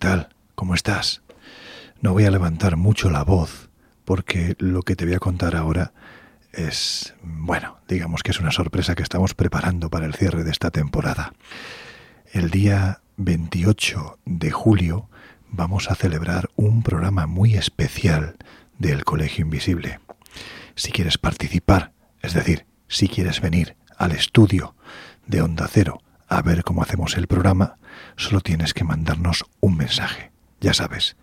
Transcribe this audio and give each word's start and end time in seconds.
tal? 0.00 0.30
¿Cómo 0.56 0.74
estás? 0.74 1.22
No 2.00 2.12
voy 2.12 2.24
a 2.24 2.30
levantar 2.30 2.76
mucho 2.76 3.10
la 3.10 3.22
voz 3.22 3.68
porque 4.04 4.56
lo 4.58 4.82
que 4.82 4.96
te 4.96 5.04
voy 5.04 5.14
a 5.14 5.20
contar 5.20 5.54
ahora 5.54 5.92
es, 6.52 7.14
bueno, 7.22 7.76
digamos 7.86 8.22
que 8.22 8.32
es 8.32 8.40
una 8.40 8.50
sorpresa 8.50 8.94
que 8.96 9.02
estamos 9.02 9.34
preparando 9.34 9.90
para 9.90 10.06
el 10.06 10.14
cierre 10.14 10.42
de 10.42 10.50
esta 10.50 10.70
temporada. 10.70 11.34
El 12.32 12.50
día 12.50 13.02
28 13.18 14.18
de 14.24 14.50
julio 14.50 15.08
vamos 15.50 15.90
a 15.90 15.94
celebrar 15.94 16.48
un 16.56 16.82
programa 16.82 17.26
muy 17.26 17.54
especial 17.54 18.36
del 18.78 19.04
Colegio 19.04 19.44
Invisible. 19.44 20.00
Si 20.74 20.92
quieres 20.92 21.18
participar, 21.18 21.92
es 22.22 22.32
decir, 22.32 22.64
si 22.88 23.06
quieres 23.06 23.42
venir 23.42 23.76
al 23.98 24.12
estudio 24.12 24.74
de 25.26 25.42
Onda 25.42 25.68
Cero 25.70 26.00
a 26.26 26.40
ver 26.40 26.64
cómo 26.64 26.82
hacemos 26.82 27.18
el 27.18 27.26
programa, 27.26 27.76
solo 28.16 28.40
tienes 28.40 28.74
que 28.74 28.84
mandarnos 28.84 29.44
un 29.60 29.76
mensaje. 29.76 30.30
Ya 30.60 30.74
sabes, 30.74 31.16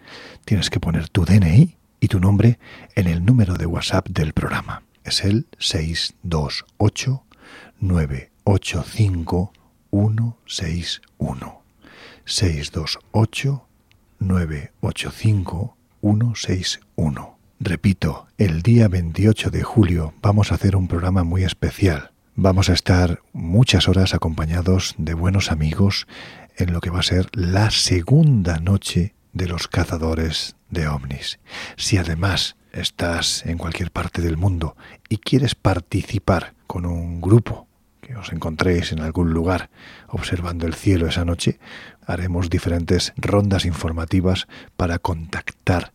tienes 0.46 0.70
que 0.70 0.80
poner 0.80 1.10
tu 1.10 1.26
DNI 1.26 1.78
y 2.00 2.08
tu 2.08 2.20
nombre 2.20 2.60
en 2.96 3.08
el 3.08 3.26
número 3.26 3.56
de 3.56 3.66
WhatsApp 3.66 4.08
del 4.10 4.34
programa. 4.34 4.84
Es 5.04 5.24
el 5.24 5.48
628 5.60 7.24
985 7.80 9.54
161. 9.92 11.62
628 12.26 13.68
985 14.20 15.78
161. 16.02 17.38
Repito, 17.60 18.28
el 18.38 18.62
día 18.62 18.88
28 18.88 19.50
de 19.50 19.64
julio 19.64 20.14
vamos 20.22 20.52
a 20.52 20.56
hacer 20.56 20.76
un 20.76 20.88
programa 20.88 21.24
muy 21.24 21.44
especial. 21.44 22.12
Vamos 22.36 22.70
a 22.70 22.74
estar 22.74 23.24
muchas 23.34 23.88
horas 23.88 24.14
acompañados 24.14 24.94
de 25.00 25.16
buenos 25.16 25.52
amigos 25.52 26.06
en 26.58 26.74
lo 26.74 26.82
que 26.82 26.90
va 26.90 27.00
a 27.00 27.04
ser 27.04 27.30
la 27.34 27.72
segunda 27.72 28.60
noche 28.60 29.14
de 29.34 29.48
los 29.48 29.68
cazadores 29.68 30.56
de 30.70 30.88
ovnis. 30.88 31.40
Si 31.78 31.98
además 31.98 32.58
estás 32.74 33.46
en 33.46 33.58
cualquier 33.58 33.92
parte 33.92 34.22
del 34.22 34.38
mundo 34.38 34.76
y 35.08 35.18
quieres 35.18 35.56
participar 35.56 36.54
con 36.66 36.86
un 36.86 37.22
grupo 37.22 37.68
que 38.02 38.16
os 38.16 38.32
encontréis 38.32 38.92
en 38.92 39.02
algún 39.02 39.34
lugar 39.34 39.70
observando 40.08 40.66
el 40.66 40.74
cielo 40.74 41.08
esa 41.08 41.26
noche, 41.26 41.60
haremos 42.06 42.50
diferentes 42.50 43.14
rondas 43.18 43.66
informativas 43.66 44.48
para 44.76 44.98
contactar 45.00 45.92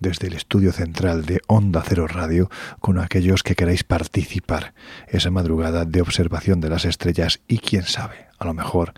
desde 0.00 0.28
el 0.28 0.34
estudio 0.34 0.72
central 0.72 1.24
de 1.24 1.40
Onda 1.46 1.82
Cero 1.86 2.06
Radio 2.06 2.50
con 2.80 2.98
aquellos 2.98 3.42
que 3.42 3.54
queráis 3.54 3.84
participar 3.84 4.74
esa 5.08 5.30
madrugada 5.30 5.84
de 5.84 6.00
observación 6.00 6.60
de 6.60 6.70
las 6.70 6.84
estrellas 6.84 7.40
y 7.48 7.58
quién 7.58 7.84
sabe, 7.84 8.26
a 8.38 8.44
lo 8.44 8.54
mejor 8.54 8.94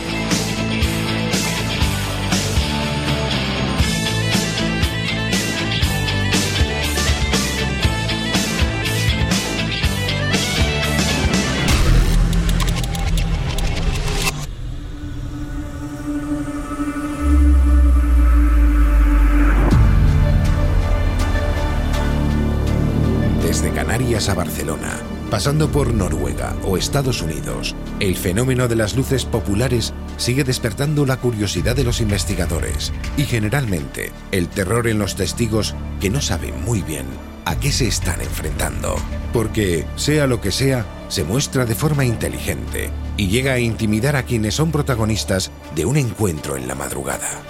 Pasando 25.41 25.71
por 25.71 25.91
Noruega 25.91 26.55
o 26.63 26.77
Estados 26.77 27.23
Unidos, 27.23 27.75
el 27.99 28.15
fenómeno 28.15 28.67
de 28.67 28.75
las 28.75 28.95
luces 28.95 29.25
populares 29.25 29.91
sigue 30.17 30.43
despertando 30.43 31.03
la 31.03 31.17
curiosidad 31.17 31.75
de 31.75 31.83
los 31.83 31.99
investigadores 31.99 32.93
y 33.17 33.23
generalmente 33.23 34.11
el 34.31 34.49
terror 34.49 34.87
en 34.87 34.99
los 34.99 35.15
testigos 35.15 35.73
que 35.99 36.11
no 36.11 36.21
saben 36.21 36.63
muy 36.63 36.83
bien 36.83 37.07
a 37.45 37.59
qué 37.59 37.71
se 37.71 37.87
están 37.87 38.21
enfrentando. 38.21 38.97
Porque, 39.33 39.87
sea 39.95 40.27
lo 40.27 40.41
que 40.41 40.51
sea, 40.51 40.85
se 41.07 41.23
muestra 41.23 41.65
de 41.65 41.73
forma 41.73 42.05
inteligente 42.05 42.91
y 43.17 43.29
llega 43.29 43.53
a 43.53 43.59
intimidar 43.59 44.17
a 44.17 44.21
quienes 44.21 44.53
son 44.53 44.71
protagonistas 44.71 45.49
de 45.73 45.85
un 45.85 45.97
encuentro 45.97 46.55
en 46.55 46.67
la 46.67 46.75
madrugada. 46.75 47.41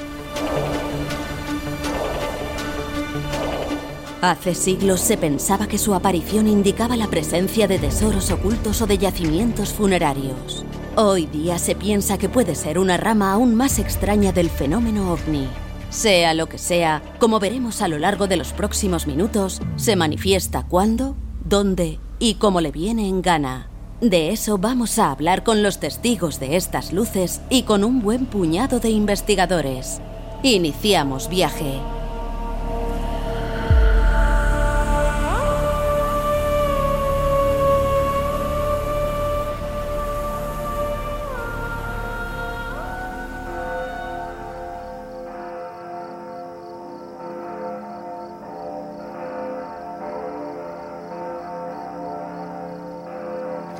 Hace 4.22 4.54
siglos 4.54 5.02
se 5.02 5.18
pensaba 5.18 5.68
que 5.68 5.80
su 5.80 5.96
aparición 5.96 6.48
indicaba 6.48 6.96
la 6.96 7.08
presencia 7.08 7.68
de 7.68 7.80
tesoros 7.80 8.30
ocultos 8.30 8.80
o 8.84 8.86
de 8.86 9.00
yacimientos 9.00 9.74
funerarios. 9.74 10.64
Hoy 10.96 11.26
día 11.26 11.58
se 11.58 11.74
piensa 11.74 12.20
que 12.20 12.30
puede 12.30 12.54
ser 12.54 12.78
una 12.78 12.98
rama 12.98 13.34
aún 13.34 13.56
más 13.56 13.80
extraña 13.80 14.32
del 14.32 14.52
fenómeno 14.52 15.12
ovni. 15.12 15.48
Sea 15.90 16.36
lo 16.36 16.48
que 16.48 16.60
sea, 16.60 17.02
como 17.18 17.40
veremos 17.40 17.82
a 17.82 17.88
lo 17.88 17.98
largo 17.98 18.28
de 18.28 18.38
los 18.38 18.54
próximos 18.54 19.08
minutos, 19.08 19.60
se 19.76 19.96
manifiesta 19.96 20.68
cuándo, 20.68 21.16
dónde 21.44 21.98
y 22.20 22.36
cómo 22.36 22.62
le 22.62 22.72
viene 22.72 23.08
en 23.08 23.24
gana. 23.24 23.70
De 24.02 24.30
eso 24.30 24.60
vamos 24.60 25.00
a 25.00 25.10
hablar 25.10 25.44
con 25.44 25.64
los 25.64 25.80
testigos 25.80 26.40
de 26.40 26.58
estas 26.58 26.94
luces 26.94 27.42
y 27.50 27.64
con 27.64 27.84
un 27.84 28.04
buen 28.04 28.28
puñado 28.28 28.80
de 28.80 28.92
investigadores. 28.92 30.00
Iniciamos 30.44 31.28
viaje. 31.28 31.80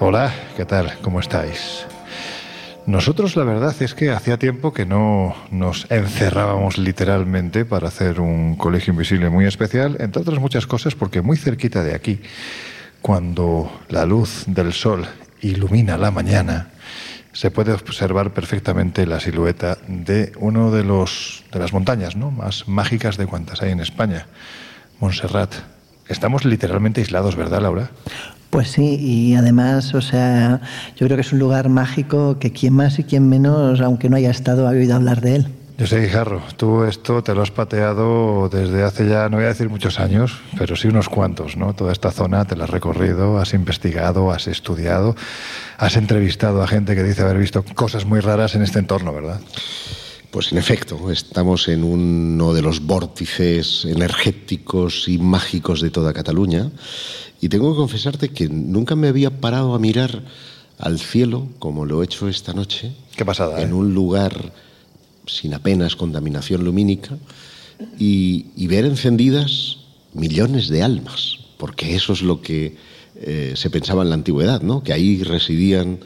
Hola, 0.04 0.34
¿qué 0.58 0.66
tal? 0.66 0.98
¿Cómo 1.04 1.20
estáis? 1.20 1.86
Nosotros 2.88 3.36
la 3.36 3.44
verdad 3.44 3.76
es 3.84 3.94
que 3.94 4.10
hacía 4.10 4.40
tiempo 4.40 4.74
que 4.74 4.84
no 4.84 5.36
nos 5.52 5.86
encerrábamos 5.92 6.80
literalmente 6.80 7.66
para 7.66 7.90
hacer 7.90 8.20
un 8.20 8.56
colegio 8.56 8.94
invisible 8.94 9.30
muy 9.30 9.46
especial, 9.46 9.98
entre 10.00 10.24
otras 10.24 10.40
muchas 10.40 10.66
cosas 10.66 10.96
porque 10.96 11.22
muy 11.22 11.38
cerquita 11.38 11.84
de 11.84 11.94
aquí, 11.94 12.20
cuando 13.04 13.72
la 13.90 14.08
luz 14.08 14.46
del 14.48 14.74
sol 14.74 15.06
ilumina 15.40 16.00
la 16.00 16.10
mañana, 16.10 16.70
se 17.32 17.52
puede 17.52 17.72
observar 17.72 18.32
perfectamente 18.32 19.06
la 19.06 19.20
silueta 19.20 19.78
de 19.88 20.32
uno 20.40 20.72
de 20.72 20.84
los 20.84 21.44
de 21.52 21.60
las 21.60 21.74
montañas, 21.74 22.16
¿no? 22.16 22.32
más 22.32 22.68
mágicas 22.68 23.18
de 23.18 23.28
cuantas 23.28 23.62
hay 23.62 23.70
en 23.70 23.82
España, 23.82 24.26
Montserrat. 25.00 25.54
Estamos 26.08 26.44
literalmente 26.44 27.02
aislados, 27.02 27.36
¿verdad, 27.36 27.62
Laura? 27.62 27.92
Pues 28.52 28.70
sí, 28.70 28.98
y 29.00 29.36
además, 29.36 29.94
o 29.96 30.02
sea, 30.02 30.60
yo 30.98 31.08
creo 31.08 31.16
que 31.16 31.22
es 31.22 31.32
un 31.32 31.40
lugar 31.40 31.70
mágico 31.70 32.38
que 32.38 32.52
quien 32.52 32.74
más 32.74 33.00
y 33.00 33.06
quien 33.06 33.30
menos, 33.30 33.80
aunque 33.80 34.10
no 34.10 34.18
haya 34.18 34.30
estado, 34.30 34.68
ha 34.68 34.72
oído 34.72 34.94
hablar 34.94 35.22
de 35.22 35.38
él. 35.38 35.48
Yo 35.78 35.88
sé, 35.88 36.02
Guijarro, 36.02 36.44
tú 36.58 36.84
esto 36.84 37.24
te 37.24 37.34
lo 37.34 37.44
has 37.44 37.50
pateado 37.50 38.50
desde 38.50 38.84
hace 38.84 39.08
ya, 39.08 39.30
no 39.30 39.38
voy 39.38 39.46
a 39.46 39.50
decir 39.50 39.70
muchos 39.70 40.02
años, 40.02 40.42
pero 40.58 40.76
sí 40.76 40.90
unos 40.90 41.08
cuantos, 41.08 41.56
¿no? 41.56 41.74
Toda 41.74 41.94
esta 41.94 42.12
zona 42.12 42.44
te 42.44 42.58
la 42.58 42.66
has 42.66 42.70
recorrido, 42.70 43.40
has 43.40 43.54
investigado, 43.54 44.32
has 44.32 44.48
estudiado, 44.48 45.16
has 45.78 45.96
entrevistado 45.96 46.62
a 46.62 46.68
gente 46.68 46.94
que 46.94 47.04
dice 47.04 47.22
haber 47.22 47.38
visto 47.38 47.64
cosas 47.64 48.04
muy 48.04 48.20
raras 48.20 48.54
en 48.56 48.64
este 48.64 48.80
entorno, 48.80 49.14
¿verdad? 49.14 49.40
Pues 50.30 50.52
en 50.52 50.58
efecto, 50.58 51.10
estamos 51.10 51.68
en 51.68 51.84
uno 51.84 52.54
de 52.54 52.62
los 52.62 52.82
vórtices 52.82 53.86
energéticos 53.86 55.08
y 55.08 55.18
mágicos 55.18 55.82
de 55.82 55.90
toda 55.90 56.14
Cataluña 56.14 56.70
y 57.42 57.50
tengo 57.50 57.72
que 57.74 57.78
confesarte 57.78 58.30
que 58.30 58.48
nunca 58.48 58.96
me 58.96 59.08
había 59.08 59.42
parado 59.42 59.74
a 59.74 59.80
mirar 59.80 60.24
al 60.78 61.00
cielo 61.00 61.48
como 61.60 61.86
lo 61.86 62.02
he 62.02 62.06
hecho 62.06 62.30
esta 62.30 62.54
noche. 62.54 62.94
Qué 63.16 63.26
pasada. 63.26 63.62
En 63.62 63.72
¿eh? 63.72 63.74
un 63.74 63.94
lugar 63.94 64.54
sin 65.26 65.54
apenas 65.54 65.96
contaminación 65.96 66.64
lumínica 66.64 67.18
y, 67.98 68.68
ver 68.68 68.86
encendidas 68.86 69.78
millones 70.14 70.70
de 70.70 70.84
almas, 70.84 71.40
porque 71.58 71.96
eso 71.96 72.14
es 72.14 72.22
lo 72.22 72.42
que 72.42 72.78
eh, 73.16 73.54
se 73.56 73.70
pensaba 73.70 74.04
en 74.04 74.10
la 74.10 74.16
antigüedad, 74.16 74.62
¿no? 74.62 74.84
que 74.84 74.94
ahí 74.94 75.24
residían 75.24 76.00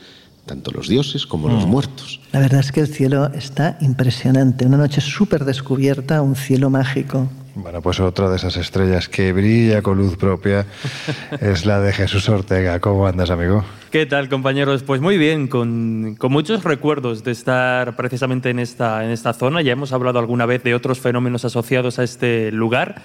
tanto 0.46 0.72
los 0.72 0.88
dioses 0.88 1.26
como 1.26 1.50
los 1.50 1.66
mm. 1.66 1.70
muertos. 1.70 2.22
La 2.32 2.40
verdad 2.40 2.60
es 2.62 2.72
que 2.72 2.82
el 2.82 2.88
cielo 2.88 3.28
está 3.34 3.78
impresionante, 3.82 4.66
una 4.66 4.78
noche 4.78 5.02
súper 5.02 5.44
descubierta, 5.44 6.22
un 6.22 6.36
cielo 6.36 6.70
mágico. 6.70 7.30
Bueno, 7.56 7.82
pues 7.82 8.02
otra 8.02 8.30
de 8.30 8.36
esas 8.36 8.58
estrellas 8.58 9.08
que 9.08 9.32
brilla 9.32 9.82
con 9.82 9.98
luz 9.98 10.18
propia 10.18 10.66
es 11.42 11.66
la 11.66 11.80
de 11.80 11.94
Jesús 11.94 12.28
Ortega. 12.28 12.82
¿Cómo 12.82 13.08
andas, 13.08 13.30
amigo? 13.30 13.64
¿Qué 13.92 14.06
tal, 14.06 14.28
compañeros? 14.28 14.84
Pues 14.84 15.00
muy 15.00 15.18
bien, 15.18 15.48
con, 15.48 16.16
con, 16.20 16.34
muchos 16.34 16.66
recuerdos 16.66 17.24
de 17.24 17.32
estar 17.32 17.96
precisamente 17.96 18.50
en 18.50 18.60
esta, 18.60 19.06
en 19.06 19.12
esta 19.12 19.32
zona. 19.32 19.62
Ya 19.62 19.72
hemos 19.72 19.94
hablado 19.94 20.20
alguna 20.20 20.46
vez 20.46 20.64
de 20.64 20.76
otros 20.76 21.00
fenómenos 21.00 21.46
asociados 21.46 21.98
a 21.98 22.04
este 22.04 22.52
lugar. 22.52 23.02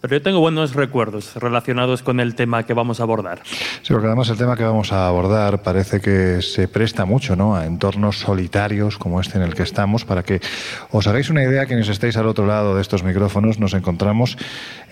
Pero 0.00 0.16
yo 0.16 0.22
tengo 0.22 0.38
buenos 0.38 0.74
recuerdos 0.74 1.34
relacionados 1.34 2.04
con 2.04 2.20
el 2.20 2.36
tema 2.36 2.62
que 2.62 2.72
vamos 2.72 3.00
a 3.00 3.02
abordar. 3.02 3.40
Sí, 3.82 3.92
porque 3.92 4.06
además 4.06 4.28
el 4.28 4.36
tema 4.38 4.56
que 4.56 4.62
vamos 4.62 4.92
a 4.92 5.08
abordar 5.08 5.62
parece 5.62 6.00
que 6.00 6.40
se 6.40 6.68
presta 6.68 7.04
mucho 7.04 7.34
¿no? 7.34 7.56
a 7.56 7.66
entornos 7.66 8.20
solitarios 8.20 8.96
como 8.96 9.20
este 9.20 9.38
en 9.38 9.42
el 9.42 9.54
que 9.54 9.64
estamos. 9.64 10.04
Para 10.04 10.22
que 10.22 10.40
os 10.92 11.06
hagáis 11.08 11.30
una 11.30 11.42
idea, 11.42 11.66
quienes 11.66 11.88
estéis 11.88 12.16
al 12.16 12.28
otro 12.28 12.46
lado 12.46 12.76
de 12.76 12.82
estos 12.82 13.02
micrófonos, 13.02 13.58
nos 13.58 13.74
encontramos 13.74 14.38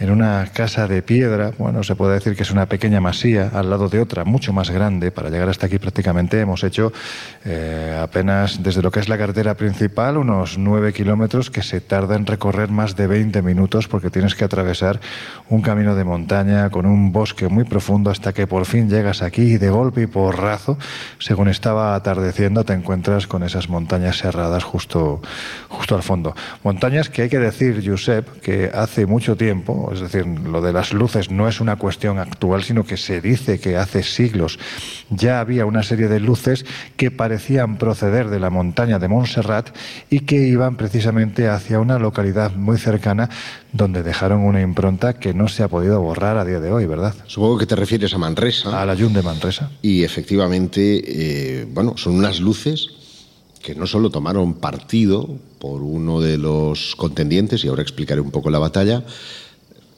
en 0.01 0.11
una 0.11 0.45
casa 0.53 0.89
de 0.89 1.03
piedra. 1.03 1.53
Bueno, 1.57 1.85
se 1.85 1.95
puede 1.95 2.15
decir 2.15 2.35
que 2.35 2.43
es 2.43 2.51
una 2.51 2.67
pequeña 2.67 3.01
masía 3.01 3.53
al 3.55 3.71
lado 3.71 3.89
de 3.89 4.01
otra 4.01 4.25
mucho 4.25 4.53
más 4.53 4.71
grande. 4.71 5.13
Para 5.13 5.31
llegar 5.31 5.49
hasta 5.49 5.67
aquí 5.67 5.79
prácticamente 5.79 6.41
hemos 6.41 6.65
hecho 6.65 6.93
eh, 7.45 7.97
apenas 8.03 8.61
desde 8.61 8.83
lo 8.83 8.91
que 8.91 8.99
es 8.99 9.09
la 9.09 9.19
carretera 9.19 9.55
principal 9.55 10.17
unos 10.17 10.59
nueve 10.59 10.93
kilómetros 10.93 11.49
que 11.49 11.63
se 11.63 11.81
tarda 11.81 12.17
en 12.17 12.27
recorrer 12.27 12.71
más 12.71 12.97
de 12.97 13.07
20 13.07 13.41
minutos 13.43 13.87
porque 13.87 14.11
tienes 14.11 14.35
que 14.35 14.45
atravesar 14.45 14.96
un 15.49 15.63
camino 15.63 15.95
de 15.95 16.05
montaña 16.05 16.71
con 16.71 16.87
un 16.87 17.13
bosque 17.13 17.49
muy 17.49 17.65
profundo 17.65 18.11
hasta 18.11 18.33
que 18.33 18.47
por 18.47 18.67
fin 18.67 18.89
llegas 18.89 19.23
aquí 19.23 19.43
y 19.43 19.59
de 19.59 19.71
golpe 19.71 20.03
y 20.03 20.07
porrazo, 20.07 20.79
según 21.19 21.49
estaba 21.49 21.95
atardeciendo, 21.95 22.65
te 22.65 22.73
encuentras 22.73 23.27
con 23.27 23.43
esas 23.43 23.69
montañas 23.69 24.19
cerradas 24.19 24.65
justo, 24.65 25.21
justo 25.69 25.95
al 25.95 26.03
fondo. 26.03 26.35
Montañas 26.65 27.09
que 27.09 27.23
hay 27.23 27.29
que 27.29 27.39
decir, 27.39 27.83
Josep, 27.87 28.41
que 28.41 28.71
hace 28.75 29.07
mucho 29.07 29.37
tiempo, 29.37 29.91
es 29.93 30.01
decir, 30.01 30.27
lo 30.27 30.61
de 30.61 30.73
las 30.73 30.93
luces 30.93 31.31
no 31.31 31.49
es 31.49 31.61
una 31.61 31.77
cuestión 31.77 32.19
actual, 32.19 32.65
sino 32.65 32.85
que 32.85 32.97
se 32.97 33.21
dice 33.21 33.61
que 33.61 33.77
hace 33.77 34.03
siglos 34.03 34.59
ya 35.11 35.41
había 35.41 35.67
una 35.67 35.83
serie 35.83 36.09
de 36.09 36.21
luces 36.21 36.65
que 36.97 37.11
parecían 37.11 37.77
proceder 37.77 38.29
de 38.29 38.41
la 38.41 38.51
montaña 38.51 38.99
de 38.99 39.09
Montserrat 39.09 39.71
y 40.11 40.21
que 40.21 40.37
iban 40.37 40.77
precisamente 40.77 41.49
hacia 41.49 41.79
una 41.79 41.99
localidad 41.99 42.53
muy 42.53 42.79
cercana 42.79 43.31
donde 43.77 44.03
dejaron 44.03 44.41
una 44.41 44.63
impronta 44.63 45.15
que 45.15 45.35
no 45.35 45.49
se 45.49 45.63
ha 45.63 45.69
podido 45.69 46.01
borrar 46.01 46.39
a 46.39 46.45
día 46.45 46.61
de 46.61 46.71
hoy, 46.71 46.87
¿verdad? 46.87 47.15
Supongo 47.27 47.59
que 47.59 47.67
te 47.67 47.77
refieres 47.77 48.15
a 48.15 48.19
Manresa. 48.19 48.81
A 48.81 48.87
la 48.87 48.97
Jun 48.97 49.13
de 49.13 49.23
Manresa. 49.23 49.71
Y 49.83 50.03
efectivamente, 50.03 51.61
eh, 51.61 51.67
bueno, 51.71 51.97
son 51.97 52.15
unas 52.15 52.41
luces 52.41 52.89
que 53.63 53.75
no 53.75 53.87
solo 53.87 54.11
tomaron 54.11 54.55
partido 54.55 55.29
por 55.59 55.83
uno 55.83 56.21
de 56.21 56.39
los 56.39 56.95
contendientes, 56.97 57.65
y 57.65 57.69
ahora 57.69 57.83
explicaré 57.83 58.21
un 58.21 58.31
poco 58.31 58.49
la 58.49 58.61
batalla, 58.61 59.03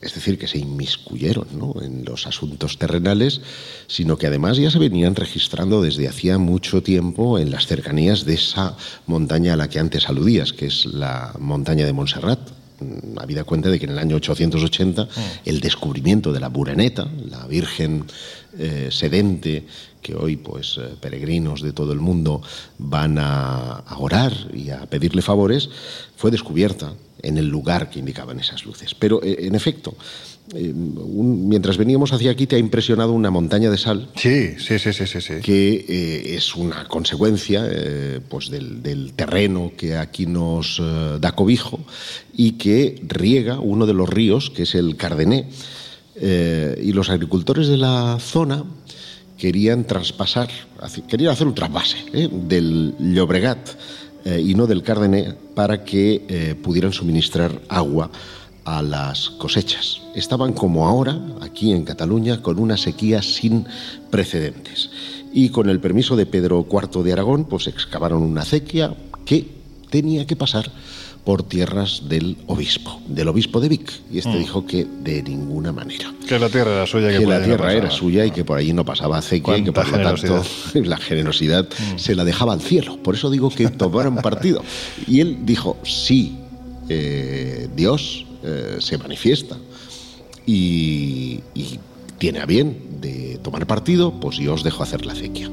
es 0.01 0.15
decir, 0.15 0.39
que 0.39 0.47
se 0.47 0.57
inmiscuyeron 0.57 1.47
en 1.81 2.03
los 2.05 2.25
asuntos 2.25 2.79
terrenales, 2.79 3.41
sino 3.87 4.17
que 4.17 4.27
además 4.27 4.57
ya 4.57 4.71
se 4.71 4.79
venían 4.79 5.15
registrando 5.15 5.81
desde 5.81 6.07
hacía 6.07 6.37
mucho 6.37 6.81
tiempo 6.81 7.37
en 7.37 7.51
las 7.51 7.67
cercanías 7.67 8.25
de 8.25 8.35
esa 8.35 8.75
montaña 9.05 9.53
a 9.53 9.57
la 9.57 9.69
que 9.69 9.79
antes 9.79 10.09
aludías, 10.09 10.51
que 10.51 10.67
es 10.67 10.85
la 10.85 11.33
montaña 11.37 11.85
de 11.85 11.93
Montserrat. 11.93 12.39
Habida 13.17 13.43
cuenta 13.43 13.69
de 13.69 13.79
que 13.79 13.85
en 13.85 13.91
el 13.91 13.99
año 13.99 14.15
880 14.15 15.03
mm. 15.03 15.07
el 15.45 15.59
descubrimiento 15.59 16.31
de 16.31 16.39
la 16.39 16.49
Buraneta, 16.49 17.07
la 17.29 17.45
Virgen 17.47 18.05
eh, 18.57 18.89
sedente 18.91 19.65
que 20.01 20.15
hoy 20.15 20.37
pues 20.37 20.77
eh, 20.79 20.95
peregrinos 20.99 21.61
de 21.61 21.73
todo 21.73 21.91
el 21.91 21.99
mundo 21.99 22.41
van 22.77 23.17
a, 23.17 23.79
a 23.79 23.97
orar 23.97 24.33
y 24.53 24.69
a 24.69 24.85
pedirle 24.85 25.21
favores, 25.21 25.69
fue 26.15 26.31
descubierta 26.31 26.93
en 27.21 27.37
el 27.37 27.47
lugar 27.47 27.89
que 27.89 27.99
indicaban 27.99 28.39
esas 28.39 28.65
luces. 28.65 28.95
Pero, 28.95 29.21
eh, 29.23 29.37
en 29.39 29.55
efecto, 29.55 29.95
eh, 30.55 30.73
mientras 30.73 31.77
veníamos 31.77 32.13
hacia 32.13 32.31
aquí 32.31 32.47
te 32.47 32.55
ha 32.55 32.59
impresionado 32.59 33.13
una 33.13 33.31
montaña 33.31 33.69
de 33.69 33.77
sal. 33.77 34.09
Sí, 34.15 34.55
sí, 34.57 34.79
sí, 34.79 34.93
sí, 34.93 35.05
sí. 35.05 35.33
Que 35.43 35.85
eh, 35.87 36.35
es 36.35 36.55
una 36.55 36.87
consecuencia 36.87 37.67
pues 38.29 38.49
del, 38.49 39.13
terreno 39.15 39.71
que 39.77 39.97
aquí 39.97 40.25
nos 40.25 40.81
da 41.19 41.31
cobijo 41.33 41.79
y 42.33 42.53
que 42.53 43.01
riega 43.07 43.59
uno 43.59 43.85
de 43.85 43.93
los 43.93 44.09
ríos, 44.09 44.49
que 44.49 44.63
es 44.63 44.75
el 44.75 44.95
Cardené. 44.95 45.49
y 46.19 46.91
los 46.93 47.09
agricultores 47.09 47.67
de 47.67 47.77
la 47.77 48.17
zona 48.19 48.63
querían 49.37 49.85
traspasar, 49.85 50.49
querían 51.07 51.31
hacer 51.31 51.47
un 51.47 51.55
trasvase 51.55 51.97
del 52.29 52.93
Llobregat 52.99 53.69
eh, 54.25 54.43
y 54.45 54.53
no 54.53 54.67
del 54.67 54.83
Cárdené 54.83 55.33
para 55.55 55.83
que 55.83 56.25
eh, 56.27 56.55
pudieran 56.61 56.91
suministrar 56.91 57.61
agua 57.69 58.11
a 58.65 58.81
las 58.81 59.29
cosechas. 59.31 60.01
Estaban 60.15 60.53
como 60.53 60.87
ahora, 60.87 61.19
aquí 61.41 61.71
en 61.71 61.85
Cataluña, 61.85 62.41
con 62.41 62.59
una 62.59 62.77
sequía 62.77 63.21
sin 63.21 63.65
precedentes. 64.09 64.89
Y 65.33 65.49
con 65.49 65.69
el 65.69 65.79
permiso 65.79 66.15
de 66.15 66.25
Pedro 66.25 66.65
IV 66.69 67.03
de 67.03 67.13
Aragón, 67.13 67.45
pues 67.45 67.67
excavaron 67.67 68.23
una 68.23 68.41
acequia 68.41 68.95
que 69.25 69.47
tenía 69.89 70.25
que 70.25 70.35
pasar 70.35 70.71
por 71.23 71.43
tierras 71.43 72.03
del 72.09 72.37
obispo, 72.47 73.01
del 73.07 73.27
obispo 73.27 73.59
de 73.59 73.69
Vic. 73.69 73.91
Y 74.11 74.17
este 74.17 74.31
mm. 74.31 74.39
dijo 74.39 74.65
que 74.65 74.87
de 75.03 75.21
ninguna 75.21 75.71
manera. 75.71 76.11
Que 76.27 76.39
la 76.39 76.49
tierra 76.49 76.73
era 76.73 76.87
suya. 76.87 77.09
Que, 77.09 77.25
la 77.25 77.43
tierra 77.43 77.73
era 77.73 77.91
suya 77.91 78.25
y 78.25 78.31
que 78.31 78.43
por 78.43 78.57
allí 78.57 78.73
no 78.73 78.85
pasaba 78.85 79.17
acequia 79.19 79.57
y 79.57 79.63
que 79.63 79.71
por 79.71 79.87
lo 79.89 80.01
tanto 80.01 80.43
la 80.73 80.97
generosidad 80.97 81.67
mm. 81.67 81.99
se 81.99 82.15
la 82.15 82.23
dejaba 82.23 82.53
al 82.53 82.61
cielo. 82.61 82.97
Por 83.03 83.15
eso 83.15 83.29
digo 83.29 83.49
que 83.49 83.69
tomaron 83.69 84.15
partido. 84.15 84.63
Y 85.07 85.21
él 85.21 85.39
dijo, 85.43 85.77
sí, 85.83 86.39
eh, 86.87 87.67
Dios 87.75 88.25
eh, 88.43 88.77
se 88.79 88.97
manifiesta 88.97 89.57
y, 90.45 91.41
tiene 92.17 92.39
a 92.39 92.45
bien 92.45 92.99
de 92.99 93.39
tomar 93.41 93.65
partido, 93.65 94.19
pues 94.19 94.37
yo 94.37 94.53
os 94.53 94.63
dejo 94.63 94.83
hacer 94.83 95.05
la 95.05 95.13
acequia. 95.13 95.49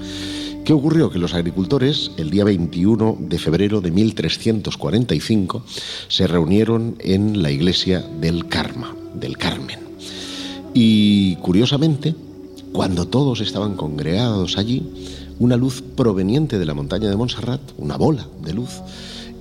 ¿Qué 0.64 0.72
ocurrió? 0.72 1.10
Que 1.10 1.20
los 1.20 1.32
agricultores, 1.32 2.10
el 2.16 2.30
día 2.30 2.42
21 2.42 3.18
de 3.20 3.38
febrero 3.38 3.80
de 3.80 3.92
1345, 3.92 5.62
se 6.08 6.26
reunieron 6.26 6.96
en 6.98 7.40
la 7.40 7.52
iglesia 7.52 8.00
del 8.00 8.48
Karma, 8.48 8.96
del 9.14 9.38
Carmen. 9.38 9.78
Y 10.74 11.36
curiosamente, 11.36 12.16
cuando 12.72 13.06
todos 13.06 13.40
estaban 13.40 13.76
congregados 13.76 14.58
allí, 14.58 14.82
una 15.38 15.56
luz 15.56 15.84
proveniente 15.94 16.58
de 16.58 16.66
la 16.66 16.74
montaña 16.74 17.08
de 17.08 17.16
Montserrat, 17.16 17.60
una 17.78 17.96
bola 17.96 18.26
de 18.42 18.54
luz, 18.54 18.70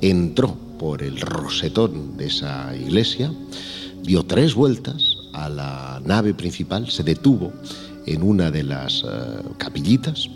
entró 0.02 0.65
por 0.78 1.04
el 1.04 1.20
rosetón 1.20 2.18
de 2.18 2.28
esa 2.28 2.76
iglesia, 2.76 3.32
dio 4.04 4.24
tres 4.24 4.54
vueltas 4.56 5.18
a 5.34 5.50
la 5.50 6.02
nave 6.04 6.34
principal, 6.34 6.90
se 6.90 7.04
detuvo 7.04 7.54
en 8.06 8.24
una 8.24 8.52
de 8.52 8.64
las 8.64 9.04
eh, 9.04 9.42
capillitas, 9.58 10.30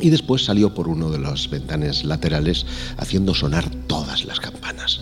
y 0.00 0.10
después 0.10 0.44
salió 0.44 0.74
por 0.74 0.88
uno 0.88 1.10
de 1.10 1.18
los 1.18 1.48
ventanes 1.48 2.04
laterales 2.04 2.66
haciendo 2.96 3.34
sonar 3.34 3.68
todas 3.86 4.24
las 4.24 4.40
campanas. 4.40 5.00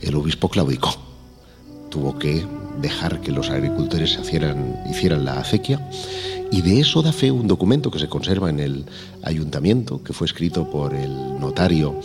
El 0.00 0.16
obispo 0.16 0.48
claudicó. 0.48 0.94
Tuvo 1.90 2.18
que 2.18 2.44
dejar 2.80 3.20
que 3.20 3.32
los 3.32 3.50
agricultores 3.50 4.18
hicieran, 4.20 5.24
la 5.24 5.40
acequia 5.40 5.86
y 6.50 6.62
de 6.62 6.80
eso 6.80 7.02
da 7.02 7.12
fe 7.12 7.30
un 7.30 7.46
documento 7.46 7.90
que 7.90 7.98
se 7.98 8.08
conserva 8.08 8.50
en 8.50 8.60
el 8.60 8.84
ayuntamiento, 9.22 10.02
que 10.02 10.12
fue 10.12 10.26
escrito 10.26 10.68
por 10.70 10.94
el 10.94 11.12
notario 11.38 12.00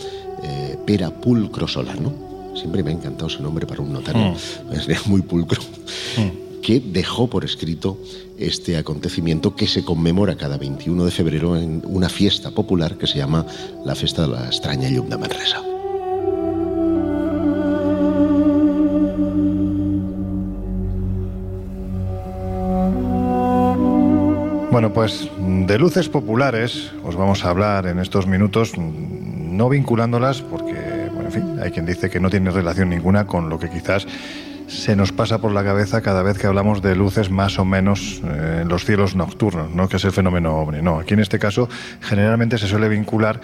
Pera 0.88 1.10
Pulcro 1.10 1.68
Solano. 1.68 2.10
Siempre 2.54 2.82
me 2.82 2.88
ha 2.88 2.94
encantado 2.94 3.26
ese 3.26 3.42
nombre 3.42 3.66
para 3.66 3.82
un 3.82 3.92
notario, 3.92 4.32
mm. 4.32 4.90
es 4.90 5.06
muy 5.06 5.20
pulcro. 5.20 5.60
Mm 6.16 6.48
que 6.68 6.80
dejó 6.80 7.30
por 7.30 7.46
escrito 7.46 7.98
este 8.36 8.76
acontecimiento 8.76 9.54
que 9.54 9.66
se 9.66 9.84
conmemora 9.84 10.36
cada 10.36 10.58
21 10.58 11.02
de 11.06 11.10
febrero 11.10 11.56
en 11.56 11.80
una 11.86 12.10
fiesta 12.10 12.50
popular 12.50 12.98
que 12.98 13.06
se 13.06 13.16
llama 13.16 13.46
la 13.86 13.94
Fiesta 13.94 14.22
de 14.22 14.28
la 14.28 14.46
Extraña 14.46 14.90
Llum 14.90 15.08
de 15.08 15.16
Manresa. 15.16 15.62
Bueno, 24.70 24.92
pues 24.92 25.30
de 25.38 25.78
luces 25.78 26.10
populares 26.10 26.92
os 27.02 27.16
vamos 27.16 27.44
a 27.44 27.50
hablar 27.50 27.86
en 27.86 27.98
estos 27.98 28.26
minutos, 28.26 28.72
no 29.58 29.68
vinculándolas 29.68 30.40
porque, 30.40 31.10
bueno, 31.12 31.26
en 31.26 31.32
fin, 31.32 31.58
hay 31.60 31.72
quien 31.72 31.84
dice 31.84 32.08
que 32.08 32.20
no 32.20 32.30
tiene 32.30 32.50
relación 32.52 32.88
ninguna 32.88 33.26
con 33.26 33.48
lo 33.50 33.58
que 33.58 33.68
quizás 33.68 34.06
se 34.68 34.94
nos 34.94 35.10
pasa 35.10 35.40
por 35.40 35.50
la 35.50 35.64
cabeza 35.64 36.00
cada 36.00 36.22
vez 36.22 36.38
que 36.38 36.46
hablamos 36.46 36.80
de 36.80 36.94
luces 36.94 37.28
más 37.28 37.58
o 37.58 37.64
menos 37.64 38.22
eh, 38.24 38.60
en 38.62 38.68
los 38.68 38.84
cielos 38.84 39.16
nocturnos, 39.16 39.74
¿no? 39.74 39.88
que 39.88 39.96
es 39.96 40.04
el 40.04 40.12
fenómeno 40.12 40.56
ovni. 40.56 40.80
No, 40.80 41.00
aquí 41.00 41.14
en 41.14 41.20
este 41.20 41.40
caso 41.40 41.68
generalmente 42.00 42.56
se 42.56 42.68
suele 42.68 42.88
vincular 42.88 43.40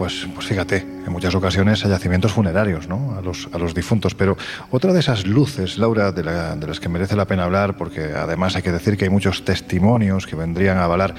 pues, 0.00 0.26
pues 0.34 0.46
fíjate, 0.46 0.78
en 0.78 1.12
muchas 1.12 1.34
ocasiones 1.34 1.84
a 1.84 1.88
yacimientos 1.90 2.32
funerarios, 2.32 2.88
¿no? 2.88 3.18
a, 3.18 3.20
los, 3.20 3.50
a 3.52 3.58
los 3.58 3.74
difuntos. 3.74 4.14
Pero 4.14 4.34
otra 4.70 4.94
de 4.94 5.00
esas 5.00 5.26
luces, 5.26 5.76
Laura, 5.76 6.10
de, 6.10 6.24
las 6.24 6.80
que 6.80 6.88
merece 6.88 7.16
la 7.16 7.26
pena 7.26 7.44
hablar, 7.44 7.76
porque 7.76 8.14
además 8.16 8.56
hay 8.56 8.62
que 8.62 8.72
decir 8.72 8.96
que 8.96 9.04
hay 9.04 9.10
muchos 9.10 9.44
testimonios 9.44 10.26
que 10.26 10.36
vendrían 10.36 10.78
a 10.78 10.84
avalar 10.84 11.14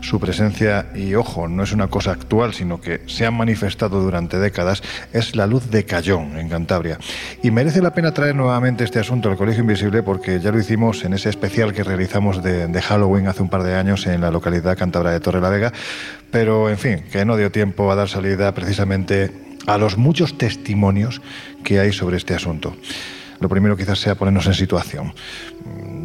su 0.00 0.18
presencia, 0.18 0.86
y 0.96 1.14
ojo, 1.14 1.46
no 1.46 1.62
es 1.62 1.70
una 1.70 1.86
cosa 1.86 2.10
actual, 2.10 2.54
sino 2.54 2.80
que 2.80 3.02
se 3.06 3.24
han 3.24 3.34
manifestado 3.34 4.02
durante 4.02 4.40
décadas, 4.40 4.82
es 5.12 5.36
la 5.36 5.46
luz 5.46 5.70
de 5.70 5.84
Cayón, 5.84 6.36
en 6.36 6.48
Cantabria. 6.48 6.98
Y 7.40 7.52
merece 7.52 7.80
la 7.82 7.94
pena 7.94 8.12
traer 8.12 8.34
nuevamente 8.34 8.82
este 8.82 8.98
asunto 8.98 9.30
al 9.30 9.36
Colegio 9.36 9.60
Invisible, 9.60 10.02
porque 10.02 10.40
ya 10.40 10.50
lo 10.50 10.58
hicimos 10.58 11.04
en 11.04 11.14
ese 11.14 11.28
especial 11.28 11.72
que 11.72 11.84
realizamos 11.84 12.42
de, 12.42 12.66
de 12.66 12.82
Halloween 12.82 13.28
hace 13.28 13.42
un 13.42 13.48
par 13.48 13.62
de 13.62 13.76
años 13.76 14.08
en 14.08 14.22
la 14.22 14.32
localidad 14.32 14.76
cántabra 14.76 15.12
de 15.12 15.20
Torre 15.20 15.40
la 15.40 15.50
Vega, 15.50 15.72
pero 16.34 16.68
en 16.68 16.78
fin, 16.78 17.04
que 17.12 17.24
no 17.24 17.36
dio 17.36 17.52
tiempo 17.52 17.92
a 17.92 17.94
dar 17.94 18.08
salida 18.08 18.52
precisamente 18.54 19.30
a 19.68 19.78
los 19.78 19.96
muchos 19.96 20.36
testimonios 20.36 21.22
que 21.62 21.78
hay 21.78 21.92
sobre 21.92 22.16
este 22.16 22.34
asunto. 22.34 22.74
Lo 23.38 23.48
primero 23.48 23.76
quizás 23.76 24.00
sea 24.00 24.16
ponernos 24.16 24.48
en 24.48 24.54
situación. 24.54 25.14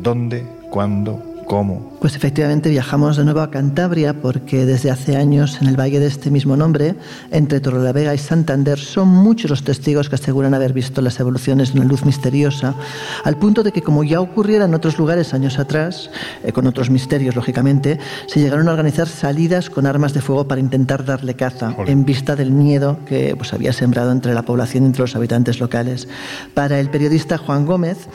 ¿Dónde? 0.03 0.45
¿Cuándo? 0.69 1.28
¿Cómo? 1.49 1.97
Pues 1.99 2.15
efectivamente 2.15 2.69
viajamos 2.69 3.17
de 3.17 3.25
nuevo 3.25 3.41
a 3.41 3.49
Cantabria 3.49 4.13
porque 4.21 4.67
desde 4.67 4.91
hace 4.91 5.17
años 5.17 5.57
en 5.59 5.67
el 5.67 5.77
valle 5.77 5.99
de 5.99 6.05
este 6.05 6.29
mismo 6.29 6.55
nombre, 6.55 6.93
entre 7.31 7.59
Torrelavega 7.59 8.13
y 8.13 8.19
Santander, 8.19 8.77
son 8.77 9.07
muchos 9.07 9.49
los 9.49 9.63
testigos 9.63 10.09
que 10.09 10.15
aseguran 10.15 10.53
haber 10.53 10.73
visto 10.73 11.01
las 11.01 11.19
evoluciones 11.19 11.73
de 11.73 11.79
una 11.79 11.89
luz 11.89 12.05
misteriosa, 12.05 12.75
al 13.23 13.35
punto 13.37 13.63
de 13.63 13.71
que 13.71 13.81
como 13.81 14.03
ya 14.03 14.21
ocurriera 14.21 14.65
en 14.65 14.75
otros 14.75 14.99
lugares 14.99 15.33
años 15.33 15.57
atrás, 15.57 16.11
eh, 16.43 16.51
con 16.51 16.67
otros 16.67 16.91
misterios 16.91 17.35
lógicamente, 17.35 17.97
se 18.27 18.41
llegaron 18.41 18.67
a 18.69 18.71
organizar 18.73 19.07
salidas 19.07 19.71
con 19.71 19.87
armas 19.87 20.13
de 20.13 20.21
fuego 20.21 20.47
para 20.47 20.61
intentar 20.61 21.03
darle 21.03 21.33
caza 21.33 21.71
Joder. 21.71 21.89
en 21.89 22.05
vista 22.05 22.35
del 22.35 22.51
miedo 22.51 22.99
que 23.07 23.35
pues, 23.35 23.53
había 23.53 23.73
sembrado 23.73 24.11
entre 24.11 24.35
la 24.35 24.43
población 24.43 24.83
y 24.83 24.85
entre 24.85 25.01
los 25.01 25.15
habitantes 25.15 25.59
locales. 25.59 26.07
Para 26.53 26.79
el 26.79 26.91
periodista 26.91 27.39
Juan 27.39 27.65
Gómez, 27.65 28.07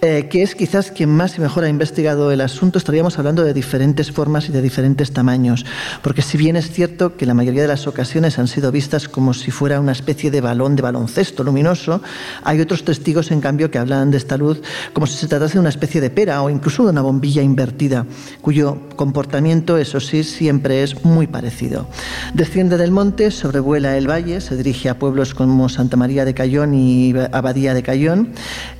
eh, 0.00 0.28
que 0.30 0.42
es 0.42 0.54
quizás 0.54 0.90
quien 0.90 1.10
más 1.10 1.36
y 1.36 1.42
mejor 1.42 1.64
ha 1.64 1.68
investigado 1.68 2.32
el 2.32 2.40
asunto, 2.40 2.77
estaríamos 2.78 3.18
hablando 3.18 3.44
de 3.44 3.52
diferentes 3.52 4.10
formas 4.10 4.48
y 4.48 4.52
de 4.52 4.62
diferentes 4.62 5.12
tamaños, 5.12 5.66
porque 6.02 6.22
si 6.22 6.38
bien 6.38 6.56
es 6.56 6.70
cierto 6.70 7.16
que 7.16 7.26
la 7.26 7.34
mayoría 7.34 7.62
de 7.62 7.68
las 7.68 7.86
ocasiones 7.86 8.38
han 8.38 8.48
sido 8.48 8.72
vistas 8.72 9.08
como 9.08 9.34
si 9.34 9.50
fuera 9.50 9.80
una 9.80 9.92
especie 9.92 10.30
de 10.30 10.40
balón 10.40 10.76
de 10.76 10.82
baloncesto 10.82 11.44
luminoso, 11.44 12.00
hay 12.44 12.60
otros 12.60 12.84
testigos, 12.84 13.30
en 13.30 13.40
cambio, 13.40 13.70
que 13.70 13.78
hablan 13.78 14.10
de 14.10 14.16
esta 14.16 14.36
luz 14.36 14.60
como 14.92 15.06
si 15.06 15.16
se 15.18 15.26
tratase 15.26 15.54
de 15.54 15.60
una 15.60 15.68
especie 15.68 16.00
de 16.00 16.10
pera 16.10 16.42
o 16.42 16.50
incluso 16.50 16.84
de 16.84 16.90
una 16.90 17.02
bombilla 17.02 17.42
invertida, 17.42 18.06
cuyo 18.40 18.78
comportamiento, 18.96 19.76
eso 19.76 20.00
sí, 20.00 20.24
siempre 20.24 20.82
es 20.82 21.04
muy 21.04 21.26
parecido. 21.26 21.88
Desciende 22.34 22.76
del 22.78 22.90
monte, 22.90 23.30
sobrevuela 23.30 23.96
el 23.96 24.08
valle, 24.08 24.40
se 24.40 24.56
dirige 24.56 24.88
a 24.88 24.98
pueblos 24.98 25.34
como 25.34 25.68
Santa 25.68 25.96
María 25.96 26.24
de 26.24 26.34
Cayón 26.34 26.74
y 26.74 27.14
Abadía 27.32 27.74
de 27.74 27.82
Cayón, 27.82 28.32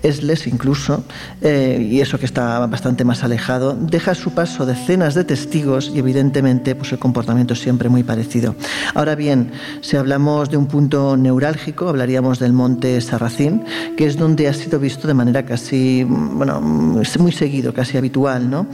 Esles 0.03 0.47
incluso, 0.47 1.05
eh, 1.41 1.87
y 1.91 2.01
eso 2.01 2.19
que 2.19 2.27
está 2.27 2.67
bastante 2.67 3.05
más 3.05 3.25
alejado, 3.25 3.77
deja 3.91 4.15
su 4.15 4.33
paso 4.33 4.67
decenas 4.67 5.15
de 5.15 5.25
testigos 5.25 5.91
y 5.95 5.99
evidentemente 5.99 6.75
pues 6.75 6.93
el 6.93 6.99
comportamiento 6.99 7.55
es 7.55 7.61
siempre 7.61 7.89
muy 7.89 8.03
parecido. 8.03 8.55
Ahora 8.95 9.15
bien, 9.15 9.53
si 9.81 9.97
hablamos 9.97 10.51
de 10.51 10.57
un 10.57 10.67
punto 10.67 11.17
neurálgico, 11.17 11.89
hablaríamos 11.89 12.39
del 12.39 12.53
monte 12.53 13.01
Sarracín, 13.01 13.65
que 13.97 14.07
es 14.07 14.17
donde 14.17 14.49
ha 14.49 14.55
sido 14.55 14.79
visto 14.79 15.09
de 15.09 15.15
manera 15.15 15.45
casi, 15.45 16.05
bueno, 16.05 16.61
muy 16.61 17.33
seguido, 17.33 17.73
casi 17.73 17.97
habitual, 17.97 18.49
¿no? 18.49 18.67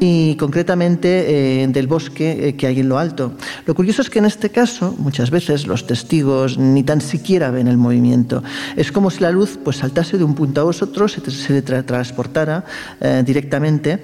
Y 0.00 0.36
concretamente 0.36 1.62
eh, 1.62 1.66
del 1.68 1.86
bosque 1.86 2.48
eh, 2.48 2.56
que 2.56 2.66
hay 2.66 2.80
en 2.80 2.88
lo 2.88 2.98
alto. 2.98 3.32
Lo 3.64 3.74
curioso 3.74 4.02
es 4.02 4.10
que 4.10 4.18
en 4.18 4.26
este 4.26 4.50
caso, 4.50 4.94
muchas 4.98 5.30
veces 5.30 5.66
los 5.66 5.86
testigos 5.86 6.58
ni 6.58 6.82
tan 6.82 7.00
siquiera 7.00 7.50
ven 7.50 7.68
el 7.68 7.76
movimiento. 7.76 8.42
Es 8.76 8.92
como 8.92 9.10
si 9.10 9.20
la 9.20 9.30
luz 9.30 9.58
pues 9.62 9.78
saltase 9.78 10.18
de 10.18 10.24
un 10.24 10.34
punto 10.34 10.60
a 10.60 10.64
otro, 10.64 11.08
se, 11.08 11.20
se 11.30 11.62
tra 11.62 11.82
transportara 11.82 12.64
eh, 13.00 13.22
directamente 13.24 14.02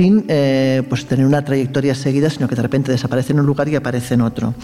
sin 0.00 0.24
eh, 0.28 0.82
pues 0.88 1.04
tener 1.04 1.26
una 1.26 1.44
trayectoria 1.44 1.94
seguida, 1.94 2.30
sino 2.30 2.48
que 2.48 2.54
de 2.54 2.62
repente 2.62 2.90
desaparece 2.90 3.34
en 3.34 3.40
un 3.40 3.44
lugar 3.44 3.68
y 3.68 3.76
aparece 3.76 4.14
en 4.14 4.22
otro. 4.22 4.54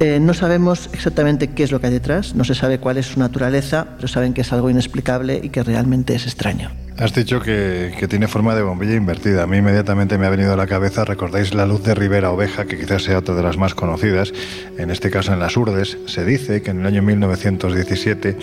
Eh, 0.00 0.18
no 0.20 0.34
sabemos 0.34 0.90
exactamente 0.92 1.50
qué 1.50 1.62
es 1.62 1.70
lo 1.70 1.80
que 1.80 1.86
hay 1.86 1.92
detrás, 1.92 2.34
no 2.34 2.42
se 2.42 2.56
sabe 2.56 2.80
cuál 2.80 2.98
es 2.98 3.06
su 3.06 3.20
naturaleza, 3.20 3.86
pero 3.94 4.08
saben 4.08 4.34
que 4.34 4.40
es 4.40 4.52
algo 4.52 4.70
inexplicable 4.70 5.40
y 5.40 5.50
que 5.50 5.62
realmente 5.62 6.16
es 6.16 6.26
extraño. 6.26 6.72
Has 6.98 7.14
dicho 7.14 7.40
que, 7.40 7.94
que, 7.96 8.08
tiene 8.08 8.26
forma 8.26 8.56
de 8.56 8.62
bombilla 8.62 8.94
invertida. 8.94 9.44
A 9.44 9.46
mí 9.46 9.58
inmediatamente 9.58 10.18
me 10.18 10.26
ha 10.26 10.30
venido 10.30 10.52
a 10.52 10.56
la 10.56 10.66
cabeza, 10.66 11.04
recordáis 11.04 11.54
la 11.54 11.64
luz 11.64 11.84
de 11.84 11.94
Rivera 11.94 12.32
Oveja, 12.32 12.64
que 12.64 12.76
quizás 12.76 13.04
sea 13.04 13.18
otra 13.18 13.36
de 13.36 13.42
las 13.42 13.56
más 13.56 13.76
conocidas, 13.76 14.32
en 14.78 14.90
este 14.90 15.10
caso 15.10 15.32
en 15.32 15.38
las 15.38 15.56
Urdes. 15.56 15.96
Se 16.06 16.24
dice 16.24 16.60
que 16.60 16.72
en 16.72 16.80
el 16.80 16.86
año 16.86 17.02
1917 17.02 18.36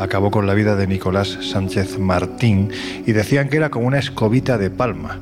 acabó 0.00 0.32
con 0.32 0.48
la 0.48 0.54
vida 0.54 0.74
de 0.74 0.88
Nicolás 0.88 1.38
Sánchez 1.40 2.00
Martín 2.00 2.70
y 3.06 3.12
decían 3.12 3.48
que 3.48 3.58
era 3.58 3.70
como 3.70 3.86
una 3.86 4.00
escobita 4.00 4.58
de 4.58 4.70
palma. 4.70 5.20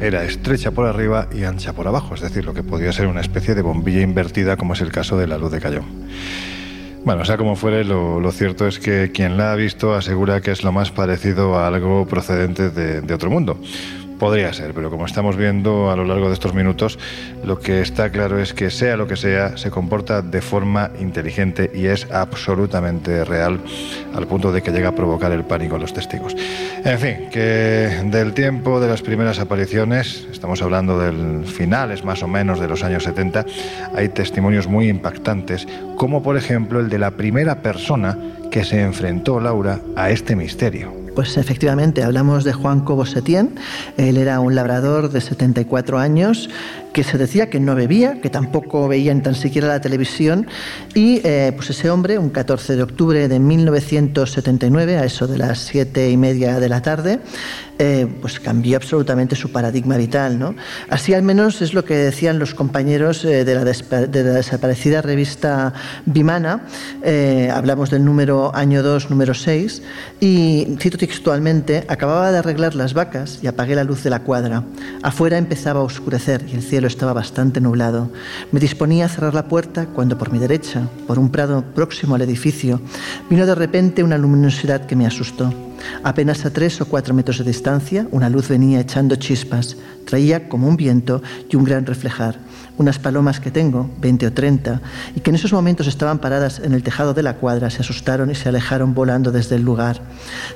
Era 0.00 0.24
estrecha 0.24 0.70
por 0.70 0.86
arriba 0.86 1.28
y 1.32 1.42
ancha 1.42 1.72
por 1.72 1.88
abajo, 1.88 2.14
es 2.14 2.20
decir, 2.20 2.44
lo 2.44 2.54
que 2.54 2.62
podía 2.62 2.92
ser 2.92 3.08
una 3.08 3.20
especie 3.20 3.54
de 3.54 3.62
bombilla 3.62 4.00
invertida, 4.00 4.56
como 4.56 4.74
es 4.74 4.80
el 4.80 4.92
caso 4.92 5.18
de 5.18 5.26
la 5.26 5.38
luz 5.38 5.50
de 5.50 5.60
Cayón. 5.60 5.84
Bueno, 7.04 7.24
sea 7.24 7.36
como 7.36 7.56
fuere, 7.56 7.84
lo, 7.84 8.30
cierto 8.30 8.68
es 8.68 8.78
que 8.78 9.10
quien 9.12 9.36
la 9.36 9.52
ha 9.52 9.56
visto 9.56 9.94
asegura 9.94 10.40
que 10.40 10.52
es 10.52 10.62
lo 10.62 10.70
más 10.70 10.92
parecido 10.92 11.58
a 11.58 11.66
algo 11.66 12.06
procedente 12.06 12.70
de, 12.70 13.00
de 13.00 13.14
otro 13.14 13.30
mundo. 13.30 13.60
Podría 14.18 14.52
ser, 14.52 14.74
pero 14.74 14.90
como 14.90 15.06
estamos 15.06 15.36
viendo 15.36 15.90
a 15.90 15.96
lo 15.96 16.04
largo 16.04 16.26
de 16.26 16.34
estos 16.34 16.52
minutos, 16.52 16.98
lo 17.44 17.60
que 17.60 17.80
está 17.80 18.10
claro 18.10 18.40
es 18.40 18.52
que 18.52 18.68
sea 18.68 18.96
lo 18.96 19.06
que 19.06 19.16
sea, 19.16 19.56
se 19.56 19.70
comporta 19.70 20.22
de 20.22 20.42
forma 20.42 20.90
inteligente 21.00 21.70
y 21.72 21.86
es 21.86 22.10
absolutamente 22.10 23.24
real 23.24 23.60
al 24.14 24.26
punto 24.26 24.50
de 24.50 24.60
que 24.60 24.72
llega 24.72 24.88
a 24.88 24.94
provocar 24.94 25.30
el 25.30 25.44
pánico 25.44 25.76
a 25.76 25.78
los 25.78 25.92
testigos. 25.92 26.34
En 26.84 26.98
fin, 26.98 27.30
que 27.30 28.02
del 28.06 28.34
tiempo 28.34 28.80
de 28.80 28.88
las 28.88 29.02
primeras 29.02 29.38
apariciones, 29.38 30.26
estamos 30.32 30.62
hablando 30.62 30.98
del 30.98 31.44
finales 31.46 32.04
más 32.04 32.22
o 32.24 32.28
menos 32.28 32.58
de 32.58 32.66
los 32.66 32.82
años 32.82 33.04
70, 33.04 33.46
hay 33.94 34.08
testimonios 34.08 34.66
muy 34.66 34.88
impactantes, 34.88 35.68
como 35.96 36.24
por 36.24 36.36
ejemplo 36.36 36.80
el 36.80 36.88
de 36.88 36.98
la 36.98 37.12
primera 37.12 37.62
persona 37.62 38.18
que 38.50 38.64
se 38.64 38.80
enfrentó, 38.82 39.38
Laura, 39.38 39.78
a 39.94 40.10
este 40.10 40.34
misterio. 40.34 40.97
Pues 41.18 41.36
efectivamente, 41.36 42.04
hablamos 42.04 42.44
de 42.44 42.52
Juan 42.52 42.82
Cobo 42.82 43.04
Setién. 43.04 43.56
Él 43.96 44.18
era 44.18 44.38
un 44.38 44.54
labrador 44.54 45.10
de 45.10 45.20
74 45.20 45.98
años 45.98 46.48
que 46.92 47.04
se 47.04 47.18
decía 47.18 47.50
que 47.50 47.60
no 47.60 47.74
bebía, 47.74 48.20
que 48.20 48.30
tampoco 48.30 48.88
veía 48.88 49.14
ni 49.14 49.20
tan 49.20 49.34
siquiera 49.34 49.68
la 49.68 49.80
televisión. 49.80 50.46
Y 50.94 51.20
eh, 51.24 51.52
pues 51.54 51.70
ese 51.70 51.90
hombre, 51.90 52.18
un 52.18 52.30
14 52.30 52.76
de 52.76 52.82
octubre 52.82 53.28
de 53.28 53.38
1979, 53.38 54.96
a 54.96 55.04
eso 55.04 55.26
de 55.26 55.38
las 55.38 55.58
siete 55.58 56.10
y 56.10 56.16
media 56.16 56.60
de 56.60 56.68
la 56.68 56.82
tarde, 56.82 57.20
eh, 57.78 58.08
pues 58.20 58.40
cambió 58.40 58.76
absolutamente 58.76 59.36
su 59.36 59.52
paradigma 59.52 59.96
vital. 59.96 60.38
¿no? 60.38 60.54
Así 60.90 61.14
al 61.14 61.22
menos 61.22 61.62
es 61.62 61.74
lo 61.74 61.84
que 61.84 61.94
decían 61.94 62.38
los 62.38 62.54
compañeros 62.54 63.24
eh, 63.24 63.44
de, 63.44 63.54
la 63.54 63.64
de, 63.64 64.24
la 64.24 64.32
desaparecida 64.32 65.02
revista 65.02 65.72
Vimana. 66.06 66.64
Hablamos 67.52 67.90
del 67.90 68.04
número 68.04 68.54
año 68.54 68.82
2, 68.82 69.10
número 69.10 69.34
6, 69.34 69.82
y 70.20 70.76
cito 70.78 70.98
textualmente, 70.98 71.84
acababa 71.88 72.32
de 72.32 72.38
arreglar 72.38 72.74
las 72.74 72.94
vacas 72.94 73.38
y 73.42 73.46
apagué 73.46 73.74
la 73.74 73.84
luz 73.84 74.02
de 74.02 74.10
la 74.10 74.20
cuadra. 74.20 74.64
Afuera 75.02 75.38
empezaba 75.38 75.80
a 75.80 75.84
oscurecer 75.84 76.44
y 76.48 76.56
el 76.56 76.62
cielo 76.62 76.77
estaba 76.86 77.12
bastante 77.12 77.60
nublado. 77.60 78.10
Me 78.52 78.60
disponía 78.60 79.06
a 79.06 79.08
cerrar 79.08 79.34
la 79.34 79.48
puerta 79.48 79.86
cuando 79.86 80.16
por 80.16 80.30
mi 80.30 80.38
derecha, 80.38 80.88
por 81.06 81.18
un 81.18 81.30
prado 81.30 81.64
próximo 81.74 82.14
al 82.14 82.22
edificio, 82.22 82.80
vino 83.28 83.46
de 83.46 83.54
repente 83.56 84.04
una 84.04 84.18
luminosidad 84.18 84.86
que 84.86 84.94
me 84.94 85.06
asustó. 85.06 85.52
Apenas 86.02 86.44
a 86.44 86.52
tres 86.52 86.80
o 86.80 86.86
cuatro 86.86 87.14
metros 87.14 87.38
de 87.38 87.44
distancia, 87.44 88.06
una 88.12 88.28
luz 88.28 88.48
venía 88.48 88.80
echando 88.80 89.16
chispas, 89.16 89.76
traía 90.04 90.48
como 90.48 90.68
un 90.68 90.76
viento 90.76 91.22
y 91.50 91.56
un 91.56 91.64
gran 91.64 91.86
reflejar. 91.86 92.38
Unas 92.78 92.98
palomas 92.98 93.40
que 93.40 93.50
tengo, 93.50 93.90
20 94.00 94.26
o 94.28 94.32
30, 94.32 94.80
y 95.16 95.20
que 95.20 95.30
en 95.30 95.36
esos 95.36 95.52
momentos 95.52 95.86
estaban 95.86 96.18
paradas 96.18 96.60
en 96.60 96.72
el 96.72 96.82
tejado 96.82 97.12
de 97.12 97.22
la 97.22 97.34
cuadra, 97.34 97.70
se 97.70 97.82
asustaron 97.82 98.30
y 98.30 98.34
se 98.34 98.48
alejaron 98.48 98.94
volando 98.94 99.32
desde 99.32 99.56
el 99.56 99.62
lugar. 99.62 100.00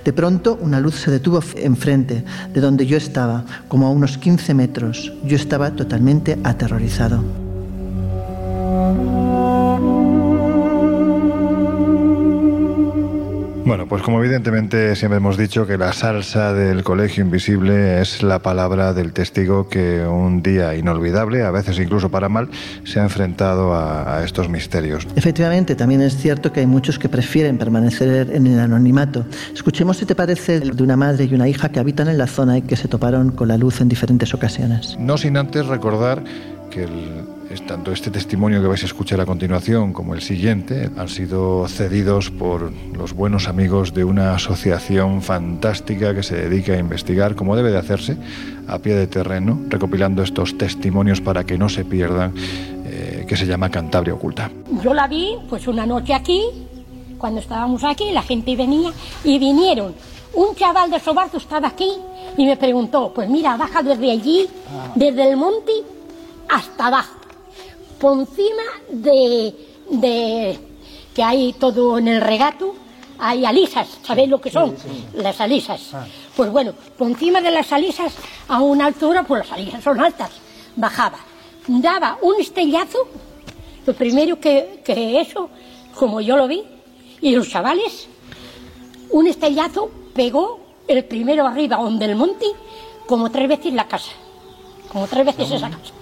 De 0.04 0.12
pronto, 0.12 0.58
una 0.60 0.80
luz 0.80 0.94
se 0.94 1.10
detuvo 1.10 1.40
enfrente, 1.56 2.24
de 2.54 2.60
donde 2.60 2.86
yo 2.86 2.96
estaba, 2.96 3.44
como 3.68 3.86
a 3.86 3.90
unos 3.90 4.18
15 4.18 4.54
metros. 4.54 5.12
Yo 5.24 5.36
estaba 5.36 5.72
totalmente 5.72 6.38
aterrorizado. 6.44 7.41
Bueno, 13.72 13.86
pues 13.86 14.02
como 14.02 14.22
evidentemente 14.22 14.94
siempre 14.96 15.16
hemos 15.16 15.38
dicho 15.38 15.66
que 15.66 15.78
la 15.78 15.94
salsa 15.94 16.52
del 16.52 16.84
colegio 16.84 17.24
invisible 17.24 18.02
es 18.02 18.22
la 18.22 18.40
palabra 18.40 18.92
del 18.92 19.14
testigo 19.14 19.70
que 19.70 20.04
un 20.04 20.42
día 20.42 20.74
inolvidable, 20.74 21.42
a 21.42 21.50
veces 21.50 21.78
incluso 21.78 22.10
para 22.10 22.28
mal, 22.28 22.50
se 22.84 23.00
ha 23.00 23.02
enfrentado 23.02 23.72
a, 23.74 24.22
estos 24.26 24.50
misterios. 24.50 25.08
Efectivamente, 25.16 25.74
también 25.74 26.02
es 26.02 26.18
cierto 26.18 26.52
que 26.52 26.60
hay 26.60 26.66
muchos 26.66 26.98
que 26.98 27.08
prefieren 27.08 27.56
permanecer 27.56 28.30
en 28.34 28.46
el 28.46 28.60
anonimato. 28.60 29.24
Escuchemos 29.54 29.96
si 29.96 30.04
te 30.04 30.14
parece 30.14 30.60
de 30.60 30.82
una 30.82 30.98
madre 30.98 31.24
y 31.24 31.34
una 31.34 31.48
hija 31.48 31.70
que 31.70 31.80
habitan 31.80 32.08
en 32.08 32.18
la 32.18 32.26
zona 32.26 32.58
y 32.58 32.62
que 32.62 32.76
se 32.76 32.88
toparon 32.88 33.30
con 33.30 33.48
la 33.48 33.56
luz 33.56 33.80
en 33.80 33.88
diferentes 33.88 34.34
ocasiones. 34.34 34.98
No 34.98 35.16
sin 35.16 35.38
antes 35.38 35.64
recordar 35.64 36.22
que 36.70 36.86
tanto 37.60 37.92
este 37.92 38.10
testimonio 38.10 38.62
que 38.62 38.66
vais 38.66 38.82
a 38.82 38.86
escuchar 38.86 39.20
a 39.20 39.26
continuación 39.26 39.92
como 39.92 40.14
el 40.14 40.22
siguiente 40.22 40.90
han 40.96 41.08
sido 41.08 41.68
cedidos 41.68 42.30
por 42.30 42.72
los 42.96 43.12
buenos 43.12 43.46
amigos 43.48 43.92
de 43.92 44.04
una 44.04 44.34
asociación 44.34 45.20
fantástica 45.20 46.14
que 46.14 46.22
se 46.22 46.34
dedica 46.36 46.72
a 46.72 46.78
investigar, 46.78 47.34
como 47.34 47.54
debe 47.54 47.70
de 47.70 47.78
hacerse, 47.78 48.16
a 48.66 48.78
pie 48.78 48.94
de 48.94 49.06
terreno, 49.06 49.60
recopilando 49.68 50.22
estos 50.22 50.56
testimonios 50.56 51.20
para 51.20 51.44
que 51.44 51.58
no 51.58 51.68
se 51.68 51.84
pierdan, 51.84 52.32
eh, 52.86 53.26
que 53.28 53.36
se 53.36 53.46
llama 53.46 53.70
Cantabria 53.70 54.14
Oculta. 54.14 54.50
Yo 54.82 54.94
la 54.94 55.06
vi 55.06 55.36
pues 55.48 55.68
una 55.68 55.84
noche 55.84 56.14
aquí, 56.14 56.42
cuando 57.18 57.40
estábamos 57.40 57.84
aquí, 57.84 58.12
la 58.12 58.22
gente 58.22 58.56
venía 58.56 58.90
y 59.24 59.38
vinieron. 59.38 59.94
Un 60.34 60.54
chaval 60.54 60.90
de 60.90 60.98
Sobarzo 60.98 61.36
estaba 61.36 61.68
aquí 61.68 61.92
y 62.38 62.46
me 62.46 62.56
preguntó, 62.56 63.12
pues 63.14 63.28
mira, 63.28 63.56
baja 63.58 63.82
desde 63.82 64.10
allí, 64.10 64.48
desde 64.94 65.30
el 65.30 65.36
monte 65.36 65.72
hasta 66.48 66.86
abajo, 66.86 67.21
por 68.02 68.18
encima 68.18 68.64
de, 68.90 69.54
de 69.88 70.58
que 71.14 71.22
hay 71.22 71.52
todo 71.52 71.98
en 71.98 72.08
el 72.08 72.20
regato, 72.20 72.74
hay 73.16 73.44
alisas, 73.44 73.86
¿sabéis 74.02 74.28
lo 74.28 74.40
que 74.40 74.50
son? 74.50 74.74
Las 75.14 75.40
alisas. 75.40 75.94
Ah. 75.94 76.04
Pues 76.36 76.50
bueno, 76.50 76.72
por 76.98 77.06
encima 77.06 77.40
de 77.40 77.52
las 77.52 77.70
alisas, 77.70 78.12
a 78.48 78.60
una 78.60 78.86
altura, 78.86 79.22
pues 79.22 79.46
las 79.46 79.52
alisas 79.52 79.84
son 79.84 80.00
altas, 80.00 80.30
bajaba. 80.74 81.18
Daba 81.68 82.18
un 82.22 82.40
estellazo, 82.40 83.06
lo 83.86 83.94
primero 83.94 84.40
que, 84.40 84.82
que 84.84 85.20
eso, 85.20 85.48
como 85.94 86.20
yo 86.20 86.36
lo 86.36 86.48
vi, 86.48 86.64
y 87.20 87.36
los 87.36 87.48
chavales, 87.48 88.08
un 89.10 89.28
estellazo 89.28 89.92
pegó 90.12 90.58
el 90.88 91.04
primero 91.04 91.46
arriba, 91.46 91.76
donde 91.76 92.06
el 92.06 92.16
monte, 92.16 92.46
como 93.06 93.30
tres 93.30 93.48
veces 93.48 93.72
la 93.72 93.86
casa, 93.86 94.10
como 94.90 95.06
tres 95.06 95.24
veces 95.24 95.52
esa 95.52 95.70
casa 95.70 95.92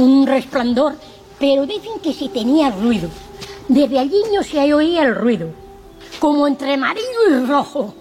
un 0.00 0.26
resplandor, 0.26 0.94
pero 1.42 1.66
dicen 1.66 1.98
que 2.00 2.12
si 2.12 2.28
tenía 2.28 2.70
ruido. 2.70 3.08
Desde 3.66 3.98
allí 3.98 4.22
no 4.32 4.44
se 4.44 4.72
oía 4.72 5.02
el 5.02 5.16
ruido, 5.16 5.48
como 6.20 6.46
entre 6.46 6.74
amarillo 6.74 7.30
y 7.30 7.44
rojo, 7.46 7.92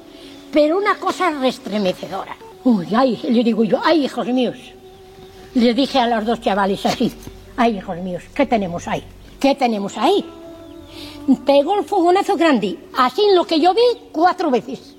pero 0.54 0.78
una 0.78 1.00
cosa 1.00 1.32
restremecedora. 1.32 2.36
Uy, 2.64 2.90
ay, 2.96 3.20
le 3.24 3.44
digo 3.44 3.64
yo, 3.64 3.80
ay, 3.84 4.06
hijos 4.06 4.28
míos. 4.28 4.58
Le 5.56 5.74
dije 5.74 5.98
a 5.98 6.06
los 6.06 6.24
dos 6.24 6.40
chavales 6.40 6.86
así, 6.86 7.12
ay, 7.58 7.80
hijos 7.80 7.98
míos, 7.98 8.22
¿qué 8.36 8.46
tenemos 8.46 8.88
ahí? 8.88 9.04
¿Qué 9.40 9.56
tenemos 9.56 9.98
ahí? 9.98 10.24
Pegó 11.44 11.80
el 11.80 11.86
fogonazo 11.86 12.38
grande, 12.38 12.78
así 12.96 13.24
en 13.24 13.36
lo 13.36 13.46
que 13.46 13.60
yo 13.60 13.74
vi 13.74 13.82
cuatro 14.12 14.52
veces. 14.52 14.96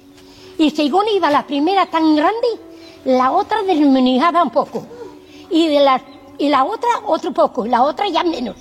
Y 0.58 0.70
según 0.70 1.04
iba 1.14 1.30
la 1.30 1.46
primera 1.46 1.86
tan 1.86 2.16
grande, 2.16 2.48
la 3.04 3.30
otra 3.30 3.62
disminuía 3.62 4.32
un 4.42 4.50
poco. 4.50 4.84
Y 5.48 5.68
de 5.68 5.78
las 5.78 6.02
y 6.38 6.48
la 6.48 6.64
otra 6.64 6.88
otro 7.06 7.32
poco, 7.32 7.66
y 7.66 7.68
la 7.68 7.82
otra 7.82 8.08
ya 8.08 8.22
menos. 8.24 8.56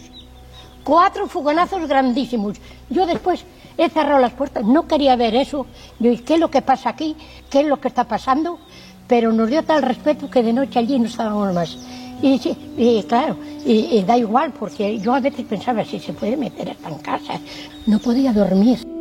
Cuatro 0.83 1.27
fogonazos 1.27 1.87
grandísimos. 1.87 2.57
Yo 2.89 3.05
después 3.05 3.43
he 3.77 3.89
cerrado 3.89 4.19
las 4.19 4.33
puertas, 4.33 4.65
no 4.65 4.87
quería 4.87 5.15
ver 5.15 5.35
eso. 5.35 5.65
Yo, 5.99 6.11
¿qué 6.25 6.35
es 6.35 6.39
lo 6.39 6.49
que 6.49 6.61
pasa 6.61 6.89
aquí? 6.89 7.15
¿Qué 7.49 7.61
es 7.61 7.67
lo 7.67 7.79
que 7.79 7.87
está 7.87 8.05
pasando? 8.05 8.59
Pero 9.07 9.31
nos 9.31 9.49
dio 9.49 9.63
tal 9.63 9.81
respeto 9.81 10.29
que 10.29 10.43
de 10.43 10.53
noche 10.53 10.79
allí 10.79 10.97
no 10.97 11.05
estábamos 11.05 11.53
más. 11.53 11.77
Y, 12.21 12.39
y 12.77 13.03
claro, 13.03 13.35
y, 13.65 13.97
y 13.97 14.03
da 14.03 14.17
igual, 14.17 14.53
porque 14.53 14.99
yo 14.99 15.13
a 15.13 15.19
veces 15.19 15.45
pensaba 15.45 15.83
si 15.83 15.99
se 15.99 16.13
puede 16.13 16.37
meter 16.37 16.69
hasta 16.69 16.89
en 16.89 16.99
casa. 16.99 17.39
No 17.87 17.99
podía 17.99 18.31
dormir. 18.31 19.00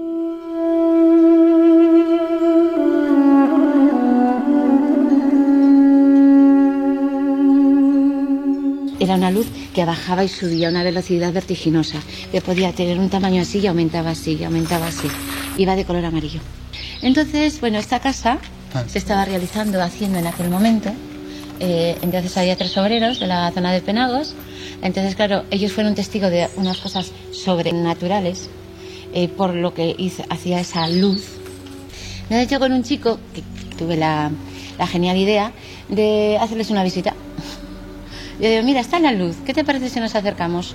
Era 9.10 9.16
una 9.16 9.32
luz 9.32 9.48
que 9.74 9.84
bajaba 9.84 10.22
y 10.22 10.28
subía 10.28 10.68
a 10.68 10.70
una 10.70 10.84
velocidad 10.84 11.32
vertiginosa, 11.32 11.98
que 12.30 12.40
podía 12.40 12.70
tener 12.70 12.96
un 12.96 13.10
tamaño 13.10 13.42
así 13.42 13.58
y 13.58 13.66
aumentaba 13.66 14.10
así, 14.10 14.36
y 14.38 14.44
aumentaba 14.44 14.86
así. 14.86 15.08
Iba 15.58 15.74
de 15.74 15.84
color 15.84 16.04
amarillo. 16.04 16.38
Entonces, 17.02 17.60
bueno, 17.60 17.80
esta 17.80 17.98
casa 17.98 18.38
ah. 18.72 18.84
se 18.86 18.98
estaba 18.98 19.24
realizando, 19.24 19.82
haciendo 19.82 20.20
en 20.20 20.28
aquel 20.28 20.48
momento. 20.48 20.92
Eh, 21.58 21.98
entonces 22.02 22.36
había 22.36 22.54
tres 22.54 22.78
obreros 22.78 23.18
de 23.18 23.26
la 23.26 23.50
zona 23.50 23.72
de 23.72 23.80
Penagos. 23.80 24.36
Entonces, 24.80 25.16
claro, 25.16 25.42
ellos 25.50 25.72
fueron 25.72 25.96
testigos 25.96 26.30
de 26.30 26.48
unas 26.54 26.78
cosas 26.78 27.10
sobrenaturales, 27.32 28.48
eh, 29.12 29.26
por 29.26 29.54
lo 29.54 29.74
que 29.74 29.96
hacía 30.28 30.60
esa 30.60 30.86
luz. 30.86 31.24
Me 32.28 32.36
he 32.38 32.42
hecho 32.42 32.60
con 32.60 32.72
un 32.72 32.84
chico 32.84 33.18
que 33.34 33.42
tuve 33.76 33.96
la, 33.96 34.30
la 34.78 34.86
genial 34.86 35.16
idea 35.16 35.50
de 35.88 36.38
hacerles 36.40 36.70
una 36.70 36.84
visita 36.84 37.12
yo 38.40 38.48
digo, 38.48 38.62
mira, 38.62 38.80
está 38.80 38.98
la 38.98 39.12
luz, 39.12 39.36
¿qué 39.44 39.52
te 39.52 39.64
parece 39.64 39.90
si 39.90 40.00
nos 40.00 40.14
acercamos? 40.14 40.74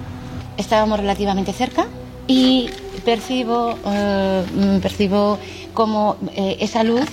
Estábamos 0.58 1.00
relativamente 1.00 1.52
cerca 1.52 1.88
y 2.28 2.70
percibo, 3.04 3.78
eh, 3.86 4.44
mm, 4.56 4.80
percibo 4.80 5.40
como 5.74 6.18
eh, 6.36 6.58
esa 6.60 6.84
luz 6.84 7.06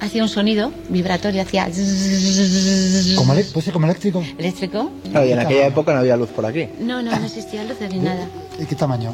hacía 0.00 0.22
un 0.22 0.28
sonido 0.28 0.72
vibratorio, 0.88 1.42
hacía... 1.42 1.68
¿Como, 3.16 3.32
¿Puede 3.32 3.62
ser 3.62 3.72
como 3.72 3.86
eléctrico? 3.86 4.24
Eléctrico. 4.38 4.90
y 5.04 5.30
en 5.30 5.38
aquella 5.38 5.68
época 5.68 5.94
no 5.94 6.00
había 6.00 6.16
luz 6.16 6.30
por 6.30 6.44
aquí. 6.44 6.68
No, 6.80 7.02
no, 7.02 7.16
no 7.16 7.24
existía 7.24 7.64
luz 7.64 7.76
ni 7.90 7.98
nada. 7.98 8.28
¿Y 8.60 8.64
qué 8.66 8.74
tamaño? 8.74 9.12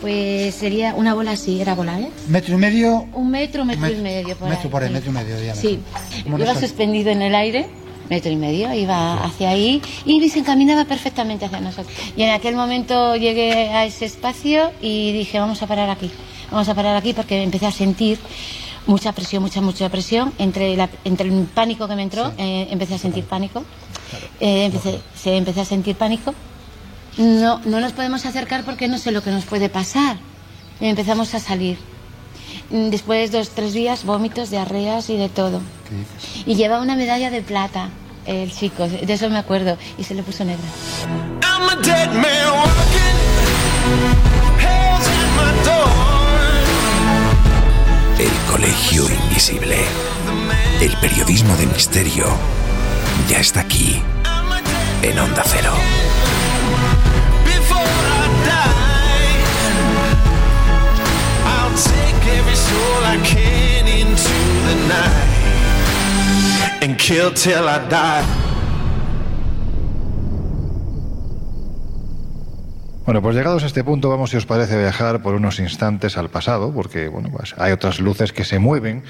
Pues 0.00 0.54
sería 0.54 0.94
una 0.94 1.14
bola 1.14 1.32
así, 1.32 1.60
era 1.60 1.74
bola, 1.74 2.00
¿eh? 2.00 2.10
¿Metro 2.28 2.54
y 2.54 2.58
medio? 2.58 3.06
Un 3.12 3.30
metro, 3.30 3.64
metro, 3.64 3.88
y 3.88 3.96
medio. 3.96 4.36
Por 4.36 4.48
metro 4.48 4.68
por 4.68 4.82
ahí, 4.82 4.90
metro 4.90 5.10
y 5.10 5.14
medio, 5.14 5.38
digamos. 5.38 5.60
Sí. 5.60 5.78
Iba 6.26 6.54
suspendido 6.58 7.10
en 7.10 7.22
el 7.22 7.34
aire 7.36 7.66
metro 8.12 8.30
y 8.30 8.36
medio, 8.36 8.72
iba 8.74 9.24
hacia 9.24 9.48
ahí 9.48 9.80
y 10.04 10.28
se 10.28 10.40
encaminaba 10.40 10.84
perfectamente 10.84 11.46
hacia 11.46 11.60
nosotros. 11.60 11.94
Y 12.14 12.22
en 12.22 12.30
aquel 12.30 12.54
momento 12.54 13.16
llegué 13.16 13.70
a 13.70 13.86
ese 13.86 14.04
espacio 14.04 14.70
y 14.82 15.12
dije, 15.12 15.40
vamos 15.40 15.62
a 15.62 15.66
parar 15.66 15.88
aquí, 15.88 16.10
vamos 16.50 16.68
a 16.68 16.74
parar 16.74 16.94
aquí 16.94 17.14
porque 17.14 17.42
empecé 17.42 17.66
a 17.66 17.72
sentir 17.72 18.18
mucha 18.86 19.12
presión, 19.12 19.42
mucha, 19.42 19.62
mucha 19.62 19.88
presión. 19.88 20.32
Entre, 20.38 20.76
entre 21.04 21.28
el 21.28 21.46
pánico 21.46 21.88
que 21.88 21.96
me 21.96 22.02
entró, 22.02 22.32
eh, 22.36 22.68
empecé 22.70 22.94
a 22.94 22.98
sentir 22.98 23.24
pánico. 23.24 23.64
Eh, 24.40 24.66
empecé, 24.66 25.00
se 25.14 25.36
empecé 25.36 25.62
a 25.62 25.64
sentir 25.64 25.96
pánico. 25.96 26.34
No, 27.16 27.60
no 27.64 27.80
nos 27.80 27.92
podemos 27.92 28.26
acercar 28.26 28.62
porque 28.64 28.88
no 28.88 28.98
sé 28.98 29.10
lo 29.10 29.22
que 29.22 29.30
nos 29.30 29.44
puede 29.44 29.70
pasar. 29.70 30.18
Y 30.80 30.86
empezamos 30.86 31.34
a 31.34 31.40
salir. 31.40 31.78
Después 32.72 33.30
dos, 33.30 33.50
tres 33.50 33.74
días, 33.74 34.04
vómitos, 34.04 34.48
diarreas 34.48 35.10
y 35.10 35.16
de 35.16 35.28
todo. 35.28 35.60
Y 36.46 36.54
lleva 36.54 36.80
una 36.80 36.96
medalla 36.96 37.30
de 37.30 37.42
plata 37.42 37.90
el 38.26 38.52
chico, 38.52 38.88
de 38.88 39.12
eso 39.12 39.28
me 39.30 39.38
acuerdo, 39.38 39.76
y 39.98 40.04
se 40.04 40.14
le 40.14 40.22
puso 40.22 40.44
negra. 40.44 40.64
El 48.18 48.50
Colegio 48.50 49.04
Invisible. 49.08 49.78
El 50.80 50.96
periodismo 50.96 51.54
de 51.56 51.66
misterio 51.66 52.26
ya 53.28 53.38
está 53.38 53.60
aquí, 53.60 54.00
en 55.02 55.18
Onda 55.18 55.42
Cero. 55.44 55.72
Bueno, 73.04 73.20
pues 73.20 73.34
llegados 73.34 73.62
a 73.64 73.66
este 73.66 73.82
punto, 73.84 74.08
vamos, 74.08 74.30
si 74.30 74.36
os 74.36 74.46
parece, 74.46 74.78
viajar 74.78 75.22
por 75.22 75.34
unos 75.34 75.58
instantes 75.58 76.16
al 76.16 76.30
pasado, 76.30 76.72
porque 76.72 77.08
bueno, 77.08 77.30
pues 77.30 77.54
hay 77.58 77.72
otras 77.72 78.00
luces 78.00 78.32
que 78.32 78.44
se 78.44 78.58
mueven 78.58 79.02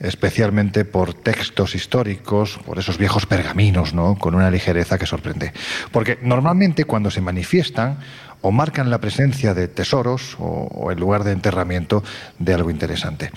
especialmente 0.00 0.84
por 0.84 1.14
textos 1.14 1.74
históricos, 1.74 2.58
por 2.64 2.78
esos 2.78 2.98
viejos 2.98 3.26
pergaminos, 3.26 3.94
¿no? 3.94 4.16
con 4.16 4.34
una 4.34 4.50
ligereza 4.50 4.98
que 4.98 5.06
sorprende. 5.06 5.52
Porque 5.92 6.18
normalmente 6.22 6.84
cuando 6.84 7.10
se 7.10 7.20
manifiestan 7.20 7.98
o 8.44 8.52
marcan 8.52 8.90
la 8.90 8.98
presencia 8.98 9.54
de 9.54 9.68
tesoros 9.68 10.36
o, 10.38 10.90
el 10.92 11.00
lugar 11.00 11.24
de 11.24 11.32
enterramiento 11.32 12.04
de 12.38 12.52
algo 12.52 12.70
interesante. 12.70 13.30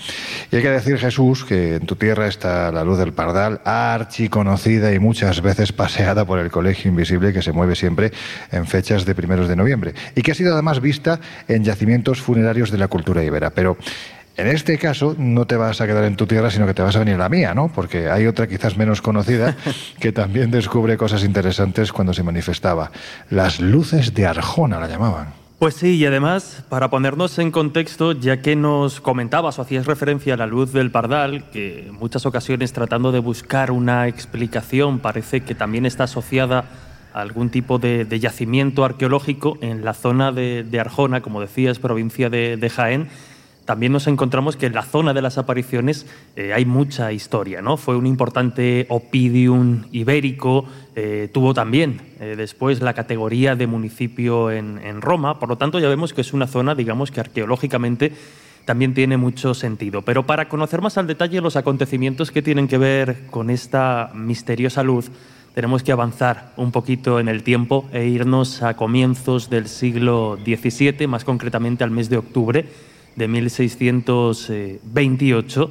Y 0.52 0.56
hay 0.56 0.62
que 0.62 0.70
decir, 0.70 0.98
Jesús, 0.98 1.46
que 1.46 1.76
en 1.76 1.86
tu 1.86 1.96
tierra 1.96 2.26
está 2.26 2.70
la 2.70 2.84
luz 2.84 2.98
del 2.98 3.14
pardal, 3.14 3.62
archi 3.64 4.28
conocida 4.28 4.92
y 4.92 4.98
muchas 4.98 5.40
veces 5.40 5.72
paseada 5.72 6.26
por 6.26 6.38
el 6.38 6.50
Colegio 6.50 6.90
Invisible 6.90 7.32
que 7.32 7.40
se 7.40 7.52
mueve 7.52 7.74
siempre 7.74 8.12
en 8.52 8.66
fechas 8.66 9.06
de 9.06 9.14
primeros 9.14 9.48
de 9.48 9.56
noviembre 9.56 9.94
y 10.14 10.20
que 10.20 10.32
ha 10.32 10.34
sido 10.34 10.52
además 10.52 10.80
vista 10.80 11.20
en 11.48 11.64
yacimientos 11.64 12.20
funerarios 12.20 12.70
de 12.70 12.76
la 12.76 12.88
cultura 12.88 13.24
ibera. 13.24 13.48
Pero 13.48 13.78
en 14.38 14.46
este 14.46 14.78
caso 14.78 15.16
no 15.18 15.46
te 15.46 15.56
vas 15.56 15.80
a 15.80 15.86
quedar 15.86 16.04
en 16.04 16.14
tu 16.14 16.26
tierra, 16.26 16.48
sino 16.50 16.64
que 16.64 16.72
te 16.72 16.80
vas 16.80 16.94
a 16.94 17.00
venir 17.00 17.16
a 17.16 17.18
la 17.18 17.28
mía, 17.28 17.54
¿no? 17.54 17.72
Porque 17.74 18.08
hay 18.08 18.26
otra 18.28 18.46
quizás 18.46 18.76
menos 18.76 19.02
conocida 19.02 19.56
que 20.00 20.12
también 20.12 20.52
descubre 20.52 20.96
cosas 20.96 21.24
interesantes 21.24 21.92
cuando 21.92 22.14
se 22.14 22.22
manifestaba. 22.22 22.92
Las 23.30 23.58
luces 23.58 24.14
de 24.14 24.26
Arjona 24.26 24.78
la 24.78 24.86
llamaban. 24.86 25.34
Pues 25.58 25.74
sí, 25.74 25.96
y 25.96 26.06
además, 26.06 26.64
para 26.68 26.88
ponernos 26.88 27.36
en 27.40 27.50
contexto, 27.50 28.12
ya 28.12 28.40
que 28.40 28.54
nos 28.54 29.00
comentabas 29.00 29.58
o 29.58 29.62
hacías 29.62 29.86
referencia 29.86 30.34
a 30.34 30.36
la 30.36 30.46
luz 30.46 30.72
del 30.72 30.92
Pardal, 30.92 31.50
que 31.50 31.88
en 31.88 31.94
muchas 31.94 32.24
ocasiones 32.24 32.72
tratando 32.72 33.10
de 33.10 33.18
buscar 33.18 33.72
una 33.72 34.06
explicación 34.06 35.00
parece 35.00 35.40
que 35.40 35.56
también 35.56 35.84
está 35.84 36.04
asociada 36.04 36.64
a 37.12 37.20
algún 37.20 37.50
tipo 37.50 37.80
de, 37.80 38.06
yacimiento 38.20 38.84
arqueológico 38.84 39.58
en 39.60 39.84
la 39.84 39.94
zona 39.94 40.30
de, 40.30 40.78
Arjona, 40.78 41.22
como 41.22 41.40
decías, 41.40 41.80
provincia 41.80 42.30
de 42.30 42.70
Jaén, 42.72 43.08
también 43.68 43.92
nos 43.92 44.06
encontramos 44.06 44.56
que 44.56 44.64
en 44.64 44.72
la 44.72 44.82
zona 44.82 45.12
de 45.12 45.20
las 45.20 45.36
apariciones 45.36 46.06
eh, 46.36 46.54
hay 46.54 46.64
mucha 46.64 47.12
historia. 47.12 47.60
¿no? 47.60 47.76
Fue 47.76 47.96
un 47.98 48.06
importante 48.06 48.86
opidium 48.88 49.84
ibérico, 49.92 50.64
eh, 50.96 51.28
tuvo 51.34 51.52
también 51.52 52.00
eh, 52.18 52.34
después 52.34 52.80
la 52.80 52.94
categoría 52.94 53.56
de 53.56 53.66
municipio 53.66 54.50
en, 54.50 54.78
en, 54.78 55.02
Roma, 55.02 55.38
por 55.38 55.50
lo 55.50 55.58
tanto 55.58 55.78
ya 55.80 55.88
vemos 55.90 56.14
que 56.14 56.22
es 56.22 56.32
una 56.32 56.46
zona, 56.46 56.74
digamos, 56.74 57.10
que 57.10 57.20
arqueológicamente 57.20 58.14
también 58.64 58.94
tiene 58.94 59.18
mucho 59.18 59.52
sentido. 59.52 60.00
Pero 60.00 60.24
para 60.24 60.48
conocer 60.48 60.80
más 60.80 60.96
al 60.96 61.06
detalle 61.06 61.42
los 61.42 61.56
acontecimientos 61.56 62.30
que 62.30 62.40
tienen 62.40 62.68
que 62.68 62.78
ver 62.78 63.26
con 63.26 63.50
esta 63.50 64.10
misteriosa 64.14 64.82
luz, 64.82 65.10
tenemos 65.54 65.82
que 65.82 65.92
avanzar 65.92 66.54
un 66.56 66.72
poquito 66.72 67.20
en 67.20 67.28
el 67.28 67.42
tiempo 67.42 67.86
e 67.92 68.06
irnos 68.06 68.62
a 68.62 68.76
comienzos 68.76 69.50
del 69.50 69.68
siglo 69.68 70.38
XVII, 70.42 71.06
más 71.06 71.24
concretamente 71.24 71.84
al 71.84 71.90
mes 71.90 72.08
de 72.08 72.16
octubre 72.16 72.87
de 73.16 73.28
1628. 73.28 75.70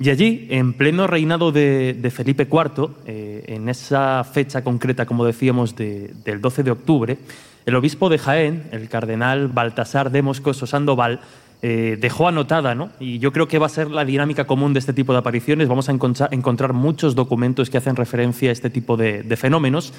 Y 0.00 0.10
allí, 0.10 0.48
en 0.50 0.72
pleno 0.72 1.06
reinado 1.06 1.52
de, 1.52 2.12
Felipe 2.14 2.48
IV, 2.50 2.88
eh, 3.06 3.44
en 3.46 3.68
esa 3.68 4.24
fecha 4.24 4.64
concreta, 4.64 5.06
como 5.06 5.24
decíamos, 5.24 5.76
del 5.76 6.40
12 6.40 6.62
de 6.62 6.70
octubre, 6.70 7.18
el 7.66 7.74
obispo 7.76 8.08
de 8.08 8.18
Jaén, 8.18 8.64
el 8.72 8.88
cardenal 8.88 9.48
Baltasar 9.48 10.10
de 10.10 10.22
Moscoso 10.22 10.66
Sandoval, 10.66 11.20
eh, 11.64 11.96
dejó 12.00 12.26
anotada, 12.26 12.74
¿no? 12.74 12.90
y 12.98 13.20
yo 13.20 13.32
creo 13.32 13.46
que 13.46 13.60
va 13.60 13.66
a 13.66 13.68
ser 13.68 13.88
la 13.88 14.04
dinámica 14.04 14.48
común 14.48 14.72
de 14.72 14.80
este 14.80 14.92
tipo 14.92 15.12
de 15.12 15.20
apariciones, 15.20 15.68
vamos 15.68 15.88
a 15.88 15.92
encontrar 15.92 16.72
muchos 16.72 17.14
documentos 17.14 17.70
que 17.70 17.78
hacen 17.78 17.94
referencia 17.94 18.50
a 18.50 18.52
este 18.52 18.68
tipo 18.68 18.96
de 18.96 19.36
fenómenos, 19.36 19.92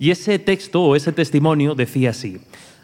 y 0.00 0.10
ese 0.10 0.38
texto 0.38 0.82
o 0.82 0.96
ese 0.96 1.12
testimonio 1.12 1.74
decía 1.74 2.10
así, 2.10 2.40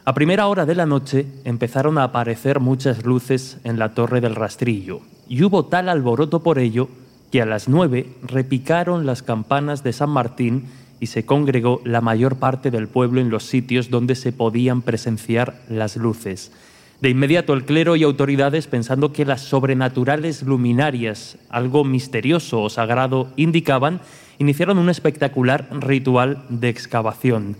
a 0.06 0.14
primera 0.14 0.46
hora 0.46 0.66
de 0.66 0.76
la 0.76 0.86
noche 0.86 1.26
empezaron 1.44 1.98
a 1.98 2.04
aparecer 2.04 2.60
muchas 2.60 3.04
luces 3.04 3.58
en 3.64 3.76
la 3.76 3.92
torre 3.92 4.20
del 4.20 4.36
rastrillo 4.36 5.00
y 5.28 5.42
hubo 5.42 5.64
tal 5.64 5.88
alboroto 5.88 6.44
por 6.44 6.60
ello 6.60 6.88
que 7.32 7.42
a 7.42 7.44
las 7.44 7.68
nueve 7.68 8.06
repicaron 8.22 9.04
las 9.04 9.24
campanas 9.24 9.82
de 9.82 9.92
San 9.92 10.10
Martín 10.10 10.66
y 11.00 11.06
se 11.06 11.26
congregó 11.26 11.82
la 11.84 12.00
mayor 12.00 12.36
parte 12.36 12.70
del 12.70 12.86
pueblo 12.86 13.20
en 13.20 13.30
los 13.30 13.46
sitios 13.46 13.90
donde 13.90 14.14
se 14.14 14.30
podían 14.32 14.80
presenciar 14.82 15.60
las 15.68 15.96
luces. 15.96 16.52
De 17.00 17.10
inmediato 17.10 17.52
el 17.52 17.64
clero 17.64 17.96
y 17.96 18.04
autoridades, 18.04 18.68
pensando 18.68 19.12
que 19.12 19.24
las 19.24 19.40
sobrenaturales 19.40 20.44
luminarias, 20.44 21.36
algo 21.50 21.82
misterioso 21.82 22.62
o 22.62 22.70
sagrado, 22.70 23.32
indicaban, 23.34 24.00
iniciaron 24.38 24.78
un 24.78 24.88
espectacular 24.88 25.68
ritual 25.80 26.44
de 26.48 26.68
excavación. 26.68 27.56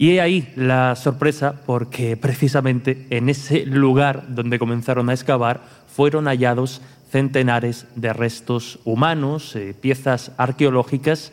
Y 0.00 0.12
he 0.12 0.20
ahí 0.20 0.52
la 0.54 0.94
sorpresa 0.94 1.60
porque 1.66 2.16
precisamente 2.16 3.08
en 3.10 3.28
ese 3.28 3.66
lugar 3.66 4.26
donde 4.28 4.60
comenzaron 4.60 5.10
a 5.10 5.12
excavar 5.12 5.60
fueron 5.88 6.26
hallados 6.26 6.80
centenares 7.10 7.84
de 7.96 8.12
restos 8.12 8.78
humanos, 8.84 9.56
eh, 9.56 9.74
piezas 9.78 10.30
arqueológicas 10.36 11.32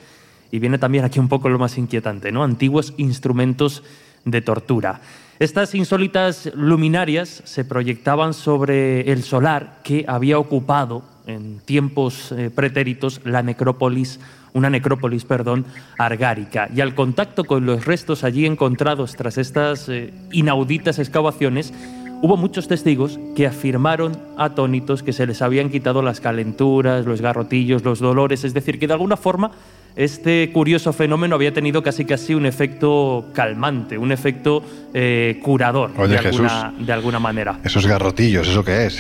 y 0.52 0.58
viene 0.58 0.80
también 0.80 1.06
aquí 1.06 1.20
un 1.20 1.30
poco 1.30 1.48
lo 1.48 1.60
más 1.60 1.78
inquietante, 1.78 2.32
¿no? 2.32 2.44
Antiguos 2.44 2.96
instrumentos 2.98 3.84
de 4.24 4.42
tortura. 4.42 5.00
Estas 5.38 5.76
insólitas 5.76 6.50
luminarias 6.56 7.44
se 7.46 7.66
proyectaban 7.66 8.34
sobre 8.34 9.12
el 9.12 9.22
solar 9.22 9.82
que 9.84 10.06
había 10.08 10.40
ocupado 10.40 11.04
en 11.28 11.60
tiempos 11.60 12.32
eh, 12.32 12.50
pretéritos 12.50 13.22
la 13.26 13.44
necrópolis 13.44 14.20
una 14.56 14.70
necrópolis, 14.70 15.26
perdón, 15.26 15.66
argárica. 16.00 16.70
Y 16.74 16.82
al 16.82 16.96
contacto 16.96 17.44
con 17.44 17.66
los 17.66 17.86
restos 17.86 18.24
allí 18.24 18.46
encontrados 18.46 19.16
tras 19.16 19.38
estas 19.38 19.88
eh, 19.90 20.14
inauditas 20.32 20.98
excavaciones, 20.98 21.74
hubo 22.22 22.38
muchos 22.38 22.68
testigos 22.68 23.20
que 23.36 23.46
afirmaron 23.46 24.18
atónitos 24.38 25.04
que 25.04 25.14
se 25.14 25.28
les 25.28 25.42
habían 25.42 25.70
quitado 25.70 26.02
las 26.02 26.22
calenturas, 26.22 27.06
los 27.06 27.22
garrotillos, 27.22 27.84
los 27.84 28.00
dolores, 28.00 28.46
es 28.46 28.54
decir, 28.54 28.80
que 28.80 28.88
de 28.88 28.94
alguna 28.94 29.18
forma 29.18 29.52
este 29.98 30.50
curioso 30.52 30.94
fenómeno 30.94 31.36
había 31.36 31.54
tenido 31.54 31.84
casi 31.84 32.06
casi 32.06 32.34
un 32.34 32.46
efecto 32.46 33.28
calmante, 33.34 33.98
un 33.98 34.12
efecto 34.12 34.64
eh, 34.94 35.40
curador 35.44 35.94
de, 36.08 36.18
alguna, 36.18 36.74
de 36.80 36.94
alguna 36.94 37.20
manera. 37.20 37.60
Esos 37.64 37.86
garrotillos, 37.86 38.48
¿eso 38.48 38.64
qué 38.64 38.88
es? 38.88 39.00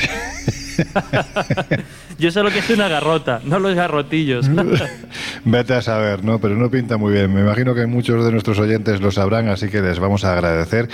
Yo 2.17 2.31
sé 2.31 2.41
lo 2.43 2.51
que 2.51 2.59
es 2.59 2.69
una 2.69 2.87
garrota, 2.87 3.41
no 3.43 3.59
los 3.59 3.75
garrotillos. 3.75 4.49
Vete 5.45 5.73
a 5.73 5.81
saber, 5.81 6.23
¿no? 6.23 6.39
Pero 6.39 6.55
no 6.55 6.69
pinta 6.71 6.97
muy 6.97 7.13
bien. 7.13 7.33
Me 7.33 7.41
imagino 7.41 7.75
que 7.75 7.85
muchos 7.85 8.23
de 8.25 8.31
nuestros 8.31 8.57
oyentes 8.59 9.01
lo 9.01 9.11
sabrán, 9.11 9.49
así 9.49 9.69
que 9.69 9.81
les 9.81 9.99
vamos 9.99 10.23
a 10.23 10.33
agradecer 10.33 10.89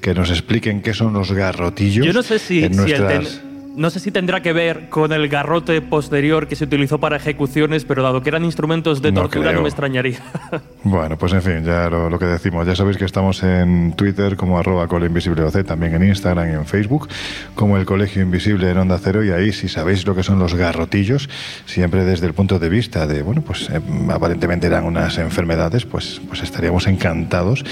que 0.00 0.14
nos 0.14 0.30
expliquen 0.30 0.82
qué 0.82 0.94
son 0.94 1.12
los 1.12 1.32
garrotillos. 1.32 2.06
Yo 2.06 2.12
no 2.12 2.22
sé 2.22 2.38
si, 2.38 2.60
si 2.60 2.92
el, 2.92 3.26
no 3.76 3.90
sé 3.90 4.00
si 4.00 4.10
tendrá 4.10 4.40
que 4.40 4.52
ver 4.52 4.88
con 4.88 5.12
el 5.12 5.28
garrote 5.28 5.80
posterior 5.82 6.48
que 6.48 6.56
se 6.56 6.64
utilizó 6.64 6.98
para 6.98 7.16
ejecuciones, 7.16 7.84
pero 7.84 8.02
dado 8.02 8.22
que 8.22 8.30
eran 8.30 8.44
instrumentos 8.44 9.02
de 9.02 9.12
tortura 9.12 9.52
no, 9.52 9.62
me 9.62 9.68
extrañaría. 9.68 10.18
Bueno, 10.82 11.18
pues 11.18 11.32
en 11.32 11.42
fin, 11.42 11.64
ya 11.64 11.90
lo, 11.90 12.16
que 12.16 12.26
decimos. 12.26 12.64
Ya 12.64 12.76
sabéis 12.76 12.96
que 12.96 13.04
estamos 13.04 13.42
en 13.42 13.94
Twitter 13.94 14.36
como 14.36 14.56
arroba 14.56 14.84
OC, 14.84 15.64
también 15.66 15.94
en 15.94 16.06
Instagram 16.06 16.48
y 16.48 16.52
en 16.52 16.64
Facebook, 16.64 17.08
como 17.56 17.76
el 17.76 17.84
Colegio 17.84 18.22
Invisible 18.22 18.70
en 18.70 18.78
Onda 18.78 18.98
Cero, 19.02 19.24
y 19.24 19.30
ahí 19.30 19.52
si 19.52 19.68
sabéis 19.68 20.06
lo 20.06 20.14
que 20.14 20.22
son 20.22 20.38
los 20.38 20.54
garrotillos, 20.54 21.28
siempre 21.66 22.04
desde 22.04 22.26
el 22.26 22.34
punto 22.34 22.60
de 22.60 22.68
vista 22.68 23.06
de, 23.08 23.22
bueno, 23.22 23.42
pues 23.42 23.68
eh, 23.68 23.80
aparentemente 24.10 24.68
eran 24.68 24.84
unas 24.84 25.18
enfermedades, 25.18 25.84
pues, 25.84 26.20
pues 26.28 26.42
estaríamos 26.44 26.86
encantados 26.86 27.64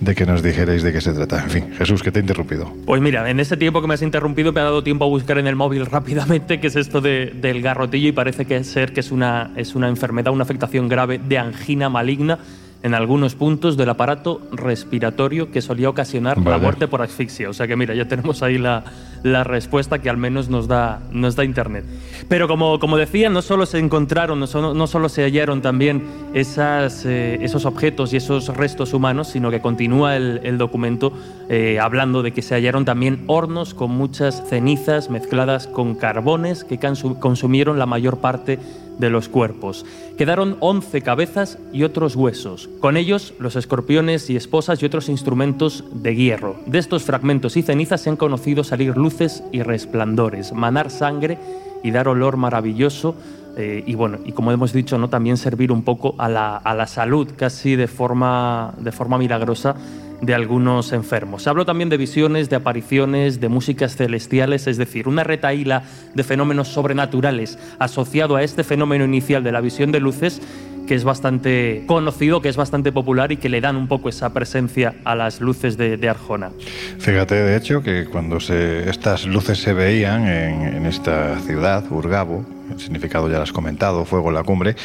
de 0.00 0.14
que 0.14 0.26
nos 0.26 0.42
dijerais 0.42 0.82
de 0.82 0.92
qué 0.92 1.00
se 1.00 1.12
trata. 1.12 1.42
En 1.42 1.50
fin, 1.50 1.72
Jesús, 1.76 2.02
que 2.02 2.12
te 2.12 2.18
he 2.18 2.22
interrumpido. 2.22 2.72
Pues 2.84 3.00
mira, 3.00 3.28
en 3.30 3.40
este 3.40 3.56
tiempo 3.56 3.80
que 3.80 3.88
me 3.88 3.94
has 3.94 4.02
interrumpido 4.02 4.52
me 4.52 4.60
ha 4.60 4.64
dado 4.64 4.82
tiempo 4.82 5.04
a 5.04 5.08
buscar 5.08 5.38
en 5.38 5.46
el 5.46 5.56
móvil 5.56 5.86
rápidamente 5.86 6.60
qué 6.60 6.66
es 6.66 6.76
esto 6.76 7.00
de, 7.00 7.32
del 7.40 7.62
garrotillo 7.62 8.08
y 8.08 8.12
parece 8.12 8.44
que 8.44 8.62
ser 8.64 8.92
que 8.92 9.00
es 9.00 9.10
una, 9.10 9.52
es 9.56 9.74
una 9.74 9.88
enfermedad, 9.88 10.32
una 10.32 10.44
afectación 10.44 10.88
grave 10.88 11.18
de 11.18 11.38
angina 11.38 11.88
maligna 11.88 12.38
en 12.86 12.94
algunos 12.94 13.34
puntos 13.34 13.76
del 13.76 13.88
aparato 13.88 14.40
respiratorio 14.52 15.50
que 15.50 15.60
solía 15.60 15.90
ocasionar 15.90 16.38
la 16.38 16.56
muerte 16.56 16.86
por 16.86 17.02
asfixia. 17.02 17.50
O 17.50 17.52
sea 17.52 17.66
que 17.66 17.74
mira, 17.74 17.96
ya 17.96 18.06
tenemos 18.06 18.44
ahí 18.44 18.58
la, 18.58 18.84
la 19.24 19.42
respuesta 19.42 19.98
que 19.98 20.08
al 20.08 20.16
menos 20.16 20.48
nos 20.48 20.68
da, 20.68 21.00
nos 21.10 21.34
da 21.34 21.44
Internet. 21.44 21.84
Pero 22.28 22.46
como, 22.46 22.78
como 22.78 22.96
decía, 22.96 23.28
no 23.28 23.42
solo 23.42 23.66
se 23.66 23.80
encontraron, 23.80 24.38
no 24.38 24.46
solo, 24.46 24.72
no 24.72 24.86
solo 24.86 25.08
se 25.08 25.24
hallaron 25.24 25.62
también 25.62 26.04
esas, 26.32 27.04
eh, 27.06 27.40
esos 27.42 27.64
objetos 27.64 28.12
y 28.12 28.18
esos 28.18 28.56
restos 28.56 28.94
humanos, 28.94 29.26
sino 29.26 29.50
que 29.50 29.60
continúa 29.60 30.14
el, 30.14 30.40
el 30.44 30.56
documento 30.56 31.12
eh, 31.48 31.80
hablando 31.80 32.22
de 32.22 32.32
que 32.32 32.40
se 32.40 32.54
hallaron 32.54 32.84
también 32.84 33.24
hornos 33.26 33.74
con 33.74 33.90
muchas 33.90 34.48
cenizas 34.48 35.10
mezcladas 35.10 35.66
con 35.66 35.96
carbones 35.96 36.62
que 36.62 36.78
consumieron 36.78 37.80
la 37.80 37.86
mayor 37.86 38.18
parte 38.18 38.58
de 38.58 38.62
los 38.98 39.28
cuerpos. 39.28 39.84
Quedaron 40.16 40.56
once 40.60 41.02
cabezas 41.02 41.58
y 41.72 41.82
otros 41.82 42.16
huesos, 42.16 42.68
con 42.80 42.96
ellos 42.96 43.34
los 43.38 43.56
escorpiones 43.56 44.30
y 44.30 44.36
esposas 44.36 44.82
y 44.82 44.86
otros 44.86 45.08
instrumentos 45.08 45.84
de 45.92 46.14
hierro. 46.14 46.56
De 46.66 46.78
estos 46.78 47.04
fragmentos 47.04 47.56
y 47.56 47.62
cenizas 47.62 48.00
se 48.00 48.10
han 48.10 48.16
conocido 48.16 48.64
salir 48.64 48.96
luces 48.96 49.42
y 49.52 49.62
resplandores, 49.62 50.52
manar 50.52 50.90
sangre 50.90 51.38
y 51.82 51.90
dar 51.90 52.08
olor 52.08 52.36
maravilloso 52.36 53.14
eh, 53.56 53.82
y 53.86 53.94
bueno, 53.94 54.18
y 54.24 54.32
como 54.32 54.52
hemos 54.52 54.72
dicho, 54.72 54.98
¿no? 54.98 55.08
también 55.08 55.36
servir 55.36 55.72
un 55.72 55.82
poco 55.82 56.14
a 56.18 56.28
la, 56.28 56.56
a 56.56 56.74
la 56.74 56.86
salud 56.86 57.28
casi 57.36 57.74
de 57.74 57.88
forma, 57.88 58.74
de 58.78 58.92
forma 58.92 59.16
milagrosa 59.16 59.76
de 60.20 60.34
algunos 60.34 60.92
enfermos. 60.92 61.46
Hablo 61.46 61.64
también 61.64 61.88
de 61.88 61.96
visiones, 61.96 62.48
de 62.48 62.56
apariciones, 62.56 63.40
de 63.40 63.48
músicas 63.48 63.96
celestiales, 63.96 64.66
es 64.66 64.76
decir, 64.76 65.08
una 65.08 65.24
retaíla 65.24 65.82
de 66.14 66.24
fenómenos 66.24 66.68
sobrenaturales 66.68 67.58
asociado 67.78 68.36
a 68.36 68.42
este 68.42 68.64
fenómeno 68.64 69.04
inicial 69.04 69.44
de 69.44 69.52
la 69.52 69.60
visión 69.60 69.92
de 69.92 70.00
luces 70.00 70.40
que 70.86 70.94
es 70.94 71.04
bastante 71.04 71.84
conocido, 71.86 72.40
que 72.40 72.48
es 72.48 72.56
bastante 72.56 72.92
popular 72.92 73.32
y 73.32 73.36
que 73.36 73.48
le 73.48 73.60
dan 73.60 73.76
un 73.76 73.88
poco 73.88 74.08
esa 74.08 74.32
presencia 74.32 74.94
a 75.04 75.14
las 75.14 75.40
luces 75.40 75.76
de, 75.76 76.06
Arjona. 76.08 76.52
Fíjate, 76.98 77.34
de 77.34 77.56
hecho, 77.56 77.82
que 77.82 78.06
cuando 78.06 78.38
se, 78.38 78.88
estas 78.88 79.26
luces 79.26 79.58
se 79.58 79.72
veían 79.72 80.26
en, 80.28 80.62
en 80.62 80.86
esta 80.86 81.38
ciudad, 81.40 81.84
Urgabo, 81.90 82.46
el 82.70 82.78
significado 82.80 83.28
ya 83.28 83.36
lo 83.36 83.42
has 83.42 83.52
comentado, 83.52 84.04
fuego 84.04 84.28
en 84.28 84.34
la 84.34 84.44
cumbre, 84.44 84.76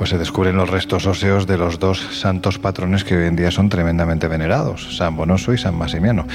pues 0.00 0.08
se 0.08 0.16
descubren 0.16 0.56
los 0.56 0.70
restos 0.70 1.06
óseos 1.06 1.46
de 1.46 1.58
los 1.58 1.78
dos 1.78 2.00
santos 2.18 2.58
patrones 2.58 3.04
que 3.04 3.18
hoy 3.18 3.26
en 3.26 3.36
día 3.36 3.50
son 3.50 3.68
tremendamente 3.68 4.28
venerados, 4.28 4.96
San 4.96 5.14
Bonoso 5.14 5.52
y 5.52 5.58
San 5.58 5.74
Masimiano. 5.74 6.26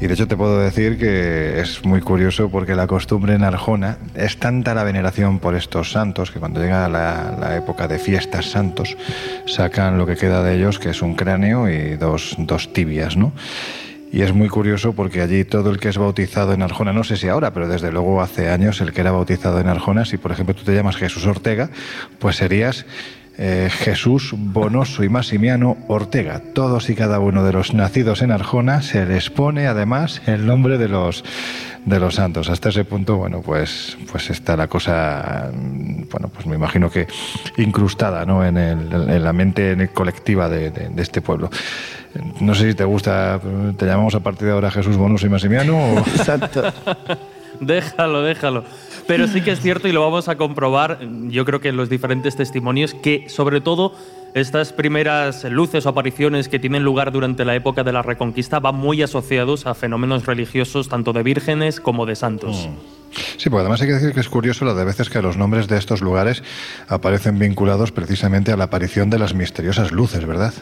Y 0.00 0.08
de 0.08 0.14
hecho 0.14 0.26
te 0.26 0.36
puedo 0.36 0.58
decir 0.58 0.98
que 0.98 1.60
es 1.60 1.84
muy 1.84 2.00
curioso 2.00 2.48
porque 2.48 2.74
la 2.74 2.88
costumbre 2.88 3.34
en 3.34 3.44
Arjona 3.44 3.98
es 4.16 4.40
tanta 4.40 4.74
la 4.74 4.82
veneración 4.82 5.38
por 5.38 5.54
estos 5.54 5.92
santos 5.92 6.32
que 6.32 6.40
cuando 6.40 6.60
llega 6.60 6.88
la, 6.88 7.36
la 7.38 7.56
época 7.56 7.86
de 7.86 8.00
fiestas 8.00 8.46
santos 8.46 8.96
sacan 9.46 9.96
lo 9.96 10.06
que 10.06 10.16
queda 10.16 10.42
de 10.42 10.56
ellos, 10.56 10.80
que 10.80 10.90
es 10.90 11.00
un 11.00 11.14
cráneo 11.14 11.70
y 11.70 11.94
dos, 11.94 12.34
dos 12.36 12.72
tibias, 12.72 13.16
¿no? 13.16 13.30
Y 14.14 14.22
es 14.22 14.32
muy 14.32 14.48
curioso 14.48 14.92
porque 14.92 15.22
allí 15.22 15.44
todo 15.44 15.70
el 15.70 15.80
que 15.80 15.88
es 15.88 15.98
bautizado 15.98 16.52
en 16.52 16.62
Arjona, 16.62 16.92
no 16.92 17.02
sé 17.02 17.16
si 17.16 17.26
ahora, 17.26 17.52
pero 17.52 17.66
desde 17.66 17.90
luego 17.90 18.22
hace 18.22 18.48
años 18.48 18.80
el 18.80 18.92
que 18.92 19.00
era 19.00 19.10
bautizado 19.10 19.58
en 19.58 19.66
Arjona, 19.66 20.04
si 20.04 20.18
por 20.18 20.30
ejemplo 20.30 20.54
tú 20.54 20.62
te 20.62 20.72
llamas 20.72 20.94
Jesús 20.94 21.26
Ortega, 21.26 21.68
pues 22.20 22.36
serías 22.36 22.86
eh, 23.38 23.68
Jesús 23.72 24.32
Bonoso 24.38 25.02
y 25.02 25.08
Masimiano 25.08 25.78
Ortega. 25.88 26.40
Todos 26.54 26.90
y 26.90 26.94
cada 26.94 27.18
uno 27.18 27.42
de 27.42 27.54
los 27.54 27.74
nacidos 27.74 28.22
en 28.22 28.30
Arjona 28.30 28.82
se 28.82 29.04
les 29.04 29.30
pone 29.30 29.66
además 29.66 30.22
el 30.26 30.46
nombre 30.46 30.78
de 30.78 30.86
los 30.86 31.24
de 31.84 31.98
los 31.98 32.14
santos. 32.14 32.48
Hasta 32.48 32.68
ese 32.68 32.84
punto, 32.84 33.16
bueno, 33.16 33.42
pues, 33.42 33.98
pues 34.10 34.30
está 34.30 34.56
la 34.56 34.68
cosa, 34.68 35.50
bueno, 35.52 36.28
pues 36.32 36.46
me 36.46 36.54
imagino 36.54 36.88
que 36.88 37.08
incrustada 37.58 38.24
¿no? 38.24 38.46
en, 38.46 38.54
la 39.22 39.32
mente 39.32 39.90
colectiva 39.92 40.48
de 40.48 40.92
este 40.96 41.20
pueblo. 41.20 41.50
No 42.40 42.54
sé 42.54 42.70
si 42.70 42.74
te 42.74 42.84
gusta, 42.84 43.40
te 43.76 43.86
llamamos 43.86 44.14
a 44.14 44.20
partir 44.20 44.46
de 44.46 44.52
ahora 44.52 44.70
Jesús 44.70 44.96
Bonus 44.96 45.22
y 45.24 45.28
Masimiano. 45.28 45.98
Exacto. 46.16 46.62
déjalo, 47.60 48.22
déjalo. 48.22 48.64
Pero 49.06 49.26
sí 49.28 49.42
que 49.42 49.52
es 49.52 49.60
cierto 49.60 49.88
y 49.88 49.92
lo 49.92 50.00
vamos 50.00 50.28
a 50.28 50.36
comprobar, 50.36 51.00
yo 51.28 51.44
creo 51.44 51.60
que 51.60 51.68
en 51.68 51.76
los 51.76 51.90
diferentes 51.90 52.36
testimonios, 52.36 52.94
que 52.94 53.28
sobre 53.28 53.60
todo 53.60 53.92
estas 54.34 54.72
primeras 54.72 55.44
luces 55.44 55.86
o 55.86 55.90
apariciones 55.90 56.48
que 56.48 56.58
tienen 56.58 56.82
lugar 56.82 57.12
durante 57.12 57.44
la 57.44 57.54
época 57.54 57.84
de 57.84 57.92
la 57.92 58.02
Reconquista 58.02 58.58
van 58.58 58.74
muy 58.76 59.02
asociados 59.02 59.66
a 59.66 59.74
fenómenos 59.74 60.26
religiosos 60.26 60.88
tanto 60.88 61.12
de 61.12 61.22
vírgenes 61.22 61.80
como 61.80 62.06
de 62.06 62.16
santos. 62.16 62.68
Mm. 62.68 63.04
Sí, 63.36 63.48
porque 63.48 63.60
además 63.60 63.80
hay 63.80 63.88
que 63.88 63.94
decir 63.94 64.12
que 64.12 64.20
es 64.20 64.28
curioso 64.28 64.64
la 64.64 64.74
de 64.74 64.84
veces 64.84 65.08
que 65.08 65.22
los 65.22 65.36
nombres 65.36 65.68
de 65.68 65.78
estos 65.78 66.00
lugares 66.00 66.42
aparecen 66.88 67.38
vinculados 67.38 67.92
precisamente 67.92 68.50
a 68.50 68.56
la 68.56 68.64
aparición 68.64 69.08
de 69.08 69.18
las 69.18 69.34
misteriosas 69.34 69.92
luces, 69.92 70.26
¿verdad? 70.26 70.52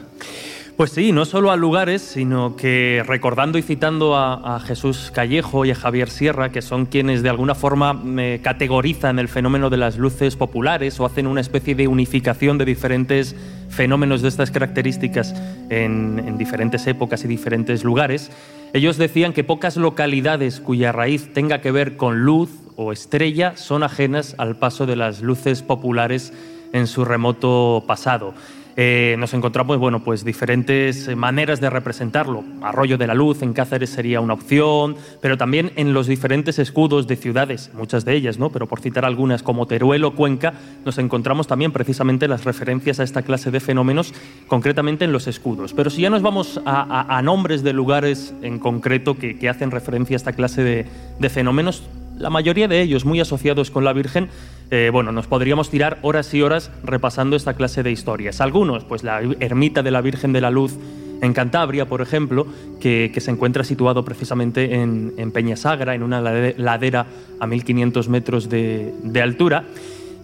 Pues 0.76 0.92
sí, 0.92 1.12
no 1.12 1.26
solo 1.26 1.50
a 1.50 1.56
lugares, 1.56 2.00
sino 2.00 2.56
que 2.56 3.04
recordando 3.06 3.58
y 3.58 3.62
citando 3.62 4.16
a, 4.16 4.58
Jesús 4.60 5.10
Callejo 5.14 5.64
y 5.64 5.70
a 5.70 5.74
Javier 5.74 6.08
Sierra, 6.08 6.50
que 6.50 6.62
son 6.62 6.86
quienes 6.86 7.22
de 7.22 7.28
alguna 7.28 7.54
forma 7.54 7.92
me 7.92 8.40
categorizan 8.40 9.18
el 9.18 9.28
fenómeno 9.28 9.68
de 9.68 9.76
las 9.76 9.98
luces 9.98 10.34
populares 10.34 10.98
o 10.98 11.04
hacen 11.04 11.26
una 11.26 11.42
especie 11.42 11.74
de 11.74 11.88
unificación 11.88 12.56
de 12.56 12.64
diferentes 12.64 13.36
fenómenos 13.68 14.22
de 14.22 14.28
estas 14.28 14.50
características 14.50 15.34
en 15.68 16.38
diferentes 16.38 16.86
épocas 16.86 17.22
y 17.24 17.28
diferentes 17.28 17.84
lugares, 17.84 18.30
ellos 18.72 18.96
decían 18.96 19.34
que 19.34 19.44
pocas 19.44 19.76
localidades 19.76 20.58
cuya 20.60 20.92
raíz 20.92 21.34
tenga 21.34 21.60
que 21.60 21.70
ver 21.70 21.98
con 21.98 22.24
luz 22.24 22.48
o 22.76 22.92
estrella 22.92 23.56
son 23.56 23.82
ajenas 23.82 24.34
al 24.38 24.56
paso 24.56 24.86
de 24.86 24.96
las 24.96 25.20
luces 25.20 25.62
populares 25.62 26.32
en 26.72 26.86
su 26.86 27.04
remoto 27.04 27.84
pasado. 27.86 28.32
Eh, 28.76 29.16
nos 29.18 29.34
encontramos 29.34 29.78
bueno, 29.78 30.02
pues 30.02 30.24
diferentes 30.24 31.14
maneras 31.16 31.60
de 31.60 31.70
representarlo. 31.70 32.44
Arroyo 32.62 32.96
de 32.98 33.06
la 33.06 33.14
Luz 33.14 33.42
en 33.42 33.52
Cáceres 33.52 33.90
sería 33.90 34.20
una 34.20 34.34
opción, 34.34 34.96
pero 35.20 35.36
también 35.36 35.72
en 35.76 35.92
los 35.92 36.06
diferentes 36.06 36.58
escudos 36.58 37.06
de 37.06 37.16
ciudades, 37.16 37.70
muchas 37.74 38.04
de 38.04 38.14
ellas, 38.14 38.38
¿no? 38.38 38.50
pero 38.50 38.66
por 38.66 38.80
citar 38.80 39.04
algunas 39.04 39.42
como 39.42 39.66
Teruel 39.66 40.04
o 40.04 40.14
Cuenca, 40.14 40.54
nos 40.84 40.98
encontramos 40.98 41.46
también 41.46 41.72
precisamente 41.72 42.28
las 42.28 42.44
referencias 42.44 43.00
a 43.00 43.04
esta 43.04 43.22
clase 43.22 43.50
de 43.50 43.60
fenómenos, 43.60 44.14
concretamente 44.46 45.04
en 45.04 45.12
los 45.12 45.26
escudos. 45.26 45.72
Pero 45.74 45.90
si 45.90 46.02
ya 46.02 46.10
nos 46.10 46.22
vamos 46.22 46.60
a, 46.64 47.20
nombres 47.22 47.62
de 47.62 47.72
lugares 47.72 48.34
en 48.42 48.58
concreto 48.58 49.16
que, 49.16 49.48
hacen 49.48 49.70
referencia 49.70 50.14
a 50.14 50.18
esta 50.18 50.32
clase 50.32 50.86
de 51.18 51.28
fenómenos, 51.28 51.82
la 52.22 52.30
mayoría 52.30 52.68
de 52.68 52.80
ellos 52.80 53.04
muy 53.04 53.18
asociados 53.18 53.72
con 53.72 53.84
la 53.84 53.92
Virgen, 53.92 54.28
eh, 54.70 54.90
bueno, 54.92 55.10
nos 55.10 55.26
podríamos 55.26 55.70
tirar 55.70 55.98
horas 56.02 56.32
y 56.32 56.40
horas 56.40 56.70
repasando 56.84 57.34
esta 57.34 57.54
clase 57.54 57.82
de 57.82 57.90
historias. 57.90 58.40
Algunos, 58.40 58.84
pues 58.84 59.02
la 59.02 59.20
ermita 59.40 59.82
de 59.82 59.90
la 59.90 60.00
Virgen 60.00 60.32
de 60.32 60.40
la 60.40 60.52
Luz 60.52 60.78
en 61.20 61.32
Cantabria, 61.34 61.86
por 61.86 62.00
ejemplo, 62.00 62.46
que, 62.80 63.12
se 63.16 63.30
encuentra 63.30 63.64
situado 63.64 64.04
precisamente 64.04 64.76
en, 64.76 65.14
en, 65.16 65.32
Peñasagra, 65.32 65.96
en 65.96 66.04
una 66.04 66.20
ladera 66.20 67.06
a 67.40 67.46
1500 67.48 68.08
metros 68.08 68.48
de, 68.48 68.94
de 69.02 69.20
altura. 69.20 69.64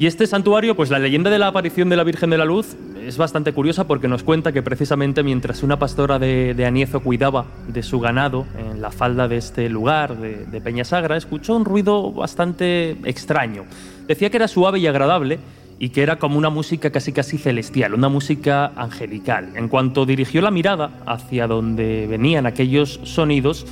Y 0.01 0.07
este 0.07 0.29
santuario, 0.29 0.77
pues 0.77 0.91
la 0.91 1.01
leyenda 1.01 1.29
de 1.29 1.41
la 1.41 1.49
aparición 1.49 1.89
de 1.89 1.97
la 1.97 2.05
Virgen 2.05 2.31
de 2.31 2.39
la 2.39 2.45
Luz 2.45 2.77
es 3.05 3.17
bastante 3.19 3.53
curiosa 3.53 3.89
porque 3.89 4.07
nos 4.07 4.23
cuenta 4.23 4.53
que 4.53 4.63
precisamente 4.63 5.25
mientras 5.25 5.65
una 5.65 5.81
pastora 5.81 6.21
de, 6.21 6.55
de 6.55 6.67
Aniezo 6.67 7.01
cuidaba 7.01 7.47
de 7.67 7.83
su 7.83 7.99
ganado 7.99 8.47
en 8.57 8.81
la 8.81 8.93
falda 8.93 9.27
de 9.27 9.39
este 9.39 9.69
lugar, 9.69 10.17
de, 10.19 10.47
de 10.47 10.61
Peñasagra, 10.61 11.17
escuchó 11.17 11.57
un 11.57 11.65
ruido 11.65 12.13
bastante 12.13 12.93
extraño. 13.05 13.65
Decía 14.07 14.31
que 14.31 14.37
era 14.37 14.47
suave 14.47 14.79
y 14.79 14.87
agradable 14.87 15.41
y 15.81 15.89
que 15.89 16.03
era 16.03 16.21
como 16.21 16.39
una 16.39 16.51
música 16.51 16.91
casi 16.91 17.13
casi 17.13 17.37
celestial, 17.37 17.93
una 17.93 18.09
música 18.09 18.73
angelical. 18.77 19.51
En 19.57 19.67
cuanto 19.67 20.07
dirigió 20.07 20.43
la 20.43 20.53
mirada 20.53 20.91
hacia 21.07 21.49
donde 21.49 22.07
venían 22.07 22.47
aquellos 22.47 23.01
sonidos, 23.03 23.67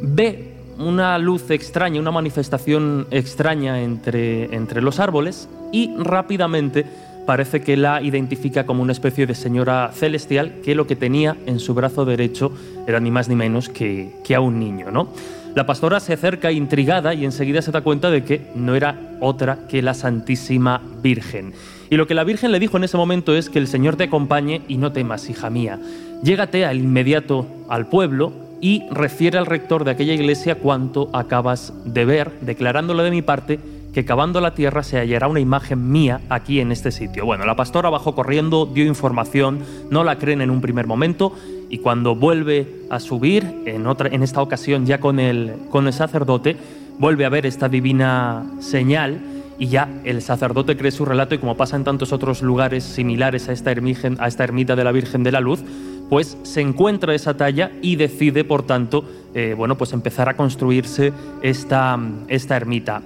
ve 0.00 0.59
una 0.80 1.18
luz 1.18 1.50
extraña, 1.50 2.00
una 2.00 2.10
manifestación 2.10 3.06
extraña 3.10 3.82
entre, 3.82 4.54
entre 4.54 4.82
los 4.82 4.98
árboles 4.98 5.48
y 5.72 5.94
rápidamente 5.96 6.86
parece 7.26 7.60
que 7.60 7.76
la 7.76 8.02
identifica 8.02 8.64
como 8.64 8.82
una 8.82 8.92
especie 8.92 9.26
de 9.26 9.34
señora 9.34 9.90
celestial 9.94 10.54
que 10.64 10.74
lo 10.74 10.86
que 10.86 10.96
tenía 10.96 11.36
en 11.46 11.60
su 11.60 11.74
brazo 11.74 12.04
derecho 12.04 12.52
era 12.86 12.98
ni 12.98 13.10
más 13.10 13.28
ni 13.28 13.36
menos 13.36 13.68
que, 13.68 14.10
que 14.24 14.34
a 14.34 14.40
un 14.40 14.58
niño, 14.58 14.90
¿no? 14.90 15.08
La 15.54 15.66
pastora 15.66 16.00
se 16.00 16.12
acerca 16.12 16.52
intrigada 16.52 17.12
y 17.12 17.24
enseguida 17.24 17.60
se 17.60 17.72
da 17.72 17.82
cuenta 17.82 18.10
de 18.10 18.24
que 18.24 18.40
no 18.54 18.76
era 18.76 19.16
otra 19.20 19.66
que 19.68 19.82
la 19.82 19.94
Santísima 19.94 20.80
Virgen. 21.02 21.52
Y 21.90 21.96
lo 21.96 22.06
que 22.06 22.14
la 22.14 22.22
Virgen 22.22 22.52
le 22.52 22.60
dijo 22.60 22.76
en 22.76 22.84
ese 22.84 22.96
momento 22.96 23.34
es 23.34 23.50
que 23.50 23.58
el 23.58 23.66
Señor 23.66 23.96
te 23.96 24.04
acompañe 24.04 24.62
y 24.68 24.76
no 24.76 24.92
temas, 24.92 25.28
hija 25.28 25.50
mía. 25.50 25.80
Llégate 26.22 26.64
al 26.64 26.78
inmediato 26.78 27.46
al 27.68 27.88
pueblo 27.88 28.32
y 28.60 28.84
refiere 28.90 29.38
al 29.38 29.46
rector 29.46 29.84
de 29.84 29.92
aquella 29.92 30.12
iglesia 30.12 30.56
cuanto 30.56 31.08
acabas 31.12 31.72
de 31.84 32.04
ver, 32.04 32.40
declarándole 32.40 33.02
de 33.02 33.10
mi 33.10 33.22
parte 33.22 33.58
que 33.92 34.04
cavando 34.04 34.40
la 34.40 34.54
tierra 34.54 34.82
se 34.82 34.98
hallará 34.98 35.26
una 35.28 35.40
imagen 35.40 35.90
mía 35.90 36.20
aquí 36.28 36.60
en 36.60 36.70
este 36.70 36.92
sitio. 36.92 37.24
Bueno, 37.24 37.44
la 37.44 37.56
pastora 37.56 37.90
bajó 37.90 38.14
corriendo, 38.14 38.66
dio 38.66 38.84
información, 38.84 39.60
no 39.90 40.04
la 40.04 40.16
creen 40.16 40.42
en 40.42 40.50
un 40.50 40.60
primer 40.60 40.86
momento 40.86 41.34
y 41.68 41.78
cuando 41.78 42.14
vuelve 42.14 42.84
a 42.90 43.00
subir, 43.00 43.62
en, 43.66 44.22
esta 44.22 44.42
ocasión 44.42 44.86
ya 44.86 45.00
con 45.00 45.18
el, 45.18 45.54
sacerdote, 45.90 46.56
vuelve 46.98 47.24
a 47.24 47.28
ver 47.28 47.46
esta 47.46 47.68
divina 47.68 48.44
señal 48.60 49.20
y 49.58 49.66
ya 49.68 49.88
el 50.04 50.22
sacerdote 50.22 50.76
cree 50.76 50.90
su 50.90 51.04
relato 51.04 51.34
y 51.34 51.38
como 51.38 51.56
pasa 51.56 51.76
en 51.76 51.84
tantos 51.84 52.12
otros 52.12 52.42
lugares 52.42 52.84
similares 52.84 53.48
a 53.48 53.52
esta 53.52 54.44
ermita 54.44 54.76
de 54.76 54.84
la 54.84 54.92
Virgen 54.92 55.22
de 55.22 55.32
la 55.32 55.40
Luz, 55.40 55.62
pues 56.10 56.36
se 56.42 56.60
encuentra 56.60 57.14
esa 57.14 57.34
talla 57.34 57.70
y 57.80 57.96
decide, 57.96 58.44
por 58.44 58.64
tanto, 58.64 59.04
eh, 59.32 59.54
bueno, 59.56 59.78
pues 59.78 59.92
empezar 59.92 60.28
a 60.28 60.36
construirse 60.36 61.12
esta, 61.40 61.98
esta 62.28 62.56
ermita. 62.56 63.00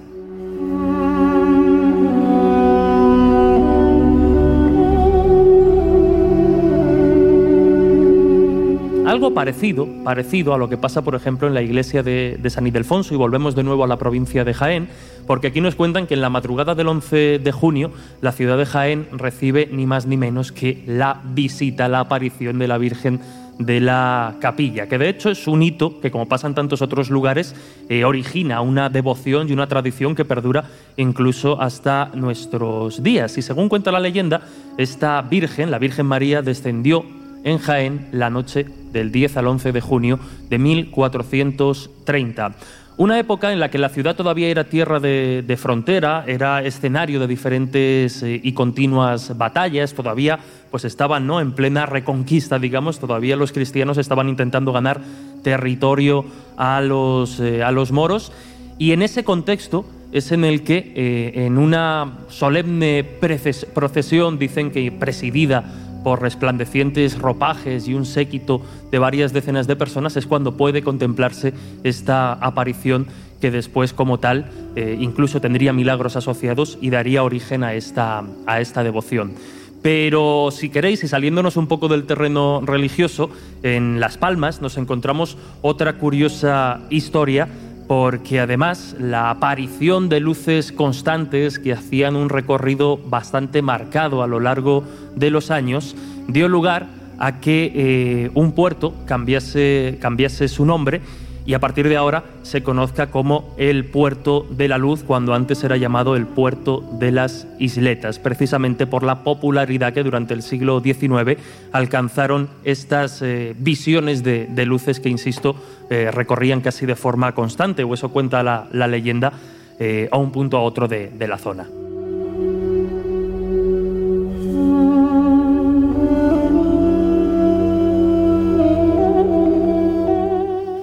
Algo 9.15 9.33
parecido, 9.33 9.87
parecido 10.03 10.53
a 10.53 10.57
lo 10.57 10.67
que 10.67 10.75
pasa, 10.75 11.01
por 11.01 11.15
ejemplo, 11.15 11.47
en 11.47 11.53
la 11.53 11.61
iglesia 11.61 12.03
de, 12.03 12.37
San 12.49 12.67
Ildefonso, 12.67 13.13
y 13.13 13.17
volvemos 13.17 13.55
de 13.55 13.63
nuevo 13.63 13.85
a 13.85 13.87
la 13.87 13.95
provincia 13.95 14.43
de 14.43 14.53
Jaén, 14.53 14.89
porque 15.25 15.47
aquí 15.47 15.61
nos 15.61 15.75
cuentan 15.75 16.05
que 16.05 16.15
en 16.15 16.19
la 16.19 16.29
madrugada 16.29 16.75
del 16.75 16.89
11 16.89 17.39
de 17.39 17.51
junio 17.53 17.91
la 18.19 18.33
ciudad 18.33 18.57
de 18.57 18.65
Jaén 18.65 19.07
recibe 19.13 19.69
ni 19.71 19.85
más 19.85 20.05
ni 20.05 20.17
menos 20.17 20.51
que 20.51 20.83
la 20.85 21.21
visita, 21.23 21.87
la 21.87 22.01
aparición 22.01 22.59
de 22.59 22.67
la 22.67 22.77
Virgen 22.77 23.21
de 23.57 23.79
la 23.79 24.35
capilla, 24.41 24.89
que 24.89 24.97
de 24.97 25.07
hecho 25.07 25.29
es 25.29 25.47
un 25.47 25.63
hito 25.63 26.01
que, 26.01 26.11
como 26.11 26.27
pasa 26.27 26.47
en 26.47 26.55
tantos 26.55 26.81
otros 26.81 27.09
lugares, 27.09 27.55
eh, 27.87 28.03
origina 28.03 28.59
una 28.59 28.89
devoción 28.89 29.47
y 29.47 29.53
una 29.53 29.67
tradición 29.67 30.13
que 30.13 30.25
perdura 30.25 30.65
incluso 30.97 31.61
hasta 31.61 32.11
nuestros 32.15 33.01
días. 33.01 33.37
Y 33.37 33.41
según 33.41 33.69
cuenta 33.69 33.93
la 33.93 34.01
leyenda, 34.01 34.41
esta 34.77 35.21
Virgen, 35.21 35.71
la 35.71 35.79
Virgen 35.79 36.05
María, 36.05 36.41
descendió 36.41 37.05
en 37.45 37.59
Jaén 37.59 38.09
la 38.11 38.29
noche 38.29 38.65
del 38.95 39.11
10 39.11 39.37
al 39.37 39.47
11 39.47 39.71
de 39.73 39.81
junio 39.81 40.19
de 40.49 40.57
1430. 40.57 42.55
Una 42.97 43.19
época 43.19 43.51
en 43.51 43.59
la 43.59 43.69
que 43.69 43.77
la 43.77 43.89
ciudad 43.89 44.15
todavía 44.15 44.47
era 44.47 44.63
tierra 44.63 45.01
de, 45.01 45.57
frontera, 45.59 46.23
era 46.27 46.63
escenario 46.63 47.19
de 47.19 47.27
diferentes 47.27 48.23
eh, 48.23 48.39
y 48.41 48.53
continuas 48.53 49.37
batallas, 49.37 49.93
todavía 49.93 50.39
pues 50.71 50.85
estaban 50.85 51.27
¿no? 51.27 51.41
en 51.41 51.51
plena 51.51 51.85
reconquista, 51.85 52.57
digamos, 52.57 52.99
todavía 52.99 53.35
los 53.35 53.51
cristianos 53.51 53.97
estaban 53.97 54.29
intentando 54.29 54.71
ganar 54.71 55.01
territorio 55.43 56.23
a 56.55 56.79
los, 56.79 57.41
eh, 57.41 57.63
a 57.63 57.71
los 57.71 57.91
moros 57.91 58.31
y 58.77 58.93
en 58.93 59.01
ese 59.01 59.25
contexto 59.25 59.85
es 60.13 60.31
en 60.31 60.45
el 60.45 60.63
que 60.63 60.93
eh, 60.95 61.45
en 61.45 61.57
una 61.57 62.19
solemne 62.29 63.03
procesión, 63.03 64.39
dicen 64.39 64.71
que 64.71 64.89
presidida 64.89 65.84
por 66.05 66.21
resplandecientes 66.21 67.17
ropajes 67.17 67.87
y 67.87 67.95
un 67.95 68.05
séquito 68.05 68.61
de 68.91 68.99
varias 68.99 69.33
decenas 69.33 69.65
de 69.65 69.75
personas, 69.75 70.15
es 70.15 70.27
cuando 70.27 70.55
puede 70.55 70.83
contemplarse 70.83 71.51
esta 71.83 72.33
aparición 72.33 73.07
que 73.41 73.49
después 73.49 73.91
como 73.91 74.19
tal 74.19 74.51
eh, 74.75 74.95
incluso 74.99 75.41
tendría 75.41 75.73
milagros 75.73 76.15
asociados 76.15 76.77
y 76.79 76.91
daría 76.91 77.23
origen 77.23 77.63
a 77.63 77.73
esta, 77.73 78.23
a 78.45 78.61
esta 78.61 78.83
devoción. 78.83 79.33
Pero 79.81 80.49
si 80.51 80.69
queréis, 80.69 81.03
y 81.03 81.07
saliéndonos 81.07 81.57
un 81.57 81.65
poco 81.65 81.87
del 81.87 82.05
terreno 82.05 82.61
religioso, 82.63 83.31
en 83.63 83.99
Las 83.99 84.19
Palmas 84.19 84.61
nos 84.61 84.77
encontramos 84.77 85.39
otra 85.63 85.97
curiosa 85.97 86.81
historia 86.91 87.47
porque 87.87 88.39
además 88.39 88.95
la 88.99 89.29
aparición 89.29 90.09
de 90.09 90.19
luces 90.19 90.71
constantes 90.71 91.59
que 91.59 91.73
hacían 91.73 92.15
un 92.15 92.29
recorrido 92.29 92.97
bastante 92.97 93.61
marcado 93.61 94.23
a 94.23 94.27
lo 94.27 94.39
largo 94.39 94.83
de 95.15 95.29
los 95.29 95.51
años 95.51 95.95
dio 96.27 96.47
lugar 96.47 96.87
a 97.19 97.39
que 97.39 97.71
eh, 97.75 98.31
un 98.33 98.53
puerto 98.53 98.93
cambiase, 99.05 99.97
cambiase 100.01 100.47
su 100.47 100.65
nombre 100.65 101.01
y 101.45 101.53
a 101.53 101.59
partir 101.59 101.87
de 101.87 101.95
ahora 101.95 102.23
se 102.41 102.63
conozca 102.63 103.11
como 103.11 103.53
el 103.57 103.85
Puerto 103.85 104.45
de 104.49 104.67
la 104.67 104.77
Luz, 104.77 105.03
cuando 105.03 105.33
antes 105.33 105.63
era 105.63 105.77
llamado 105.77 106.15
el 106.15 106.25
Puerto 106.25 106.83
de 106.99 107.11
las 107.11 107.47
Isletas, 107.59 108.19
precisamente 108.19 108.87
por 108.87 109.03
la 109.03 109.23
popularidad 109.23 109.93
que 109.93 110.03
durante 110.03 110.33
el 110.33 110.41
siglo 110.41 110.81
XIX 110.81 111.39
alcanzaron 111.71 112.49
estas 112.63 113.21
eh, 113.21 113.55
visiones 113.57 114.23
de, 114.23 114.65
luces 114.65 114.99
que, 114.99 115.09
insisto, 115.09 115.55
eh, 115.89 116.09
recorrían 116.11 116.61
casi 116.61 116.85
de 116.85 116.95
forma 116.95 117.33
constante, 117.33 117.83
o 117.83 117.93
eso 117.93 118.09
cuenta 118.09 118.41
la, 118.41 118.87
leyenda, 118.87 119.33
eh, 119.79 120.09
a 120.11 120.17
un 120.17 120.31
punto 120.31 120.57
a 120.57 120.61
otro 120.61 120.87
de 120.87 121.27
la 121.27 121.37
zona. 121.37 121.67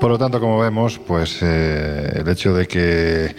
Por 0.02 0.10
lo 0.10 0.18
tanto, 0.18 0.40
como 0.40 0.58
vemos, 0.58 0.98
pues 0.98 1.38
eh, 1.42 2.14
el 2.16 2.28
hecho 2.28 2.52
de 2.52 2.66
que 2.66 3.36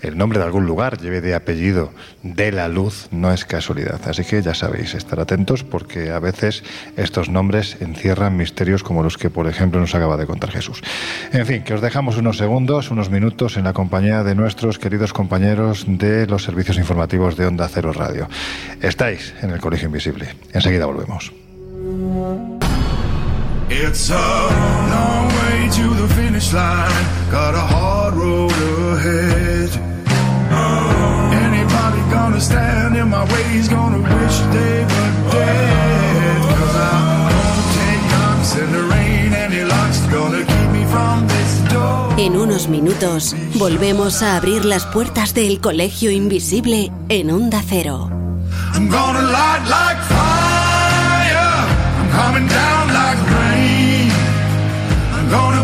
el 0.00 0.16
nombre 0.16 0.38
de 0.38 0.44
algún 0.44 0.64
lugar 0.64 0.96
lleve 1.00 1.20
de 1.20 1.34
apellido 1.34 1.90
de 2.22 2.52
la 2.52 2.68
luz 2.68 3.08
no 3.10 3.32
es 3.32 3.44
casualidad. 3.44 4.00
Así 4.06 4.22
que 4.22 4.40
ya 4.40 4.54
sabéis, 4.54 4.94
estar 4.94 5.18
atentos 5.18 5.64
porque 5.64 6.12
a 6.12 6.20
veces 6.20 6.62
estos 6.96 7.30
nombres 7.30 7.78
encierran 7.80 8.36
misterios 8.36 8.84
como 8.84 9.02
los 9.02 9.18
que, 9.18 9.28
por 9.28 9.48
ejemplo, 9.48 9.80
nos 9.80 9.92
acaba 9.96 10.16
de 10.16 10.26
contar 10.26 10.52
Jesús. 10.52 10.82
En 11.32 11.46
fin, 11.46 11.64
que 11.64 11.74
os 11.74 11.80
dejamos 11.80 12.16
unos 12.16 12.38
segundos, 12.38 12.92
unos 12.92 13.10
minutos 13.10 13.56
en 13.56 13.64
la 13.64 13.72
compañía 13.72 14.22
de 14.22 14.36
nuestros 14.36 14.78
queridos 14.78 15.12
compañeros 15.12 15.84
de 15.88 16.28
los 16.28 16.44
servicios 16.44 16.78
informativos 16.78 17.36
de 17.36 17.46
Onda 17.46 17.68
Cero 17.68 17.92
Radio. 17.92 18.28
Estáis 18.80 19.34
en 19.42 19.50
el 19.50 19.60
Colegio 19.60 19.86
Invisible. 19.86 20.28
Enseguida 20.52 20.86
volvemos. 20.86 21.32
It's 23.68 24.12
the 26.54 26.60
finish 26.60 26.62
line. 26.62 27.30
Got 27.30 27.54
a 27.54 27.66
hard 27.74 28.14
road 28.14 28.52
ahead. 28.96 29.70
Anybody 31.46 32.00
gonna 32.10 32.40
stand 32.40 32.96
in 32.96 33.08
my 33.08 33.24
way 33.32 33.58
is 33.58 33.68
gonna 33.68 33.98
wish 33.98 34.38
they 34.52 34.84
were 34.84 35.12
dead. 35.32 36.40
Cause 36.58 36.76
I 36.76 36.96
won't 37.30 37.66
take 37.78 38.04
knocks 38.12 38.56
in 38.56 38.72
the 38.72 38.82
rain. 38.94 39.32
Any 39.32 39.64
luck's 39.64 40.00
gonna 40.12 40.44
keep 40.44 40.70
me 40.72 40.84
from 40.86 41.26
this 41.28 41.72
door. 41.72 42.14
En 42.18 42.36
unos 42.36 42.68
minutos 42.68 43.34
volvemos 43.54 44.22
a 44.22 44.36
abrir 44.36 44.64
las 44.64 44.86
puertas 44.86 45.34
del 45.34 45.60
colegio 45.60 46.10
invisible 46.10 46.92
en 47.08 47.30
Onda 47.30 47.62
Cero. 47.68 48.10
I'm 48.74 48.88
gonna 48.88 49.22
light 49.22 49.64
like 49.68 50.00
fire. 50.08 51.66
I'm 51.98 52.10
coming 52.10 52.48
down 52.48 52.88
like 52.88 53.34
gonna 55.30 55.56
break 55.56 55.63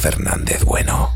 Fernández 0.00 0.64
Bueno. 0.64 1.09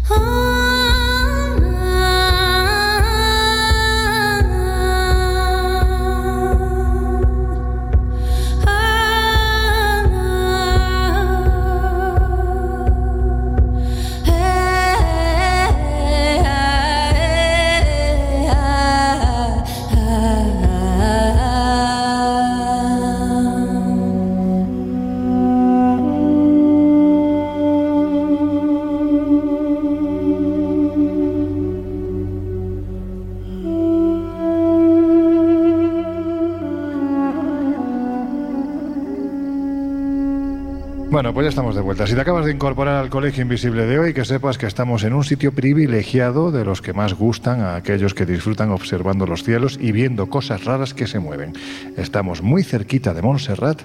Bueno, 41.14 41.32
pues 41.32 41.44
ya 41.44 41.50
estamos 41.50 41.76
de 41.76 41.80
vuelta. 41.80 42.08
Si 42.08 42.14
te 42.16 42.20
acabas 42.20 42.44
de 42.44 42.50
incorporar 42.50 42.96
al 42.96 43.08
Colegio 43.08 43.42
Invisible 43.42 43.86
de 43.86 44.00
hoy, 44.00 44.14
que 44.14 44.24
sepas 44.24 44.58
que 44.58 44.66
estamos 44.66 45.04
en 45.04 45.12
un 45.12 45.22
sitio 45.22 45.52
privilegiado 45.52 46.50
de 46.50 46.64
los 46.64 46.82
que 46.82 46.92
más 46.92 47.14
gustan 47.14 47.60
a 47.60 47.76
aquellos 47.76 48.14
que 48.14 48.26
disfrutan 48.26 48.72
observando 48.72 49.24
los 49.24 49.44
cielos 49.44 49.78
y 49.80 49.92
viendo 49.92 50.28
cosas 50.28 50.64
raras 50.64 50.92
que 50.92 51.06
se 51.06 51.20
mueven. 51.20 51.52
Estamos 51.96 52.42
muy 52.42 52.64
cerquita 52.64 53.14
de 53.14 53.22
Montserrat 53.22 53.82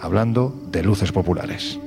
hablando 0.00 0.54
de 0.70 0.84
luces 0.84 1.10
populares. 1.10 1.80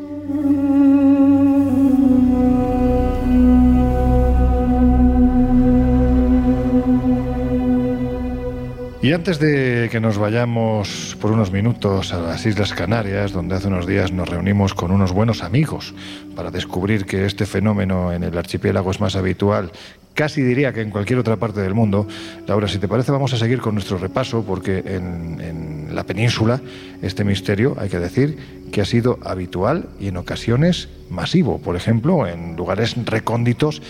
Y 9.03 9.13
antes 9.13 9.39
de 9.39 9.89
que 9.91 9.99
nos 9.99 10.19
vayamos 10.19 11.17
por 11.19 11.31
unos 11.31 11.51
minutos 11.51 12.13
a 12.13 12.19
las 12.19 12.45
Islas 12.45 12.71
Canarias, 12.71 13.31
donde 13.31 13.55
hace 13.55 13.65
unos 13.67 13.87
días 13.87 14.11
nos 14.11 14.29
reunimos 14.29 14.75
con 14.75 14.91
unos 14.91 15.11
buenos 15.11 15.41
amigos 15.41 15.95
para 16.35 16.51
descubrir 16.51 17.05
que 17.07 17.25
este 17.25 17.47
fenómeno 17.47 18.13
en 18.13 18.21
el 18.21 18.37
archipiélago 18.37 18.91
es 18.91 18.99
más 18.99 19.15
habitual, 19.15 19.71
casi 20.13 20.43
diría 20.43 20.71
que 20.71 20.81
en 20.81 20.91
cualquier 20.91 21.17
otra 21.17 21.37
parte 21.37 21.61
del 21.61 21.73
mundo, 21.73 22.07
Laura, 22.45 22.67
si 22.67 22.77
te 22.77 22.87
parece 22.87 23.11
vamos 23.11 23.33
a 23.33 23.37
seguir 23.37 23.59
con 23.59 23.73
nuestro 23.73 23.97
repaso, 23.97 24.43
porque 24.43 24.83
en, 24.85 25.89
la 25.95 26.03
península 26.03 26.61
este 27.01 27.23
misterio, 27.23 27.75
hay 27.79 27.89
que 27.89 27.99
decir, 27.99 28.37
que 28.71 28.81
ha 28.81 28.85
sido 28.85 29.17
habitual 29.25 29.89
y 29.99 30.09
en 30.09 30.17
ocasiones 30.17 30.89
masivo, 31.09 31.59
por 31.59 31.75
ejemplo, 31.75 32.27
en 32.27 32.55
lugares 32.55 32.95
recónditos 33.03 33.81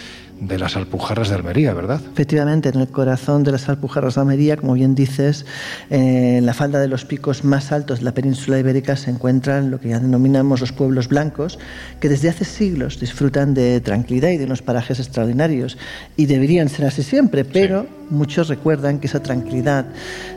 de 0.41 0.57
las 0.57 0.75
Alpujarras 0.75 1.29
de 1.29 1.35
Almería, 1.35 1.73
¿verdad? 1.73 2.01
Efectivamente, 2.13 2.69
en 2.69 2.79
el 2.79 2.87
corazón 2.87 3.43
de 3.43 3.51
las 3.51 3.69
Alpujarras 3.69 4.15
de 4.15 4.21
Almería, 4.21 4.57
como 4.57 4.73
bien 4.73 4.95
dices, 4.95 5.45
eh, 5.91 6.37
en 6.39 6.47
la 6.47 6.55
falda 6.55 6.79
de 6.79 6.87
los 6.87 7.05
picos 7.05 7.43
más 7.43 7.71
altos 7.71 7.99
de 7.99 8.05
la 8.05 8.13
península 8.13 8.57
ibérica 8.57 8.95
se 8.95 9.11
encuentran 9.11 9.69
lo 9.69 9.79
que 9.79 9.89
ya 9.89 9.99
denominamos 9.99 10.59
los 10.59 10.71
pueblos 10.71 11.07
blancos, 11.07 11.59
que 11.99 12.09
desde 12.09 12.29
hace 12.29 12.43
siglos 12.43 12.99
disfrutan 12.99 13.53
de 13.53 13.81
tranquilidad 13.81 14.29
y 14.29 14.37
de 14.37 14.45
unos 14.45 14.63
parajes 14.63 14.99
extraordinarios. 14.99 15.77
Y 16.17 16.25
deberían 16.25 16.69
ser 16.69 16.87
así 16.87 17.03
siempre, 17.03 17.45
pero 17.45 17.85
muchos 18.09 18.49
recuerdan 18.49 18.99
que 18.99 19.07
esa 19.07 19.21
tranquilidad 19.21 19.85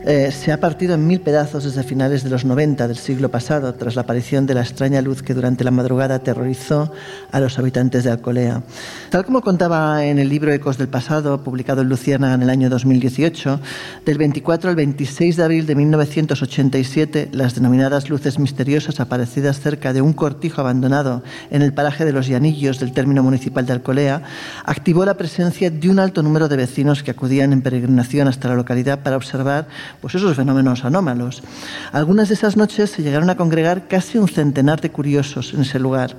eh, 0.04 0.30
se 0.32 0.52
ha 0.52 0.60
partido 0.60 0.94
en 0.94 1.06
mil 1.06 1.20
pedazos 1.20 1.64
desde 1.64 1.82
finales 1.82 2.22
de 2.22 2.30
los 2.30 2.44
90 2.44 2.88
del 2.88 2.96
siglo 2.96 3.30
pasado, 3.30 3.74
tras 3.74 3.96
la 3.96 4.02
aparición 4.02 4.46
de 4.46 4.54
la 4.54 4.60
extraña 4.60 5.00
luz 5.02 5.22
que 5.22 5.34
durante 5.34 5.64
la 5.64 5.70
madrugada 5.70 6.16
aterrorizó 6.16 6.92
a 7.32 7.40
los 7.40 7.58
habitantes 7.58 8.04
de 8.04 8.10
Alcolea. 8.10 8.62
Tal 9.10 9.24
como 9.24 9.40
contaba 9.40 9.93
en 10.02 10.18
el 10.18 10.28
libro 10.28 10.52
Ecos 10.52 10.78
del 10.78 10.88
Pasado, 10.88 11.44
publicado 11.44 11.82
en 11.82 11.88
Luciana 11.88 12.34
en 12.34 12.42
el 12.42 12.50
año 12.50 12.68
2018, 12.68 13.60
del 14.04 14.18
24 14.18 14.70
al 14.70 14.76
26 14.76 15.36
de 15.36 15.42
abril 15.44 15.66
de 15.66 15.74
1987, 15.74 17.28
las 17.32 17.54
denominadas 17.54 18.10
luces 18.10 18.38
misteriosas 18.38 18.98
aparecidas 18.98 19.60
cerca 19.60 19.92
de 19.92 20.02
un 20.02 20.12
cortijo 20.12 20.60
abandonado 20.60 21.22
en 21.50 21.62
el 21.62 21.72
paraje 21.72 22.04
de 22.04 22.12
los 22.12 22.26
Llanillos 22.26 22.80
del 22.80 22.92
término 22.92 23.22
municipal 23.22 23.66
de 23.66 23.74
Alcolea, 23.74 24.22
activó 24.64 25.04
la 25.04 25.14
presencia 25.14 25.70
de 25.70 25.88
un 25.88 25.98
alto 25.98 26.22
número 26.22 26.48
de 26.48 26.56
vecinos 26.56 27.02
que 27.02 27.12
acudían 27.12 27.52
en 27.52 27.62
peregrinación 27.62 28.26
hasta 28.26 28.48
la 28.48 28.56
localidad 28.56 29.02
para 29.02 29.16
observar 29.16 29.68
pues, 30.00 30.14
esos 30.14 30.34
fenómenos 30.34 30.84
anómalos. 30.84 31.42
Algunas 31.92 32.28
de 32.28 32.34
esas 32.34 32.56
noches 32.56 32.90
se 32.90 33.02
llegaron 33.02 33.30
a 33.30 33.36
congregar 33.36 33.86
casi 33.86 34.18
un 34.18 34.28
centenar 34.28 34.80
de 34.80 34.90
curiosos 34.90 35.54
en 35.54 35.60
ese 35.60 35.78
lugar 35.78 36.16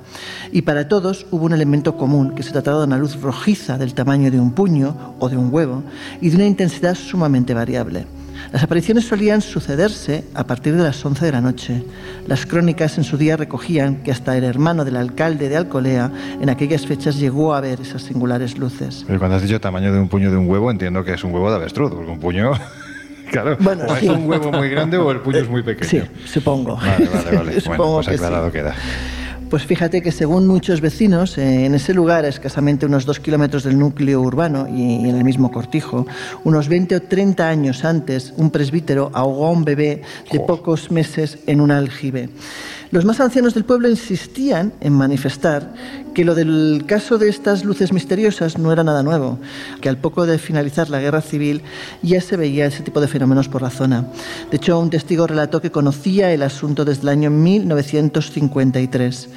y 0.52 0.62
para 0.62 0.88
todos 0.88 1.26
hubo 1.30 1.44
un 1.44 1.52
elemento 1.52 1.96
común, 1.96 2.34
que 2.34 2.42
se 2.42 2.52
trataba 2.52 2.78
de 2.78 2.86
una 2.86 2.98
luz 2.98 3.20
rojiza 3.20 3.65
del 3.74 3.94
tamaño 3.94 4.30
de 4.30 4.38
un 4.38 4.52
puño 4.52 5.14
o 5.18 5.28
de 5.28 5.36
un 5.36 5.52
huevo 5.52 5.82
y 6.20 6.30
de 6.30 6.36
una 6.36 6.46
intensidad 6.46 6.94
sumamente 6.94 7.52
variable. 7.52 8.06
Las 8.52 8.62
apariciones 8.62 9.04
solían 9.04 9.40
sucederse 9.40 10.24
a 10.34 10.44
partir 10.46 10.76
de 10.76 10.82
las 10.84 11.04
11 11.04 11.24
de 11.24 11.32
la 11.32 11.40
noche. 11.40 11.82
Las 12.26 12.46
crónicas 12.46 12.96
en 12.96 13.04
su 13.04 13.16
día 13.16 13.36
recogían 13.36 14.02
que 14.02 14.12
hasta 14.12 14.36
el 14.36 14.44
hermano 14.44 14.84
del 14.84 14.96
alcalde 14.96 15.48
de 15.48 15.56
Alcolea 15.56 16.10
en 16.40 16.48
aquellas 16.48 16.86
fechas 16.86 17.18
llegó 17.18 17.54
a 17.54 17.60
ver 17.60 17.80
esas 17.80 18.02
singulares 18.02 18.56
luces. 18.56 19.04
Pero 19.06 19.18
cuando 19.18 19.36
has 19.36 19.42
dicho 19.42 19.60
tamaño 19.60 19.92
de 19.92 19.98
un 19.98 20.08
puño 20.08 20.30
de 20.30 20.36
un 20.36 20.48
huevo, 20.48 20.70
entiendo 20.70 21.02
que 21.02 21.14
es 21.14 21.24
un 21.24 21.32
huevo 21.32 21.50
de 21.50 21.56
avestruz, 21.56 21.92
porque 21.92 22.10
un 22.10 22.20
puño... 22.20 22.52
Claro, 23.28 23.56
bueno, 23.58 23.86
o 23.88 23.96
sí. 23.96 24.06
es 24.06 24.12
un 24.12 24.28
huevo 24.28 24.52
muy 24.52 24.68
grande 24.68 24.96
o 24.98 25.10
el 25.10 25.18
puño 25.18 25.38
es 25.38 25.48
muy 25.48 25.60
pequeño. 25.64 25.88
Sí, 25.90 26.00
supongo. 26.26 26.76
Vale, 26.76 27.08
vale, 27.12 27.36
vale. 27.36 27.60
Supongo 27.60 27.84
bueno, 27.94 27.94
pues 27.96 28.06
que 28.06 28.14
aclarado 28.14 28.46
sí. 28.46 28.52
queda. 28.52 28.74
Pues 29.56 29.64
fíjate 29.64 30.02
que 30.02 30.12
según 30.12 30.46
muchos 30.46 30.82
vecinos, 30.82 31.38
eh, 31.38 31.64
en 31.64 31.74
ese 31.74 31.94
lugar, 31.94 32.26
a 32.26 32.28
escasamente 32.28 32.84
unos 32.84 33.06
dos 33.06 33.20
kilómetros 33.20 33.64
del 33.64 33.78
núcleo 33.78 34.20
urbano 34.20 34.68
y, 34.68 34.96
y 34.96 35.08
en 35.08 35.16
el 35.16 35.24
mismo 35.24 35.50
cortijo, 35.50 36.06
unos 36.44 36.68
20 36.68 36.96
o 36.96 37.00
30 37.00 37.48
años 37.48 37.82
antes, 37.82 38.34
un 38.36 38.50
presbítero 38.50 39.10
ahogó 39.14 39.46
a 39.46 39.52
un 39.52 39.64
bebé 39.64 40.02
de 40.30 40.40
pocos 40.40 40.90
meses 40.90 41.38
en 41.46 41.62
un 41.62 41.70
aljibe. 41.70 42.28
Los 42.90 43.04
más 43.04 43.18
ancianos 43.20 43.54
del 43.54 43.64
pueblo 43.64 43.88
insistían 43.88 44.72
en 44.80 44.92
manifestar 44.92 45.74
que 46.14 46.24
lo 46.24 46.34
del 46.34 46.84
caso 46.86 47.18
de 47.18 47.28
estas 47.28 47.64
luces 47.64 47.92
misteriosas 47.92 48.56
no 48.58 48.72
era 48.72 48.84
nada 48.84 49.02
nuevo, 49.02 49.38
que 49.82 49.88
al 49.90 49.98
poco 49.98 50.24
de 50.24 50.38
finalizar 50.38 50.88
la 50.88 51.00
guerra 51.00 51.20
civil 51.20 51.62
ya 52.02 52.20
se 52.20 52.36
veía 52.36 52.64
ese 52.64 52.82
tipo 52.82 53.02
de 53.02 53.08
fenómenos 53.08 53.48
por 53.48 53.60
la 53.60 53.68
zona. 53.68 54.06
De 54.50 54.56
hecho, 54.56 54.78
un 54.78 54.88
testigo 54.88 55.26
relató 55.26 55.60
que 55.60 55.70
conocía 55.70 56.32
el 56.32 56.42
asunto 56.42 56.84
desde 56.86 57.02
el 57.02 57.08
año 57.08 57.30
1953. 57.30 59.28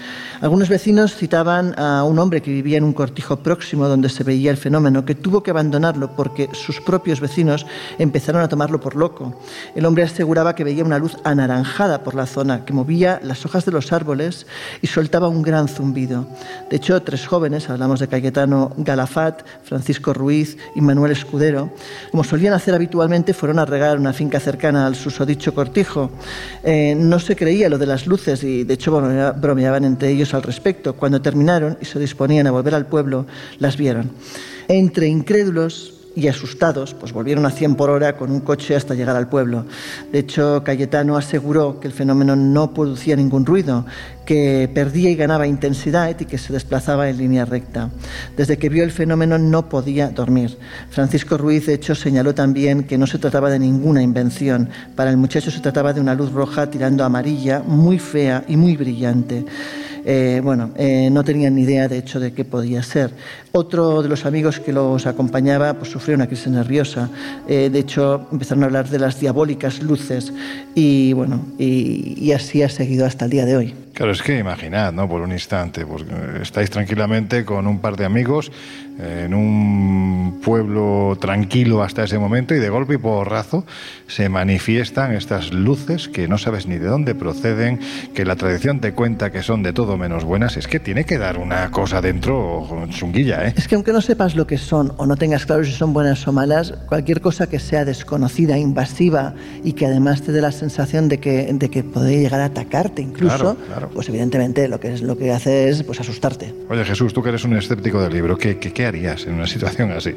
Algunos 0.41 0.69
vecinos 0.69 1.15
citaban 1.15 1.77
a 1.77 2.03
un 2.03 2.17
hombre 2.17 2.41
que 2.41 2.51
vivía 2.51 2.77
en 2.77 2.85
un 2.85 2.93
cortijo 2.93 3.39
próximo 3.39 3.89
donde 3.89 4.07
se 4.07 4.23
veía 4.23 4.51
el 4.51 4.57
fenómeno, 4.57 5.03
que 5.03 5.15
tuvo 5.15 5.43
que 5.43 5.51
abandonarlo 5.51 6.15
porque 6.15 6.49
sus 6.53 6.79
propios 6.79 7.19
vecinos 7.19 7.65
empezaron 7.97 8.41
a 8.41 8.47
tomarlo 8.47 8.79
por 8.79 8.95
loco. 8.95 9.33
El 9.75 9.85
hombre 9.85 10.03
aseguraba 10.03 10.55
que 10.55 10.63
veía 10.63 10.85
una 10.85 10.99
luz 10.99 11.17
anaranjada 11.25 12.05
por 12.05 12.15
la 12.15 12.25
zona, 12.25 12.63
que 12.63 12.71
movía 12.71 13.19
las 13.21 13.38
hojas 13.45 13.65
de 13.65 13.71
los 13.71 13.91
árboles 13.91 14.45
y 14.81 14.87
soltaba 14.87 15.27
un 15.27 15.41
gran 15.41 15.67
zumbido. 15.67 16.27
De 16.69 16.77
hecho, 16.77 17.01
tres 17.01 17.27
jóvenes, 17.27 17.69
hablamos 17.69 17.99
de 17.99 18.07
Cayetano 18.07 18.71
Galafat, 18.77 19.43
Francisco 19.63 20.13
Ruiz 20.13 20.57
y 20.75 20.81
Manuel 20.81 21.11
Escudero, 21.11 21.71
como 22.11 22.23
solían 22.23 22.53
hacer 22.53 22.73
habitualmente, 22.73 23.33
fueron 23.33 23.59
a 23.59 23.65
regar 23.65 23.99
una 23.99 24.13
finca 24.13 24.39
cercana 24.39 24.85
al 24.85 24.95
susodicho 24.95 25.53
cortijo. 25.53 26.11
Eh, 26.63 26.95
no 26.97 27.19
se 27.19 27.35
creía 27.35 27.69
lo 27.69 27.77
de 27.77 27.85
las 27.85 28.07
luces 28.07 28.43
y, 28.43 28.63
de 28.63 28.73
hecho, 28.73 28.91
bromea- 28.91 29.33
bromeaban 29.39 29.83
entre 29.85 30.09
ellos 30.09 30.33
al 30.33 30.43
respecto. 30.43 30.95
Cuando 30.95 31.21
terminaron 31.21 31.77
y 31.81 31.85
se 31.85 31.99
disponían 31.99 32.47
a 32.47 32.51
volver 32.51 32.75
al 32.75 32.85
pueblo, 32.85 33.25
las 33.59 33.77
vieron. 33.77 34.11
Entre 34.67 35.07
incrédulos 35.07 35.93
y 36.15 36.27
asustados, 36.27 36.93
pues 36.93 37.13
volvieron 37.13 37.45
a 37.45 37.51
100 37.51 37.75
por 37.75 37.89
hora 37.89 38.17
con 38.17 38.31
un 38.31 38.41
coche 38.41 38.75
hasta 38.75 38.95
llegar 38.95 39.15
al 39.15 39.29
pueblo. 39.29 39.65
De 40.11 40.19
hecho, 40.19 40.63
Cayetano 40.63 41.17
aseguró 41.17 41.79
que 41.79 41.87
el 41.87 41.93
fenómeno 41.93 42.35
no 42.35 42.73
producía 42.73 43.15
ningún 43.15 43.45
ruido, 43.45 43.85
que 44.29 44.69
perdía 44.71 45.09
y 45.09 45.15
ganaba 45.15 45.47
intensidad 45.47 46.15
y 46.19 46.25
que 46.25 46.37
se 46.37 46.53
desplazaba 46.53 47.09
en 47.09 47.17
línea 47.17 47.45
recta. 47.45 47.89
Desde 48.37 48.59
que 48.59 48.69
vio 48.69 48.83
el 48.83 48.91
fenómeno 48.91 49.39
no 49.39 49.69
podía 49.69 50.09
dormir. 50.09 50.55
Francisco 50.91 51.35
Ruiz, 51.35 51.65
de 51.65 51.73
hecho, 51.73 51.95
señaló 51.95 52.35
también 52.35 52.83
que 52.83 52.99
no 52.99 53.07
se 53.07 53.17
trataba 53.17 53.49
de 53.49 53.57
ninguna 53.57 54.03
invención. 54.03 54.69
Para 54.95 55.09
el 55.09 55.17
muchacho 55.17 55.49
se 55.49 55.61
trataba 55.61 55.93
de 55.93 56.01
una 56.01 56.13
luz 56.13 56.31
roja 56.31 56.69
tirando 56.69 57.03
amarilla, 57.03 57.63
muy 57.65 57.97
fea 57.97 58.43
y 58.47 58.55
muy 58.55 58.77
brillante. 58.77 59.45
Eh, 60.05 60.41
bueno, 60.43 60.73
eh, 60.75 61.09
no 61.11 61.23
tenían 61.23 61.55
ni 61.55 61.63
idea, 61.63 61.87
de 61.87 61.97
hecho, 61.97 62.19
de 62.19 62.31
qué 62.31 62.45
podía 62.45 62.83
ser. 62.83 63.09
Otro 63.51 64.03
de 64.03 64.09
los 64.09 64.27
amigos 64.27 64.59
que 64.59 64.71
los 64.71 65.07
acompañaba 65.07 65.73
pues, 65.73 65.89
sufrió 65.89 66.15
una 66.15 66.27
crisis 66.27 66.49
nerviosa. 66.49 67.09
Eh, 67.47 67.71
de 67.73 67.79
hecho, 67.79 68.27
empezaron 68.31 68.61
a 68.61 68.67
hablar 68.67 68.89
de 68.89 68.99
las 68.99 69.19
diabólicas 69.19 69.81
luces 69.81 70.31
y, 70.75 71.13
bueno, 71.13 71.47
y 71.57 72.31
así 72.31 72.61
ha 72.61 72.69
seguido 72.69 73.07
hasta 73.07 73.25
el 73.25 73.31
día 73.31 73.45
de 73.45 73.57
hoy. 73.57 73.88
Claro, 73.99 74.13
es 74.13 74.23
que 74.23 74.37
imaginad, 74.37 74.93
¿no? 74.93 75.09
Por 75.09 75.19
un 75.19 75.33
instante, 75.33 75.85
pues, 75.85 76.03
eh, 76.03 76.39
estáis 76.41 76.69
tranquilamente 76.69 77.43
con 77.43 77.67
un 77.67 77.81
par 77.81 77.97
de 77.97 78.05
amigos 78.05 78.49
en 78.99 79.33
un 79.33 80.39
pueblo 80.43 81.17
tranquilo 81.19 81.81
hasta 81.83 82.03
ese 82.03 82.19
momento 82.19 82.53
y 82.53 82.59
de 82.59 82.69
golpe 82.69 82.95
y 82.95 82.97
porrazo 82.97 83.65
se 84.07 84.29
manifiestan 84.29 85.13
estas 85.13 85.53
luces 85.53 86.07
que 86.09 86.27
no 86.27 86.37
sabes 86.37 86.67
ni 86.67 86.77
de 86.77 86.87
dónde 86.87 87.15
proceden, 87.15 87.79
que 88.13 88.25
la 88.25 88.35
tradición 88.35 88.79
te 88.79 88.93
cuenta 88.93 89.31
que 89.31 89.41
son 89.41 89.63
de 89.63 89.73
todo 89.73 89.97
menos 89.97 90.23
buenas. 90.23 90.57
Es 90.57 90.67
que 90.67 90.79
tiene 90.79 91.05
que 91.05 91.17
dar 91.17 91.37
una 91.37 91.71
cosa 91.71 92.01
dentro 92.01 92.67
chunguilla, 92.89 93.47
¿eh? 93.47 93.53
Es 93.55 93.67
que 93.67 93.75
aunque 93.75 93.93
no 93.93 94.01
sepas 94.01 94.35
lo 94.35 94.45
que 94.47 94.57
son 94.57 94.93
o 94.97 95.05
no 95.05 95.15
tengas 95.15 95.45
claro 95.45 95.63
si 95.63 95.71
son 95.71 95.93
buenas 95.93 96.27
o 96.27 96.31
malas, 96.33 96.73
cualquier 96.87 97.21
cosa 97.21 97.47
que 97.47 97.59
sea 97.59 97.85
desconocida, 97.85 98.57
invasiva 98.57 99.33
y 99.63 99.73
que 99.73 99.85
además 99.85 100.21
te 100.21 100.31
dé 100.31 100.41
la 100.41 100.51
sensación 100.51 101.07
de 101.09 101.19
que, 101.19 101.49
de 101.53 101.69
que 101.69 101.83
puede 101.83 102.19
llegar 102.19 102.41
a 102.41 102.45
atacarte 102.45 103.01
incluso, 103.01 103.55
Claro, 103.55 103.57
claro. 103.67 103.89
pues 103.93 104.09
evidentemente 104.09 104.67
lo 104.67 104.79
que, 104.79 104.93
es, 104.93 105.01
lo 105.01 105.17
que 105.17 105.31
hace 105.31 105.69
es 105.69 105.83
pues, 105.83 105.99
asustarte. 105.99 106.53
Oye 106.69 106.83
Jesús, 106.83 107.13
tú 107.13 107.21
que 107.23 107.29
eres 107.29 107.43
un 107.43 107.55
escéptico 107.55 108.01
del 108.01 108.13
libro, 108.13 108.37
¿qué, 108.37 108.57
qué, 108.57 108.73
qué 108.73 108.85
harías 108.89 109.25
en 109.25 109.35
una 109.35 109.47
situación 109.47 109.91
así? 109.91 110.15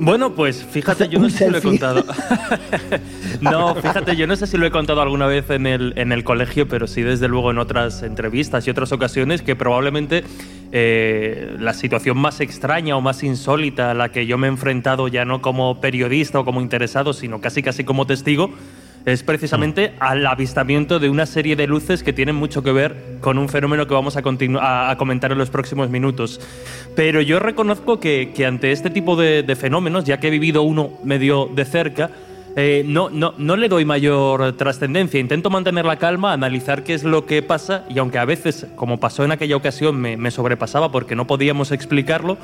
Bueno, 0.00 0.32
pues 0.34 0.64
fíjate, 0.64 1.08
yo 1.08 1.18
no 1.18 1.28
sé 1.28 1.46
si 1.46 1.50
lo 1.50 1.58
he 1.58 1.62
contado. 1.62 2.04
no, 3.40 3.74
fíjate, 3.74 4.14
yo 4.14 4.28
no 4.28 4.36
sé 4.36 4.46
si 4.46 4.56
lo 4.56 4.64
he 4.66 4.70
contado 4.70 5.00
alguna 5.02 5.26
vez 5.26 5.50
en 5.50 5.66
el, 5.66 5.92
en 5.96 6.12
el 6.12 6.22
colegio, 6.22 6.68
pero 6.68 6.86
sí 6.86 7.02
desde 7.02 7.26
luego 7.26 7.50
en 7.50 7.58
otras 7.58 8.02
entrevistas 8.04 8.66
y 8.66 8.70
otras 8.70 8.92
ocasiones 8.92 9.42
que 9.42 9.56
probablemente 9.56 10.22
eh, 10.70 11.56
la 11.58 11.74
situación 11.74 12.16
más 12.18 12.40
extraña 12.40 12.96
o 12.96 13.00
más 13.00 13.24
insólita 13.24 13.90
a 13.90 13.94
la 13.94 14.10
que 14.10 14.26
yo 14.26 14.38
me 14.38 14.46
he 14.46 14.50
enfrentado 14.50 15.08
ya 15.08 15.24
no 15.24 15.42
como 15.42 15.80
periodista 15.80 16.40
o 16.40 16.44
como 16.44 16.60
interesado, 16.60 17.12
sino 17.12 17.40
casi 17.40 17.62
casi 17.62 17.82
como 17.82 18.06
testigo, 18.06 18.52
es 19.12 19.22
precisamente 19.22 19.90
mm. 19.90 19.92
al 20.00 20.26
avistamiento 20.26 20.98
de 20.98 21.08
una 21.08 21.26
serie 21.26 21.56
de 21.56 21.66
luces 21.66 22.02
que 22.02 22.12
tienen 22.12 22.36
mucho 22.36 22.62
que 22.62 22.72
ver 22.72 23.18
con 23.20 23.38
un 23.38 23.48
fenómeno 23.48 23.86
que 23.86 23.94
vamos 23.94 24.16
a, 24.16 24.90
a, 24.90 24.96
comentar 24.96 25.32
en 25.32 25.38
los 25.38 25.50
próximos 25.50 25.90
minutos. 25.90 26.40
Pero 26.94 27.20
yo 27.20 27.38
reconozco 27.38 28.00
que, 28.00 28.32
ante 28.46 28.72
este 28.72 28.90
tipo 28.90 29.16
de, 29.16 29.42
de 29.42 29.56
fenómenos, 29.56 30.04
ya 30.04 30.20
que 30.20 30.28
he 30.28 30.30
vivido 30.30 30.62
uno 30.62 30.92
medio 31.04 31.46
de 31.46 31.64
cerca, 31.64 32.10
eh, 32.56 32.82
no, 32.84 33.08
no, 33.08 33.34
no 33.38 33.56
le 33.56 33.68
doy 33.68 33.84
mayor 33.84 34.56
trascendencia. 34.56 35.20
Intento 35.20 35.50
mantener 35.50 35.84
la 35.84 35.96
calma, 35.96 36.32
analizar 36.32 36.82
qué 36.82 36.94
es 36.94 37.04
lo 37.04 37.24
que 37.24 37.42
pasa 37.42 37.84
y 37.88 37.98
aunque 37.98 38.18
a 38.18 38.24
veces, 38.24 38.66
como 38.74 38.98
pasó 38.98 39.24
en 39.24 39.32
aquella 39.32 39.56
ocasión, 39.56 40.00
me, 40.00 40.16
me 40.16 40.30
sobrepasaba 40.30 40.90
porque 40.90 41.14
no 41.14 41.26
podíamos 41.26 41.70
explicarlo, 41.70 42.36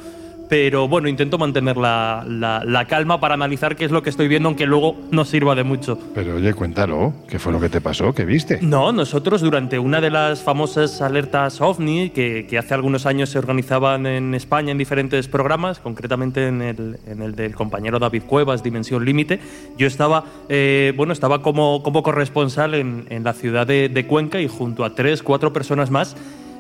pero 0.49 0.89
bueno, 0.89 1.09
intento 1.09 1.39
mantener 1.39 1.77
la, 1.77 2.25
la, 2.27 2.85
calma 2.87 3.21
para 3.21 3.35
analizar 3.35 3.77
qué 3.77 3.85
es 3.85 3.91
lo 3.91 4.03
que 4.03 4.11
estoy 4.11 4.29
viendo, 4.29 4.49
aunque 4.49 4.67
luego 4.67 4.97
no 5.11 5.25
sirva 5.25 5.55
de 5.55 5.65
mucho. 5.65 5.99
Pero 6.15 6.37
oye, 6.37 6.53
cuéntalo, 6.55 7.15
¿qué 7.29 7.39
fue 7.39 7.53
lo 7.53 7.61
que 7.61 7.69
te 7.69 7.81
pasó? 7.81 8.13
¿Qué 8.13 8.25
viste? 8.25 8.59
No, 8.61 8.93
nosotros 8.93 9.41
durante 9.41 9.79
una 9.79 10.01
de 10.01 10.11
las 10.11 10.43
famosas 10.43 11.01
alertas 11.01 11.61
OVNI, 11.61 12.11
que, 12.11 12.47
que 12.49 12.59
hace 12.59 12.75
algunos 12.75 13.07
años 13.07 13.31
se 13.31 13.39
organizaban 13.39 14.07
en 14.07 14.35
España 14.35 14.73
en 14.73 14.79
diferentes 14.79 15.29
programas, 15.29 15.79
concretamente 15.79 16.47
en 16.47 16.63
el, 16.63 16.99
en 17.07 17.23
el 17.23 17.35
del 17.35 17.55
compañero 17.55 17.99
David 17.99 18.25
Cuevas, 18.25 18.63
Dimensión 18.63 19.05
Límite, 19.05 19.41
yo 19.79 19.87
estaba, 19.87 20.25
eh, 20.49 20.93
bueno, 20.97 21.13
estaba 21.13 21.43
como, 21.43 21.83
como 21.83 22.03
corresponsal 22.03 22.75
en, 22.75 23.07
en 23.09 23.25
la 23.25 23.33
ciudad 23.33 23.67
de, 23.67 23.89
de 23.89 24.07
Cuenca 24.07 24.41
y 24.41 24.49
junto 24.49 24.85
a 24.85 24.95
tres, 24.95 25.23
cuatro 25.23 25.53
personas 25.53 25.91
más 25.91 26.17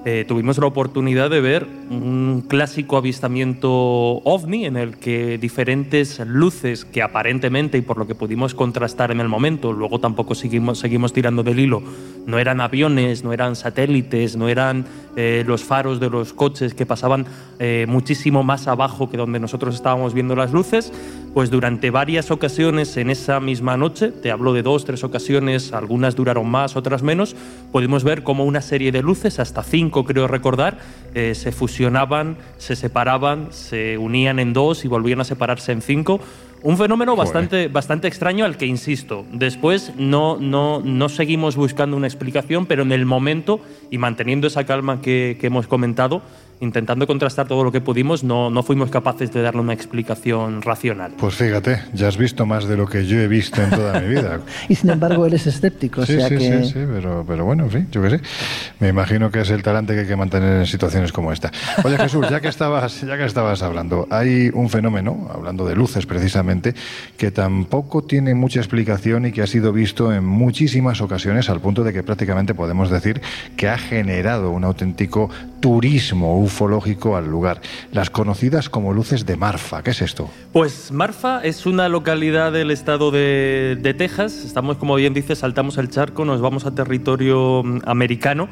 eh, 0.07 0.27
tuvimos 0.29 0.59
la 0.59 0.67
oportunidad 0.67 1.31
de 1.31 1.41
ver 1.41 1.67
un 1.91 2.45
clásico 2.47 2.99
avistamiento 2.99 3.71
ovni 3.71 4.67
en 4.67 4.77
el 4.77 4.99
que 4.99 5.39
diferentes 5.39 6.21
luces 6.27 6.85
que 6.85 7.01
aparentemente 7.01 7.79
y 7.79 7.81
por 7.81 7.97
lo 7.97 8.07
que 8.07 8.15
pudimos 8.15 8.55
contrastar 8.55 9.11
en 9.11 9.21
el 9.21 9.29
momento, 9.29 9.73
luego 9.73 10.01
tampoco 10.01 10.35
seguimos, 10.35 10.79
seguimos 10.79 11.15
tirando 11.15 11.43
del 11.43 11.59
hilo, 11.59 11.83
no 12.27 12.39
eran 12.39 12.61
aviones, 12.61 13.25
no 13.25 13.33
eran 13.33 13.57
satélites, 13.57 14.37
no 14.37 14.49
eran 14.49 14.85
eh, 15.17 15.43
los 15.47 15.65
faros 15.65 16.01
de 16.01 16.11
los 16.11 16.33
coches 16.33 16.75
que 16.75 16.85
pasaban 16.85 17.25
eh, 17.59 17.87
muchísimo 17.89 18.43
más 18.43 18.67
abajo 18.67 19.09
que 19.09 19.17
donde 19.17 19.41
nosotros 19.41 19.75
estábamos 19.75 20.13
viendo 20.13 20.37
las 20.37 20.53
luces, 20.53 20.93
pues 21.33 21.51
durante 21.51 21.91
varias 21.91 22.31
ocasiones 22.31 22.97
en 22.97 23.11
esa 23.11 23.41
misma 23.41 23.77
noche, 23.77 24.11
te 24.11 24.31
hablo 24.31 24.53
de 24.53 24.63
dos, 24.63 24.85
tres 24.85 25.03
ocasiones, 25.03 25.73
algunas 25.73 26.15
duraron 26.15 26.49
más, 26.49 26.77
otras 26.77 27.03
menos, 27.03 27.37
pudimos 27.73 28.05
ver 28.05 28.23
como 28.23 28.45
una 28.45 28.61
serie 28.61 28.93
de 28.93 29.03
luces, 29.03 29.39
hasta 29.39 29.63
cinco 29.63 29.94
creo 30.03 30.27
recordar, 30.27 30.79
eh, 31.15 31.37
se 31.37 31.53
fusionaban, 31.53 32.39
se 32.57 32.75
separaban, 32.75 33.53
se 33.53 33.97
unían 33.99 34.41
en 34.41 34.53
dos 34.53 34.85
y 34.85 34.89
volvían 34.89 35.21
a 35.21 35.25
separarse 35.25 35.71
en 35.71 35.81
cinco. 35.81 36.19
Un 36.65 36.79
fenómeno 36.79 37.15
bastante, 37.15 37.69
bastante 37.69 38.09
extraño 38.09 38.47
al 38.47 38.57
que, 38.57 38.65
insisto, 38.65 39.27
después 39.31 39.93
no, 39.97 40.39
no, 40.41 40.81
no 40.81 41.11
seguimos 41.11 41.57
buscando 41.57 41.95
una 41.95 42.07
explicación, 42.07 42.65
pero 42.65 42.83
en 42.83 42.91
el 42.91 43.05
momento 43.05 43.61
y 43.91 43.99
manteniendo 43.99 44.47
esa 44.47 44.65
calma 44.65 45.03
que, 45.03 45.37
que 45.39 45.49
hemos 45.49 45.67
comentado, 45.67 46.23
intentando 46.61 47.07
contrastar 47.07 47.47
todo 47.47 47.65
lo 47.65 47.73
que 47.73 47.81
pudimos, 47.81 48.25
no, 48.25 48.51
no 48.51 48.63
fuimos 48.63 48.91
capaces 48.91 49.33
de 49.33 49.43
darle 49.43 49.61
una 49.61 49.73
explicación 49.73 50.63
racional. 50.63 51.13
Pues 51.19 51.35
fíjate, 51.35 51.81
ya 51.93 52.09
has 52.09 52.17
visto 52.17 52.47
más 52.47 52.67
de 52.67 52.77
lo 52.77 52.87
que 52.87 53.07
yo 53.07 53.19
he 53.19 53.29
visto 53.29 53.63
en 53.63 53.71
toda 53.71 54.01
mi 54.01 54.09
vida. 54.09 54.41
y 54.69 54.75
sin 54.75 54.91
embargo, 54.91 55.27
él 55.27 55.35
es 55.35 55.47
escéptico. 55.47 56.05
Sí, 56.07 56.15
sea 56.15 56.29
sí, 56.29 56.37
que... 56.37 56.65
sí, 56.65 56.73
sí, 56.73 56.81
pero, 56.93 57.25
pero 57.27 57.45
bueno, 57.45 57.65
en 57.65 57.71
fin, 57.71 57.89
yo 57.91 58.03
qué 58.03 58.11
sé. 58.11 58.21
Me 58.81 58.89
imagino 58.89 59.31
que 59.31 59.41
es 59.41 59.51
el 59.51 59.63
talante 59.63 59.95
que 59.95 60.01
hay 60.01 60.07
que 60.07 60.17
mantener 60.17 60.61
en 60.61 60.67
situaciones 60.67 61.13
como 61.13 61.33
esta. 61.33 61.51
Oye, 61.85 61.97
Jesús, 61.97 62.27
ya 62.31 62.41
que 62.41 62.49
estabas, 62.49 63.01
ya 63.01 63.17
que 63.17 63.25
estabas 63.25 63.63
hablando, 63.63 64.07
hay 64.11 64.51
un 64.53 64.69
fenómeno, 64.69 65.29
hablando 65.33 65.67
de 65.67 65.75
luces 65.75 66.07
precisamente, 66.07 66.75
que 67.17 67.31
tampoco 67.31 68.05
tiene 68.05 68.35
mucha 68.35 68.61
explicación 68.61 69.27
y 69.27 69.33
que 69.33 69.43
ha 69.43 69.47
sido 69.47 69.73
visto 69.73 70.13
en 70.13 70.25
muchísimas 70.25 71.01
ocasiones, 71.01 71.51
al 71.51 71.61
punto 71.61 71.85
de 71.85 71.93
que 71.93 72.03
prácticamente 72.03 72.55
podemos 72.55 72.91
decir 72.91 73.21
que 73.57 73.69
ha 73.69 73.79
generado 73.79 74.51
un 74.51 74.65
auténtico 74.65 75.31
turismo 75.65 76.39
ufológico 76.41 77.17
al 77.17 77.27
lugar. 77.27 77.63
Las 77.91 78.11
conocidas 78.11 78.69
como 78.69 78.93
luces 78.93 79.25
de 79.25 79.39
Marfa. 79.39 79.83
¿Qué 79.83 79.93
es 79.93 80.03
esto? 80.03 80.29
Pues 80.53 80.93
Marfa 80.93 81.43
es 81.43 81.65
una 81.65 81.89
localidad 81.89 82.53
del 82.53 82.71
estado 82.71 83.11
de, 83.11 83.95
Texas. 83.97 84.45
Estamos, 84.45 84.77
como 84.77 84.95
bien 84.97 85.15
dice, 85.15 85.35
saltamos 85.35 85.79
el 85.79 85.89
charco, 85.89 86.27
nos 86.27 86.43
vamos 86.43 86.67
a 86.67 86.75
territorio 86.75 87.63
mm, 87.65 87.79
americano. 87.87 88.51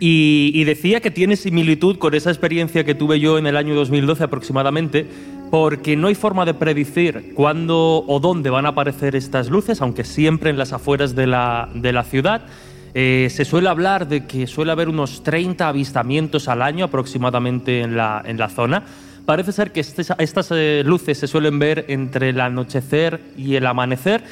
Y, 0.00 0.52
y, 0.54 0.64
decía 0.64 1.00
que 1.00 1.10
tiene 1.10 1.36
similitud 1.36 1.96
con 1.96 2.12
esa 2.12 2.28
experiencia 2.28 2.84
que 2.84 2.94
tuve 2.94 3.20
yo 3.20 3.38
en 3.38 3.46
el 3.46 3.56
año 3.56 3.74
2012 3.74 4.24
aproximadamente, 4.24 5.06
porque 5.50 5.96
no 5.96 6.08
hay 6.08 6.14
forma 6.14 6.44
de 6.44 6.52
predecir 6.52 7.32
cuándo 7.34 8.04
o 8.06 8.20
dónde 8.20 8.50
van 8.50 8.66
a 8.66 8.70
aparecer 8.70 9.16
estas 9.16 9.48
luces, 9.48 9.80
aunque 9.80 10.04
siempre 10.04 10.50
en 10.50 10.58
las 10.58 10.74
afueras 10.74 11.14
de 11.14 11.26
la, 11.26 11.70
de 11.74 11.94
la 11.94 12.04
ciudad. 12.04 12.42
Eh, 12.94 13.28
se 13.30 13.44
suele 13.44 13.68
hablar 13.68 14.08
de 14.08 14.26
que 14.26 14.46
suele 14.46 14.72
haber 14.72 14.88
unos 14.88 15.22
30 15.22 15.68
avistamientos 15.68 16.48
al 16.48 16.62
año 16.62 16.86
aproximadamente 16.86 17.82
en 17.82 17.96
la, 17.96 18.22
en 18.24 18.38
la 18.38 18.48
zona. 18.48 18.82
Parece 19.24 19.52
ser 19.52 19.70
que 19.70 19.80
estas 19.80 20.50
eh, 20.50 20.82
luces 20.84 21.18
se 21.18 21.28
suelen 21.28 21.58
ver 21.58 21.84
entre 21.88 22.30
el 22.30 22.40
anochecer 22.40 23.20
y 23.36 23.54
el 23.54 23.66
amanecer. 23.66 24.24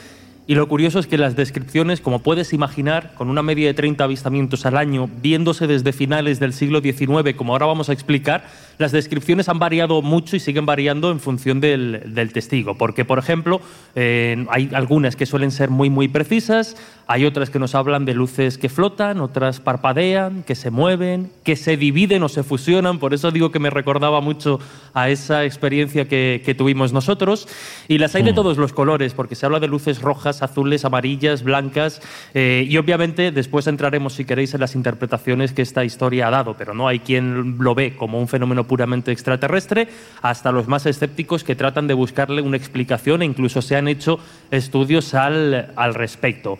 Y 0.50 0.54
lo 0.54 0.66
curioso 0.66 0.98
es 0.98 1.06
que 1.06 1.18
las 1.18 1.36
descripciones, 1.36 2.00
como 2.00 2.20
puedes 2.20 2.54
imaginar, 2.54 3.12
con 3.16 3.28
una 3.28 3.42
media 3.42 3.66
de 3.66 3.74
30 3.74 4.02
avistamientos 4.02 4.64
al 4.64 4.78
año, 4.78 5.06
viéndose 5.20 5.66
desde 5.66 5.92
finales 5.92 6.40
del 6.40 6.54
siglo 6.54 6.80
XIX, 6.80 7.34
como 7.36 7.52
ahora 7.52 7.66
vamos 7.66 7.90
a 7.90 7.92
explicar, 7.92 8.46
las 8.78 8.90
descripciones 8.90 9.50
han 9.50 9.58
variado 9.58 10.00
mucho 10.00 10.36
y 10.36 10.40
siguen 10.40 10.64
variando 10.64 11.10
en 11.10 11.20
función 11.20 11.60
del, 11.60 12.14
del 12.14 12.32
testigo. 12.32 12.76
Porque, 12.76 13.04
por 13.04 13.18
ejemplo, 13.18 13.60
eh, 13.94 14.46
hay 14.48 14.70
algunas 14.72 15.16
que 15.16 15.26
suelen 15.26 15.50
ser 15.50 15.68
muy, 15.68 15.90
muy 15.90 16.08
precisas, 16.08 16.76
hay 17.06 17.26
otras 17.26 17.50
que 17.50 17.58
nos 17.58 17.74
hablan 17.74 18.06
de 18.06 18.14
luces 18.14 18.56
que 18.56 18.70
flotan, 18.70 19.20
otras 19.20 19.60
parpadean, 19.60 20.44
que 20.44 20.54
se 20.54 20.70
mueven, 20.70 21.30
que 21.42 21.56
se 21.56 21.76
dividen 21.76 22.22
o 22.22 22.28
se 22.30 22.42
fusionan. 22.42 22.98
Por 22.98 23.12
eso 23.12 23.30
digo 23.32 23.50
que 23.50 23.58
me 23.58 23.68
recordaba 23.68 24.22
mucho 24.22 24.60
a 24.94 25.10
esa 25.10 25.44
experiencia 25.44 26.08
que, 26.08 26.42
que 26.42 26.54
tuvimos 26.54 26.94
nosotros. 26.94 27.48
Y 27.86 27.98
las 27.98 28.14
hay 28.14 28.22
de 28.22 28.32
todos 28.32 28.56
los 28.56 28.72
colores, 28.72 29.12
porque 29.12 29.34
se 29.34 29.44
habla 29.44 29.60
de 29.60 29.68
luces 29.68 30.00
rojas, 30.00 30.37
azules, 30.42 30.84
amarillas, 30.84 31.42
blancas. 31.42 32.00
Eh, 32.34 32.66
y 32.68 32.76
obviamente 32.76 33.32
después 33.32 33.66
entraremos, 33.66 34.14
si 34.14 34.24
queréis, 34.24 34.54
en 34.54 34.60
las 34.60 34.74
interpretaciones 34.74 35.52
que 35.52 35.62
esta 35.62 35.84
historia 35.84 36.28
ha 36.28 36.30
dado. 36.30 36.54
Pero 36.56 36.74
no 36.74 36.88
hay 36.88 37.00
quien 37.00 37.58
lo 37.58 37.74
ve 37.74 37.96
como 37.96 38.18
un 38.18 38.28
fenómeno 38.28 38.64
puramente 38.64 39.12
extraterrestre, 39.12 39.88
hasta 40.22 40.52
los 40.52 40.68
más 40.68 40.86
escépticos 40.86 41.44
que 41.44 41.56
tratan 41.56 41.86
de 41.86 41.94
buscarle 41.94 42.42
una 42.42 42.56
explicación 42.56 43.22
e 43.22 43.24
incluso 43.24 43.62
se 43.62 43.76
han 43.76 43.88
hecho 43.88 44.18
estudios 44.50 45.14
al, 45.14 45.72
al 45.76 45.94
respecto. 45.94 46.58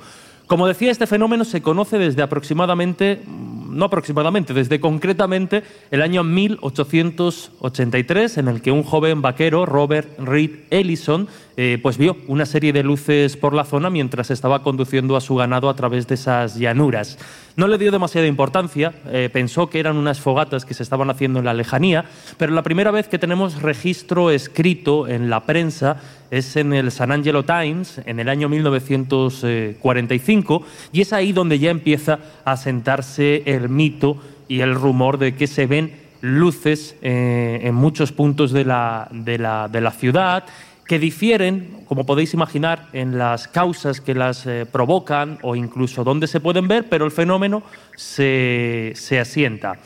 Como 0.49 0.67
decía, 0.67 0.91
este 0.91 1.07
fenómeno 1.07 1.45
se 1.45 1.61
conoce 1.61 1.99
desde 1.99 2.23
aproximadamente, 2.23 3.21
no 3.69 3.85
aproximadamente, 3.87 4.55
desde 4.55 4.81
concretamente 4.81 5.63
el 5.91 6.03
año 6.03 6.23
1883, 6.25 8.39
en 8.39 8.49
el 8.49 8.63
que 8.63 8.73
un 8.73 8.83
joven 8.83 9.23
vaquero, 9.23 9.65
Robert 9.67 10.19
Reed 10.19 10.51
Ellison, 10.71 11.29
eh, 11.57 11.79
pues 11.83 11.99
vio 11.99 12.17
una 12.29 12.47
serie 12.47 12.73
de 12.73 12.85
luces 12.85 13.37
por 13.37 13.53
la 13.53 13.65
zona 13.65 13.91
mientras 13.91 14.31
estaba 14.31 14.63
conduciendo 14.63 15.17
a 15.17 15.21
su 15.21 15.35
ganado 15.35 15.69
a 15.69 15.75
través 15.75 16.07
de 16.07 16.15
esas 16.15 16.57
llanuras. 16.57 17.19
No 17.57 17.67
le 17.67 17.79
dio 17.79 17.91
demasiada 17.91 18.29
importancia, 18.29 18.95
eh, 19.07 19.29
pensó 19.33 19.69
que 19.69 19.81
eran 19.81 19.97
unas 19.97 20.21
fogatas 20.21 20.65
que 20.65 20.75
se 20.75 20.85
estaban 20.85 21.11
haciendo 21.11 21.41
en 21.41 21.45
la 21.45 21.55
lejanía, 21.55 22.05
pero 22.37 22.53
la 22.53 22.63
primera 22.63 22.93
vez 22.93 23.09
que 23.09 23.19
tenemos 23.19 23.61
registro 23.61 24.31
escrito 24.31 25.09
en 25.09 25.31
la 25.31 25.45
prensa 25.45 26.01
es 26.31 26.57
en 26.57 26.73
el 26.73 26.91
San 26.91 27.13
Angelo 27.13 27.45
Times, 27.45 28.01
en 28.05 28.21
el 28.21 28.29
año 28.29 28.49
1945, 28.49 30.63
y 30.93 31.01
es 31.01 31.13
ahí 31.13 31.33
donde 31.33 31.59
ya 31.59 31.71
empieza 31.71 32.19
a 32.45 32.57
sentarse 32.57 33.43
el 33.47 33.69
mito 33.69 34.17
y 34.49 34.61
el 34.61 34.75
rumor 34.75 35.19
de 35.19 35.35
que 35.35 35.47
se 35.47 35.67
ven 35.67 35.93
luces 36.21 36.97
eh, 37.03 37.61
en 37.63 37.75
muchos 37.75 38.13
puntos 38.13 38.53
de 38.53 38.65
la, 38.65 39.09
de 39.11 39.39
la, 39.39 39.69
de 39.69 39.81
la 39.81 39.93
ciudad 39.93 40.45
que 40.89 40.99
difieren, 40.99 41.85
como 41.87 42.07
podéis 42.07 42.33
imaginar, 42.33 42.87
en 42.95 43.19
las 43.19 43.47
causas 43.47 44.01
que 44.01 44.15
las 44.15 44.47
eh, 44.47 44.65
provocan 44.65 45.39
o 45.43 45.55
incluso 45.55 46.03
dónde 46.03 46.27
se 46.27 46.41
pueden 46.41 46.67
ver, 46.67 46.89
pero 46.89 47.05
el 47.05 47.11
fenómeno 47.11 47.63
se, 47.95 48.93
se 48.95 49.21
asienta. 49.21 49.77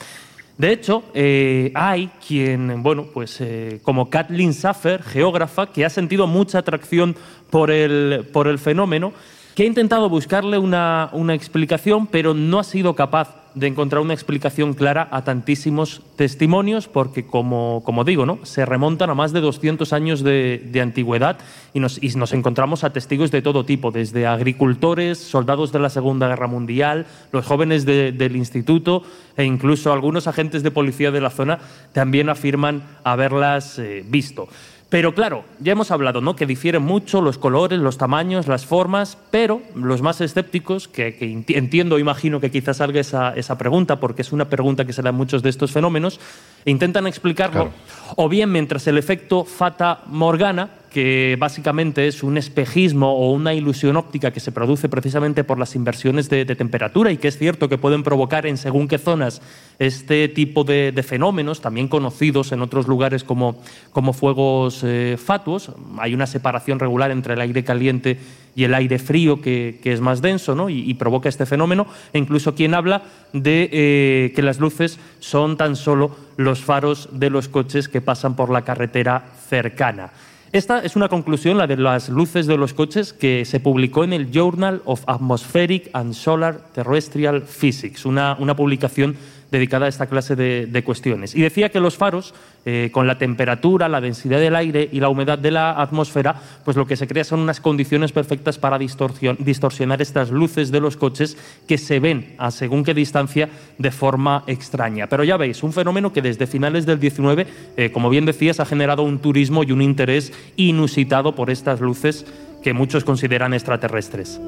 De 0.62 0.70
hecho, 0.70 1.02
eh, 1.12 1.72
hay 1.74 2.08
quien, 2.24 2.84
bueno, 2.84 3.08
pues 3.12 3.40
eh, 3.40 3.80
como 3.82 4.08
Kathleen 4.08 4.54
Saffer, 4.54 5.02
geógrafa, 5.02 5.72
que 5.72 5.84
ha 5.84 5.90
sentido 5.90 6.28
mucha 6.28 6.58
atracción 6.58 7.16
por 7.50 7.72
el, 7.72 8.28
por 8.32 8.46
el 8.46 8.60
fenómeno, 8.60 9.12
que 9.54 9.64
ha 9.64 9.66
intentado 9.66 10.08
buscarle 10.08 10.58
una, 10.58 11.10
una 11.12 11.34
explicación, 11.34 12.06
pero 12.06 12.34
no 12.34 12.58
ha 12.58 12.64
sido 12.64 12.94
capaz 12.94 13.42
de 13.54 13.66
encontrar 13.66 14.00
una 14.00 14.14
explicación 14.14 14.72
clara 14.72 15.08
a 15.10 15.24
tantísimos 15.24 16.00
testimonios, 16.16 16.88
porque, 16.88 17.26
como, 17.26 17.82
como 17.84 18.04
digo, 18.04 18.24
¿no? 18.24 18.38
se 18.44 18.64
remontan 18.64 19.10
a 19.10 19.14
más 19.14 19.32
de 19.32 19.40
200 19.40 19.92
años 19.92 20.22
de, 20.22 20.62
de 20.72 20.80
antigüedad 20.80 21.38
y 21.74 21.80
nos, 21.80 22.02
y 22.02 22.08
nos, 22.16 22.32
encontramos 22.32 22.82
a 22.82 22.94
testigos 22.94 23.30
de 23.30 23.42
todo 23.42 23.64
tipo, 23.66 23.90
desde 23.90 24.26
agricultores, 24.26 25.18
soldados 25.18 25.70
de 25.70 25.80
la 25.80 25.90
Segunda 25.90 26.28
Guerra 26.28 26.46
Mundial, 26.46 27.06
los 27.30 27.44
jóvenes 27.44 27.84
de, 27.84 28.12
del 28.12 28.36
instituto 28.36 29.02
e 29.36 29.44
incluso 29.44 29.92
algunos 29.92 30.26
agentes 30.26 30.62
de 30.62 30.70
policía 30.70 31.10
de 31.10 31.20
la 31.20 31.30
zona 31.30 31.58
también 31.92 32.28
afirman 32.28 32.82
haberlas 33.04 33.78
eh, 33.78 34.04
visto. 34.06 34.48
Pero 34.92 35.14
claro, 35.14 35.46
ya 35.58 35.72
hemos 35.72 35.90
hablado, 35.90 36.20
¿no? 36.20 36.36
Que 36.36 36.44
difieren 36.44 36.82
mucho 36.82 37.22
los 37.22 37.38
colores, 37.38 37.78
los 37.78 37.96
tamaños, 37.96 38.46
las 38.46 38.66
formas, 38.66 39.16
pero 39.30 39.62
los 39.74 40.02
más 40.02 40.20
escépticos, 40.20 40.86
que, 40.86 41.16
entiendo, 41.48 41.98
imagino 41.98 42.40
que 42.40 42.50
quizás 42.50 42.76
salga 42.76 43.00
esa, 43.00 43.34
esa, 43.34 43.56
pregunta, 43.56 44.00
porque 44.00 44.20
es 44.20 44.32
una 44.32 44.50
pregunta 44.50 44.84
que 44.84 44.92
se 44.92 45.00
da 45.00 45.08
en 45.08 45.14
muchos 45.16 45.42
de 45.42 45.48
estos 45.48 45.72
fenómenos, 45.72 46.20
intentan 46.66 47.06
explicarlo, 47.06 47.70
o 48.16 48.28
bien 48.28 48.52
mientras 48.52 48.86
el 48.86 48.98
efecto 48.98 49.46
Fata 49.46 50.02
Morgana, 50.08 50.68
que 50.92 51.36
básicamente 51.38 52.06
es 52.06 52.22
un 52.22 52.36
espejismo 52.36 53.12
o 53.12 53.32
una 53.32 53.54
ilusión 53.54 53.96
óptica 53.96 54.30
que 54.30 54.40
se 54.40 54.52
produce 54.52 54.88
precisamente 54.88 55.42
por 55.42 55.58
las 55.58 55.74
inversiones 55.74 56.28
de, 56.28 56.44
temperatura 56.44 57.10
y 57.10 57.16
que 57.16 57.28
es 57.28 57.38
cierto 57.38 57.68
que 57.68 57.78
pueden 57.78 58.02
provocar 58.02 58.46
en 58.46 58.58
según 58.58 58.88
qué 58.88 58.98
zonas 58.98 59.40
este 59.78 60.28
tipo 60.28 60.64
de, 60.64 60.92
fenómenos, 61.02 61.60
también 61.60 61.88
conocidos 61.88 62.52
en 62.52 62.60
otros 62.60 62.86
lugares 62.86 63.24
como, 63.24 63.60
como 63.92 64.12
fuegos 64.12 64.82
eh, 64.84 65.16
fatuos. 65.18 65.72
Hay 65.98 66.14
una 66.14 66.26
separación 66.26 66.78
regular 66.78 67.10
entre 67.10 67.34
el 67.34 67.40
aire 67.40 67.64
caliente 67.64 68.18
y 68.54 68.64
el 68.64 68.74
aire 68.74 68.98
frío 68.98 69.40
que, 69.40 69.80
es 69.82 70.00
más 70.00 70.20
denso 70.20 70.54
¿no? 70.54 70.68
y, 70.68 70.92
provoca 70.94 71.28
este 71.28 71.46
fenómeno. 71.46 71.86
E 72.12 72.18
incluso 72.18 72.54
quien 72.54 72.74
habla 72.74 73.02
de 73.32 73.70
eh, 73.72 74.32
que 74.34 74.42
las 74.42 74.60
luces 74.60 74.98
son 75.20 75.56
tan 75.56 75.74
solo 75.74 76.14
los 76.36 76.60
faros 76.60 77.08
de 77.12 77.30
los 77.30 77.48
coches 77.48 77.88
que 77.88 78.02
pasan 78.02 78.36
por 78.36 78.50
la 78.50 78.62
carretera 78.62 79.24
cercana. 79.48 80.10
Esta 80.52 80.80
es 80.80 80.96
una 80.96 81.08
conclusión, 81.08 81.56
la 81.56 81.66
de 81.66 81.78
las 81.78 82.10
luces 82.10 82.46
de 82.46 82.58
los 82.58 82.74
coches, 82.74 83.14
que 83.14 83.46
se 83.46 83.58
publicó 83.58 84.04
en 84.04 84.12
el 84.12 84.30
Journal 84.30 84.82
of 84.84 85.02
Atmospheric 85.06 85.88
and 85.94 86.12
Solar 86.12 86.60
Terrestrial 86.74 87.40
Physics, 87.40 88.04
una, 88.04 88.36
una 88.38 88.54
publicación 88.54 89.16
dedicada 89.52 89.86
a 89.86 89.88
esta 89.90 90.06
clase 90.06 90.34
de, 90.34 90.82
cuestiones. 90.82 91.36
Y 91.36 91.42
decía 91.42 91.68
que 91.68 91.78
los 91.78 91.96
faros, 91.96 92.34
eh, 92.64 92.88
con 92.90 93.06
la 93.06 93.18
temperatura, 93.18 93.88
la 93.88 94.00
densidad 94.00 94.40
del 94.40 94.56
aire 94.56 94.88
y 94.90 94.98
la 94.98 95.10
humedad 95.10 95.38
de 95.38 95.50
la 95.50 95.80
atmósfera, 95.80 96.34
pues 96.64 96.76
lo 96.76 96.86
que 96.86 96.96
se 96.96 97.06
crea 97.06 97.22
son 97.22 97.40
unas 97.40 97.60
condiciones 97.60 98.10
perfectas 98.10 98.58
para 98.58 98.78
distorsionar 98.78 100.00
estas 100.00 100.30
luces 100.30 100.72
de 100.72 100.80
los 100.80 100.96
coches 100.96 101.36
que 101.68 101.76
se 101.76 102.00
ven 102.00 102.34
a 102.38 102.50
según 102.50 102.82
qué 102.82 102.94
distancia 102.94 103.50
de 103.76 103.90
forma 103.90 104.42
extraña. 104.46 105.06
Pero 105.06 105.22
ya 105.22 105.36
veis, 105.36 105.62
un 105.62 105.74
fenómeno 105.74 106.12
que 106.12 106.22
desde 106.22 106.46
finales 106.46 106.86
del 106.86 106.98
19, 106.98 107.46
eh, 107.76 107.92
como 107.92 108.08
bien 108.08 108.24
decías, 108.24 108.58
ha 108.58 108.64
generado 108.64 109.02
un 109.02 109.18
turismo 109.18 109.62
y 109.62 109.72
un 109.72 109.82
interés 109.82 110.32
inusitado 110.56 111.34
por 111.34 111.50
estas 111.50 111.80
luces 111.80 112.24
que 112.62 112.72
muchos 112.72 113.04
consideran 113.04 113.52
extraterrestres. 113.52 114.40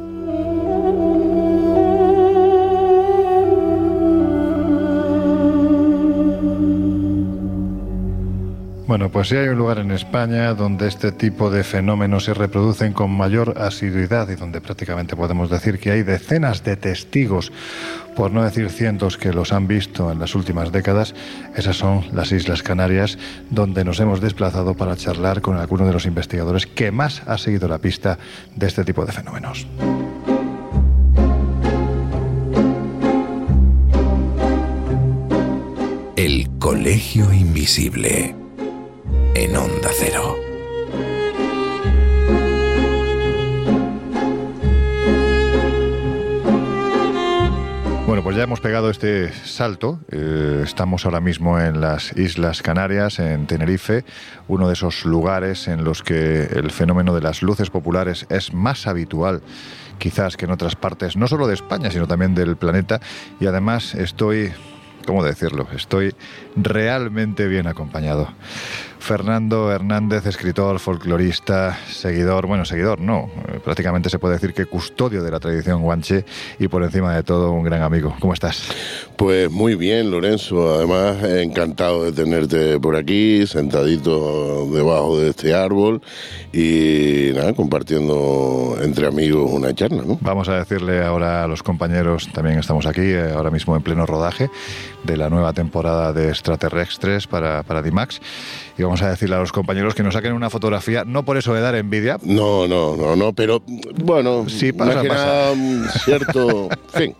Bueno, 8.86 9.10
pues 9.10 9.28
sí 9.28 9.36
hay 9.36 9.48
un 9.48 9.56
lugar 9.56 9.78
en 9.78 9.90
España 9.92 10.52
donde 10.52 10.88
este 10.88 11.10
tipo 11.10 11.48
de 11.48 11.64
fenómenos 11.64 12.24
se 12.24 12.34
reproducen 12.34 12.92
con 12.92 13.10
mayor 13.10 13.54
asiduidad 13.56 14.28
y 14.28 14.34
donde 14.34 14.60
prácticamente 14.60 15.16
podemos 15.16 15.48
decir 15.48 15.78
que 15.78 15.90
hay 15.90 16.02
decenas 16.02 16.64
de 16.64 16.76
testigos, 16.76 17.50
por 18.14 18.30
no 18.30 18.44
decir 18.44 18.68
cientos, 18.68 19.16
que 19.16 19.32
los 19.32 19.54
han 19.54 19.66
visto 19.66 20.12
en 20.12 20.18
las 20.18 20.34
últimas 20.34 20.70
décadas. 20.70 21.14
Esas 21.56 21.76
son 21.76 22.04
las 22.12 22.30
Islas 22.30 22.62
Canarias, 22.62 23.16
donde 23.48 23.84
nos 23.84 24.00
hemos 24.00 24.20
desplazado 24.20 24.74
para 24.74 24.96
charlar 24.96 25.40
con 25.40 25.56
algunos 25.56 25.86
de 25.86 25.94
los 25.94 26.04
investigadores 26.04 26.66
que 26.66 26.90
más 26.92 27.22
ha 27.26 27.38
seguido 27.38 27.68
la 27.68 27.78
pista 27.78 28.18
de 28.54 28.66
este 28.66 28.84
tipo 28.84 29.06
de 29.06 29.12
fenómenos. 29.12 29.66
El 36.16 36.50
Colegio 36.58 37.32
Invisible 37.32 38.43
en 39.34 39.56
Onda 39.56 39.90
Cero. 39.92 40.38
Bueno, 48.06 48.22
pues 48.22 48.36
ya 48.36 48.44
hemos 48.44 48.60
pegado 48.60 48.90
este 48.90 49.32
salto. 49.32 49.98
Eh, 50.10 50.60
estamos 50.62 51.04
ahora 51.04 51.20
mismo 51.20 51.58
en 51.58 51.80
las 51.80 52.16
Islas 52.16 52.62
Canarias, 52.62 53.18
en 53.18 53.46
Tenerife, 53.46 54.04
uno 54.46 54.68
de 54.68 54.74
esos 54.74 55.04
lugares 55.04 55.66
en 55.66 55.82
los 55.82 56.02
que 56.02 56.44
el 56.44 56.70
fenómeno 56.70 57.14
de 57.14 57.22
las 57.22 57.42
luces 57.42 57.70
populares 57.70 58.26
es 58.30 58.52
más 58.52 58.86
habitual 58.86 59.42
quizás 59.98 60.36
que 60.36 60.44
en 60.44 60.50
otras 60.50 60.76
partes, 60.76 61.16
no 61.16 61.28
solo 61.28 61.46
de 61.46 61.54
España, 61.54 61.90
sino 61.90 62.06
también 62.06 62.34
del 62.34 62.56
planeta. 62.56 63.00
Y 63.40 63.46
además 63.46 63.94
estoy, 63.94 64.52
¿cómo 65.06 65.24
decirlo? 65.24 65.66
Estoy 65.74 66.14
realmente 66.56 67.48
bien 67.48 67.66
acompañado. 67.66 68.28
Fernando 69.04 69.70
Hernández, 69.70 70.24
escritor, 70.24 70.78
folclorista, 70.78 71.78
seguidor, 71.90 72.46
bueno, 72.46 72.64
seguidor 72.64 73.00
no, 73.00 73.28
eh, 73.48 73.60
prácticamente 73.62 74.08
se 74.08 74.18
puede 74.18 74.36
decir 74.36 74.54
que 74.54 74.64
custodio 74.64 75.22
de 75.22 75.30
la 75.30 75.38
tradición 75.40 75.82
guanche 75.82 76.24
y 76.58 76.68
por 76.68 76.82
encima 76.82 77.14
de 77.14 77.22
todo 77.22 77.52
un 77.52 77.64
gran 77.64 77.82
amigo. 77.82 78.16
¿Cómo 78.18 78.32
estás? 78.32 78.66
Pues 79.16 79.50
muy 79.50 79.74
bien, 79.74 80.10
Lorenzo. 80.10 80.74
Además, 80.74 81.22
encantado 81.22 82.04
de 82.04 82.12
tenerte 82.12 82.80
por 82.80 82.96
aquí, 82.96 83.46
sentadito 83.46 84.70
debajo 84.72 85.18
de 85.18 85.28
este 85.28 85.54
árbol 85.54 86.00
y 86.50 87.32
nada, 87.34 87.52
compartiendo 87.52 88.78
entre 88.80 89.06
amigos 89.06 89.50
una 89.52 89.74
charla. 89.74 90.02
¿no? 90.06 90.16
Vamos 90.22 90.48
a 90.48 90.56
decirle 90.56 91.04
ahora 91.04 91.44
a 91.44 91.46
los 91.46 91.62
compañeros, 91.62 92.30
también 92.32 92.58
estamos 92.58 92.86
aquí, 92.86 93.02
eh, 93.02 93.32
ahora 93.34 93.50
mismo 93.50 93.76
en 93.76 93.82
pleno 93.82 94.06
rodaje 94.06 94.48
de 95.02 95.18
la 95.18 95.28
nueva 95.28 95.52
temporada 95.52 96.14
de 96.14 96.30
extraterrestres 96.30 97.26
para, 97.26 97.62
para 97.64 97.82
DIMAX 97.82 98.22
y 98.76 98.82
vamos 98.82 99.02
a 99.02 99.10
decirle 99.10 99.36
a 99.36 99.38
los 99.38 99.52
compañeros 99.52 99.94
que 99.94 100.02
nos 100.02 100.14
saquen 100.14 100.32
una 100.32 100.50
fotografía, 100.50 101.04
no 101.04 101.24
por 101.24 101.36
eso 101.36 101.54
de 101.54 101.60
dar 101.60 101.74
envidia. 101.74 102.18
No, 102.22 102.66
no, 102.66 102.96
no, 102.96 103.14
no, 103.14 103.32
pero 103.32 103.62
bueno, 104.02 104.48
sí 104.48 104.72
pasa, 104.72 105.02
pasa. 105.04 105.54
cierto 106.04 106.68
fin. 106.94 107.14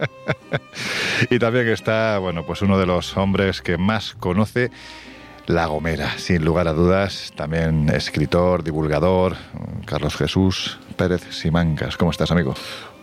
y 1.30 1.38
también 1.38 1.68
está, 1.68 2.18
bueno, 2.18 2.44
pues 2.44 2.62
uno 2.62 2.78
de 2.78 2.86
los 2.86 3.16
hombres 3.16 3.62
que 3.62 3.78
más 3.78 4.14
conoce 4.14 4.70
la 5.46 5.66
Gomera, 5.66 6.18
sin 6.18 6.44
lugar 6.44 6.68
a 6.68 6.72
dudas, 6.72 7.32
también 7.36 7.88
escritor, 7.90 8.64
divulgador, 8.64 9.36
Carlos 9.84 10.16
Jesús 10.16 10.78
Pérez 10.96 11.22
Simancas. 11.30 11.96
¿Cómo 11.96 12.10
estás, 12.10 12.30
amigo? 12.30 12.54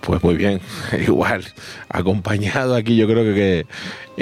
Pues 0.01 0.23
muy 0.23 0.35
bien, 0.35 0.59
igual, 0.99 1.45
acompañado 1.87 2.75
aquí 2.75 2.95
yo 2.95 3.07
creo 3.07 3.23
que 3.23 3.67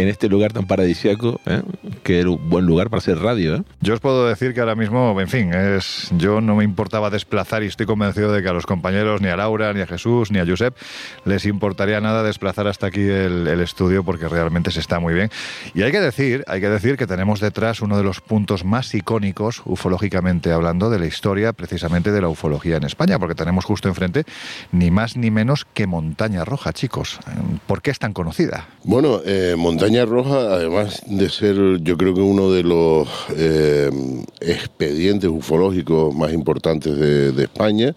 en 0.02 0.08
este 0.08 0.30
lugar 0.30 0.54
tan 0.54 0.66
paradisíaco, 0.66 1.41
¿eh? 1.45 1.62
que 2.04 2.22
era 2.22 2.30
un 2.30 2.50
buen 2.50 2.66
lugar 2.66 2.89
para 2.89 3.00
hacer 3.00 3.20
radio. 3.20 3.56
¿eh? 3.56 3.64
Yo 3.82 3.93
os 3.93 4.00
puedo 4.00 4.28
decir 4.28 4.54
que 4.54 4.62
ahora 4.62 4.76
mismo, 4.76 5.20
en 5.20 5.28
fin, 5.28 5.54
es, 5.54 6.10
yo 6.18 6.39
no 6.39 6.56
me 6.56 6.64
importaba 6.64 7.10
desplazar 7.10 7.64
y 7.64 7.68
estoy 7.68 7.86
convencido 7.86 8.32
de 8.32 8.41
que 8.41 8.47
a 8.47 8.54
los 8.54 8.66
compañeros, 8.66 9.20
ni 9.22 9.28
a 9.28 9.36
Laura, 9.36 9.74
ni 9.74 9.82
a 9.82 9.88
Jesús, 9.88 10.32
ni 10.32 10.39
a 10.39 10.45
Josep, 10.45 10.74
les 11.26 11.45
importaría 11.45 12.00
nada 12.00 12.24
desplazar 12.24 12.68
hasta 12.68 12.88
aquí 12.88 13.02
el, 13.02 13.47
estudio 13.60 14.06
porque 14.06 14.30
realmente 14.30 14.72
se 14.72 14.80
está 14.80 15.02
muy 15.02 15.14
bien. 15.14 15.30
Y 15.74 15.82
hay 15.82 15.91
que 15.91 16.00
decir, 16.00 16.45
hay 16.47 16.62
que 16.62 16.70
decir 16.70 16.95
que 16.95 17.06
tenemos 17.06 17.41
detrás 17.41 17.82
uno 17.82 17.97
de 17.97 18.04
los 18.04 18.22
puntos 18.22 18.64
más 18.64 18.95
icónicos, 18.95 19.62
ufológicamente 19.66 20.54
hablando, 20.54 20.89
de 20.89 20.97
la 20.97 21.08
historia 21.08 21.52
precisamente 21.52 22.14
de 22.14 22.22
la 22.22 22.30
ufología 22.30 22.78
en 22.78 22.86
España, 22.86 23.20
porque 23.20 23.36
tenemos 23.36 23.66
justo 23.66 23.89
enfrente 23.89 24.24
ni 24.72 24.91
más 24.91 25.18
ni 25.18 25.30
menos 25.30 25.68
que 25.74 25.88
Montaña 25.88 26.45
Roja, 26.45 26.72
chicos. 26.72 27.20
¿Por 27.68 27.82
qué 27.82 27.91
es 27.91 28.00
tan 28.00 28.14
conocida? 28.14 28.70
Bueno, 28.86 29.20
eh, 29.26 29.56
Montaña 29.58 29.89
Roja, 30.06 30.54
además 30.54 31.02
de 31.08 31.30
ser 31.30 31.56
yo 31.82 31.98
creo 31.98 32.14
que 32.14 32.22
uno 32.22 32.52
de 32.52 32.64
los 32.64 33.08
eh, 33.36 33.90
expedientes 34.40 35.30
ufológicos 35.30 36.14
más 36.14 36.32
importantes 36.32 36.96
de, 36.98 37.44
España, 37.44 37.94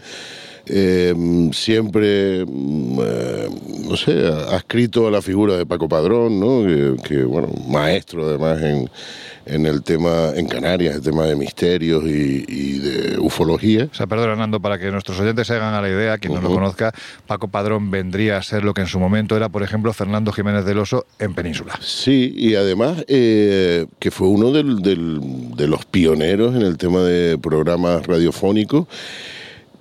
eh, 0.66 1.14
siempre, 1.52 2.46
mm, 2.46 3.88
no 3.88 3.96
sé, 3.96 4.26
ha 4.26 4.56
escrito 4.56 5.06
a 5.06 5.10
la 5.10 5.20
figura 5.20 5.56
de 5.56 5.66
Paco 5.66 5.88
Padrón, 5.88 6.40
¿no? 6.40 6.64
que 7.02 7.24
bueno, 7.24 7.48
maestro 7.68 8.26
además 8.26 8.62
en 8.62 8.88
en 9.46 9.66
el 9.66 9.82
tema, 9.82 10.30
en 10.34 10.46
Canarias, 10.46 10.96
el 10.96 11.02
tema 11.02 11.24
de 11.24 11.36
misterios 11.36 12.04
y, 12.04 12.78
de 12.78 13.18
ufología. 13.18 13.88
O 13.90 13.94
sea, 13.94 14.06
perdón, 14.06 14.30
Hernando, 14.30 14.60
para 14.60 14.78
que 14.78 14.90
nuestros 14.90 15.18
oyentes 15.20 15.46
se 15.46 15.54
hagan 15.54 15.74
a 15.74 15.80
la 15.80 15.88
idea, 15.88 16.18
quien 16.18 16.34
no 16.34 16.40
lo 16.40 16.50
conozca, 16.50 16.92
Paco 17.26 17.48
Padrón 17.48 17.90
vendría 17.90 18.36
a 18.36 18.42
ser 18.42 18.64
lo 18.64 18.74
que 18.74 18.82
en 18.82 18.86
su 18.86 18.98
momento 18.98 19.36
era, 19.36 19.48
por 19.48 19.62
ejemplo, 19.62 19.92
Fernando 19.92 20.32
Jiménez 20.32 20.64
del 20.64 20.78
Oso 20.78 21.06
en 21.18 21.34
Península. 21.34 21.78
Sí, 21.80 22.32
y 22.36 22.54
además 22.54 23.04
eh, 23.08 23.86
que 23.98 24.10
fue 24.10 24.28
uno 24.28 24.52
de 24.52 25.66
los 25.66 25.84
pioneros 25.86 26.54
en 26.54 26.62
el 26.62 26.78
tema 26.78 27.00
de 27.02 27.38
programas 27.38 28.06
radiofónicos 28.06 28.86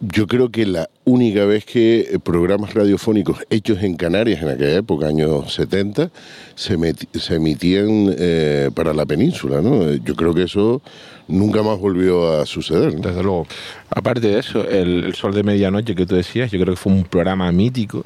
yo 0.02 0.26
creo 0.26 0.50
que 0.50 0.66
la 0.66 0.90
única 1.06 1.46
vez 1.46 1.64
que 1.64 2.02
eh, 2.02 2.20
programas 2.20 2.74
radiofónicos 2.74 3.38
hechos 3.50 3.84
en 3.84 3.96
Canarias 3.96 4.42
en 4.42 4.50
aquella 4.50 4.78
época, 4.78 5.08
años 5.08 5.54
70, 5.54 6.10
se, 6.56 6.78
se 7.14 7.36
emitían 7.36 8.14
eh, 8.18 8.72
para 8.74 8.94
la 8.94 9.06
península, 9.06 9.62
¿no? 9.62 9.94
Yo 9.94 10.16
creo 10.16 10.34
que 10.34 10.44
eso 10.44 10.82
nunca 11.28 11.62
más 11.62 11.78
volvió 11.80 12.42
a 12.42 12.46
suceder. 12.48 12.96
Desde 12.96 13.22
luego. 13.22 13.46
Aparte 13.90 14.28
de 14.28 14.40
eso, 14.40 14.68
el, 14.68 15.14
Sol 15.14 15.34
de 15.34 15.44
Medianoche 15.44 15.94
que 15.94 16.06
tú 16.06 16.16
decías, 16.16 16.52
yo 16.52 16.60
creo 16.60 16.74
que 16.74 16.82
fue 16.82 16.94
un 16.94 17.04
programa 17.04 17.52
mítico. 17.52 18.04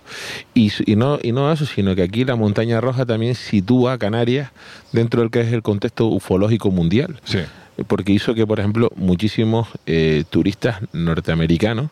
Y, 0.54 0.72
y, 0.86 0.96
no, 0.98 1.18
y 1.22 1.32
no 1.32 1.52
eso, 1.52 1.66
sino 1.66 1.96
que 1.96 2.04
aquí 2.04 2.26
la 2.26 2.36
Montaña 2.36 2.82
Roja 2.82 3.06
también 3.06 3.36
sitúa 3.36 3.94
a 3.94 3.98
Canarias 3.98 4.52
dentro 4.92 5.22
del 5.22 5.32
que 5.32 5.42
es 5.42 5.54
el 5.54 5.62
contexto 5.62 6.08
ufológico 6.08 6.72
mundial. 6.72 7.20
Sí. 7.24 7.40
Porque 7.88 8.12
hizo 8.12 8.34
que, 8.34 8.48
por 8.48 8.60
ejemplo, 8.60 8.90
muchísimos 8.96 9.68
eh, 9.86 10.24
turistas 10.30 10.80
norteamericanos 10.94 11.90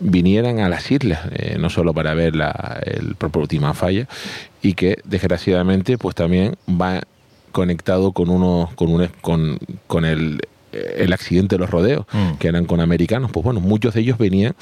vinieran 0.00 0.60
a 0.60 0.68
las 0.68 0.90
islas, 0.90 1.20
eh, 1.32 1.56
no 1.58 1.68
solo 1.68 1.92
para 1.92 2.14
ver 2.14 2.34
la, 2.34 2.80
el 2.84 3.14
propio 3.16 3.74
Falla, 3.74 4.08
y 4.62 4.74
que 4.74 4.98
desgraciadamente 5.04 5.98
pues 5.98 6.14
también 6.14 6.56
va 6.68 7.00
conectado 7.52 8.12
con 8.12 8.30
uno 8.30 8.70
con 8.76 8.90
un 8.92 9.08
con, 9.20 9.58
con 9.86 10.04
el 10.04 10.40
el 10.72 11.12
accidente 11.12 11.56
de 11.56 11.60
los 11.60 11.70
rodeos, 11.70 12.06
mm. 12.12 12.34
que 12.38 12.48
eran 12.48 12.64
con 12.64 12.80
americanos, 12.80 13.30
pues 13.32 13.42
bueno, 13.42 13.60
muchos 13.60 13.94
de 13.94 14.02
ellos 14.02 14.18
venían 14.18 14.54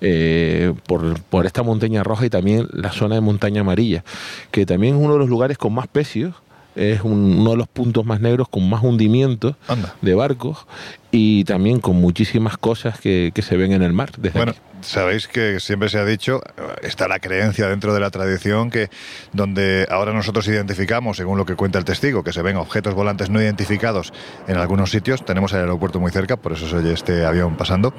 eh, 0.00 0.72
por, 0.86 1.20
por, 1.22 1.46
esta 1.46 1.62
montaña 1.62 2.02
roja 2.02 2.26
y 2.26 2.30
también 2.30 2.66
la 2.72 2.90
zona 2.90 3.14
de 3.14 3.20
montaña 3.20 3.60
amarilla, 3.60 4.04
que 4.50 4.66
también 4.66 4.96
es 4.96 5.00
uno 5.00 5.12
de 5.12 5.20
los 5.20 5.28
lugares 5.28 5.58
con 5.58 5.72
más 5.72 5.86
pecios 5.86 6.34
es 6.74 7.00
uno 7.02 7.50
de 7.50 7.56
los 7.56 7.68
puntos 7.68 8.04
más 8.04 8.20
negros 8.20 8.48
con 8.48 8.68
más 8.68 8.82
hundimientos 8.82 9.54
de 10.00 10.14
barcos 10.14 10.66
y 11.12 11.44
también 11.44 11.78
con 11.78 11.96
muchísimas 11.96 12.56
cosas 12.56 12.98
que, 12.98 13.32
se 13.42 13.56
ven 13.56 13.72
en 13.72 13.82
el 13.82 13.92
mar. 13.92 14.10
bueno, 14.32 14.54
sabéis 14.80 15.28
que 15.28 15.60
siempre 15.60 15.90
se 15.90 15.98
ha 15.98 16.04
dicho, 16.06 16.40
está 16.82 17.06
la 17.06 17.20
creencia 17.20 17.68
dentro 17.68 17.92
de 17.92 18.00
la 18.00 18.10
tradición 18.10 18.70
que 18.70 18.88
donde 19.32 19.86
ahora 19.90 20.14
nosotros 20.14 20.48
identificamos, 20.48 21.18
según 21.18 21.36
lo 21.36 21.44
que 21.44 21.54
cuenta 21.54 21.78
el 21.78 21.84
testigo, 21.84 22.24
que 22.24 22.32
se 22.32 22.40
ven 22.40 22.56
objetos 22.56 22.94
volantes 22.94 23.28
no 23.28 23.40
identificados 23.40 24.12
en 24.48 24.56
algunos 24.56 24.90
sitios, 24.90 25.24
tenemos 25.24 25.52
el 25.52 25.60
aeropuerto 25.60 26.00
muy 26.00 26.10
cerca, 26.10 26.36
por 26.36 26.52
eso 26.52 26.66
se 26.66 26.76
oye 26.76 26.92
este 26.94 27.26
avión 27.26 27.56
pasando. 27.56 27.94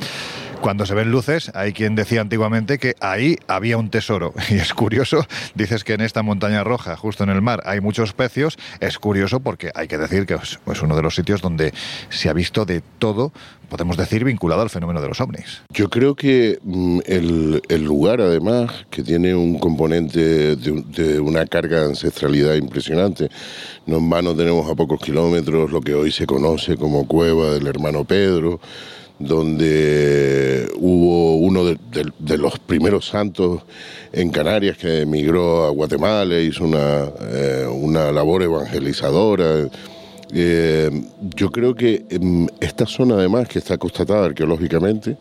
Cuando 0.64 0.86
se 0.86 0.96
ven 0.96 1.12
luces, 1.12 1.52
hay 1.56 1.74
quien 1.74 1.94
decía 1.94 2.22
antiguamente 2.22 2.78
que 2.78 2.96
ahí 3.02 3.38
había 3.48 3.78
un 3.78 3.90
tesoro. 3.90 4.34
Y 4.50 4.56
es 4.56 4.74
curioso, 4.74 5.28
dices 5.56 5.84
que 5.84 5.94
en 5.94 6.00
esta 6.00 6.24
montaña 6.24 6.64
roja, 6.64 6.96
justo 6.96 7.26
en 7.26 7.32
el 7.32 7.42
mar, 7.42 7.62
hay 7.66 7.82
muchos 7.82 8.14
pecios. 8.14 8.58
Es 8.80 8.98
curioso 8.98 9.42
porque 9.42 9.72
hay 9.76 9.90
que 9.90 9.98
decir 9.98 10.26
que 10.26 10.36
es 10.36 10.82
uno 10.82 10.96
de 10.96 11.02
los 11.02 11.16
sitios 11.16 11.42
donde 11.42 11.74
se 12.08 12.30
ha 12.30 12.34
visto 12.34 12.64
de 12.64 12.82
todo, 13.04 13.34
podemos 13.68 13.98
decir, 13.98 14.24
vinculado 14.24 14.62
al 14.62 14.70
fenómeno 14.70 15.02
de 15.02 15.10
los 15.10 15.20
ovnis. 15.20 15.62
Yo 15.72 15.90
creo 15.90 16.16
que 16.16 16.58
mm, 16.64 17.00
el, 17.06 17.84
lugar, 17.84 18.22
además, 18.22 18.72
que 18.90 19.04
tiene 19.04 19.36
un 19.36 19.60
componente 19.60 20.56
de, 20.56 20.84
de, 20.88 21.20
una 21.20 21.46
carga 21.46 21.82
de 21.82 21.88
ancestralidad 21.88 22.56
impresionante. 22.56 23.28
No 23.86 23.98
en 23.98 24.10
vano 24.10 24.34
tenemos 24.34 24.72
a 24.72 24.76
pocos 24.76 25.02
kilómetros 25.02 25.70
lo 25.70 25.82
que 25.82 25.94
hoy 25.94 26.14
se 26.14 26.26
conoce 26.26 26.78
como 26.78 27.06
Cueva 27.06 27.56
del 27.56 27.68
Hermano 27.68 28.06
Pedro 28.06 28.62
donde 29.20 30.68
hubo 30.78 31.36
uno 31.36 31.64
de, 31.66 32.38
los 32.38 32.58
primeros 32.60 33.08
santos 33.08 33.62
en 34.12 34.32
Canarias 34.32 34.78
que 34.78 35.02
emigró 35.02 35.66
a 35.66 35.70
Guatemala, 35.70 36.40
hizo 36.40 36.64
una, 36.64 37.06
eh, 37.32 37.68
una 37.70 38.12
labor 38.12 38.44
evangelizadora. 38.44 39.70
Eh, 40.34 40.90
yo 41.36 41.52
creo 41.52 41.76
que 41.76 42.06
esta 42.60 42.86
zona 42.86 43.16
además 43.16 43.48
que 43.48 43.60
está 43.60 43.78
constatada 43.78 44.26
arqueológicamente 44.26 45.18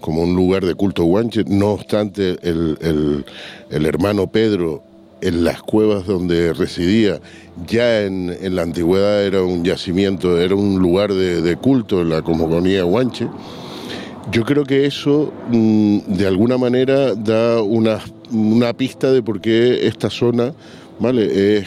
como 0.00 0.22
un 0.22 0.34
lugar 0.34 0.64
de 0.64 0.74
culto 0.74 1.04
guanche, 1.04 1.44
no 1.46 1.72
obstante 1.72 2.38
el, 2.42 3.24
el 3.70 3.86
hermano 3.86 4.26
Pedro 4.26 4.82
en 5.20 5.44
las 5.44 5.62
cuevas 5.62 6.06
donde 6.06 6.52
residía, 6.52 7.20
ya 7.66 8.02
en, 8.02 8.54
la 8.54 8.62
antigüedad 8.62 9.24
era 9.24 9.42
un 9.42 9.64
yacimiento, 9.64 10.38
era 10.38 10.54
un 10.54 10.78
lugar 10.78 11.12
de, 11.12 11.56
culto 11.56 12.02
en 12.02 12.10
la 12.10 12.22
cosmogonía 12.22 12.82
guanche. 12.84 13.28
Yo 14.30 14.44
creo 14.44 14.64
que 14.64 14.86
eso 14.86 15.32
mm, 15.50 15.98
de 16.06 16.26
alguna 16.26 16.58
manera 16.58 17.14
da 17.14 17.62
una, 17.62 18.00
pista 18.76 19.10
de 19.12 19.22
por 19.22 19.40
qué 19.40 19.86
esta 19.86 20.10
zona, 20.10 20.52
¿vale? 20.98 21.58
Es, 21.58 21.66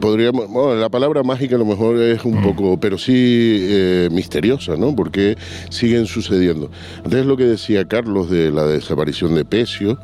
podríamos, 0.00 0.48
bueno, 0.48 0.74
la 0.74 0.88
palabra 0.88 1.22
mágica 1.22 1.56
a 1.56 1.58
lo 1.58 1.64
mejor 1.64 2.00
es 2.00 2.24
un 2.24 2.40
mm. 2.40 2.42
poco, 2.42 2.80
pero 2.80 2.98
sí 2.98 3.66
eh, 3.68 4.08
misteriosa, 4.10 4.76
¿no? 4.76 4.94
Porque 4.94 5.36
siguen 5.70 6.06
sucediendo. 6.06 6.70
Antes 7.04 7.26
lo 7.26 7.36
que 7.36 7.44
decía 7.44 7.84
Carlos 7.86 8.30
de 8.30 8.50
la 8.50 8.66
desaparición 8.66 9.34
de 9.34 9.44
Pecio, 9.44 9.98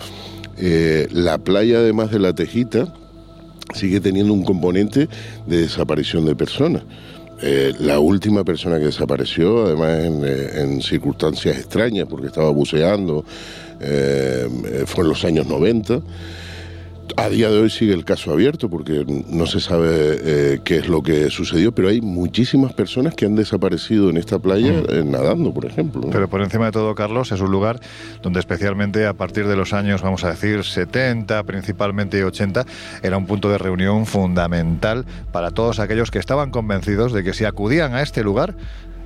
eh, 0.62 1.08
la 1.10 1.38
playa, 1.38 1.78
además 1.78 2.10
de 2.10 2.18
la 2.18 2.34
Tejita, 2.34 2.92
sigue 3.74 4.00
teniendo 4.00 4.34
un 4.34 4.44
componente 4.44 5.08
de 5.46 5.56
desaparición 5.56 6.26
de 6.26 6.36
personas. 6.36 6.82
Eh, 7.42 7.72
la 7.78 7.98
última 7.98 8.44
persona 8.44 8.78
que 8.78 8.84
desapareció, 8.86 9.64
además 9.64 10.04
en, 10.04 10.22
eh, 10.24 10.50
en 10.56 10.82
circunstancias 10.82 11.56
extrañas, 11.56 12.06
porque 12.10 12.26
estaba 12.26 12.50
buceando, 12.50 13.24
fue 13.78 15.04
en 15.04 15.08
los 15.08 15.24
años 15.24 15.46
90. 15.46 16.02
A 17.16 17.28
día 17.28 17.50
de 17.50 17.58
hoy 17.58 17.70
sigue 17.70 17.92
el 17.92 18.04
caso 18.04 18.32
abierto 18.32 18.68
porque 18.68 19.04
no 19.28 19.46
se 19.46 19.60
sabe 19.60 19.88
eh, 19.90 20.60
qué 20.64 20.76
es 20.76 20.88
lo 20.88 21.02
que 21.02 21.30
sucedió, 21.30 21.72
pero 21.72 21.88
hay 21.88 22.00
muchísimas 22.00 22.72
personas 22.72 23.14
que 23.14 23.26
han 23.26 23.36
desaparecido 23.36 24.10
en 24.10 24.16
esta 24.16 24.38
playa 24.38 24.72
mm. 24.72 24.84
eh, 24.88 25.04
nadando, 25.04 25.52
por 25.52 25.66
ejemplo. 25.66 26.02
Pero 26.10 26.28
por 26.28 26.42
encima 26.42 26.66
de 26.66 26.72
todo, 26.72 26.94
Carlos, 26.94 27.32
es 27.32 27.40
un 27.40 27.50
lugar 27.50 27.80
donde 28.22 28.40
especialmente 28.40 29.06
a 29.06 29.14
partir 29.14 29.46
de 29.46 29.56
los 29.56 29.72
años, 29.72 30.02
vamos 30.02 30.24
a 30.24 30.30
decir, 30.30 30.64
70, 30.64 31.42
principalmente 31.44 32.22
80, 32.24 32.64
era 33.02 33.16
un 33.16 33.26
punto 33.26 33.50
de 33.50 33.58
reunión 33.58 34.06
fundamental 34.06 35.04
para 35.32 35.50
todos 35.50 35.78
aquellos 35.78 36.10
que 36.10 36.18
estaban 36.18 36.50
convencidos 36.50 37.12
de 37.12 37.22
que 37.22 37.34
si 37.34 37.44
acudían 37.44 37.94
a 37.94 38.02
este 38.02 38.22
lugar, 38.22 38.54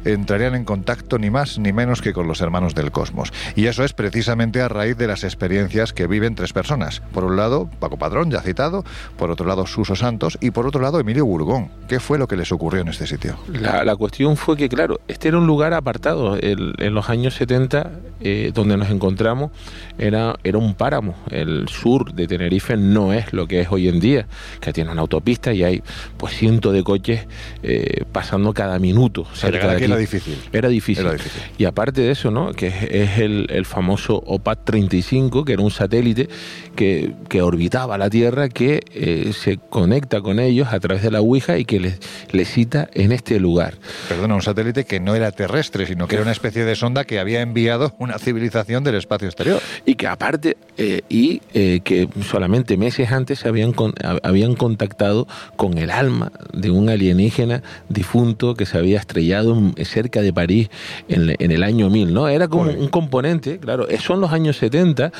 entrarían 0.05 0.55
en 0.55 0.65
contacto 0.65 1.19
ni 1.19 1.31
más 1.31 1.59
ni 1.59 1.73
menos 1.73 2.03
que 2.03 2.13
con 2.13 2.29
los 2.29 2.41
hermanos 2.41 2.75
del 2.75 2.91
cosmos. 2.91 3.33
Y 3.57 3.67
eso 3.67 3.85
es 3.85 3.93
precisamente 3.93 4.61
a 4.61 4.69
raíz 4.69 4.97
de 4.97 5.07
las 5.07 5.25
experiencias 5.25 5.93
que 5.93 6.07
viven 6.07 6.35
tres 6.35 6.53
personas. 6.53 7.01
Por 7.13 7.25
un 7.25 7.37
lado, 7.37 7.69
Paco 7.79 7.97
Padrón, 7.97 8.31
ya 8.31 8.41
citado, 8.41 8.85
por 9.17 9.31
otro 9.31 9.47
lado, 9.47 9.67
Suso 9.67 9.97
Santos 9.97 10.39
y 10.41 10.51
por 10.51 10.67
otro 10.67 10.81
lado, 10.81 11.01
Emilio 11.01 11.27
Burgón. 11.27 11.69
¿Qué 11.89 12.01
fue 12.01 12.19
lo 12.19 12.29
que 12.29 12.37
les 12.37 12.53
ocurrió 12.53 12.83
en 12.83 12.89
este 12.89 13.07
sitio? 13.07 13.37
La, 13.49 13.97
cuestión 13.97 14.37
fue 14.37 14.57
que, 14.57 14.69
claro, 14.69 15.01
este 15.09 15.29
era 15.29 15.39
un 15.39 15.47
lugar 15.47 15.73
apartado. 15.73 16.37
en 16.41 16.95
los 16.95 17.09
años 17.09 17.35
70, 17.35 17.91
eh, 18.21 18.53
donde 18.55 18.77
nos 18.77 18.91
encontramos, 18.91 19.51
era, 19.99 20.37
era 20.45 20.59
un 20.59 20.75
páramo. 20.75 21.15
El 21.31 21.69
sur 21.69 22.15
de 22.15 22.27
Tenerife 22.27 22.77
no 22.77 23.13
es 23.13 23.33
lo 23.33 23.47
que 23.47 23.61
es 23.61 23.69
hoy 23.71 23.89
en 23.89 24.01
día, 24.01 24.27
que 24.61 24.73
tiene 24.73 24.91
una 24.91 25.03
autopista 25.03 25.53
y 25.53 25.63
hay 25.63 25.83
pues 26.17 26.35
cientos 26.35 26.73
de 26.73 26.83
coches 26.83 27.27
eh, 27.63 28.05
pasando 28.13 28.55
cada 28.55 28.79
minuto 28.79 29.27
cerca 29.35 29.69
de 29.69 29.77
aquí 29.77 29.94
era 30.53 30.69
difícil. 30.69 31.01
Era 31.01 31.13
difícil. 31.13 31.41
Y 31.59 31.65
aparte 31.65 32.03
de 32.03 32.11
eso, 32.11 32.31
¿no? 32.31 32.53
Que 32.53 32.69
es, 32.69 33.19
el, 33.19 33.65
famoso 33.65 34.23
OPAT 34.27 34.65
35, 34.65 35.45
que 35.45 35.53
era 35.55 35.63
un 35.63 35.71
satélite 35.71 36.29
que, 36.77 37.15
que 37.29 37.43
orbitaba 37.43 37.97
la 37.99 38.11
Tierra, 38.11 38.49
que 38.49 38.83
eh, 38.93 39.33
se 39.33 39.59
conecta 39.59 40.21
con 40.21 40.39
ellos 40.39 40.69
a 40.71 40.81
través 40.81 41.03
de 41.03 41.11
la 41.11 41.21
Ouija 41.21 41.59
y 41.59 41.65
que 41.65 41.81
les, 41.81 41.99
les 42.33 42.49
cita 42.49 42.89
en 42.93 43.13
este 43.13 43.41
lugar. 43.41 43.75
Perdona, 44.09 44.35
un 44.35 44.43
satélite 44.43 44.85
que 44.85 45.01
no 45.01 45.15
era 45.15 45.31
terrestre, 45.33 45.87
sino 45.87 46.07
que 46.07 46.17
era 46.17 46.23
una 46.23 46.33
especie 46.33 46.65
de 46.65 46.77
sonda 46.77 47.05
que 47.05 47.19
había 47.19 47.41
enviado 47.41 47.95
una 47.99 48.19
civilización 48.19 48.85
del 48.85 48.97
espacio 48.97 49.29
exterior. 49.29 49.61
Y 49.87 49.95
que 49.95 50.07
aparte, 50.07 50.57
eh, 50.77 51.03
y 51.09 51.41
eh, 51.55 51.81
que 51.85 52.09
solamente 52.29 52.77
meses 52.77 53.13
antes 53.13 53.41
se 53.41 53.49
habían, 53.49 53.75
habían 54.23 54.55
contactado 54.55 55.27
con 55.57 55.79
el 55.79 55.91
alma 55.91 56.33
de 56.53 56.71
un 56.71 56.89
alienígena 56.89 57.63
difunto 57.89 58.55
que 58.55 58.67
se 58.67 58.79
había 58.79 58.99
estrellado 58.99 59.57
en, 59.57 59.84
cerca 59.85 60.20
de 60.20 60.32
París 60.32 60.70
en, 61.09 61.35
el 61.39 61.62
año 61.62 61.91
1000, 61.91 62.12
¿no? 62.12 62.28
Era 62.28 62.49
como 62.49 62.70
un 62.70 62.89
componente, 62.89 63.59
claro, 63.59 63.87
son 63.99 64.20
los 64.20 64.32
años 64.32 64.57
70 64.57 65.12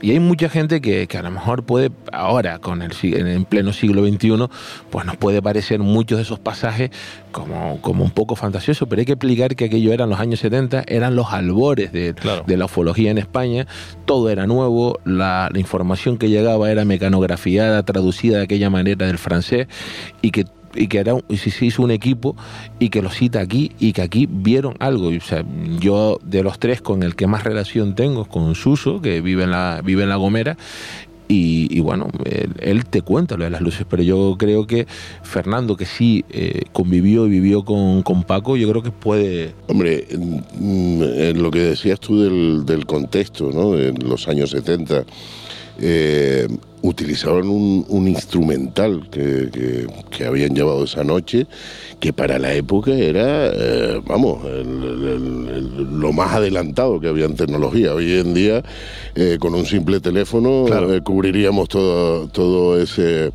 y 0.00 0.12
hay 0.12 0.20
mucha 0.20 0.48
gente 0.48 0.80
que, 0.80 1.06
que 1.06 1.18
a 1.18 1.22
lo 1.22 1.30
mejor 1.30 1.64
puede, 1.64 1.90
ahora, 2.12 2.58
con 2.58 2.82
el, 2.82 2.92
en 3.02 3.44
pleno 3.44 3.72
siglo 3.72 4.06
XXI, 4.06 4.48
pues 4.90 5.04
nos 5.04 5.16
puede 5.16 5.42
parecer 5.42 5.80
muchos 5.80 6.18
de 6.18 6.22
esos 6.22 6.38
pasajes 6.38 6.90
como, 7.32 7.80
como 7.80 8.04
un 8.04 8.10
poco 8.10 8.36
fantasiosos, 8.36 8.88
pero 8.88 9.00
hay 9.00 9.06
que 9.06 9.12
explicar 9.12 9.56
que 9.56 9.64
aquello 9.64 9.92
eran 9.92 10.08
los 10.08 10.20
años 10.20 10.40
70, 10.40 10.84
eran 10.86 11.16
los 11.16 11.32
albores 11.32 11.92
de, 11.92 12.14
de 12.46 12.56
la 12.56 12.64
ufología 12.66 13.10
en 13.10 13.18
España, 13.18 13.66
todo 14.04 14.30
era 14.30 14.46
nuevo, 14.46 14.98
la, 15.04 15.48
la 15.52 15.58
información 15.58 16.16
que 16.16 16.28
llegaba 16.28 16.70
era 16.70 16.84
mecanografiada, 16.84 17.82
traducida 17.82 18.38
de 18.38 18.44
aquella 18.44 18.70
manera 18.70 19.06
del 19.06 19.18
francés, 19.18 19.66
y 20.22 20.30
que 20.30 20.44
y 20.74 20.88
que 20.88 20.98
era, 20.98 21.14
se 21.36 21.64
hizo 21.64 21.82
un 21.82 21.90
equipo 21.90 22.36
y 22.78 22.88
que 22.90 23.02
lo 23.02 23.10
cita 23.10 23.40
aquí 23.40 23.72
y 23.78 23.92
que 23.92 24.02
aquí 24.02 24.28
vieron 24.30 24.74
algo. 24.78 25.08
O 25.08 25.20
sea, 25.20 25.44
yo 25.80 26.18
de 26.22 26.42
los 26.42 26.58
tres 26.58 26.80
con 26.80 27.02
el 27.02 27.16
que 27.16 27.26
más 27.26 27.44
relación 27.44 27.94
tengo 27.94 28.24
con 28.24 28.54
Suso, 28.54 29.00
que 29.00 29.20
vive 29.20 29.44
en 29.44 29.50
la, 29.50 29.80
vive 29.84 30.02
en 30.02 30.08
la 30.08 30.16
Gomera, 30.16 30.56
y, 31.30 31.80
bueno, 31.80 32.08
él, 32.58 32.86
te 32.86 33.02
cuenta 33.02 33.36
lo 33.36 33.44
de 33.44 33.50
las 33.50 33.60
luces, 33.60 33.86
pero 33.88 34.02
yo 34.02 34.36
creo 34.38 34.66
que 34.66 34.86
Fernando, 35.22 35.76
que 35.76 35.84
sí 35.84 36.24
eh, 36.30 36.62
convivió 36.72 37.26
y 37.26 37.30
vivió 37.30 37.66
con, 37.66 38.02
con, 38.02 38.22
Paco, 38.22 38.56
yo 38.56 38.68
creo 38.70 38.82
que 38.82 38.90
puede... 38.90 39.54
Hombre, 39.66 40.06
en 40.10 41.42
lo 41.42 41.50
que 41.50 41.60
decías 41.60 42.00
tú 42.00 42.64
del, 42.64 42.86
contexto, 42.86 43.50
¿no? 43.52 43.72
De 43.72 43.92
los 43.92 44.26
años 44.26 44.50
70, 44.50 45.04
eh, 45.80 46.48
utilizaban 46.82 47.48
un, 47.48 48.08
instrumental 48.08 49.08
que, 49.10 49.86
habían 50.26 50.54
llevado 50.54 50.84
esa 50.84 51.04
noche, 51.04 51.46
que 52.00 52.12
para 52.12 52.38
la 52.38 52.52
época 52.54 52.92
era, 52.92 53.50
eh, 53.52 54.00
vamos, 54.06 54.42
lo 54.44 56.12
más 56.12 56.32
adelantado 56.32 57.00
que 57.00 57.08
había 57.08 57.26
en 57.26 57.36
tecnología. 57.36 57.94
Hoy 57.94 58.12
en 58.12 58.34
día, 58.34 58.62
eh, 59.14 59.38
con 59.40 59.54
un 59.54 59.66
simple 59.66 60.00
teléfono, 60.00 60.66
cubriríamos 61.04 61.68
todo, 61.68 62.28
todo 62.28 62.80
ese... 62.80 63.32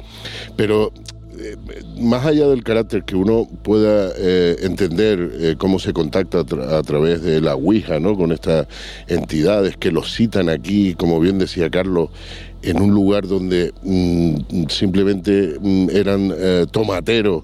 Pero 0.56 0.92
eh, 1.38 1.58
más 2.00 2.26
allá 2.26 2.48
del 2.48 2.64
carácter 2.64 3.04
que 3.04 3.16
uno 3.16 3.48
pueda 3.64 4.12
eh, 4.18 4.56
entender 4.62 5.58
cómo 5.58 5.80
se 5.80 5.92
contacta 5.94 6.40
a, 6.40 6.82
través 6.84 7.22
de 7.22 7.42
la 7.42 7.56
Ouija, 7.56 8.00
¿no? 8.00 8.16
Con 8.16 8.32
estas 8.32 8.68
entidades 9.08 9.78
que 9.78 9.92
los 9.92 10.14
citan 10.14 10.50
aquí, 10.50 10.96
como 10.96 11.20
bien 11.20 11.40
decía 11.40 11.70
Carlos, 11.70 12.10
en 12.64 12.82
un 12.82 12.92
lugar 12.92 13.28
donde 13.28 13.74
mm, 13.84 14.68
simplemente 14.70 15.58
mm, 15.60 15.90
eran 15.92 16.34
tomateros 16.72 17.44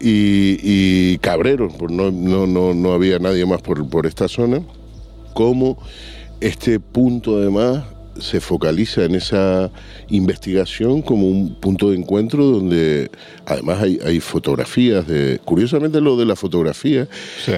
y, 0.00 1.18
cabreros, 1.18 1.72
pues 1.78 1.92
no, 1.92 2.10
no, 2.10 2.46
no, 2.46 2.74
no, 2.74 2.92
había 2.92 3.18
nadie 3.18 3.44
más 3.46 3.60
por, 3.62 3.88
por 3.88 4.06
esta 4.06 4.28
zona, 4.28 4.62
como 5.34 5.78
este 6.40 6.80
punto 6.80 7.36
además 7.36 7.84
se 8.18 8.40
focaliza 8.40 9.04
en 9.04 9.14
esa 9.14 9.70
investigación 10.08 11.02
como 11.02 11.28
un 11.28 11.54
punto 11.54 11.90
de 11.90 11.96
encuentro 11.96 12.44
donde 12.44 13.10
además 13.46 13.82
hay, 13.82 14.20
fotografías 14.20 15.06
de 15.06 15.40
curiosamente 15.44 16.00
lo 16.00 16.16
de 16.16 16.26
la 16.26 16.36
fotografía 16.36 17.08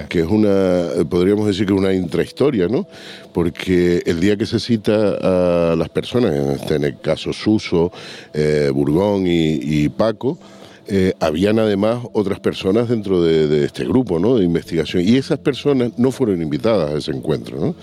que 0.09 0.21
es 0.21 0.27
una 0.27 0.89
podríamos 1.09 1.47
decir 1.47 1.67
que 1.67 1.73
una 1.73 1.93
intrahistoria 1.93 2.69
no 2.69 2.87
porque 3.33 4.03
el 4.07 4.21
día 4.21 4.37
que 4.37 4.47
se 4.47 4.61
cita 4.61 5.73
a 5.73 5.77
las 5.77 5.89
personas 5.89 6.33
en 6.35 6.51
este 6.51 6.77
el 6.77 7.01
caso 7.01 7.33
Suso 7.33 7.91
eh, 8.35 8.71
Burgón 8.73 9.25
y 9.27 9.89
Paco 9.89 10.39
eh, 10.89 11.15
habían 11.21 11.59
además 11.59 12.05
otras 12.13 12.41
personas 12.41 12.89
dentro 12.89 13.23
de, 13.23 13.65
este 13.65 13.85
grupo 13.85 14.19
¿no? 14.19 14.37
de 14.37 14.45
investigación 14.45 15.03
y 15.07 15.17
esas 15.17 15.39
personas 15.39 15.93
no 15.97 16.11
fueron 16.11 16.43
invitadas 16.43 16.93
a 16.93 16.99
ese 16.99 17.13
encuentro. 17.13 17.59
¿no? 17.59 17.75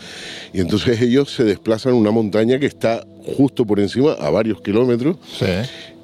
Y 0.54 0.60
entonces 0.60 1.02
ellos 1.02 1.34
se 1.34 1.44
desplazan 1.44 1.94
a 1.94 1.96
una 1.96 2.12
montaña 2.12 2.60
que 2.60 2.66
está 2.66 3.06
justo 3.38 3.66
por 3.66 3.80
encima, 3.80 4.14
a 4.14 4.30
varios 4.30 4.62
kilómetros, 4.62 5.18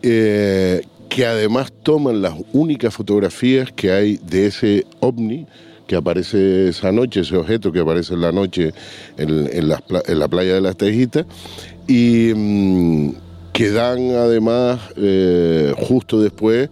eh, 0.01 0.81
que 1.09 1.25
además 1.25 1.73
toman 1.83 2.21
las 2.21 2.35
únicas 2.53 2.93
fotografías 2.93 3.71
que 3.71 3.91
hay 3.91 4.17
de 4.17 4.47
ese 4.47 4.85
ovni 4.99 5.47
que 5.87 5.95
aparece 5.95 6.69
esa 6.69 6.91
noche, 6.91 7.21
ese 7.21 7.35
objeto 7.35 7.71
que 7.71 7.79
aparece 7.79 8.13
en 8.13 8.21
la 8.21 8.31
noche 8.31 8.73
en, 9.17 9.69
la, 9.69 10.27
playa 10.27 10.55
de 10.55 10.61
las 10.61 10.75
Tejitas, 10.77 11.25
y, 11.87 12.31
mm, 12.35 13.11
que 13.55 13.71
dan 13.71 14.11
además 14.11 14.81
eh, 14.97 15.73
justo 15.77 16.21
después 16.21 16.69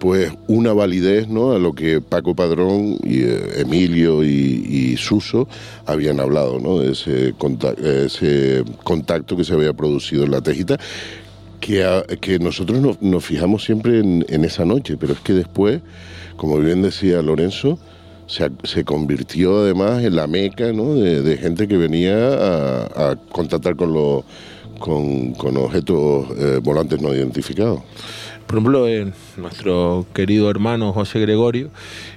pues 0.00 0.32
una 0.48 0.72
validez 0.72 1.28
¿no? 1.28 1.52
a 1.52 1.60
lo 1.60 1.74
que 1.74 2.00
Paco 2.00 2.34
Padrón 2.34 2.98
y 3.04 3.22
eh, 3.22 3.60
Emilio 3.60 4.24
y, 4.24 4.96
Suso 4.96 5.48
habían 5.86 6.18
hablado, 6.18 6.58
¿no? 6.58 6.80
de 6.80 6.92
ese, 6.92 7.34
contacto, 8.82 9.36
que 9.36 9.44
se 9.44 9.54
había 9.54 9.72
producido 9.74 10.24
en 10.24 10.32
la 10.32 10.40
Tejita, 10.40 10.78
que, 11.60 12.02
que 12.20 12.38
nosotros 12.40 12.98
nos, 13.00 13.24
fijamos 13.24 13.64
siempre 13.64 14.00
en, 14.00 14.44
esa 14.44 14.64
noche, 14.64 14.96
pero 14.98 15.12
es 15.12 15.20
que 15.20 15.34
después, 15.34 15.82
como 16.36 16.58
bien 16.58 16.82
decía 16.82 17.22
Lorenzo, 17.22 17.78
se, 18.26 18.84
convirtió 18.84 19.60
además 19.60 20.02
en 20.02 20.16
la 20.16 20.26
meca 20.26 20.72
¿no? 20.72 20.94
de, 20.94 21.36
gente 21.36 21.68
que 21.68 21.76
venía 21.76 22.16
a, 22.16 23.10
a 23.10 23.16
contactar 23.30 23.76
con 23.76 23.92
los 23.92 24.24
con, 24.84 25.56
objetos 25.56 26.26
eh, 26.36 26.60
volantes 26.62 27.00
no 27.00 27.14
identificados. 27.14 27.80
Por 28.46 28.58
ejemplo, 28.58 28.86
nuestro 29.38 30.04
querido 30.12 30.50
hermano 30.50 30.92
José 30.92 31.20
Gregorio, 31.20 31.70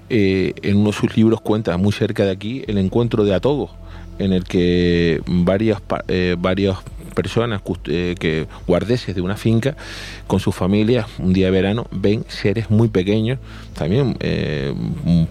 eh, 0.10 0.54
en 0.62 0.76
uno 0.76 0.88
de 0.92 0.98
sus 0.98 1.16
libros 1.16 1.40
cuenta 1.40 1.78
muy 1.78 1.94
cerca 1.94 2.26
de 2.26 2.32
aquí 2.32 2.64
el 2.68 2.78
encuentro 2.78 3.24
de 3.24 3.34
Atogo, 3.34 3.70
en 4.20 4.34
el 4.34 4.44
que 4.44 5.22
varias, 5.26 5.82
eh, 6.10 6.36
varios 6.38 6.80
personas 7.18 7.64
eh, 7.86 8.14
que 8.20 8.46
guardeses 8.68 9.16
de 9.16 9.22
una 9.22 9.38
finca 9.38 9.76
con 10.28 10.40
sus 10.40 10.54
familias 10.54 11.08
un 11.18 11.34
día 11.34 11.48
de 11.48 11.52
verano 11.52 11.88
ven 11.90 12.24
seres 12.28 12.70
muy 12.70 12.90
pequeños 12.90 13.40
también 13.74 14.16
eh, 14.20 14.72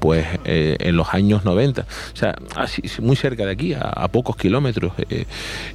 pues 0.01 0.26
eh, 0.45 0.76
en 0.80 0.97
los 0.97 1.14
años 1.14 1.45
90 1.45 1.82
o 1.82 2.16
sea 2.16 2.34
así, 2.57 2.82
muy 3.01 3.14
cerca 3.14 3.47
de 3.47 3.53
aquí 3.53 3.72
a, 3.72 4.09
pocos 4.09 4.37
kilómetros 4.37 4.93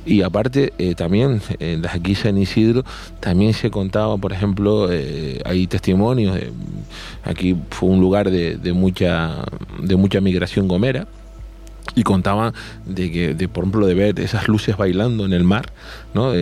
y 0.05 0.21
aparte 0.21 0.73
también 0.97 1.41
desde 1.59 1.87
aquí 1.87 2.15
San 2.15 2.37
Isidro 2.37 2.83
también 3.21 3.53
se 3.53 3.69
contaba 3.69 4.17
por 4.17 4.33
ejemplo 4.33 4.89
hay 5.45 5.67
testimonios 5.67 6.37
aquí 7.23 7.55
fue 7.69 7.89
un 7.89 8.01
lugar 8.01 8.29
de, 8.29 8.57
de 8.57 8.73
mucha 8.73 9.45
de 9.79 9.95
mucha 9.95 10.19
migración 10.19 10.67
gomera 10.67 11.07
y 11.95 12.03
contaban 12.03 12.53
de 12.85 13.11
que 13.11 13.33
de, 13.33 13.47
por 13.47 13.63
ejemplo 13.63 13.85
de 13.85 13.93
ver 13.93 14.19
esas 14.19 14.47
luces 14.47 14.77
bailando 14.77 15.25
en 15.25 15.33
el 15.33 15.43
mar 15.43 15.71
no 16.13 16.33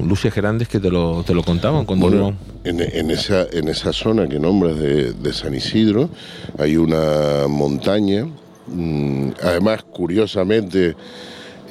luces 0.00 0.34
grandes 0.34 0.68
que 0.68 0.80
te 0.80 0.90
lo, 0.90 1.22
te 1.24 1.34
lo 1.34 1.42
contaban 1.42 1.84
cuando 1.84 2.34
en, 2.64 2.80
en, 2.80 3.10
esa 3.10 3.46
en 3.52 3.68
esa 3.68 3.92
zona 3.92 4.28
que 4.28 4.38
nombras 4.38 4.78
de, 4.78 5.12
de 5.12 5.32
San 5.32 5.54
Isidro 5.54 6.10
hay 6.58 6.76
una 6.76 7.46
montaña 7.48 8.26
mm, 8.66 9.30
además 9.42 9.84
curiosamente 9.84 10.96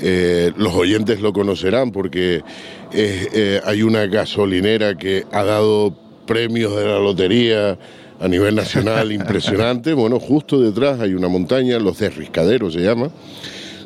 eh, 0.01 0.51
los 0.57 0.73
oyentes 0.73 1.21
lo 1.21 1.31
conocerán 1.31 1.91
porque 1.91 2.43
eh, 2.91 3.61
hay 3.65 3.81
una 3.81 4.05
gasolinera 4.07 4.95
que 4.95 5.25
ha 5.31 5.43
dado 5.43 5.95
premios 6.25 6.75
de 6.75 6.86
la 6.86 6.99
lotería 6.99 7.77
a 8.20 8.28
nivel 8.28 8.55
nacional 8.55 9.11
impresionante. 9.11 9.93
Bueno, 9.93 10.20
justo 10.20 10.59
detrás 10.59 10.99
hay 10.99 11.13
una 11.13 11.28
montaña, 11.28 11.80
los 11.80 11.99
Desriscaderos 11.99 12.74
se 12.74 12.80
llama, 12.80 13.09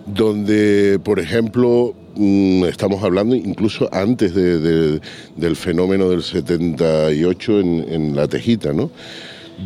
donde, 0.05 0.99
por 1.03 1.19
ejemplo, 1.19 1.93
mm, 2.15 2.65
estamos 2.65 3.03
hablando 3.03 3.35
incluso 3.35 3.89
antes 3.91 4.33
del 4.33 5.55
fenómeno 5.55 6.09
del 6.09 6.23
78 6.23 7.59
en, 7.59 7.85
en 7.89 8.15
La 8.15 8.27
Tejita, 8.27 8.73
¿no? 8.73 8.91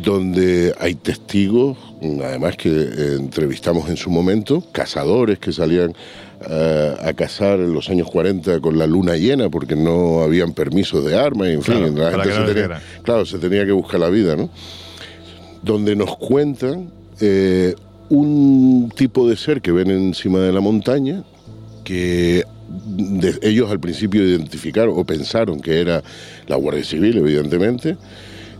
Donde 0.02 0.74
hay 0.78 0.94
testigos, 0.94 1.78
además 2.22 2.56
que 2.56 2.68
eh, 2.68 3.16
entrevistamos 3.18 3.88
en 3.88 3.96
su 3.96 4.10
momento, 4.10 4.62
cazadores 4.72 5.38
que 5.38 5.52
salían 5.52 5.94
eh, 6.48 6.94
a 7.00 7.12
cazar 7.12 7.60
en 7.60 7.72
los 7.72 7.88
años 7.88 8.10
40 8.10 8.60
con 8.60 8.78
la 8.78 8.86
luna 8.86 9.16
llena 9.16 9.48
porque 9.48 9.76
no 9.76 10.22
habían 10.22 10.52
permisos 10.52 11.04
de 11.04 11.16
armas, 11.16 11.48
en 11.48 11.62
fin, 11.62 11.96
la 11.96 12.10
gente 12.10 12.32
se 12.32 12.54
tenía, 12.54 12.80
claro, 13.02 13.24
se 13.24 13.38
tenía 13.38 13.64
que 13.64 13.72
buscar 13.72 14.00
la 14.00 14.10
vida, 14.10 14.36
¿no? 14.36 14.50
Donde 15.62 15.96
nos 15.96 16.16
cuentan 16.16 16.90
eh, 17.20 17.74
un 18.08 18.92
tipo 18.94 19.28
de 19.28 19.36
ser 19.36 19.62
que 19.62 19.72
ven 19.72 19.90
encima 19.90 20.40
de 20.40 20.52
la 20.52 20.60
montaña 20.60 21.24
que 21.84 22.44
ellos 23.42 23.70
al 23.70 23.78
principio 23.78 24.26
identificaron 24.26 24.94
o 24.96 25.04
pensaron 25.04 25.60
que 25.60 25.80
era 25.80 26.02
la 26.46 26.56
Guardia 26.56 26.84
Civil, 26.84 27.18
evidentemente, 27.18 27.96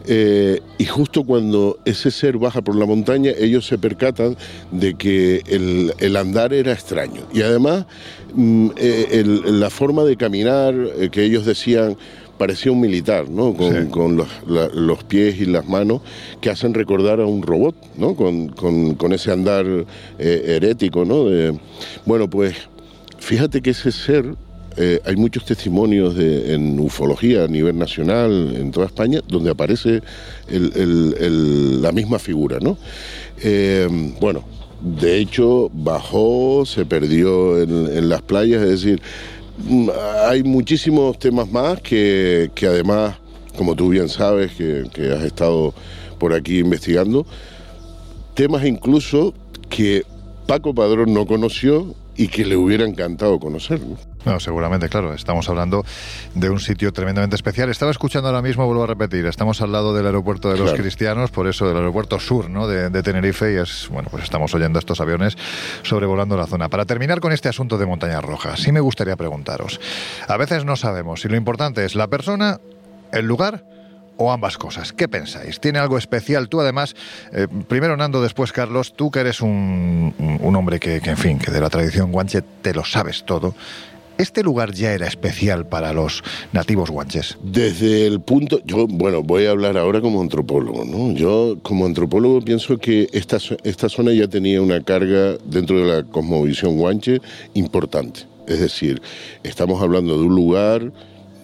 eh, 0.07 0.61
y 0.77 0.85
justo 0.85 1.25
cuando 1.25 1.79
ese 1.85 2.11
ser 2.11 2.37
baja 2.37 2.61
por 2.61 2.77
la 2.77 2.87
montaña, 2.87 3.33
ellos 3.39 3.67
se 3.67 3.79
percatan 3.79 4.37
de 4.71 4.95
que 4.95 5.43
el, 5.99 6.17
andar 6.17 6.53
era 6.53 6.73
extraño. 6.73 7.23
Y 7.33 7.43
además, 7.43 7.87
mm, 8.35 8.71
eh, 8.77 9.25
la 9.47 9.71
forma 9.71 10.05
de 10.05 10.17
caminar 10.17 10.75
eh, 10.75 11.09
que 11.11 11.25
ellos 11.25 11.47
decían 11.47 11.97
parecía 12.37 12.73
un 12.73 12.81
militar, 12.81 13.31
¿no? 13.31 13.55
Con, 13.55 14.17
los, 14.17 15.05
pies 15.05 15.41
y 15.41 15.47
las 15.47 15.67
manos 15.69 16.03
que 16.41 16.51
hacen 16.51 16.75
recordar 16.75 17.21
a 17.21 17.27
un 17.27 17.43
robot, 17.43 17.77
¿no? 17.97 18.17
Con, 18.17 19.13
ese 19.13 19.31
andar 19.31 19.65
herético, 20.19 21.05
¿no? 21.05 21.27
bueno, 22.05 22.29
pues 22.29 22.57
fíjate 23.19 23.63
que 23.63 23.71
ese 23.71 23.93
ser 23.93 24.35
eh, 24.77 25.01
hay 25.05 25.17
muchos 25.17 25.45
testimonios 25.45 26.17
en 26.19 26.79
ufología 26.81 27.45
a 27.45 27.49
nivel 27.49 27.79
nacional, 27.79 28.57
en 28.57 28.71
toda 28.73 28.87
España, 28.87 29.21
donde 29.29 29.51
aparece 29.51 30.03
la 30.49 31.93
misma 31.93 32.19
figura, 32.19 32.59
¿no? 32.61 32.77
Eh, 33.43 33.89
bueno, 34.21 34.45
de 34.81 35.19
hecho, 35.19 35.71
bajó, 35.73 36.65
se 36.67 36.85
perdió 36.85 37.63
en, 37.63 38.09
las 38.09 38.23
playas, 38.23 38.63
es 38.63 38.83
decir, 38.83 39.03
mm, 39.69 39.89
hay 40.29 40.43
muchísimos 40.43 41.19
temas 41.19 41.51
más 41.51 41.81
que, 41.81 42.51
además, 42.63 43.17
como 43.57 43.77
tú 43.77 43.91
bien 43.91 44.09
sabes, 44.09 44.53
que, 44.53 44.85
que 44.93 45.13
has 45.13 45.23
estado 45.23 45.73
por 46.19 46.35
aquí 46.35 46.59
investigando, 46.59 47.27
temas 48.35 48.65
incluso 48.65 49.35
que 49.69 50.05
Paco 50.47 50.75
Padrón 50.75 51.15
no 51.15 51.27
conoció 51.27 51.95
y 52.17 52.29
que 52.29 52.45
le 52.45 52.57
hubiera 52.57 52.85
encantado 52.85 53.39
conocer. 53.39 53.81
No, 54.25 54.41
seguramente, 54.41 54.89
claro. 54.89 55.13
Estamos 55.15 55.49
hablando 55.49 55.85
de 56.35 56.51
un 56.51 56.61
sitio 56.61 56.93
tremendamente 56.93 57.37
especial. 57.37 57.71
Estaba 57.71 57.91
escuchando 57.91 58.29
ahora 58.29 58.43
mismo, 58.43 58.67
vuelvo 58.67 58.85
a 58.85 58.87
repetir, 58.87 59.27
estamos 59.27 59.61
al 59.61 59.73
lado 59.73 59.95
del 59.95 60.07
aeropuerto 60.07 60.51
de 60.51 60.59
los 60.59 60.73
cristianos, 60.73 61.31
por 61.31 61.47
eso 61.47 61.69
del 61.69 61.77
aeropuerto 61.77 62.19
sur 62.19 62.49
¿no? 62.49 62.67
de, 62.67 62.91
de, 62.91 63.03
Tenerife, 63.03 63.53
y 63.53 63.57
es, 63.57 63.89
bueno, 63.91 64.09
pues 64.11 64.25
estamos 64.25 64.55
oyendo 64.55 64.79
estos 64.79 65.01
aviones 65.01 65.37
sobrevolando 65.83 66.37
la 66.37 66.47
zona. 66.47 66.69
Para 66.69 66.85
terminar 66.87 67.21
con 67.21 67.33
este 67.33 67.49
asunto 67.49 67.77
de 67.79 67.87
Montañas 67.87 68.25
Rojas, 68.25 68.61
sí 68.61 68.73
me 68.73 68.81
gustaría 68.81 69.17
preguntaros. 69.17 69.81
A 70.27 70.37
veces 70.37 70.65
no 70.65 70.77
sabemos 70.77 71.21
si 71.21 71.29
lo 71.29 71.37
importante 71.37 71.85
es 71.85 71.95
la 71.95 72.07
persona, 72.07 72.61
el 73.13 73.27
lugar 73.27 73.65
o 74.17 74.33
ambas 74.33 74.59
cosas. 74.59 74.93
¿Qué 74.93 75.09
pensáis? 75.09 75.61
¿Tiene 75.61 75.79
algo 75.79 75.99
especial? 75.99 76.49
Tú 76.49 76.61
además, 76.61 76.95
eh, 77.33 77.49
primero 77.69 77.97
Nando, 77.97 78.23
después 78.23 78.53
Carlos, 78.53 78.95
tú 78.95 79.11
que 79.11 79.21
eres 79.21 79.41
un, 79.41 80.15
hombre 80.55 80.79
que, 80.79 81.01
que, 81.01 81.11
en 81.11 81.17
fin, 81.17 81.39
que 81.39 81.51
de 81.51 81.61
la 81.61 81.71
tradición 81.71 82.13
guanche 82.13 82.43
te 82.43 82.75
lo 82.75 82.85
sabes 82.85 83.25
todo. 83.25 83.55
¿Este 84.17 84.45
lugar 84.45 84.73
ya 84.73 84.93
era 84.93 85.09
especial 85.09 85.67
para 85.67 85.93
los 85.93 86.23
nativos 86.53 86.91
guanches? 86.91 87.37
Desde 87.43 88.07
el 88.07 88.21
punto, 88.21 88.61
yo, 88.65 88.87
bueno, 88.87 89.23
voy 89.25 89.47
a 89.47 89.51
hablar 89.51 89.77
ahora 89.77 90.01
como 90.01 90.21
antropólogo, 90.21 90.85
¿no? 90.85 91.13
Yo 91.13 91.59
como 91.63 91.85
antropólogo 91.85 92.41
pienso 92.41 92.79
que 92.79 93.09
esta, 93.13 93.39
esta 93.65 93.89
zona 93.89 94.13
ya 94.13 94.29
tenía 94.29 94.63
una 94.63 94.81
carga 94.83 95.37
dentro 95.45 95.79
de 95.79 95.93
la 95.93 96.03
cosmovisión 96.05 96.77
guanche 96.77 97.21
importante. 97.55 98.21
Es 98.47 98.61
decir, 98.61 99.03
estamos 99.43 99.83
hablando 99.83 100.17
de 100.17 100.25
un 100.25 100.35
lugar, 100.35 100.93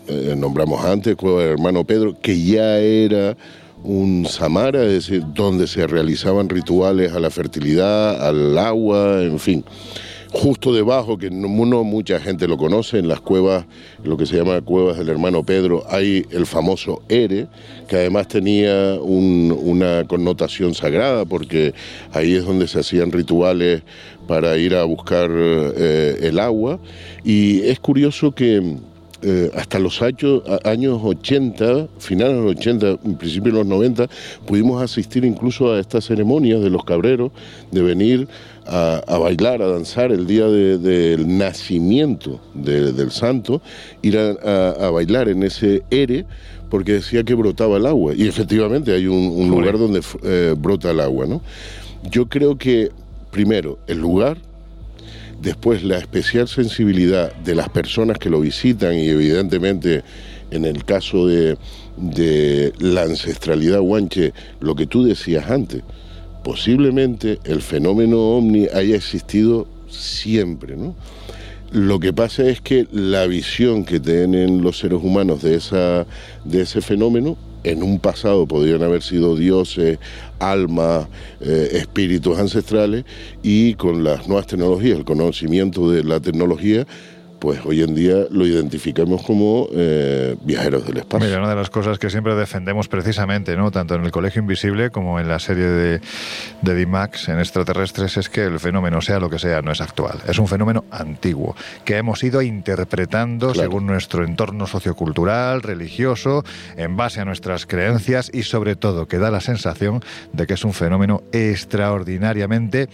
eh, 0.07 0.35
nombramos 0.37 0.85
antes, 0.85 1.17
Cueva 1.17 1.43
del 1.43 1.53
Hermano 1.53 1.85
Pedro, 1.85 2.17
que 2.21 2.41
ya 2.41 2.79
era 2.79 3.37
un 3.83 4.27
samara, 4.27 4.85
es 4.85 4.93
decir, 4.93 5.25
donde 5.35 5.67
se 5.67 5.87
realizaban 5.87 6.49
rituales 6.49 7.13
a 7.13 7.21
la 7.21 7.31
fertilidad, 7.31 8.27
al 8.27 8.57
agua, 8.59 9.23
en 9.23 9.39
fin. 9.39 9.65
Justo 10.33 10.73
debajo, 10.73 11.19
que 11.19 11.29
no, 11.29 11.49
mucha 11.49 12.21
gente 12.21 12.47
lo 12.47 12.57
conoce, 12.57 12.99
en 12.99 13.09
las 13.09 13.21
cuevas, 13.21 13.67
lo 14.05 14.17
que 14.17 14.27
se 14.27 14.37
llama 14.37 14.61
cuevas 14.61 14.97
del 14.97 15.09
hermano 15.09 15.43
Pedro, 15.43 15.85
hay 15.89 16.25
el 16.31 16.47
famoso 16.47 17.03
Ere, 17.09 17.49
que 17.89 17.97
además 17.97 18.29
tenía 18.29 18.95
una 19.01 20.05
connotación 20.07 20.75
sagrada, 20.75 21.25
porque 21.25 21.75
ahí 22.13 22.35
es 22.35 22.45
donde 22.45 22.69
se 22.69 22.79
hacían 22.79 23.11
rituales 23.11 23.83
para 24.29 24.57
ir 24.57 24.77
a 24.77 24.85
buscar 24.85 25.29
eh, 25.33 26.19
el 26.23 26.39
agua. 26.39 26.79
Y 27.25 27.63
es 27.63 27.81
curioso 27.81 28.31
que 28.33 28.77
eh, 29.23 29.51
hasta 29.55 29.79
los 29.79 30.01
años, 30.01 30.43
años 30.65 30.99
80, 31.03 31.89
finales 31.99 32.37
de 32.37 32.43
los 32.43 32.53
80, 32.53 32.97
principios 33.19 33.53
de 33.55 33.59
los 33.59 33.67
90, 33.67 34.09
pudimos 34.47 34.83
asistir 34.83 35.27
incluso 35.27 35.73
a 35.73 35.79
estas 35.79 36.07
ceremonias 36.07 36.63
de 36.63 36.71
los 36.71 36.85
cabreros, 36.85 37.31
de 37.71 37.83
venir 37.83 38.29
a, 38.67 39.19
bailar, 39.19 39.63
a 39.63 39.67
danzar 39.67 40.13
el 40.13 40.27
día 40.27 40.47
del 40.47 41.39
nacimiento 41.39 42.41
del 42.55 43.11
santo, 43.11 43.61
ir 44.03 44.19
a, 44.19 44.91
bailar 44.91 45.29
en 45.29 45.43
ese 45.43 45.83
ere, 45.91 46.27
porque 46.69 46.93
decía 46.93 47.25
que 47.25 47.35
brotaba 47.35 47.77
el 47.77 47.87
agua. 47.87 48.15
Y 48.15 48.29
efectivamente 48.29 48.95
hay 48.95 49.07
un, 49.07 49.51
lugar 49.51 49.79
donde 49.79 50.03
eh, 50.23 50.55
brota 50.57 50.91
el 50.91 51.01
agua. 51.01 51.27
¿no? 51.27 51.43
Yo 52.11 52.29
creo 52.29 52.57
que, 52.57 52.91
primero, 53.31 53.79
el 53.87 53.99
lugar 53.99 54.39
Después, 55.41 55.83
la 55.83 55.97
especial 55.97 56.49
sensibilidad 56.49 57.33
de 57.33 57.55
las 57.55 57.71
personas 57.71 58.19
que 58.19 58.29
lo 58.29 58.41
visitan 58.41 58.95
y 58.95 59.09
evidentemente 59.09 60.03
en 60.51 60.67
el 60.67 60.85
caso 60.85 61.27
de, 61.27 61.57
la 62.79 63.03
ancestralidad 63.03 63.81
guanche, 63.81 64.35
lo 64.61 64.75
que 64.75 64.87
tú 64.87 65.03
decías 65.05 65.51
antes, 65.51 65.83
posiblemente 66.43 67.39
el 67.45 67.63
fenómeno 67.63 68.19
ovni 68.19 68.67
haya 68.73 68.97
existido 68.97 69.67
siempre, 69.89 70.77
¿no? 70.77 70.95
Lo 71.73 72.01
que 72.01 72.13
pasa 72.13 72.49
es 72.49 72.61
que 72.61 72.89
la 72.91 73.27
visión 73.27 73.85
que 73.85 74.01
tienen 74.01 74.61
los 74.63 74.79
seres 74.79 74.99
humanos 75.03 75.43
de, 75.43 75.55
esa, 75.55 76.05
de 76.45 76.63
ese 76.63 76.81
fenómeno 76.81 77.37
en 77.63 77.83
un 77.85 78.01
pasado 78.01 78.47
podrían 78.47 78.83
haber 78.83 79.03
sido 79.03 79.37
dioses, 79.37 79.99
almas, 80.41 81.07
eh, 81.41 81.69
espíritus 81.75 82.39
ancestrales 82.39 83.05
y 83.43 83.75
con 83.75 84.03
las 84.03 84.27
nuevas 84.27 84.49
tecnologías, 84.49 84.99
el 84.99 85.05
conocimiento 85.05 85.91
de 85.91 86.03
la 86.03 86.19
tecnología, 86.19 86.87
pues 87.41 87.61
hoy 87.65 87.83
en 87.83 87.95
día 87.95 88.27
lo 88.31 88.47
identificamos 88.47 89.23
como 89.23 89.67
eh, 89.73 90.37
viajeros 90.43 90.87
del 90.87 90.99
espacio. 90.99 91.27
Mira, 91.27 91.41
una 91.41 91.49
de 91.49 91.57
las 91.57 91.71
cosas 91.71 91.99
que 91.99 92.11
siempre 92.11 92.35
defendemos 92.35 92.87
precisamente, 92.87 93.57
¿no? 93.57 93.71
tanto 93.71 93.95
en 93.95 94.05
el 94.05 94.13
Colegio 94.13 94.41
Invisible 94.41 94.91
como 94.91 95.19
en 95.19 95.27
la 95.27 95.39
serie 95.39 95.65
de, 95.65 96.01
de 96.61 96.75
D-Max 96.75 97.31
en 97.31 97.39
extraterrestres, 97.41 98.19
es 98.19 98.29
que 98.29 98.45
el 98.45 98.61
fenómeno, 98.61 99.01
sea 99.01 99.19
lo 99.19 99.31
que 99.31 99.39
sea, 99.39 99.63
no 99.63 99.73
es 99.73 99.81
actual. 99.81 100.19
Es 100.29 100.39
un 100.39 100.47
fenómeno 100.47 100.85
antiguo 100.91 101.57
que 101.85 101.97
hemos 101.97 102.23
ido 102.23 102.43
interpretando 102.43 103.55
según 103.55 103.87
nuestro 103.87 104.25
entorno 104.25 104.67
sociocultural, 104.67 105.63
religioso, 105.63 106.45
en 106.77 106.97
base 106.97 107.21
a 107.21 107.25
nuestras 107.25 107.65
creencias 107.65 108.31
y 108.33 108.43
sobre 108.43 108.77
todo 108.77 109.09
que 109.09 109.19
da 109.19 109.31
la 109.31 109.41
sensación 109.41 110.05
de 110.35 110.47
que 110.47 110.55
es 110.55 110.65
un 110.65 110.75
fenómeno 110.75 111.23
extraordinariamente... 111.33 112.89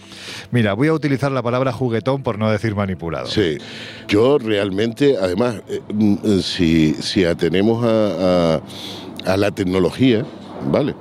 Mira, 0.51 0.73
voy 0.73 0.87
a 0.87 0.93
utilizar 0.93 1.33
la 1.33 1.43
palabra 1.43 1.73
juguetón 1.73 2.23
por 2.23 2.39
no 2.39 2.49
decir 2.49 2.75
manipulado. 2.75 3.27
Sí, 3.27 3.57
yo 4.07 4.36
realmente, 4.37 5.17
además, 5.17 5.61
eh, 5.67 5.81
mm, 5.93 6.15
eh, 6.23 6.41
si, 6.41 6.93
si, 6.95 7.25
atenemos 7.25 7.83
a, 7.85 8.61
la 9.37 9.51
tecnología, 9.51 10.25
¿vale? 10.71 10.95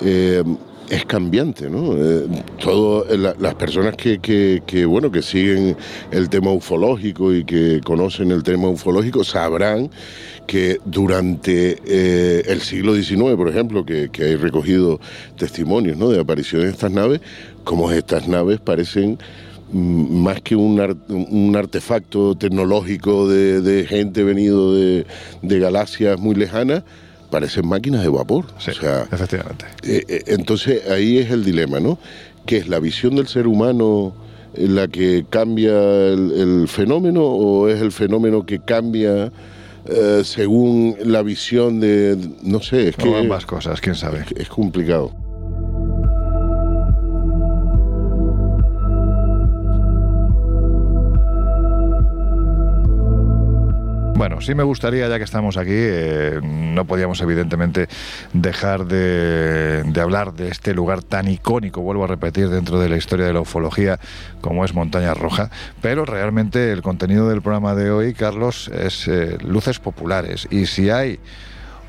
Eh, 0.00 0.42
es 0.88 1.04
cambiante, 1.04 1.68
¿no? 1.68 1.94
las 1.94 3.54
personas 3.56 3.94
que, 3.94 4.86
bueno, 4.88 5.12
que 5.12 5.20
siguen 5.20 5.76
el 6.10 6.30
tema 6.30 6.50
ufológico 6.50 7.34
y 7.34 7.44
que 7.44 7.82
conocen 7.84 8.30
el 8.30 8.42
tema 8.42 8.70
ufológico 8.70 9.22
sabrán 9.22 9.90
que 10.46 10.78
durante 10.86 11.76
el 12.50 12.62
siglo 12.62 12.94
XIX, 12.94 13.36
por 13.36 13.50
ejemplo, 13.50 13.84
que, 13.84 14.08
que 14.08 14.24
hay 14.24 14.36
recogido 14.36 14.98
testimonios 15.36 15.98
¿no? 15.98 16.08
de 16.08 16.20
apariciones 16.20 16.68
de 16.68 16.72
estas 16.72 16.90
naves, 16.90 17.20
como 17.64 17.92
estas 17.92 18.26
naves 18.26 18.58
parecen 18.58 19.18
más 19.72 20.40
que 20.40 20.56
un, 20.56 20.80
un 21.08 21.56
artefacto 21.56 22.34
tecnológico 22.34 23.28
de, 23.28 23.86
gente 23.88 24.24
venido 24.24 24.74
de, 24.74 25.04
galaxias 25.42 26.18
muy 26.18 26.34
lejanas, 26.34 26.84
parecen 27.30 27.66
máquinas 27.66 28.02
de 28.02 28.08
vapor. 28.08 28.46
Sí, 28.58 28.70
efectivamente. 28.70 29.66
Eh, 29.82 30.04
eh, 30.08 30.22
entonces 30.28 30.88
ahí 30.88 31.18
es 31.18 31.30
el 31.30 31.44
dilema, 31.44 31.80
¿no? 31.80 31.98
¿Qué 32.46 32.56
es 32.56 32.68
la 32.68 32.80
visión 32.80 33.16
del 33.16 33.28
ser 33.28 33.46
humano 33.46 34.14
la 34.56 34.88
que 34.88 35.26
cambia 35.28 35.72
el, 36.08 36.66
fenómeno 36.68 37.22
o 37.22 37.68
es 37.68 37.80
el 37.82 37.92
fenómeno 37.92 38.46
que 38.46 38.60
cambia 38.60 39.30
eh, 39.86 40.22
según 40.24 40.96
la 41.04 41.22
visión 41.22 41.80
de, 41.80 42.16
no 42.42 42.60
sé, 42.60 42.88
es 42.88 42.96
que... 42.96 43.14
ambas 43.14 43.44
cosas, 43.44 43.80
quién 43.80 43.94
sabe. 43.94 44.24
es 44.36 44.48
complicado. 44.48 45.12
Bueno, 54.18 54.40
sí 54.40 54.52
me 54.52 54.64
gustaría, 54.64 55.08
ya 55.08 55.16
que 55.16 55.22
estamos 55.22 55.56
aquí, 55.56 55.70
eh, 55.70 56.40
no 56.42 56.86
podíamos 56.86 57.20
evidentemente 57.20 57.86
dejar 58.32 58.86
de, 58.86 59.84
hablar 59.96 60.32
de 60.32 60.48
este 60.48 60.74
lugar 60.74 61.04
tan 61.04 61.28
icónico, 61.28 61.82
vuelvo 61.82 62.02
a 62.02 62.08
repetir, 62.08 62.48
dentro 62.48 62.80
de 62.80 62.88
la 62.88 62.96
historia 62.96 63.26
de 63.26 63.32
la 63.32 63.42
ufología 63.42 64.00
como 64.40 64.64
es 64.64 64.74
Montaña 64.74 65.14
Roja, 65.14 65.50
pero 65.80 66.04
realmente 66.04 66.72
el 66.72 66.82
contenido 66.82 67.28
del 67.28 67.42
programa 67.42 67.76
de 67.76 67.92
hoy, 67.92 68.12
Carlos, 68.12 68.66
es 68.74 69.06
eh, 69.06 69.38
luces 69.40 69.78
populares. 69.78 70.48
Y 70.50 70.66
si 70.66 70.90
hay 70.90 71.20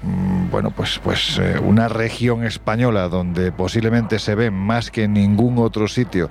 bueno, 0.02 0.72
pues, 0.72 1.00
pues 1.04 1.38
eh, 1.40 1.60
una 1.62 1.90
región 1.90 2.46
española 2.46 3.10
donde 3.10 3.52
posiblemente 3.52 4.20
se 4.20 4.34
ve 4.34 4.50
más 4.50 4.92
que 4.92 5.04
en 5.04 5.14
ningún 5.14 5.58
otro 5.58 5.88
sitio 5.88 6.30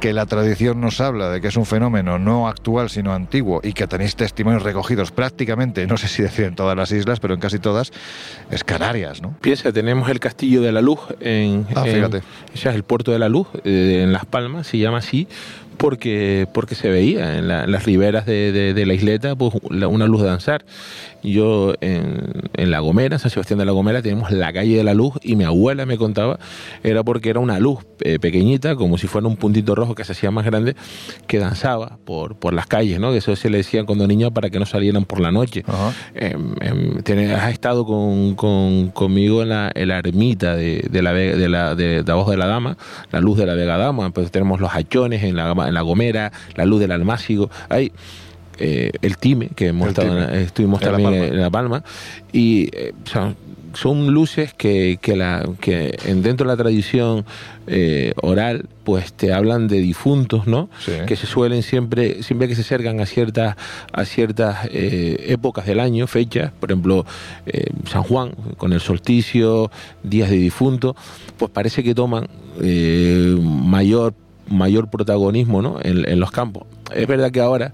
que 0.00 0.14
la 0.14 0.24
tradición 0.24 0.80
nos 0.80 1.00
habla 1.00 1.28
de 1.28 1.42
que 1.42 1.48
es 1.48 1.56
un 1.56 1.66
fenómeno 1.66 2.18
no 2.18 2.48
actual 2.48 2.88
sino 2.88 3.12
antiguo 3.12 3.60
y 3.62 3.74
que 3.74 3.86
tenéis 3.86 4.16
testimonios 4.16 4.62
recogidos 4.62 5.12
prácticamente, 5.12 5.86
no 5.86 5.98
sé 5.98 6.08
si 6.08 6.22
decir 6.22 6.46
en 6.46 6.54
todas 6.54 6.76
las 6.76 6.90
islas, 6.92 7.20
pero 7.20 7.34
en 7.34 7.40
casi 7.40 7.58
todas, 7.58 7.92
es 8.50 8.64
Canarias, 8.64 9.20
¿no? 9.20 9.34
Piensa, 9.40 9.72
tenemos 9.72 10.08
el 10.08 10.18
Castillo 10.18 10.62
de 10.62 10.72
la 10.72 10.80
Luz 10.80 11.00
en, 11.20 11.66
ah, 11.74 11.84
fíjate. 11.84 12.22
es 12.54 12.64
el 12.66 12.82
puerto 12.84 13.12
de 13.12 13.18
la 13.18 13.28
Luz 13.28 13.48
eh, 13.64 14.00
en 14.02 14.12
Las 14.12 14.24
Palmas, 14.24 14.66
se 14.66 14.78
llama 14.78 14.98
así, 14.98 15.28
porque, 15.80 16.46
porque 16.52 16.74
se 16.74 16.90
veía 16.90 17.38
en, 17.38 17.48
las 17.48 17.84
riberas 17.84 18.26
de, 18.26 18.52
de, 18.74 18.86
la 18.86 18.92
isleta 18.92 19.34
pues, 19.34 19.54
una 19.64 20.06
luz 20.06 20.22
danzar. 20.22 20.64
Yo 21.22 21.74
en, 21.80 22.50
en, 22.54 22.70
La 22.70 22.80
Gomera, 22.80 23.18
San 23.18 23.30
Sebastián 23.30 23.58
de 23.58 23.64
la 23.64 23.72
Gomera, 23.72 24.00
tenemos 24.00 24.30
la 24.30 24.52
calle 24.52 24.76
de 24.76 24.84
la 24.84 24.94
luz 24.94 25.14
y 25.22 25.36
mi 25.36 25.44
abuela 25.44 25.86
me 25.86 25.98
contaba, 25.98 26.38
era 26.82 27.02
porque 27.02 27.30
era 27.30 27.40
una 27.40 27.58
luz 27.58 27.80
eh, 28.00 28.18
pequeñita, 28.18 28.76
como 28.76 28.96
si 28.96 29.06
fuera 29.06 29.26
un 29.26 29.36
puntito 29.36 29.74
rojo 29.74 29.94
que 29.94 30.04
se 30.04 30.12
hacía 30.12 30.30
más 30.30 30.44
grande, 30.44 30.76
que 31.26 31.38
danzaba 31.38 31.98
por, 32.04 32.36
por 32.36 32.54
las 32.54 32.66
calles, 32.66 33.00
¿no? 33.00 33.12
Eso 33.14 33.34
se 33.36 33.50
le 33.50 33.58
decían 33.58 33.86
cuando 33.86 34.06
niños 34.06 34.32
para 34.32 34.50
que 34.50 34.58
no 34.58 34.66
salieran 34.66 35.04
por 35.04 35.20
la 35.20 35.30
noche. 35.30 35.64
Em, 36.14 36.54
em, 36.60 37.34
has 37.34 37.52
estado 37.52 37.84
con, 37.86 38.34
conmigo 38.92 39.42
en 39.42 39.48
la, 39.48 39.72
ermita 39.74 40.54
de, 40.56 40.86
de, 40.90 41.02
la, 41.02 41.12
de, 41.12 41.48
la, 41.48 41.74
de, 41.74 42.02
de 42.02 42.12
abajo 42.12 42.30
de 42.30 42.36
la 42.36 42.46
Dama, 42.46 42.76
la 43.10 43.20
luz 43.20 43.38
de 43.38 43.46
la 43.46 43.54
Vega 43.54 43.76
Dama, 43.76 44.10
pues 44.10 44.30
tenemos 44.30 44.60
los 44.60 44.70
hachones 44.70 45.22
en 45.22 45.36
la, 45.36 45.54
en 45.70 45.74
la 45.74 45.80
Gomera, 45.80 46.30
la 46.54 46.66
luz 46.66 46.80
del 46.80 46.92
Almácigo. 46.92 47.50
Hay 47.68 47.92
eh, 48.60 48.90
el 49.00 49.16
Time, 49.16 49.48
que 49.56 49.68
hemos 49.68 49.88
estado, 49.88 50.18
estuvimos 50.34 50.80
también 50.80 51.14
en 51.14 51.40
La 51.40 51.48
Palma, 51.48 51.82
y 52.30 52.68
eh, 52.76 52.92
son 53.72 54.08
luces 54.12 54.52
que, 54.52 54.98
que, 55.00 55.16
la, 55.16 55.48
que 55.60 55.96
dentro 56.16 56.46
de 56.46 56.52
la 56.52 56.56
tradición 56.58 57.24
eh, 57.66 58.12
oral 58.20 58.68
pues 58.84 59.14
te 59.14 59.32
hablan 59.32 59.66
de 59.66 59.80
difuntos, 59.80 60.46
¿no? 60.46 60.68
Que 61.06 61.16
se 61.16 61.26
suelen 61.26 61.62
siempre, 61.62 62.22
siempre 62.22 62.48
que 62.48 62.54
se 62.54 62.60
acercan 62.60 63.00
a 63.00 63.06
ciertas, 63.06 63.56
a 63.92 64.04
ciertas 64.04 64.68
épocas 64.70 65.64
del 65.64 65.80
año, 65.80 66.06
fechas, 66.06 66.52
por 66.52 66.70
ejemplo, 66.70 67.06
San 67.88 68.02
Juan, 68.02 68.32
con 68.58 68.74
el 68.74 68.80
solsticio, 68.80 69.70
días 70.02 70.28
de 70.28 70.36
difunto, 70.36 70.96
pues 71.38 71.50
parece 71.50 71.82
que 71.82 71.94
toman 71.94 72.28
mayor 73.40 74.12
mayor 74.50 74.88
protagonismo 74.88 75.62
¿no? 75.62 75.78
en, 75.82 76.20
los 76.20 76.30
campos. 76.30 76.64
Es 76.94 77.06
verdad 77.06 77.30
que 77.30 77.40
ahora 77.40 77.72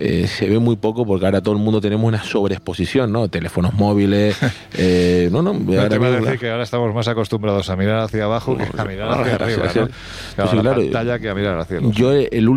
eh, 0.00 0.28
se 0.28 0.48
ve 0.48 0.60
muy 0.60 0.76
poco 0.76 1.04
porque 1.04 1.26
ahora 1.26 1.40
todo 1.40 1.54
el 1.54 1.60
mundo 1.60 1.80
tenemos 1.80 2.06
una 2.06 2.22
sobreexposición, 2.22 3.10
¿no? 3.10 3.28
Teléfonos 3.28 3.74
móviles, 3.74 4.38
eh, 4.78 5.28
no, 5.32 5.42
no. 5.42 5.50
ahora 5.50 5.88
te 5.88 5.98
va 5.98 6.06
a 6.06 6.10
decir 6.12 6.38
que 6.38 6.50
ahora 6.50 6.62
estamos 6.62 6.94
más 6.94 7.08
acostumbrados 7.08 7.68
a 7.68 7.76
mirar 7.76 7.98
hacia 7.98 8.24
abajo 8.24 8.56
que 8.56 8.64
a 8.80 8.84
mirar 8.84 9.10
hacia 9.10 9.34
arriba, 9.34 9.64
¿no? 9.74 9.88
Pues 10.36 10.64
la 10.64 10.74
pantalla 10.74 11.18
que 11.18 11.28
a 11.28 11.34
mirar 11.34 11.58
hacia 11.58 11.78
el 11.78 11.90
Yo 11.90 12.12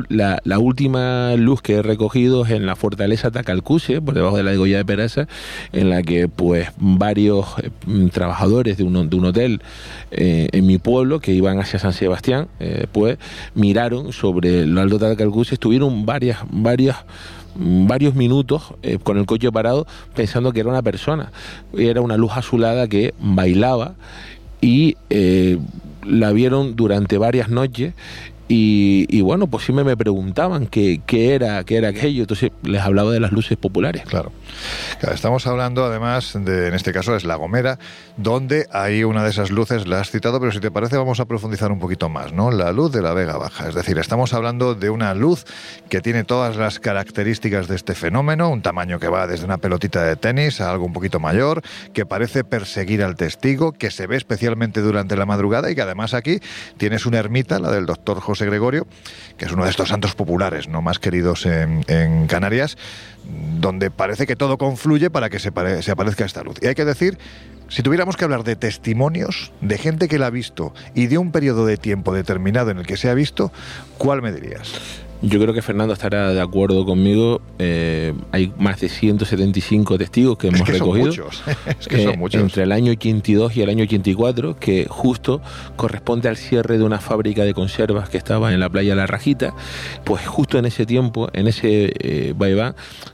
la, 0.10 0.39
la, 0.44 0.60
última 0.60 1.34
luz 1.36 1.64
que 1.64 1.76
he 1.76 1.82
recogido 1.82 2.46
es 2.46 2.52
en 2.52 2.68
la 2.68 2.76
fortaleza 2.76 3.32
Tacalcuce, 3.32 4.02
por 4.02 4.14
debajo 4.14 4.38
de 4.38 4.44
la 4.44 4.52
de 4.52 4.58
Goya 4.58 4.78
de 4.78 4.86
Peraza, 4.86 5.28
en 5.74 5.89
la 5.89 6.04
que 6.04 6.28
pues 6.28 6.70
varios 6.78 7.48
eh, 7.64 7.72
trabajadores 8.12 8.78
de 8.78 8.84
un, 8.84 9.10
de 9.10 9.16
un 9.16 9.26
hotel 9.26 9.62
en 10.12 10.66
mi 10.66 10.78
pueblo 10.78 11.22
que 11.22 11.32
iban 11.32 11.58
hacia 11.60 11.80
San 11.80 11.94
Sebastián, 11.94 12.50
pues 12.92 13.18
miraron 13.56 14.12
sobre 14.12 14.64
el 14.64 14.78
Alto 14.78 15.00
Tacalcuce, 15.00 15.56
estuvieron 15.56 16.06
varias, 16.06 16.39
varias 16.52 16.98
varios 17.56 18.16
minutos 18.16 18.74
eh, 18.84 18.97
con 19.02 19.18
el 19.18 19.26
coche 19.26 19.52
parado 19.52 19.88
pensando 20.16 20.52
que 20.52 20.60
era 20.62 20.70
una 20.70 20.82
persona. 20.82 21.32
Era 21.78 22.02
una 22.02 22.18
luz 22.18 22.32
azulada 22.36 22.88
que 22.88 23.14
bailaba 23.20 23.95
y 24.62 24.95
eh, 25.10 25.58
la 26.04 26.32
vieron 26.32 26.76
durante 26.76 27.18
varias 27.18 27.49
noches 27.49 27.93
y, 28.54 29.22
bueno, 29.22 29.47
pues 29.47 29.64
sí 29.64 29.72
me, 29.72 29.95
preguntaban 29.95 30.68
qué, 30.68 30.99
qué, 31.06 31.36
era, 31.36 31.64
qué 31.64 31.78
era 31.78 31.88
aquello, 31.88 32.24
entonces 32.24 32.52
les 32.64 32.82
hablaba 32.82 33.12
de 33.12 33.22
las 33.22 33.32
luces 33.32 33.58
populares. 33.58 34.04
Claro. 34.04 34.34
Estamos 35.14 35.47
hablando 35.47 35.86
además 35.86 36.38
de, 36.38 36.68
en 36.68 36.74
este 36.74 36.91
caso 36.91 37.16
es 37.16 37.24
La 37.24 37.36
Gomera, 37.36 37.80
donde 38.18 38.68
hay 38.74 39.06
una 39.06 39.24
de 39.24 39.30
esas 39.30 39.52
luces, 39.52 39.88
la 39.88 40.02
has 40.02 40.12
citado, 40.12 40.39
pero 40.41 40.52
si 40.52 40.60
te 40.60 40.70
parece 40.70 40.97
vamos 40.97 41.22
a 41.22 41.26
profundizar 41.26 41.72
un 41.72 41.80
poquito 41.80 42.10
más, 42.10 42.34
¿no? 42.34 42.52
La 42.52 42.74
luz 42.74 42.91
de 42.91 43.02
la 43.02 43.14
Vega 43.14 43.38
Baja, 43.38 43.70
es 43.70 43.76
decir, 43.76 43.97
estamos 43.97 44.34
hablando 44.34 44.76
de 44.76 44.89
una 44.89 45.14
luz 45.14 45.45
que 45.89 46.02
tiene 46.02 46.26
todas 46.26 46.58
las 46.58 46.80
características 46.80 47.70
de 47.70 47.78
este 47.78 47.95
fenómeno, 47.95 48.49
un 48.49 48.62
tamaño 48.62 48.99
que 48.99 49.08
va 49.08 49.28
desde 49.28 49.45
una 49.45 49.60
pelotita 49.60 50.04
de 50.04 50.18
tenis 50.18 50.60
a 50.60 50.70
algo 50.72 50.86
un 50.86 50.93
poquito 50.93 51.22
mayor, 51.22 51.62
que 51.93 52.06
parece 52.06 52.43
perseguir 52.43 53.02
al 53.02 53.16
testigo, 53.16 53.72
que 53.72 53.91
se 53.91 54.08
ve 54.08 54.18
especialmente 54.18 54.82
durante 54.82 55.16
la 55.16 55.26
madrugada 55.26 55.72
y 55.72 55.76
que 55.76 55.82
además 55.82 56.14
aquí 56.14 56.39
tienes 56.76 57.06
una 57.06 57.20
ermita, 57.20 57.58
la 57.58 57.72
del 57.72 57.86
doctor 57.86 58.20
José 58.20 58.41
Gregorio, 58.46 58.88
que 59.38 59.46
es 59.46 59.52
uno 59.52 59.64
de 59.64 59.70
estos 59.70 59.89
santos 59.89 60.16
populares 60.16 60.68
no 60.68 60.82
más 60.82 61.00
queridos 61.00 61.46
en, 61.46 62.28
Canarias, 62.28 62.78
donde 63.60 63.92
parece 63.92 64.28
que 64.28 64.36
todo 64.36 64.58
confluye 64.58 65.10
para 65.10 65.30
que 65.30 65.39
se, 65.39 65.52
se 65.82 65.92
aparezca 65.92 66.26
esta 66.26 66.44
luz. 66.44 66.58
Y 66.62 66.68
hay 66.68 66.76
que 66.76 66.86
decir 66.86 67.18
si 67.70 67.84
tuviéramos 67.84 68.18
que 68.18 68.26
hablar 68.26 68.44
de 68.44 68.56
testimonios 68.56 69.54
de 69.62 69.78
gente 69.78 70.08
que 70.08 70.20
la 70.20 70.28
ha 70.28 70.30
visto 70.30 70.74
y 70.94 71.08
de 71.08 71.18
un 71.18 71.32
periodo 71.32 71.66
de 71.66 71.78
tiempo 71.78 72.14
determinado 72.14 72.70
en 72.70 72.80
el 72.80 72.86
que 72.86 72.98
se 72.98 73.10
ha 73.10 73.14
visto, 73.14 73.52
¿cuál 73.98 74.22
me 74.22 74.34
dirías? 74.34 74.74
Yo 75.24 75.39
creo 75.39 75.53
que 75.53 75.61
Fernando 75.61 75.93
estará 75.93 76.34
de 76.34 76.41
acuerdo 76.41 76.84
conmigo. 76.84 77.41
Eh, 77.59 78.13
hay 78.32 78.51
más 78.57 78.82
de 78.82 78.89
175 78.89 79.97
testigos 79.97 80.38
que 80.38 80.47
hemos 80.47 80.67
recogido. 80.67 81.11
Son 81.11 81.26
muchos. 81.26 81.43
es 81.80 81.88
que 81.88 82.03
son 82.03 82.17
muchos. 82.17 82.41
Entre 82.41 82.63
el 82.63 82.72
año 82.72 82.91
82 82.91 83.55
y 83.55 83.61
el 83.61 83.69
año 83.69 83.84
84, 83.84 84.57
que 84.57 84.88
justo 84.89 85.41
corresponde 85.76 86.28
al 86.28 86.38
cierre 86.38 86.80
de 86.80 86.84
una 86.84 86.99
fábrica 86.99 87.43
de 87.43 87.53
conservas 87.53 88.09
que 88.09 88.17
estaba 88.17 88.51
en 88.51 88.59
la 88.59 88.69
playa 88.69 88.95
La 88.95 89.05
Rajita. 89.05 89.53
Pues 90.03 90.26
justo 90.26 90.57
en 90.57 90.65
ese 90.65 90.88
tiempo, 90.88 91.30
en 91.34 91.47
ese 91.47 91.93
eh, 91.99 92.34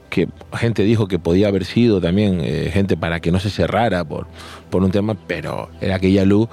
que 0.09 0.29
gente 0.53 0.83
dijo 0.83 1.07
que 1.07 1.19
podía 1.19 1.49
haber 1.49 1.65
sido 1.65 1.99
también 1.99 2.39
eh, 2.41 2.69
gente 2.71 2.95
para 2.95 3.19
que 3.19 3.31
no 3.31 3.39
se 3.41 3.49
cerrara 3.49 4.05
por, 4.05 4.27
por 4.69 4.81
un 4.83 4.91
tema, 4.91 5.15
pero 5.27 5.69
era 5.81 5.95
aquella 5.95 6.23
luz 6.23 6.47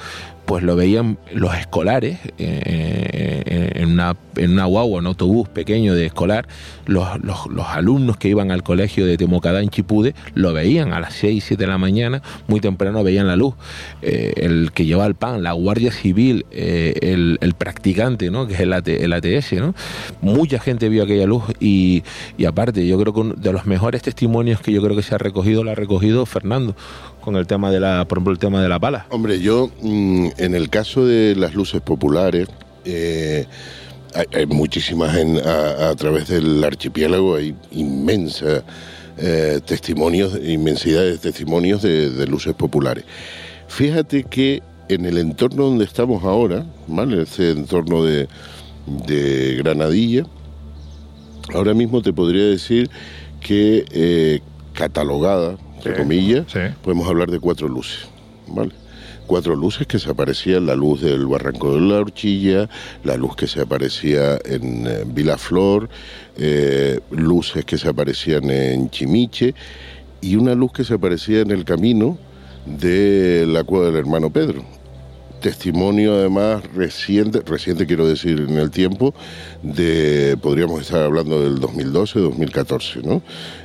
pues 0.46 0.62
lo 0.62 0.76
veían 0.76 1.18
los 1.32 1.54
escolares 1.54 2.18
eh, 2.38 3.72
en, 3.76 3.92
una, 3.92 4.16
en 4.36 4.52
una 4.52 4.64
guagua, 4.66 4.98
un 4.98 5.06
autobús 5.06 5.48
pequeño 5.48 5.94
de 5.94 6.06
escolar, 6.06 6.46
los, 6.86 7.06
alumnos 7.68 8.16
que 8.16 8.28
iban 8.28 8.50
al 8.50 8.62
colegio 8.62 9.06
de 9.06 9.16
Temocadá 9.16 9.62
en 9.62 9.70
Chipude 9.70 10.14
lo 10.34 10.52
veían 10.52 10.92
a 10.92 11.00
las 11.00 11.14
6, 11.14 11.42
7 11.44 11.62
de 11.62 11.66
la 11.66 11.78
mañana, 11.78 12.22
muy 12.46 12.60
temprano 12.60 13.02
veían 13.02 13.26
la 13.26 13.36
luz. 13.36 13.54
Eh, 14.02 14.32
el 14.36 14.72
que 14.72 14.84
lleva 14.84 15.06
el 15.06 15.14
pan, 15.14 15.42
la 15.42 15.52
Guardia 15.52 15.92
Civil, 15.92 16.46
eh, 16.50 16.94
el, 17.00 17.54
practicante, 17.56 18.30
¿no? 18.30 18.46
que 18.46 18.54
es 18.54 18.60
el, 18.60 18.72
ATS, 18.72 19.52
¿no? 19.54 19.74
mucha 20.20 20.58
gente 20.58 20.88
vio 20.88 21.04
aquella 21.04 21.26
luz 21.26 21.44
y, 21.60 22.02
y 22.36 22.44
aparte 22.44 22.86
yo 22.86 22.98
creo 22.98 23.14
que 23.14 23.40
de 23.40 23.52
los 23.52 23.64
mejores 23.66 24.02
testimonios 24.02 24.60
que 24.60 24.72
yo 24.72 24.82
creo 24.82 24.96
que 24.96 25.02
se 25.02 25.14
ha 25.14 25.18
recogido, 25.18 25.64
lo 25.64 25.70
ha 25.70 25.74
recogido 25.74 26.26
Fernando 26.26 26.74
con 27.24 27.36
el 27.36 27.46
tema 27.46 27.70
de 27.70 27.80
la, 27.80 28.04
por 28.04 28.18
ejemplo, 28.18 28.32
el 28.32 28.38
tema 28.38 28.62
de 28.62 28.68
la 28.68 28.78
pala. 28.78 29.06
Hombre, 29.08 29.40
yo 29.40 29.70
mm, 29.80 30.28
en 30.38 30.54
el 30.54 30.68
caso 30.70 31.06
de 31.06 31.34
las 31.36 31.54
luces 31.54 31.80
populares, 31.80 32.48
eh, 32.84 33.46
hay, 34.32 34.46
muchísimas 34.46 35.16
a, 35.44 35.94
través 35.96 36.28
del 36.28 36.62
archipiélago, 36.62 37.36
hay 37.36 37.54
inmensa 37.72 38.62
eh, 39.16 39.60
testimonios, 39.64 40.38
inmensidad 40.42 41.02
de 41.02 41.18
testimonios 41.18 41.82
de, 41.82 42.26
luces 42.26 42.54
populares. 42.54 43.04
Fíjate 43.68 44.24
que 44.24 44.62
en 44.88 45.04
el 45.04 45.18
entorno 45.18 45.64
donde 45.64 45.84
estamos 45.84 46.22
ahora, 46.24 46.64
¿vale? 46.86 47.22
Ese 47.22 47.50
entorno 47.50 48.04
de, 48.04 48.28
de 48.86 49.56
Granadilla, 49.56 50.26
ahora 51.52 51.74
mismo 51.74 52.02
te 52.02 52.12
podría 52.12 52.44
decir 52.44 52.90
que 53.40 53.84
eh, 53.90 54.40
catalogada 54.74 55.56
entre 55.76 56.02
comillas, 56.02 56.46
podemos 56.82 57.06
hablar 57.06 57.30
de 57.30 57.38
cuatro 57.38 57.68
luces, 57.68 58.08
¿vale? 58.46 58.72
Cuatro 59.26 59.56
luces 59.56 59.86
que 59.86 59.98
se 59.98 60.10
aparecían, 60.10 60.66
la 60.66 60.74
luz 60.74 61.00
del 61.00 61.26
Barranco 61.26 61.74
de 61.74 61.80
la 61.80 62.00
Horchilla, 62.00 62.68
la 63.04 63.16
luz 63.16 63.36
que 63.36 63.46
se 63.46 63.62
aparecía 63.62 64.38
en 64.44 64.86
eh, 64.86 65.04
Vilaflor, 65.06 65.88
eh, 66.36 67.00
luces 67.10 67.64
que 67.64 67.78
se 67.78 67.88
aparecían 67.88 68.50
en 68.50 68.90
Chimiche 68.90 69.54
y 70.20 70.36
una 70.36 70.54
luz 70.54 70.72
que 70.72 70.84
se 70.84 70.94
aparecía 70.94 71.40
en 71.40 71.50
el 71.50 71.64
camino 71.64 72.18
de 72.66 73.46
la 73.46 73.64
cueva 73.64 73.86
del 73.86 73.96
hermano 73.96 74.30
Pedro 74.30 74.64
testimonio 75.44 76.14
además 76.14 76.64
reciente, 76.74 77.42
reciente 77.44 77.86
quiero 77.86 78.08
decir 78.08 78.46
en 78.48 78.56
el 78.56 78.70
tiempo, 78.70 79.12
de, 79.62 80.38
podríamos 80.40 80.80
estar 80.80 81.02
hablando 81.02 81.42
del 81.42 81.60
2012, 81.60 82.18
2014, 82.18 83.02
¿no? 83.02 83.20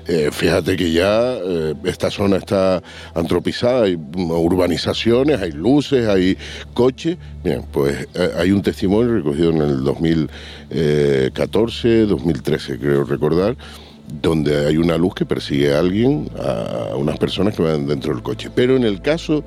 Eh, 0.06 0.28
fíjate 0.30 0.76
que 0.76 0.92
ya 0.92 1.36
eh, 1.36 1.74
esta 1.86 2.12
zona 2.12 2.36
está 2.36 2.84
antropizada, 3.16 3.84
hay 3.84 3.98
urbanizaciones, 4.18 5.40
hay 5.40 5.54
luces, 5.54 6.10
hay 6.10 6.38
coches. 6.74 7.18
Bien, 7.46 7.64
pues 7.72 8.10
eh, 8.14 8.30
hay 8.38 8.52
un 8.52 8.62
testimonio 8.62 9.16
recogido 9.16 9.52
en 9.52 9.62
el 9.62 9.82
2014, 9.82 12.08
2013, 12.08 12.78
creo 12.78 13.06
recordar 13.06 13.56
donde 14.22 14.66
hay 14.66 14.76
una 14.76 14.98
luz 14.98 15.14
que 15.14 15.26
persigue 15.26 15.74
a 15.74 15.80
alguien, 15.80 16.30
a 16.38 16.98
unas 16.98 17.18
personas 17.20 17.56
que 17.56 17.62
van 17.62 17.88
dentro 17.88 18.14
del 18.14 18.22
coche. 18.24 18.50
Pero 18.54 18.76
en 18.76 18.84
el 18.84 19.02
caso 19.02 19.46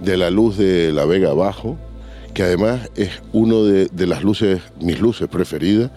de 0.00 0.16
la 0.16 0.30
luz 0.30 0.56
de 0.56 0.92
la 0.92 1.04
Vega 1.04 1.30
abajo, 1.30 1.76
que 2.34 2.42
además 2.42 2.90
es 2.96 3.10
uno 3.32 3.64
de, 3.64 4.06
las 4.06 4.22
luces, 4.22 4.60
mis 4.80 5.00
luces 5.00 5.28
preferidas, 5.28 5.90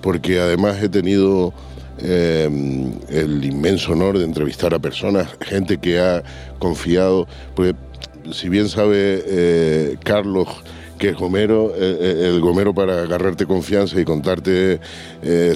porque 0.00 0.40
además 0.40 0.82
he 0.82 0.88
tenido 0.88 1.54
em, 1.98 2.92
el 3.08 3.44
inmenso 3.44 3.92
honor 3.92 4.18
de 4.18 4.24
entrevistar 4.24 4.74
a 4.74 4.78
personas, 4.78 5.28
gente 5.40 5.78
que 5.78 5.98
ha 5.98 6.22
confiado, 6.58 7.26
porque 7.54 7.74
si 8.32 8.48
bien 8.48 8.68
sabe 8.68 9.22
eh, 9.26 9.96
Carlos 10.04 10.48
que 11.02 11.08
es 11.08 11.16
Gomero, 11.16 11.74
eh, 11.74 11.98
eh, 12.00 12.28
el 12.28 12.40
Gomero 12.40 12.72
para 12.72 13.02
agarrarte 13.02 13.44
confianza 13.44 14.00
y 14.00 14.04
contarte, 14.04 14.78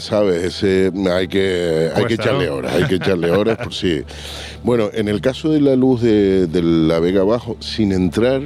sabes, 0.01 0.43
ese 0.43 0.91
hay 1.09 1.29
que 1.29 1.89
hay 1.95 2.05
que 2.07 2.15
echarle 2.15 2.51
horas, 2.51 2.75
hay 2.75 2.83
que 2.87 2.97
echarle 2.97 3.31
horas 3.31 3.57
por 3.57 3.73
sí. 3.73 4.03
Bueno, 4.65 4.91
en 4.93 5.07
el 5.07 5.21
caso 5.21 5.51
de 5.51 5.61
la 5.61 5.77
luz 5.77 6.03
de, 6.03 6.49
la 6.61 6.99
Vega 6.99 7.21
Abajo, 7.21 7.57
sin 7.61 7.93
entrar, 7.93 8.43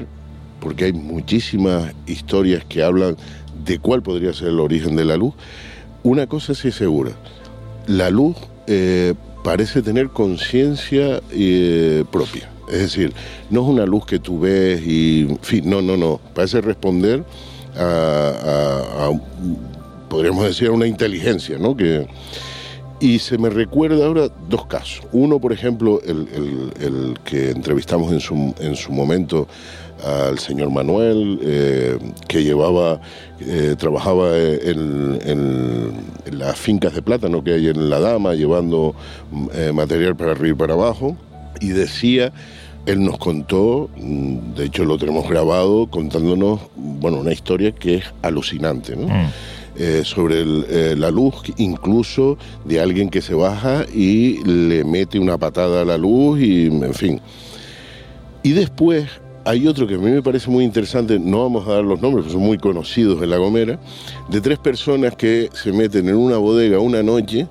porque 0.61 0.85
hay 0.85 0.93
muchísimas 0.93 1.91
historias 2.05 2.67
que 2.67 2.83
hablan 2.83 3.17
de 3.65 3.79
cuál 3.79 4.03
podría 4.03 4.35
ser 4.35 4.49
el 4.49 4.61
origen 4.61 4.95
de 4.95 5.07
la 5.07 5.17
luz, 5.17 5.33
una 6.03 6.27
cosa 6.27 6.55
sí 6.55 6.69
es 6.69 6.75
segura, 6.75 7.13
la 7.87 8.11
luz 8.11 8.37
eh, 8.67 9.15
parece 9.43 9.83
tener 9.83 10.11
conciencia 10.11 11.21
eh, 11.31 12.05
propia. 12.11 12.51
Es 12.69 12.81
decir, 12.81 13.13
no 13.51 13.63
es 13.63 13.69
una 13.69 13.85
luz 13.87 14.07
que 14.07 14.19
tú 14.19 14.41
ves 14.41 14.81
y, 14.87 15.23
en 15.23 15.39
fin, 15.41 15.69
no, 15.69 15.83
no, 15.83 15.97
no, 15.97 16.21
parece 16.35 16.61
responder 16.61 17.25
a, 17.77 19.09
a 19.09 19.21
podríamos 20.09 20.45
decir, 20.45 20.69
a 20.69 20.73
una 20.73 20.87
inteligencia, 20.87 21.59
¿no? 21.59 21.77
Que, 21.77 22.07
y 23.01 23.19
se 23.19 23.39
me 23.39 23.49
recuerda 23.49 24.07
ahora 24.07 24.29
dos 24.49 24.67
casos. 24.67 25.03
Uno, 25.13 25.41
por 25.41 25.53
ejemplo, 25.53 26.01
el, 26.05 27.19
que 27.25 27.51
entrevistamos 27.51 28.13
en 28.13 28.21
su, 28.21 28.55
en 28.61 28.77
su 28.77 28.93
momento 28.93 29.49
al 30.05 30.39
señor 30.39 30.71
Manuel, 30.71 31.39
eh, 31.43 31.99
que 32.29 32.43
llevaba, 32.43 33.01
eh, 33.41 33.75
trabajaba 33.79 34.37
en, 34.37 35.93
las 36.31 36.59
fincas 36.59 36.95
de 36.95 37.03
plátano 37.03 37.43
que 37.43 37.55
hay 37.55 37.69
en 37.69 37.91
La 37.91 38.01
Dama, 38.01 38.35
llevando 38.35 38.95
eh, 39.55 39.73
material 39.75 40.15
para 40.15 40.33
arriba 40.33 40.55
y 40.55 40.59
para 40.59 40.75
abajo, 40.75 41.17
y 41.61 41.69
decía, 41.69 42.33
él 42.87 43.03
nos 43.03 43.19
contó, 43.19 43.91
de 43.97 44.65
hecho 44.65 44.85
lo 44.85 44.97
tenemos 44.99 45.29
grabado, 45.29 45.87
contándonos, 45.89 46.61
bueno, 46.77 47.19
una 47.19 47.33
historia 47.33 47.73
que 47.73 47.97
es 47.97 48.05
alucinante, 48.23 48.97
¿no? 48.97 49.09
Mm 49.09 49.27
eh, 49.83 50.03
sobre 50.05 50.43
eh, 50.43 50.95
la 50.95 51.11
luz, 51.11 51.37
incluso 51.57 52.37
de 52.67 52.81
alguien 52.81 53.09
que 53.09 53.23
se 53.23 53.33
baja 53.33 53.87
y 53.95 54.45
le 54.45 54.85
mete 54.85 55.19
una 55.19 55.39
patada 55.39 55.81
a 55.81 55.85
la 55.87 55.97
luz 55.97 56.39
y 56.39 56.67
en 56.67 56.93
fin. 56.93 57.19
Y 58.43 58.51
después 58.51 59.07
hay 59.47 59.67
otro 59.67 59.87
que 59.87 59.95
a 59.95 59.99
mí 59.99 60.11
me 60.11 60.23
parece 60.23 60.51
muy 60.51 60.65
interesante, 60.65 61.19
no 61.19 61.45
vamos 61.45 61.67
a 61.67 61.77
dar 61.77 61.85
los 61.85 61.99
nombres, 62.03 62.31
son 62.31 62.43
muy 62.43 62.59
conocidos 62.59 63.23
en 63.23 63.31
La 63.31 63.39
Gomera, 63.39 63.79
de 64.29 64.41
tres 64.43 64.59
personas 64.59 65.17
que 65.17 65.49
se 65.55 65.73
meten 65.73 66.11
en 66.11 66.17
una 66.17 66.37
bodega 66.37 66.79
una 66.79 67.03
noche, 67.03 67.49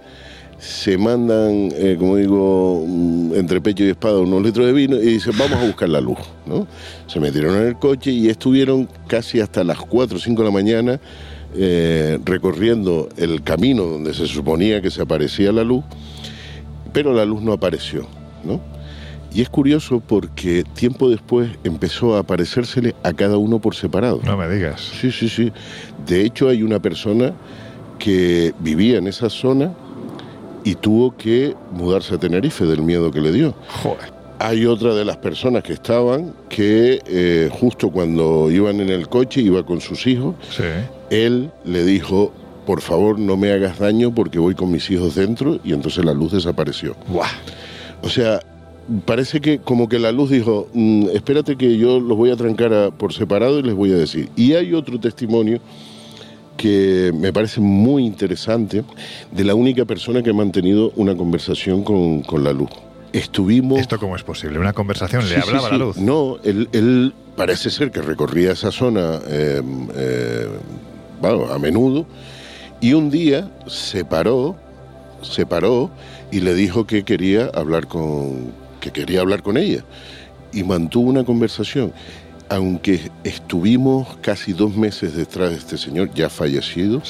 se 0.60 0.99
mandan, 0.99 1.72
eh, 1.73 1.95
como 1.97 2.18
digo, 2.18 2.85
mm, 2.88 3.34
entre 3.38 3.60
pecho 3.60 3.84
y 3.85 3.89
espada 3.89 4.19
unos 4.19 4.43
litros 4.43 4.68
de 4.68 4.73
vino 4.73 4.97
y 4.97 5.14
dicen, 5.14 5.34
vamos 5.35 5.57
a 5.57 5.65
buscar 5.65 5.89
la 5.89 5.99
luz. 5.99 6.19
¿no? 6.45 6.68
Se 7.07 7.19
metieron 7.19 7.56
en 7.56 7.69
el 7.69 7.80
coche 7.80 8.11
y 8.11 8.30
estuvieron 8.30 8.88
casi 9.07 9.39
hasta 9.39 9.64
las 9.64 9.80
4 9.80 10.18
o 10.18 10.19
5 10.19 10.43
de 10.43 10.47
la 10.47 10.53
mañana 10.53 10.99
eh, 11.55 12.19
recorriendo 12.23 13.09
el 13.17 13.43
camino 13.43 13.84
donde 13.84 14.13
se 14.13 14.27
suponía 14.27 14.81
que 14.81 14.91
se 14.91 15.01
aparecía 15.01 15.51
la 15.51 15.63
luz, 15.63 15.84
pero 16.93 17.13
la 17.13 17.26
luz 17.26 17.41
no 17.41 17.53
apareció. 17.53 18.07
¿no? 18.43 18.59
Y 19.34 19.41
es 19.41 19.49
curioso 19.49 20.01
porque 20.05 20.63
tiempo 20.73 21.09
después 21.09 21.51
empezó 21.63 22.15
a 22.15 22.19
aparecérsele 22.19 22.95
a 23.03 23.13
cada 23.13 23.38
uno 23.38 23.59
por 23.59 23.76
separado. 23.76 24.21
No 24.23 24.38
me 24.38 24.49
digas. 24.49 24.81
Sí, 24.99 25.11
sí, 25.11 25.30
sí. 25.30 25.51
De 26.07 26.23
hecho, 26.26 26.49
hay 26.49 26.63
una 26.63 26.80
persona 26.80 27.34
que 27.99 28.53
vivía 28.59 28.97
en 28.97 29.07
esa 29.07 29.30
zona 29.30 29.73
y 30.63 30.76
tuvo 30.76 31.15
que 31.15 31.55
mudarse 31.71 32.15
a 32.15 32.17
Tenerife 32.17 32.65
del 32.65 32.81
miedo 32.81 33.11
que 33.11 33.21
le 33.21 33.31
dio. 33.31 33.53
Hay 34.39 34.65
otra 34.65 34.95
de 34.95 35.03
las 35.05 35.17
personas 35.17 35.63
que 35.63 35.73
estaban 35.73 36.33
que 36.47 37.01
eh, 37.05 37.49
justo 37.51 37.91
cuando 37.91 38.49
iban 38.49 38.79
en 38.79 38.89
el 38.89 39.09
coche, 39.09 39.41
iba 39.41 39.65
con 39.65 39.81
sus 39.81 40.07
hijos, 40.07 40.35
él 41.09 41.51
le 41.65 41.83
dijo, 41.85 42.31
por 42.65 42.81
favor 42.81 43.19
no 43.19 43.35
me 43.35 43.51
hagas 43.51 43.79
daño 43.79 44.13
porque 44.13 44.39
voy 44.39 44.55
con 44.55 44.71
mis 44.71 44.89
hijos 44.89 45.15
dentro 45.15 45.59
y 45.63 45.73
entonces 45.73 46.05
la 46.05 46.13
luz 46.13 46.31
desapareció. 46.31 46.95
O 48.01 48.09
sea, 48.09 48.39
parece 49.05 49.41
que 49.41 49.59
como 49.59 49.89
que 49.89 49.99
la 49.99 50.11
luz 50.11 50.29
dijo, 50.29 50.67
mm, 50.73 51.09
espérate 51.13 51.55
que 51.55 51.77
yo 51.77 51.99
los 51.99 52.17
voy 52.17 52.31
a 52.31 52.35
trancar 52.35 52.91
por 52.97 53.13
separado 53.13 53.59
y 53.59 53.63
les 53.63 53.75
voy 53.75 53.91
a 53.91 53.97
decir. 53.97 54.29
Y 54.35 54.53
hay 54.53 54.73
otro 54.73 54.99
testimonio 54.99 55.59
que 56.59 57.13
me 57.15 57.31
parece 57.31 57.61
muy 57.61 58.05
interesante 58.05 58.83
de 59.31 59.43
la 59.45 59.55
única 59.55 59.85
persona 59.85 60.21
que 60.21 60.31
ha 60.31 60.33
mantenido 60.33 60.91
una 60.97 61.15
conversación 61.15 61.83
con, 61.83 62.43
la 62.43 62.51
luz. 62.51 62.69
Estuvimos... 63.14 63.80
¿Esto 63.80 63.99
cómo 63.99 64.15
es 64.15 64.23
posible? 64.23 64.60
¿Una 64.60 64.73
conversación? 64.73 65.27
¿Le 65.27 65.38
hablaba 65.38 65.68
a 65.68 65.72
la 65.72 65.77
luz? 65.77 65.98
No, 65.98 66.38
él, 66.44 67.14
parece 67.36 67.69
ser 67.69 67.91
que 67.91 68.02
recorría 68.02 68.52
esa 68.52 68.72
zona 68.72 69.19
eh, 69.27 69.61
eh, 69.95 70.48
a 71.23 71.57
menudo 71.57 72.06
y 72.81 72.94
un 72.94 73.10
día 73.10 73.49
se 73.68 74.06
paró, 74.06 74.56
se 75.22 75.45
paró 75.45 75.90
y 76.31 76.40
le 76.40 76.53
dijo 76.53 76.86
que 76.86 77.03
quería 77.03 77.49
hablar 77.53 77.88
con, 77.88 78.52
que 78.80 78.91
quería 78.91 79.22
hablar 79.22 79.41
con 79.41 79.57
ella 79.57 79.84
y 80.53 80.64
mantuvo 80.64 81.10
una 81.10 81.23
conversación. 81.23 81.94
Aunque 82.52 83.11
estuvimos 83.23 84.18
casi 84.22 84.53
dos 84.53 84.76
meses 84.76 85.15
detrás 85.15 85.52
de 85.52 85.57
este 85.57 85.77
señor, 85.77 86.11
ya 86.15 86.30
fallecido, 86.30 87.02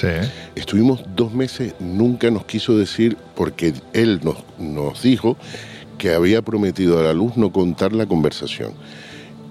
estuvimos 0.53 1.01
dos 1.15 1.33
meses, 1.33 1.75
nunca 1.79 2.29
nos 2.29 2.43
quiso 2.43 2.77
decir, 2.77 3.15
porque 3.35 3.73
él 3.93 4.19
nos, 4.21 4.43
nos 4.57 5.01
dijo 5.01 5.37
que 5.99 6.15
había 6.15 6.41
prometido 6.41 6.97
a 6.97 7.03
la 7.03 7.13
luz 7.13 7.37
no 7.37 7.51
contar 7.51 7.93
la 7.93 8.07
conversación. 8.07 8.71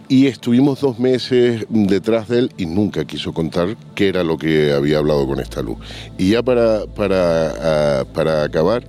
Y 0.08 0.26
estuvimos 0.26 0.80
dos 0.80 0.98
meses 0.98 1.66
detrás 1.68 2.28
de 2.28 2.38
él 2.38 2.52
y 2.56 2.64
nunca 2.64 3.04
quiso 3.04 3.32
contar 3.34 3.76
qué 3.94 4.08
era 4.08 4.24
lo 4.24 4.38
que 4.38 4.72
había 4.72 4.98
hablado 4.98 5.26
con 5.26 5.38
esta 5.38 5.60
luz. 5.60 5.76
Y 6.16 6.30
ya 6.30 6.42
para, 6.42 6.86
para, 6.86 8.00
ah, 8.00 8.04
para 8.14 8.42
acabar, 8.42 8.84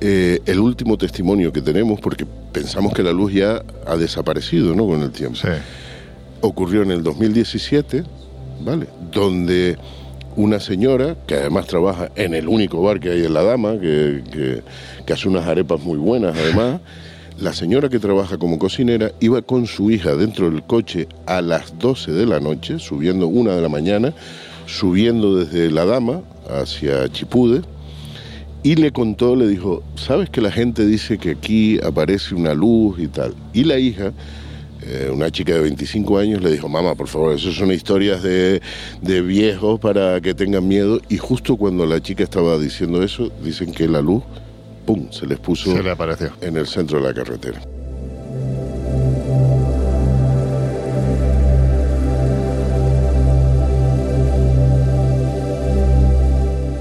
eh, 0.00 0.40
el 0.44 0.60
último 0.60 0.98
testimonio 0.98 1.50
que 1.50 1.62
tenemos, 1.62 1.98
porque 2.00 2.26
pensamos 2.52 2.92
que 2.92 3.02
la 3.02 3.12
luz 3.12 3.32
ya 3.32 3.62
ha 3.86 3.96
desaparecido 3.96 4.74
¿no? 4.74 4.86
con 4.86 5.02
el 5.02 5.10
tiempo, 5.10 5.38
ocurrió 6.42 6.82
en 6.82 6.90
el 6.90 7.02
2017, 7.02 8.04
¿vale? 8.64 8.86
Donde 9.10 9.78
una 10.38 10.60
señora, 10.60 11.16
que 11.26 11.34
además 11.34 11.66
trabaja 11.66 12.10
en 12.14 12.32
el 12.32 12.46
único 12.48 12.80
bar 12.80 13.00
que 13.00 13.10
hay 13.10 13.24
en 13.24 13.34
La 13.34 13.42
Dama, 13.42 13.72
que, 13.80 14.62
que 15.04 15.12
hace 15.12 15.28
unas 15.28 15.48
arepas 15.48 15.80
muy 15.80 15.98
buenas 15.98 16.36
además, 16.38 16.80
la 17.40 17.52
señora 17.52 17.88
que 17.88 17.98
trabaja 17.98 18.38
como 18.38 18.56
cocinera 18.56 19.10
iba 19.18 19.42
con 19.42 19.66
su 19.66 19.90
hija 19.90 20.14
dentro 20.14 20.48
del 20.48 20.62
coche 20.62 21.08
a 21.26 21.42
las 21.42 21.76
12 21.80 22.12
de 22.12 22.24
la 22.24 22.38
noche, 22.38 22.78
subiendo 22.78 23.26
una 23.26 23.56
de 23.56 23.62
la 23.62 23.68
mañana, 23.68 24.14
subiendo 24.66 25.34
desde 25.34 25.72
La 25.72 25.84
Dama 25.84 26.20
hacia 26.48 27.08
Chipude, 27.08 27.62
y 28.62 28.76
le 28.76 28.92
contó, 28.92 29.34
le 29.34 29.48
dijo, 29.48 29.82
¿sabes 29.96 30.30
que 30.30 30.40
la 30.40 30.52
gente 30.52 30.86
dice 30.86 31.18
que 31.18 31.32
aquí 31.32 31.80
aparece 31.82 32.36
una 32.36 32.54
luz 32.54 33.00
y 33.00 33.08
tal? 33.08 33.34
Y 33.52 33.64
la 33.64 33.78
hija, 33.80 34.12
eh, 34.88 35.10
una 35.12 35.30
chica 35.30 35.52
de 35.52 35.60
25 35.60 36.18
años, 36.18 36.42
le 36.42 36.50
dijo, 36.50 36.68
mamá, 36.68 36.94
por 36.94 37.08
favor, 37.08 37.34
eso 37.34 37.52
son 37.52 37.70
historias 37.72 38.22
de, 38.22 38.62
de 39.02 39.20
viejos 39.20 39.78
para 39.78 40.20
que 40.20 40.34
tengan 40.34 40.66
miedo. 40.66 41.00
Y 41.08 41.18
justo 41.18 41.56
cuando 41.56 41.84
la 41.84 42.00
chica 42.00 42.24
estaba 42.24 42.58
diciendo 42.58 43.02
eso, 43.02 43.30
dicen 43.42 43.72
que 43.72 43.86
la 43.86 44.00
luz, 44.00 44.22
¡pum!, 44.86 45.10
se 45.10 45.26
les 45.26 45.38
puso 45.38 45.72
se 45.72 45.82
le 45.82 45.90
apareció. 45.90 46.32
en 46.40 46.56
el 46.56 46.66
centro 46.66 46.98
de 47.00 47.04
la 47.04 47.14
carretera. 47.14 47.60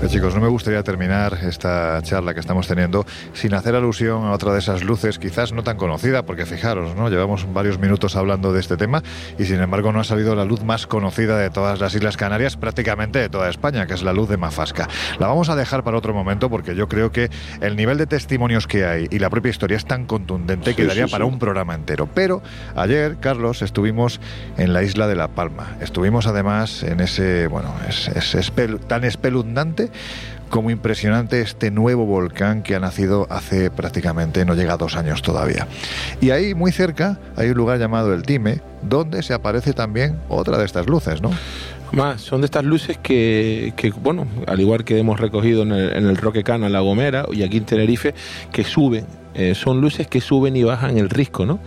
Chicos, 0.10 0.36
no 0.36 0.42
me 0.42 0.48
gustaría 0.48 0.84
terminar 0.84 1.38
esta 1.44 2.02
charla 2.02 2.34
que 2.34 2.40
estamos 2.40 2.66
teniendo 2.66 3.06
sin 3.34 3.54
hacer 3.54 3.76
alusión 3.76 4.24
a 4.26 4.32
otra 4.32 4.54
de 4.54 4.60
esas 4.60 4.84
luces, 4.84 5.20
quizás 5.20 5.52
no 5.52 5.64
tan 5.64 5.76
conocida, 5.76 6.24
porque 6.24 6.46
fijaros, 6.46 6.96
¿no? 6.96 7.10
Llevamos 7.10 7.52
varios 7.52 7.78
minutos 7.78 8.16
hablando 8.16 8.54
de 8.54 8.62
este 8.62 8.78
tema 8.78 9.04
y 9.38 9.46
sin 9.46 9.60
embargo 9.60 9.92
no 9.92 10.00
ha 10.00 10.04
salido 10.06 10.36
la 10.36 10.46
luz 10.46 10.64
más 10.64 10.88
conocida 10.88 11.38
de 11.38 11.50
todas 11.50 11.82
las 11.82 11.94
Islas 11.94 12.16
Canarias, 12.16 12.56
prácticamente 12.56 13.20
de 13.20 13.28
toda 13.28 13.50
España, 13.50 13.86
que 13.86 13.96
es 13.96 14.04
la 14.04 14.14
luz 14.14 14.30
de 14.30 14.38
Mafasca. 14.38 14.88
La 15.20 15.28
vamos 15.28 15.50
a 15.50 15.56
dejar 15.56 15.84
para 15.84 15.98
otro 15.98 16.14
momento 16.14 16.50
porque 16.50 16.76
yo 16.76 16.88
creo 16.88 17.12
que 17.12 17.30
el 17.60 17.76
nivel 17.76 17.98
de 17.98 18.08
testimonios 18.08 18.66
que 18.66 18.86
hay 18.86 19.08
y 19.10 19.20
la 19.20 19.30
propia 19.30 19.50
historia 19.50 19.78
es 19.78 19.86
tan 19.86 20.06
contundente 20.06 20.74
que 20.74 20.86
daría 20.86 21.08
para 21.08 21.26
un 21.26 21.38
programa 21.38 21.76
entero. 21.76 22.08
Pero 22.14 22.42
ayer, 22.76 23.18
Carlos, 23.20 23.62
estuvimos 23.62 24.22
en 24.58 24.74
la 24.74 24.84
isla 24.84 25.08
de 25.08 25.16
La 25.16 25.28
Palma. 25.28 25.76
Estuvimos 25.82 26.28
además 26.28 26.84
en 26.84 27.02
ese, 27.02 27.48
bueno, 27.48 27.74
es, 27.90 28.36
es 28.36 28.54
tan 28.88 29.04
espeluznante 29.04 29.92
como 30.50 30.72
impresionante 30.72 31.42
este 31.42 31.72
nuevo 31.72 32.06
volcán 32.06 32.64
que 32.64 32.76
ha 32.76 32.80
nacido 32.80 33.28
hace 33.30 33.70
prácticamente, 33.70 34.46
no 34.46 34.56
llega 34.56 34.74
a 34.74 34.78
dos 34.78 34.96
años 34.96 35.22
todavía. 35.22 35.68
Y 36.22 36.32
ahí, 36.32 36.54
muy 36.54 36.72
cerca, 36.72 37.20
hay 37.36 37.50
un 37.50 37.58
lugar 37.58 37.80
llamado 37.80 38.14
El 38.14 38.24
Time, 38.24 38.62
donde 38.82 39.24
se 39.24 39.34
aparece 39.34 39.74
también 39.74 40.20
otra 40.30 40.58
de 40.58 40.66
estas 40.66 40.88
luces, 40.88 41.22
¿no? 41.22 41.32
Más, 41.92 42.22
son 42.22 42.42
de 42.42 42.46
estas 42.46 42.66
luces 42.66 42.98
que, 42.98 43.94
bueno, 44.02 44.28
al 44.46 44.60
igual 44.60 44.84
que 44.84 45.00
hemos 45.00 45.20
recogido 45.20 45.64
en 45.64 45.72
el, 45.72 45.94
en 45.94 46.16
Roque 46.18 46.44
Cana, 46.44 46.68
La 46.68 46.82
Gomera 46.82 47.26
y 47.32 47.44
aquí 47.44 47.58
en 47.58 47.66
Tenerife, 47.66 48.14
que 48.52 48.64
suben 48.64 49.06
eh, 49.38 49.54
son 49.54 49.80
luces 49.82 50.08
que 50.08 50.20
suben 50.20 50.56
y 50.56 50.64
bajan 50.64 50.98
el 50.98 51.12
risco, 51.12 51.46
¿no? 51.46 51.60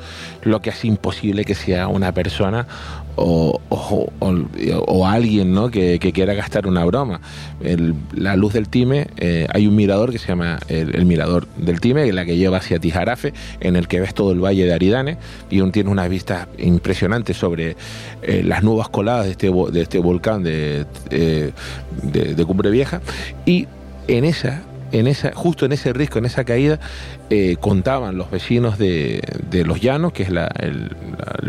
Lo 0.43 0.61
que 0.61 0.70
hace 0.70 0.89
imposible 0.89 1.44
que 1.44 1.55
sea 1.55 1.86
una 1.86 2.11
persona 2.11 2.66
o, 3.21 3.61
o, 3.69 5.07
alguien 5.07 5.53
¿no? 5.53 5.71
que, 5.71 5.99
quiera 5.99 6.35
gastar 6.35 6.67
una 6.67 6.85
broma. 6.85 7.21
la 8.15 8.37
luz 8.37 8.55
del 8.55 8.69
Time, 8.69 9.09
eh, 9.19 9.47
hay 9.53 9.67
un 9.67 9.77
mirador 9.77 10.11
que 10.11 10.19
se 10.19 10.29
llama 10.29 10.59
el, 10.69 11.05
mirador 11.05 11.47
del 11.57 11.81
Time, 11.81 12.07
que 12.07 12.13
la 12.13 12.25
que 12.25 12.37
lleva 12.37 12.59
hacia 12.59 12.79
Tijarafe, 12.79 13.35
en 13.61 13.77
el 13.77 13.89
que 13.89 14.01
ves 14.01 14.15
todo 14.15 14.33
el 14.33 14.43
valle 14.43 14.65
de 14.65 14.73
Aridane 14.73 15.19
y 15.51 15.61
un 15.61 15.71
tiene 15.71 15.91
unas 15.91 16.09
vistas 16.09 16.49
impresionantes 16.59 17.37
sobre 17.37 17.77
eh, 18.23 18.43
las 18.45 18.63
nuevas 18.63 18.89
coladas 18.89 19.27
de 19.27 19.33
este, 19.33 19.51
de 19.51 19.83
este 19.83 19.99
volcán 19.99 20.43
de, 20.43 20.87
de, 21.11 21.53
de 22.35 22.45
Cumbre 22.45 22.71
Vieja. 22.71 23.03
Y 23.45 23.67
en 24.09 24.25
esa 24.25 24.63
en 24.93 25.07
esa, 25.07 25.33
justo 25.35 25.67
en 25.67 25.73
ese 25.73 25.93
risco, 25.93 26.19
en 26.19 26.27
esa 26.27 26.45
caída, 26.45 26.79
eh, 27.29 27.57
contaban 27.61 28.17
los 28.17 28.31
vecinos 28.31 28.79
de, 28.79 29.23
Los 29.65 29.81
Llanos, 29.81 30.12
que 30.12 30.25
es 30.25 30.31
el, 30.31 30.91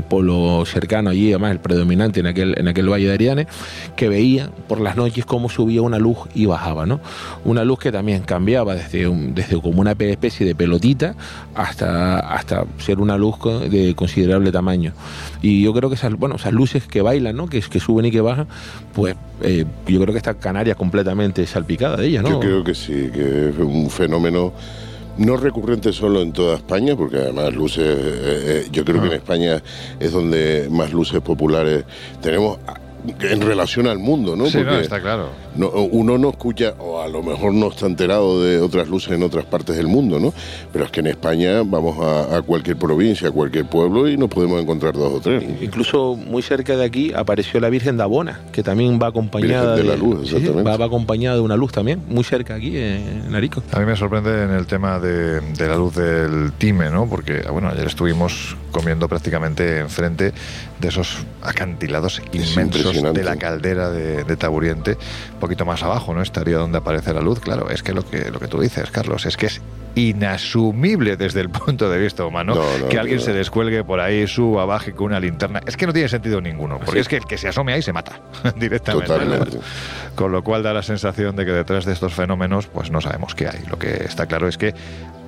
pueblo 0.09 0.63
cercano 0.65 1.09
allí, 1.09 1.31
además 1.31 1.51
el 1.51 1.59
predominante 1.59 2.19
en 2.19 2.27
aquel, 2.27 2.55
en 2.57 2.68
aquel 2.68 2.89
valle 2.89 3.07
de 3.07 3.13
Ariane, 3.13 3.47
que 3.95 4.09
veían 4.09 4.51
por 4.68 4.81
las 4.81 4.95
noches 4.95 5.26
cómo 5.26 5.49
subía 5.49 5.81
una 5.81 5.99
luz 5.99 6.18
y 6.34 6.45
bajaba, 6.45 6.85
¿no? 6.85 6.99
Una 7.45 7.63
luz 7.63 7.80
que 7.80 7.91
también 7.91 8.22
cambiaba 8.23 8.76
desde, 8.76 9.09
desde 9.34 9.61
como 9.61 9.81
una 9.81 9.91
especie 9.91 10.45
de 10.45 10.55
pelotita 10.55 11.15
hasta, 11.55 12.19
hasta 12.19 12.65
ser 12.77 12.99
una 12.99 13.18
luz 13.18 13.35
de 13.69 13.95
considerable 13.95 14.51
tamaño. 14.51 14.93
Y 15.41 15.63
yo 15.63 15.73
creo 15.73 15.89
que 15.89 15.95
esas, 15.95 16.13
bueno, 16.15 16.35
esas 16.35 16.53
luces 16.53 16.88
que 16.88 17.01
bailan, 17.01 17.35
¿no? 17.35 17.47
Que, 17.47 17.61
que 17.61 17.80
suben 17.80 18.05
y 18.05 18.11
que 18.11 18.22
bajan, 18.22 18.47
pues 18.93 19.15
eh, 19.43 19.65
yo 19.88 19.99
creo 20.01 20.13
que 20.13 20.18
está 20.18 20.35
Canaria 20.35 20.76
completamente 20.76 21.45
salpicada 21.47 21.97
de 21.97 22.07
ella, 22.07 22.22
¿no? 22.22 22.30
Yo 22.30 22.39
creo 22.39 22.63
que 22.63 22.76
sí, 22.76 23.09
que 23.13 23.30
es 23.31 23.57
un 23.57 23.89
fenómeno 23.89 24.53
no 25.17 25.37
recurrente 25.37 25.91
solo 25.93 26.21
en 26.21 26.31
toda 26.31 26.55
España, 26.55 26.95
porque 26.95 27.17
además 27.17 27.53
luces, 27.53 27.85
eh, 27.85 28.63
eh, 28.65 28.67
yo 28.71 28.85
creo 28.85 29.01
que 29.01 29.07
en 29.07 29.13
ah. 29.13 29.17
España 29.17 29.63
es 29.99 30.11
donde 30.11 30.67
más 30.69 30.91
luces 30.91 31.21
populares 31.21 31.83
tenemos. 32.21 32.57
En 33.21 33.41
relación 33.41 33.87
al 33.87 33.99
mundo, 33.99 34.35
¿no? 34.35 34.47
Sí, 34.47 34.59
no, 34.63 34.77
está 34.77 35.01
claro. 35.01 35.29
uno 35.55 36.17
no 36.17 36.29
escucha, 36.29 36.73
o 36.79 37.01
a 37.01 37.07
lo 37.07 37.23
mejor 37.23 37.53
no 37.53 37.69
está 37.69 37.85
enterado 37.85 38.43
de 38.43 38.59
otras 38.59 38.87
luces 38.87 39.13
en 39.13 39.23
otras 39.23 39.45
partes 39.45 39.75
del 39.75 39.87
mundo, 39.87 40.19
¿no? 40.19 40.33
Pero 40.71 40.85
es 40.85 40.91
que 40.91 40.99
en 40.99 41.07
España 41.07 41.61
vamos 41.65 41.97
a, 41.99 42.41
cualquier 42.41 42.77
provincia, 42.77 43.29
a 43.29 43.31
cualquier 43.31 43.65
pueblo 43.65 44.07
y 44.07 44.17
nos 44.17 44.29
podemos 44.29 44.61
encontrar 44.61 44.93
dos 44.93 45.13
o 45.13 45.19
tres. 45.19 45.43
Incluso 45.61 46.15
muy 46.15 46.41
cerca 46.41 46.75
de 46.75 46.85
aquí 46.85 47.11
apareció 47.13 47.59
la 47.59 47.69
Virgen 47.69 47.97
de 47.97 48.03
Abona, 48.03 48.39
que 48.51 48.63
también 48.63 48.99
va 49.01 49.07
acompañada 49.07 49.75
de, 49.75 49.83
la 49.83 49.95
luz, 49.95 50.23
exactamente. 50.23 50.77
va, 50.77 50.85
acompañada 50.85 51.35
de 51.35 51.41
una 51.41 51.55
luz 51.55 51.71
también, 51.71 52.01
muy 52.07 52.23
cerca 52.23 52.55
aquí 52.55 52.77
en 52.77 53.33
Arico. 53.33 53.63
A 53.71 53.79
mí 53.79 53.85
me 53.85 53.95
sorprende 53.95 54.43
en 54.43 54.51
el 54.51 54.65
tema 54.65 54.99
de, 54.99 55.41
de 55.41 55.67
la 55.67 55.75
luz 55.75 55.95
del 55.95 56.51
Time, 56.57 56.89
¿no? 56.89 57.07
Porque, 57.07 57.41
bueno, 57.51 57.69
ayer 57.69 57.87
estuvimos 57.87 58.55
comiendo 58.71 59.07
prácticamente 59.07 59.79
enfrente 59.79 60.33
de 60.79 60.87
esos 60.87 61.17
acantilados 61.43 62.21
inmensos 62.31 62.90
de 62.91 63.23
la 63.23 63.35
caldera 63.35 63.89
de, 63.89 64.35
Taburiente, 64.38 64.97
un 65.34 65.39
poquito 65.39 65.65
más 65.65 65.84
abajo, 65.84 66.13
¿no? 66.13 66.22
Estaría 66.22 66.57
donde 66.57 66.80
aparece 66.80 67.13
la 67.13 67.22
luz. 67.22 67.39
Claro, 67.39 67.69
es 67.69 67.84
que 67.84 67.93
lo 67.93 68.03
que, 68.03 68.31
lo 68.31 68.39
que 68.39 68.47
tú 68.47 68.59
dices, 68.59 68.89
Carlos, 68.91 69.26
es 69.26 69.38
que 69.38 69.47
es 69.47 69.61
inasumible 69.95 71.18
desde 71.18 71.41
el 71.41 71.49
punto 71.49 71.89
de 71.89 71.99
vista 71.99 72.26
humano 72.26 72.55
que 72.89 72.97
alguien 72.97 73.19
se 73.19 73.34
descuelgue 73.34 73.84
por 73.84 73.99
ahí, 73.99 74.27
suba, 74.27 74.65
baje 74.65 74.93
con 74.93 75.07
una 75.07 75.19
linterna. 75.19 75.61
Es 75.65 75.77
que 75.77 75.85
no 75.85 75.93
tiene 75.93 76.09
sentido 76.09 76.41
ninguno, 76.41 76.80
porque 76.80 76.99
es 76.99 77.07
que 77.07 77.18
el 77.18 77.26
que 77.26 77.38
se 77.38 77.47
asome 77.47 77.73
ahí 77.73 77.81
se 77.81 77.93
mata 77.93 78.22
directamente. 78.55 79.59
Con 80.15 80.31
lo 80.31 80.43
cual 80.43 80.63
da 80.63 80.73
la 80.73 80.84
sensación 80.84 81.35
de 81.35 81.45
que 81.45 81.51
detrás 81.51 81.85
de 81.85 81.93
estos 81.93 82.13
fenómenos, 82.13 82.68
pues 82.68 82.91
no 82.91 83.01
sabemos 83.01 83.35
qué 83.35 83.47
hay. 83.47 83.63
Lo 83.69 83.77
que 83.77 84.03
está 84.03 84.26
claro 84.26 84.47
es 84.47 84.57
que 84.57 84.73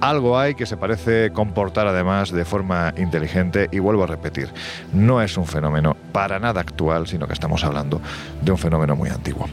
algo 0.02 0.38
hay 0.38 0.56
que 0.56 0.66
se 0.66 0.78
parece 0.78 1.32
comportar 1.32 1.88
además 1.88 2.32
de 2.32 2.46
forma 2.46 2.94
inteligente 2.98 3.70
y 3.72 3.80
vuelvo 3.80 4.04
a 4.04 4.08
repetir, 4.08 4.50
no 4.94 5.22
es 5.22 5.38
un 5.38 5.46
fenómeno 5.46 5.96
para 6.12 6.40
nada 6.40 6.62
actual, 6.62 7.08
sino 7.08 7.28
que 7.28 7.34
estamos 7.34 7.64
hablando 7.64 8.02
de 8.42 8.52
un 8.52 8.58
fenómeno 8.58 8.96
muy 8.96 9.10
antiguo. 9.10 9.48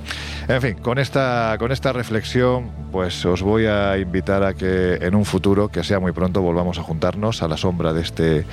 En 0.49 0.61
fin, 0.61 0.75
con 0.75 0.99
esta, 0.99 1.57
con 1.59 1.71
esta 1.71 1.93
reflexión, 1.93 2.71
pues 2.91 3.25
os 3.25 3.43
voy 3.43 3.67
a 3.67 3.97
invitar 3.99 4.43
a 4.43 4.55
que 4.55 4.95
en 4.95 5.15
un 5.15 5.25
futuro, 5.25 5.69
que 5.69 5.85
sea 5.85 6.01
muy 6.01 6.13
pronto, 6.13 6.43
volvamos 6.43 6.79
a 6.79 6.83
juntarnos 6.83 7.43
a 7.43 7.49
la 7.49 7.57
sombra 7.57 7.93
de 7.93 8.03
este 8.03 8.45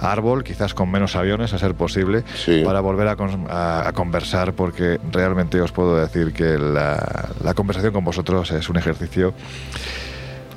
árbol, 0.00 0.44
quizás 0.44 0.74
con 0.74 0.90
menos 0.90 1.16
aviones 1.16 1.52
a 1.52 1.58
ser 1.58 1.74
posible, 1.74 2.24
para 2.64 2.80
volver 2.80 3.08
a, 3.08 3.92
conversar, 3.94 4.52
porque 4.52 4.98
realmente 5.12 5.60
os 5.60 5.72
puedo 5.72 5.96
decir 5.96 6.32
que 6.32 6.58
la, 6.58 7.28
la 7.42 7.54
conversación 7.54 7.92
con 7.92 8.04
vosotros 8.04 8.50
es 8.50 8.68
un 8.68 8.76
ejercicio 8.76 9.32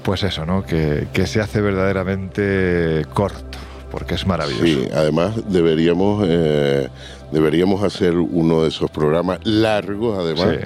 pues 0.09 0.23
eso, 0.23 0.43
¿no? 0.43 0.65
Que, 0.65 1.05
se 1.27 1.39
hace 1.39 1.61
verdaderamente 1.61 3.05
corto, 3.13 3.59
porque 3.91 4.15
es 4.15 4.25
maravilloso. 4.25 4.65
Sí, 4.65 4.89
además 4.91 5.33
deberíamos, 5.47 6.25
eh, 6.27 6.89
deberíamos 7.31 7.83
hacer 7.83 8.15
uno 8.15 8.63
de 8.63 8.69
esos 8.69 8.89
programas 8.89 9.37
largos, 9.43 10.17
además. 10.17 10.65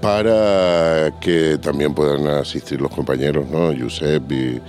Para 0.00 1.12
que 1.20 1.58
también 1.58 1.92
puedan 1.92 2.26
asistir 2.26 2.80
los 2.80 2.90
compañeros, 2.90 3.50
¿no? 3.50 3.70
Josep 3.78 4.32
y, 4.32 4.62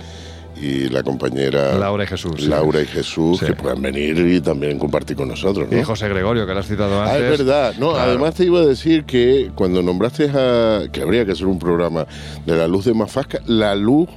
y 0.62 0.88
la 0.88 1.02
compañera 1.02 1.76
Laura 1.76 2.04
y 2.04 2.06
Jesús. 2.06 2.46
Laura 2.46 2.80
y 2.80 2.86
Jesús, 2.86 3.40
que 3.40 3.52
puedan 3.54 3.82
venir 3.82 4.18
y 4.18 4.40
también 4.40 4.78
compartir 4.78 5.16
con 5.16 5.28
nosotros. 5.28 5.68
¿no? 5.70 5.78
Y 5.78 5.82
José 5.82 6.08
Gregorio, 6.08 6.46
que 6.46 6.54
lo 6.54 6.60
has 6.60 6.68
citado 6.68 7.02
antes. 7.02 7.14
Ah, 7.14 7.18
es 7.18 7.38
verdad. 7.38 7.74
No, 7.78 7.96
Además 7.96 8.34
te 8.34 8.44
iba 8.44 8.60
a 8.60 8.66
decir 8.66 9.04
que 9.04 9.50
cuando 9.54 9.82
nombraste 9.82 10.30
a... 10.30 10.84
que 10.92 11.02
habría 11.02 11.26
que 11.26 11.32
hacer 11.32 11.46
un 11.46 11.58
programa 11.58 12.06
de 12.46 12.56
la 12.56 12.68
luz 12.68 12.84
de 12.84 12.94
Mafasca, 12.94 13.40
la 13.46 13.74
luz 13.74 14.08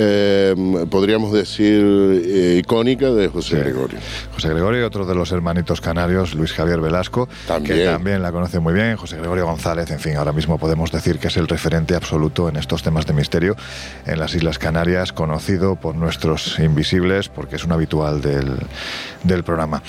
eh, 0.00 0.54
podríamos 0.90 1.32
decir, 1.32 1.82
eh, 2.24 2.60
icónica 2.60 3.10
de 3.10 3.28
José 3.28 3.58
Gregorio. 3.58 3.98
José 4.32 4.48
Gregorio 4.50 4.80
y 4.80 4.84
otro 4.84 5.04
de 5.04 5.14
los 5.14 5.32
hermanitos 5.32 5.80
canarios, 5.80 6.34
Luis 6.34 6.52
Javier 6.52 6.80
Velasco, 6.80 7.28
que 7.64 7.84
también 7.84 8.22
la 8.22 8.30
conoce 8.30 8.60
muy 8.60 8.74
bien, 8.74 8.96
José 8.96 9.16
Gregorio 9.16 9.46
González, 9.46 9.90
en 9.90 9.98
fin, 9.98 10.16
ahora 10.16 10.32
mismo 10.32 10.56
podemos 10.58 10.92
decir 10.92 11.18
que 11.18 11.26
es 11.26 11.36
el 11.36 11.48
referente 11.48 11.96
absoluto 11.96 12.48
en 12.48 12.56
estos 12.56 12.82
temas 12.84 13.06
de 13.06 13.12
misterio 13.12 13.56
en 14.06 14.20
las 14.20 14.34
Islas 14.34 14.58
Canarias, 14.58 15.12
conocido 15.12 15.74
por 15.74 15.96
nuestros 15.96 16.58
invisibles, 16.60 17.28
porque 17.28 17.56
es 17.56 17.64
un 17.64 17.72
habitual 17.72 18.20
del, 18.20 18.54
del 19.24 19.42
programa. 19.42 19.82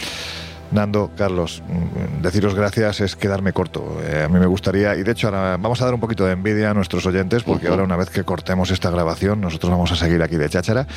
Nando, 0.71 1.11
Carlos, 1.17 1.63
mm, 1.67 2.21
deciros 2.21 2.55
gracias 2.55 3.01
es 3.01 3.15
quedarme 3.15 3.53
corto. 3.53 3.99
Eh, 4.03 4.23
a 4.25 4.29
mí 4.29 4.39
me 4.39 4.45
gustaría, 4.45 4.95
y 4.95 5.03
de 5.03 5.11
hecho 5.11 5.27
ahora 5.27 5.57
vamos 5.57 5.81
a 5.81 5.85
dar 5.85 5.93
un 5.93 5.99
poquito 5.99 6.25
de 6.25 6.33
envidia 6.33 6.71
a 6.71 6.73
nuestros 6.73 7.05
oyentes, 7.05 7.43
porque 7.43 7.67
ahora 7.67 7.83
una 7.83 7.97
vez 7.97 8.09
que 8.09 8.23
cortemos 8.23 8.71
esta 8.71 8.89
grabación, 8.89 9.41
nosotros 9.41 9.71
vamos 9.71 9.91
a 9.91 9.95
seguir 9.95 10.21
aquí 10.21 10.37
de 10.37 10.49
cháchara, 10.49 10.87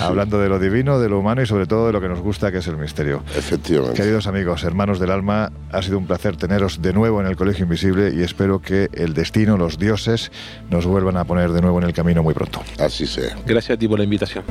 hablando 0.00 0.38
de 0.38 0.48
lo 0.48 0.58
divino, 0.58 0.98
de 0.98 1.08
lo 1.08 1.18
humano 1.18 1.42
y 1.42 1.46
sobre 1.46 1.66
todo 1.66 1.86
de 1.86 1.92
lo 1.92 2.00
que 2.00 2.08
nos 2.08 2.20
gusta, 2.20 2.50
que 2.50 2.58
es 2.58 2.66
el 2.66 2.76
misterio. 2.76 3.22
Efectivamente. 3.36 3.96
Queridos 3.96 4.26
amigos, 4.26 4.64
hermanos 4.64 4.98
del 4.98 5.10
alma, 5.10 5.52
ha 5.70 5.82
sido 5.82 5.98
un 5.98 6.06
placer 6.06 6.36
teneros 6.36 6.80
de 6.80 6.92
nuevo 6.92 7.20
en 7.20 7.26
el 7.26 7.36
Colegio 7.36 7.64
Invisible 7.64 8.12
y 8.14 8.22
espero 8.22 8.60
que 8.60 8.88
el 8.92 9.14
destino, 9.14 9.56
los 9.56 9.78
dioses, 9.78 10.32
nos 10.70 10.86
vuelvan 10.86 11.16
a 11.16 11.24
poner 11.24 11.52
de 11.52 11.60
nuevo 11.60 11.78
en 11.78 11.84
el 11.84 11.92
camino 11.92 12.22
muy 12.22 12.34
pronto. 12.34 12.62
Así 12.78 13.06
sea. 13.06 13.36
Gracias 13.46 13.76
a 13.76 13.78
ti 13.78 13.86
por 13.86 13.98
la 13.98 14.04
invitación. 14.04 14.44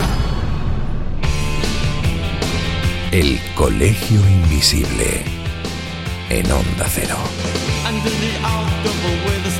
El 3.12 3.40
Colegio 3.56 4.20
Invisible. 4.20 5.24
En 6.30 6.52
Onda 6.52 6.88
Cero. 6.88 7.18
Under 7.88 8.12
the 8.12 8.38
October 8.46 9.26
with 9.26 9.44
the 9.46 9.60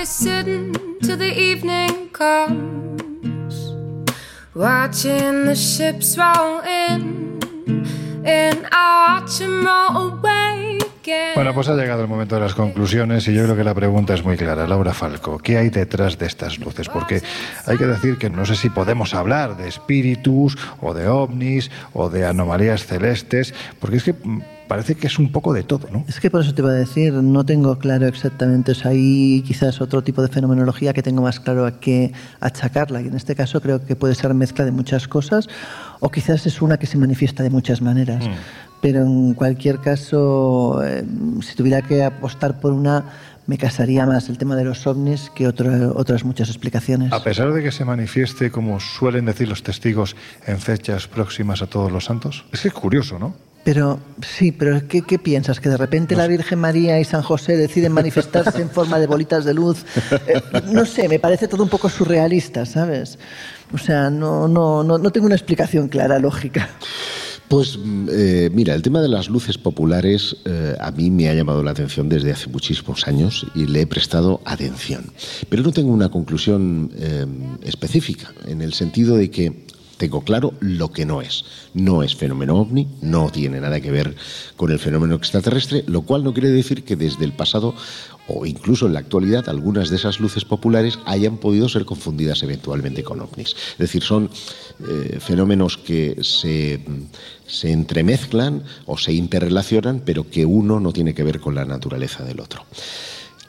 Be 0.00 0.06
sitting 0.06 0.72
till 1.02 1.18
the 1.18 1.30
evening 1.38 2.08
comes, 2.10 3.54
watching 4.54 5.44
the 5.44 5.54
ships 5.54 6.16
roll 6.16 6.60
in, 6.60 7.38
and 8.24 8.66
I 8.72 9.20
watch 9.20 9.38
them 9.38 9.66
roll 9.66 10.12
away. 10.12 10.78
Bueno, 11.34 11.52
pues 11.54 11.68
ha 11.68 11.74
llegado 11.74 12.02
el 12.02 12.08
momento 12.08 12.36
de 12.36 12.42
las 12.42 12.54
conclusiones 12.54 13.26
y 13.26 13.34
yo 13.34 13.42
creo 13.44 13.56
que 13.56 13.64
la 13.64 13.74
pregunta 13.74 14.14
es 14.14 14.24
muy 14.24 14.36
clara. 14.36 14.66
Laura 14.66 14.94
Falco, 14.94 15.38
¿qué 15.38 15.58
hay 15.58 15.68
detrás 15.68 16.18
de 16.18 16.26
estas 16.26 16.58
luces? 16.58 16.88
Porque 16.88 17.20
hay 17.66 17.76
que 17.76 17.86
decir 17.86 18.16
que 18.16 18.30
no 18.30 18.46
sé 18.46 18.54
si 18.54 18.70
podemos 18.70 19.12
hablar 19.12 19.56
de 19.56 19.68
espíritus 19.68 20.56
o 20.80 20.94
de 20.94 21.08
ovnis 21.08 21.70
o 21.94 22.10
de 22.10 22.26
anomalías 22.26 22.86
celestes, 22.86 23.54
porque 23.80 23.96
es 23.96 24.04
que 24.04 24.14
parece 24.70 24.94
que 24.94 25.08
es 25.08 25.18
un 25.18 25.32
poco 25.32 25.52
de 25.52 25.64
todo, 25.64 25.88
¿no? 25.92 26.04
Es 26.06 26.20
que 26.20 26.30
por 26.30 26.42
eso 26.42 26.54
te 26.54 26.62
iba 26.62 26.70
a 26.70 26.74
decir, 26.74 27.12
no 27.12 27.44
tengo 27.44 27.76
claro 27.80 28.06
exactamente, 28.06 28.70
o 28.70 28.74
sea, 28.76 28.92
hay 28.92 29.42
quizás 29.44 29.80
otro 29.80 30.04
tipo 30.04 30.22
de 30.22 30.28
fenomenología 30.28 30.92
que 30.92 31.02
tengo 31.02 31.22
más 31.22 31.40
claro 31.40 31.66
a 31.66 31.80
qué 31.80 32.12
achacarla, 32.38 33.02
y 33.02 33.08
en 33.08 33.16
este 33.16 33.34
caso 33.34 33.60
creo 33.60 33.84
que 33.84 33.96
puede 33.96 34.14
ser 34.14 34.32
mezcla 34.32 34.64
de 34.64 34.70
muchas 34.70 35.08
cosas, 35.08 35.48
o 35.98 36.08
quizás 36.08 36.46
es 36.46 36.62
una 36.62 36.78
que 36.78 36.86
se 36.86 36.98
manifiesta 36.98 37.42
de 37.42 37.50
muchas 37.50 37.82
maneras. 37.82 38.24
Mm. 38.24 38.30
Pero 38.80 39.00
en 39.00 39.34
cualquier 39.34 39.80
caso, 39.80 40.80
eh, 40.84 41.04
si 41.42 41.56
tuviera 41.56 41.82
que 41.82 42.04
apostar 42.04 42.60
por 42.60 42.72
una, 42.72 43.06
me 43.48 43.58
casaría 43.58 44.06
más 44.06 44.28
el 44.28 44.38
tema 44.38 44.54
de 44.54 44.62
los 44.62 44.86
ovnis 44.86 45.30
que 45.34 45.48
otras 45.48 46.24
muchas 46.24 46.48
explicaciones. 46.48 47.12
A 47.12 47.24
pesar 47.24 47.52
de 47.52 47.64
que 47.64 47.72
se 47.72 47.84
manifieste, 47.84 48.52
como 48.52 48.78
suelen 48.78 49.24
decir 49.24 49.48
los 49.48 49.64
testigos, 49.64 50.14
en 50.46 50.60
fechas 50.60 51.08
próximas 51.08 51.60
a 51.60 51.66
todos 51.66 51.90
los 51.90 52.04
santos, 52.04 52.44
es 52.52 52.60
que 52.60 52.68
es 52.68 52.74
curioso, 52.74 53.18
¿no? 53.18 53.49
Pero 53.62 54.00
sí, 54.22 54.52
pero 54.52 54.86
¿qué, 54.88 55.02
qué 55.02 55.18
piensas? 55.18 55.60
¿Que 55.60 55.68
de 55.68 55.76
repente 55.76 56.16
la 56.16 56.26
Virgen 56.26 56.58
María 56.58 56.98
y 56.98 57.04
San 57.04 57.22
José 57.22 57.56
deciden 57.56 57.92
manifestarse 57.92 58.62
en 58.62 58.70
forma 58.70 58.98
de 58.98 59.06
bolitas 59.06 59.44
de 59.44 59.54
luz? 59.54 59.84
Eh, 60.26 60.40
no 60.72 60.86
sé, 60.86 61.08
me 61.08 61.18
parece 61.18 61.46
todo 61.46 61.62
un 61.62 61.68
poco 61.68 61.88
surrealista, 61.88 62.64
¿sabes? 62.64 63.18
O 63.72 63.78
sea, 63.78 64.10
no, 64.10 64.48
no, 64.48 64.82
no, 64.82 64.98
no 64.98 65.10
tengo 65.10 65.26
una 65.26 65.34
explicación 65.34 65.88
clara, 65.88 66.18
lógica. 66.18 66.70
Pues 67.48 67.78
eh, 68.10 68.48
mira, 68.52 68.74
el 68.74 68.82
tema 68.82 69.02
de 69.02 69.08
las 69.08 69.28
luces 69.28 69.58
populares 69.58 70.36
eh, 70.44 70.76
a 70.80 70.90
mí 70.90 71.10
me 71.10 71.28
ha 71.28 71.34
llamado 71.34 71.62
la 71.62 71.72
atención 71.72 72.08
desde 72.08 72.32
hace 72.32 72.48
muchísimos 72.48 73.06
años 73.08 73.46
y 73.54 73.66
le 73.66 73.82
he 73.82 73.86
prestado 73.86 74.40
atención. 74.44 75.12
Pero 75.48 75.62
no 75.62 75.72
tengo 75.72 75.92
una 75.92 76.08
conclusión 76.08 76.90
específica, 77.62 78.32
en 78.46 78.62
el 78.62 78.72
sentido 78.72 79.16
de 79.16 79.30
que 79.30 79.66
tengo 80.00 80.22
claro 80.22 80.54
lo 80.60 80.90
que 80.92 81.04
no 81.04 81.20
es. 81.20 81.44
No 81.74 82.02
es 82.02 82.16
fenómeno 82.16 82.56
ovni, 82.56 82.88
no 83.02 83.28
tiene 83.28 83.60
nada 83.60 83.82
que 83.82 83.90
ver 83.90 84.16
con 84.56 84.72
el 84.72 84.78
fenómeno 84.78 85.14
extraterrestre, 85.14 85.84
lo 85.86 86.00
cual 86.02 86.24
no 86.24 86.32
quiere 86.32 86.48
decir 86.48 86.84
que 86.84 86.96
desde 86.96 87.26
el 87.26 87.32
pasado 87.32 87.74
o 88.26 88.46
incluso 88.46 88.86
en 88.86 88.94
la 88.94 89.00
actualidad 89.00 89.50
algunas 89.50 89.90
de 89.90 89.96
esas 89.96 90.18
luces 90.18 90.46
populares 90.46 90.98
hayan 91.04 91.36
podido 91.36 91.68
ser 91.68 91.84
confundidas 91.84 92.42
eventualmente 92.42 93.02
con 93.02 93.20
ovnis. 93.20 93.54
Es 93.72 93.78
decir, 93.78 94.02
son 94.02 94.30
eh, 94.88 95.18
fenómenos 95.20 95.76
que 95.76 96.16
se, 96.22 96.80
se 97.46 97.70
entremezclan 97.70 98.64
o 98.86 98.96
se 98.96 99.12
interrelacionan, 99.12 100.00
pero 100.02 100.30
que 100.30 100.46
uno 100.46 100.80
no 100.80 100.94
tiene 100.94 101.12
que 101.12 101.24
ver 101.24 101.40
con 101.40 101.54
la 101.54 101.66
naturaleza 101.66 102.24
del 102.24 102.40
otro. 102.40 102.64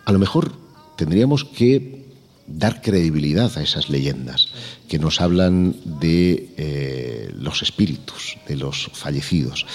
A 0.04 0.12
lo 0.12 0.20
mejor 0.20 0.52
tendríamos 0.98 1.46
que 1.46 2.11
dar 2.58 2.82
credibilidad 2.82 3.52
a 3.58 3.62
esas 3.62 3.90
leyendas 3.90 4.50
que 4.88 5.00
nos 5.00 5.22
hablan 5.22 5.76
de 6.00 6.50
eh, 6.58 7.32
los 7.38 7.62
espíritus, 7.62 8.38
de 8.48 8.56
los 8.56 8.90
fallecidos. 8.94 9.66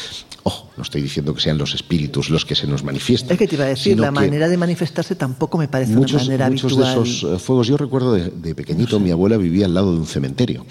Ojo, 0.43 0.71
no 0.77 0.83
estoy 0.83 1.03
diciendo 1.03 1.35
que 1.35 1.41
sean 1.41 1.59
los 1.59 1.75
espíritus 1.75 2.31
los 2.31 2.45
que 2.45 2.55
se 2.55 2.67
nos 2.67 2.85
manifiestan. 2.85 3.33
Es 3.33 3.39
que 3.39 3.49
te 3.49 3.57
iba 3.57 3.65
a 3.65 3.69
decir, 3.69 3.99
la 3.99 4.11
manera 4.11 4.49
de 4.49 4.57
manifestarse 4.57 5.15
tampoco 5.15 5.59
me 5.59 5.69
parece 5.69 5.93
muchos, 5.93 6.23
una 6.23 6.25
manera 6.25 6.51
muchos 6.51 6.73
habitual. 6.73 6.95
de 6.95 7.11
esos 7.11 7.33
eh, 7.33 7.39
fuegos, 7.39 7.67
yo 7.67 7.77
recuerdo 7.77 8.13
de, 8.13 8.31
de 8.31 8.55
pequeñito, 8.55 9.01
mi 9.01 9.11
abuela 9.11 9.37
vivía 9.37 9.67
al 9.67 9.75
lado 9.75 9.93
de 9.93 9.99
un 9.99 10.07
cementerio 10.07 10.65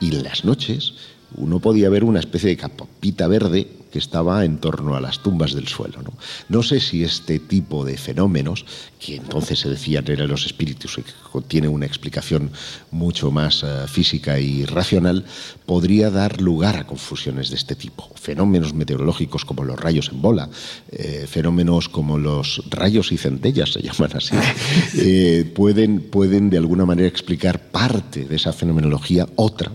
y 0.00 0.14
en 0.14 0.22
las 0.22 0.44
noches 0.44 0.94
uno 1.36 1.60
podía 1.60 1.90
ver 1.90 2.04
una 2.04 2.20
especie 2.20 2.48
de 2.48 2.56
capita 2.56 3.26
verde 3.26 3.68
que 3.90 3.98
estaba 3.98 4.44
en 4.44 4.58
torno 4.58 4.96
a 4.96 5.00
las 5.00 5.20
tumbas 5.20 5.54
del 5.54 5.68
suelo. 5.68 6.02
¿no? 6.02 6.12
no 6.48 6.62
sé 6.62 6.80
si 6.80 7.04
este 7.04 7.38
tipo 7.38 7.84
de 7.84 7.96
fenómenos, 7.96 8.64
que 8.98 9.16
entonces 9.16 9.60
se 9.60 9.70
decían 9.70 10.04
eran 10.08 10.28
los 10.28 10.46
espíritus 10.46 10.98
y 10.98 11.02
que 11.02 11.12
tiene 11.46 11.68
una 11.68 11.86
explicación 11.86 12.50
mucho 12.90 13.30
más 13.30 13.62
uh, 13.62 13.86
física 13.86 14.40
y 14.40 14.64
racional, 14.64 15.24
podría 15.66 16.10
dar 16.10 16.40
lugar 16.40 16.76
a 16.76 16.86
confusiones 16.86 17.50
de 17.50 17.56
este 17.56 17.74
tipo. 17.74 18.10
Fenómenos 18.14 18.74
meteorológicos 18.74 19.44
como 19.44 19.64
los 19.64 19.78
rayos 19.78 20.10
en 20.12 20.22
bola, 20.22 20.48
eh, 20.90 21.26
fenómenos 21.28 21.88
como 21.88 22.18
los 22.18 22.62
rayos 22.70 23.12
y 23.12 23.18
centellas, 23.18 23.72
se 23.72 23.82
llaman 23.82 24.16
así, 24.16 24.34
eh, 24.96 25.50
pueden, 25.54 26.00
pueden 26.00 26.50
de 26.50 26.58
alguna 26.58 26.84
manera 26.84 27.08
explicar 27.08 27.70
parte 27.70 28.24
de 28.24 28.36
esa 28.36 28.52
fenomenología, 28.52 29.26
otra 29.36 29.70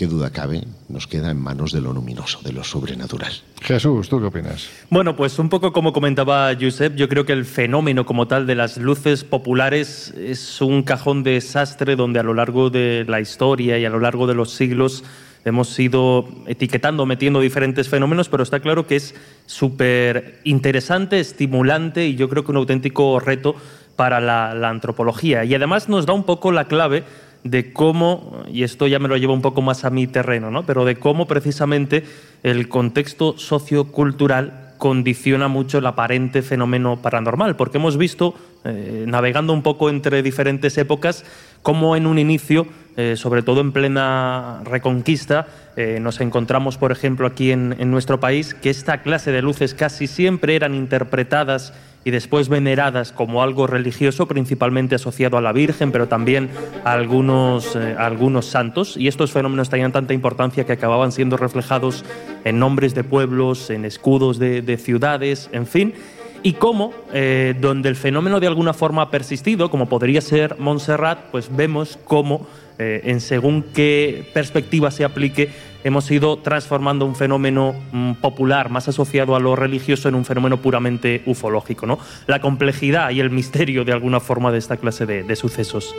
qué 0.00 0.06
duda 0.06 0.30
cabe, 0.30 0.62
nos 0.88 1.06
queda 1.06 1.30
en 1.30 1.38
manos 1.38 1.72
de 1.72 1.82
lo 1.82 1.92
luminoso, 1.92 2.40
de 2.40 2.54
lo 2.54 2.64
sobrenatural. 2.64 3.30
Jesús, 3.60 4.08
¿tú 4.08 4.18
qué 4.18 4.28
opinas? 4.28 4.66
Bueno, 4.88 5.14
pues 5.14 5.38
un 5.38 5.50
poco 5.50 5.74
como 5.74 5.92
comentaba 5.92 6.50
Josep, 6.58 6.94
yo 6.94 7.06
creo 7.06 7.26
que 7.26 7.34
el 7.34 7.44
fenómeno 7.44 8.06
como 8.06 8.26
tal 8.26 8.46
de 8.46 8.54
las 8.54 8.78
luces 8.78 9.24
populares 9.24 10.14
es 10.16 10.62
un 10.62 10.84
cajón 10.84 11.22
de 11.22 11.32
desastre 11.32 11.96
donde 11.96 12.18
a 12.18 12.22
lo 12.22 12.32
largo 12.32 12.70
de 12.70 13.04
la 13.06 13.20
historia 13.20 13.78
y 13.78 13.84
a 13.84 13.90
lo 13.90 14.00
largo 14.00 14.26
de 14.26 14.34
los 14.34 14.52
siglos 14.52 15.04
hemos 15.44 15.78
ido 15.78 16.26
etiquetando, 16.46 17.04
metiendo 17.04 17.42
diferentes 17.42 17.90
fenómenos, 17.90 18.30
pero 18.30 18.42
está 18.42 18.60
claro 18.60 18.86
que 18.86 18.96
es 18.96 19.14
súper 19.44 20.40
interesante, 20.44 21.20
estimulante 21.20 22.06
y 22.06 22.14
yo 22.14 22.30
creo 22.30 22.42
que 22.42 22.52
un 22.52 22.56
auténtico 22.56 23.20
reto 23.20 23.54
para 23.96 24.18
la, 24.18 24.54
la 24.54 24.70
antropología. 24.70 25.44
Y 25.44 25.54
además 25.54 25.90
nos 25.90 26.06
da 26.06 26.14
un 26.14 26.24
poco 26.24 26.52
la 26.52 26.68
clave 26.68 27.04
de 27.44 27.72
cómo, 27.72 28.42
y 28.52 28.62
esto 28.62 28.86
ya 28.86 28.98
me 28.98 29.08
lo 29.08 29.16
lleva 29.16 29.32
un 29.32 29.42
poco 29.42 29.62
más 29.62 29.84
a 29.84 29.90
mi 29.90 30.06
terreno, 30.06 30.50
¿no? 30.50 30.64
pero 30.64 30.84
de 30.84 30.96
cómo 30.96 31.26
precisamente 31.26 32.04
el 32.42 32.68
contexto 32.68 33.38
sociocultural 33.38 34.70
condiciona 34.80 35.48
mucho 35.48 35.78
el 35.78 35.86
aparente 35.86 36.40
fenómeno 36.42 36.96
paranormal, 36.96 37.54
porque 37.54 37.76
hemos 37.76 37.98
visto, 37.98 38.34
eh, 38.64 39.04
navegando 39.06 39.52
un 39.52 39.62
poco 39.62 39.90
entre 39.90 40.22
diferentes 40.22 40.76
épocas, 40.78 41.24
cómo 41.62 41.96
en 41.96 42.06
un 42.06 42.18
inicio, 42.18 42.66
eh, 42.96 43.14
sobre 43.16 43.42
todo 43.42 43.60
en 43.60 43.72
plena 43.72 44.62
reconquista, 44.64 45.46
eh, 45.76 45.98
nos 46.00 46.20
encontramos, 46.22 46.78
por 46.78 46.92
ejemplo, 46.92 47.26
aquí 47.26 47.52
en, 47.52 47.76
en 47.78 47.90
nuestro 47.90 48.20
país, 48.20 48.54
que 48.54 48.70
esta 48.70 49.02
clase 49.02 49.32
de 49.32 49.42
luces 49.42 49.74
casi 49.74 50.06
siempre 50.06 50.56
eran 50.56 50.74
interpretadas 50.74 51.74
y 52.04 52.10
después 52.10 52.48
veneradas 52.48 53.12
como 53.12 53.42
algo 53.42 53.66
religioso, 53.66 54.26
principalmente 54.26 54.94
asociado 54.94 55.36
a 55.36 55.40
la 55.40 55.52
Virgen, 55.52 55.92
pero 55.92 56.08
también 56.08 56.48
a 56.84 56.92
algunos, 56.92 57.76
eh, 57.76 57.94
a 57.98 58.06
algunos 58.06 58.46
santos. 58.46 58.96
Y 58.96 59.08
estos 59.08 59.32
fenómenos 59.32 59.68
tenían 59.68 59.92
tanta 59.92 60.14
importancia 60.14 60.64
que 60.64 60.72
acababan 60.72 61.12
siendo 61.12 61.36
reflejados 61.36 62.04
en 62.44 62.58
nombres 62.58 62.94
de 62.94 63.04
pueblos, 63.04 63.70
en 63.70 63.84
escudos 63.84 64.38
de, 64.38 64.62
de 64.62 64.76
ciudades, 64.78 65.50
en 65.52 65.66
fin. 65.66 65.94
Y 66.42 66.54
cómo, 66.54 66.94
eh, 67.12 67.54
donde 67.60 67.90
el 67.90 67.96
fenómeno 67.96 68.40
de 68.40 68.46
alguna 68.46 68.72
forma 68.72 69.02
ha 69.02 69.10
persistido, 69.10 69.70
como 69.70 69.90
podría 69.90 70.22
ser 70.22 70.56
Montserrat, 70.58 71.18
pues 71.30 71.54
vemos 71.54 71.98
cómo, 72.04 72.46
eh, 72.78 73.02
en 73.04 73.20
según 73.20 73.62
qué 73.74 74.26
perspectiva 74.32 74.90
se 74.90 75.04
aplique, 75.04 75.50
hemos 75.84 76.10
ido 76.10 76.38
transformando 76.38 77.06
un 77.06 77.16
fenómeno 77.16 77.74
mm, 77.92 78.14
popular 78.14 78.70
más 78.70 78.88
asociado 78.88 79.36
a 79.36 79.40
lo 79.40 79.56
religioso 79.56 80.08
en 80.08 80.14
un 80.14 80.24
fenómeno 80.24 80.58
puramente 80.58 81.22
ufológico. 81.26 81.86
¿no? 81.86 81.98
La 82.26 82.40
complejidad 82.40 83.10
y 83.10 83.20
el 83.20 83.30
misterio 83.30 83.84
de 83.84 83.92
alguna 83.92 84.20
forma 84.20 84.52
de 84.52 84.58
esta 84.58 84.76
clase 84.76 85.06
de, 85.06 85.22
de 85.22 85.36
sucesos. 85.36 85.94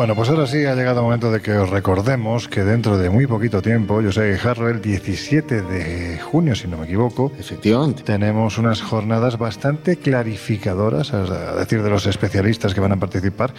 Bueno, 0.00 0.14
pues 0.14 0.30
ahora 0.30 0.46
sí 0.46 0.64
ha 0.64 0.74
llegado 0.74 1.00
el 1.00 1.04
momento 1.04 1.30
de 1.30 1.42
que 1.42 1.52
os 1.58 1.68
recordemos 1.68 2.48
que 2.48 2.64
dentro 2.64 2.96
de 2.96 3.10
muy 3.10 3.26
poquito 3.26 3.60
tiempo, 3.60 4.00
yo 4.00 4.10
sé 4.10 4.40
que 4.42 4.60
el 4.70 4.80
17 4.80 5.60
de 5.60 6.18
junio, 6.18 6.54
si 6.54 6.68
no 6.68 6.78
me 6.78 6.86
equivoco, 6.86 7.30
efectivamente, 7.38 8.02
tenemos 8.02 8.56
unas 8.56 8.80
jornadas 8.80 9.36
bastante 9.36 9.98
clarificadoras, 9.98 11.12
a 11.12 11.54
decir 11.54 11.82
de 11.82 11.90
los 11.90 12.06
especialistas 12.06 12.72
que 12.72 12.80
van 12.80 12.92
a 12.92 12.96
participar 12.96 13.52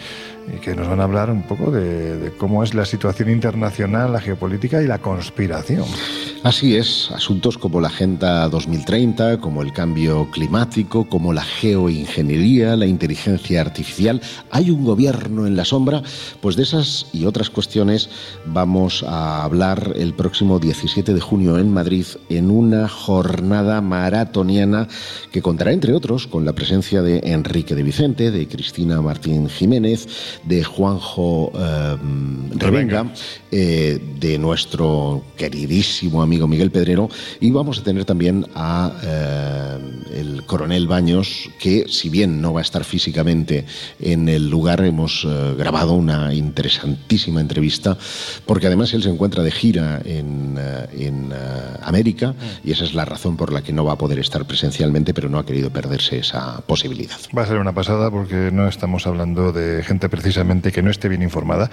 y 0.48 0.60
que 0.60 0.74
nos 0.74 0.88
van 0.88 1.00
a 1.00 1.04
hablar 1.04 1.30
un 1.30 1.42
poco 1.42 1.70
de, 1.70 2.16
de 2.16 2.32
cómo 2.32 2.62
es 2.62 2.74
la 2.74 2.84
situación 2.84 3.30
internacional, 3.30 4.12
la 4.12 4.20
geopolítica 4.20 4.82
y 4.82 4.86
la 4.86 4.98
conspiración. 4.98 5.84
Así 6.42 6.76
es, 6.76 7.08
asuntos 7.12 7.56
como 7.56 7.80
la 7.80 7.86
Agenda 7.86 8.48
2030, 8.48 9.38
como 9.38 9.62
el 9.62 9.72
cambio 9.72 10.28
climático, 10.32 11.08
como 11.08 11.32
la 11.32 11.44
geoingeniería, 11.44 12.74
la 12.74 12.86
inteligencia 12.86 13.60
artificial. 13.60 14.20
¿Hay 14.50 14.70
un 14.70 14.84
gobierno 14.84 15.46
en 15.46 15.54
la 15.54 15.64
sombra? 15.64 16.02
Pues 16.40 16.56
de 16.56 16.64
esas 16.64 17.06
y 17.12 17.26
otras 17.26 17.48
cuestiones 17.48 18.10
vamos 18.44 19.04
a 19.06 19.44
hablar 19.44 19.92
el 19.94 20.14
próximo 20.14 20.58
17 20.58 21.14
de 21.14 21.20
junio 21.20 21.58
en 21.58 21.72
Madrid 21.72 22.06
en 22.28 22.50
una 22.50 22.88
jornada 22.88 23.80
maratoniana 23.80 24.88
que 25.30 25.42
contará, 25.42 25.70
entre 25.70 25.92
otros, 25.92 26.26
con 26.26 26.44
la 26.44 26.54
presencia 26.54 27.02
de 27.02 27.20
Enrique 27.22 27.76
de 27.76 27.84
Vicente, 27.84 28.32
de 28.32 28.48
Cristina 28.48 29.00
Martín 29.00 29.48
Jiménez, 29.48 30.08
de 30.44 30.64
Juanjo 30.64 31.52
eh, 31.54 31.96
Revenga, 32.56 33.12
eh, 33.50 34.00
de 34.18 34.38
nuestro 34.38 35.24
queridísimo 35.36 36.22
amigo 36.22 36.46
Miguel 36.46 36.70
Pedrero. 36.70 37.08
Y 37.40 37.50
vamos 37.50 37.78
a 37.78 37.82
tener 37.82 38.04
también 38.04 38.46
a 38.54 38.92
eh, 39.02 40.20
el 40.20 40.44
coronel 40.46 40.86
Baños 40.86 41.50
que 41.58 41.86
si 41.88 42.08
bien 42.08 42.40
no 42.40 42.52
va 42.52 42.60
a 42.60 42.62
estar 42.62 42.84
físicamente 42.84 43.64
en 44.00 44.28
el 44.28 44.48
lugar 44.48 44.84
hemos 44.84 45.26
eh, 45.28 45.54
grabado 45.56 45.94
una 45.94 46.34
interesantísima 46.34 47.40
entrevista 47.40 47.96
porque 48.46 48.66
además 48.66 48.92
él 48.94 49.02
se 49.02 49.10
encuentra 49.10 49.42
de 49.42 49.50
gira 49.50 50.00
en, 50.04 50.56
eh, 50.58 51.06
en 51.06 51.32
América 51.82 52.34
y 52.64 52.72
esa 52.72 52.84
es 52.84 52.94
la 52.94 53.04
razón 53.04 53.36
por 53.36 53.52
la 53.52 53.62
que 53.62 53.72
no 53.72 53.84
va 53.84 53.92
a 53.92 53.98
poder 53.98 54.18
estar 54.18 54.44
presencialmente 54.44 55.14
pero 55.14 55.28
no 55.28 55.38
ha 55.38 55.46
querido 55.46 55.70
perderse 55.70 56.18
esa 56.18 56.60
posibilidad. 56.66 57.16
Va 57.36 57.42
a 57.42 57.46
ser 57.46 57.58
una 57.58 57.74
pasada 57.74 58.10
porque 58.10 58.50
no 58.52 58.68
estamos 58.68 59.06
hablando 59.06 59.52
de 59.52 59.82
gente 59.82 60.08
precisamente 60.22 60.70
que 60.70 60.82
no 60.82 60.90
esté 60.90 61.08
bien 61.08 61.22
informada 61.22 61.68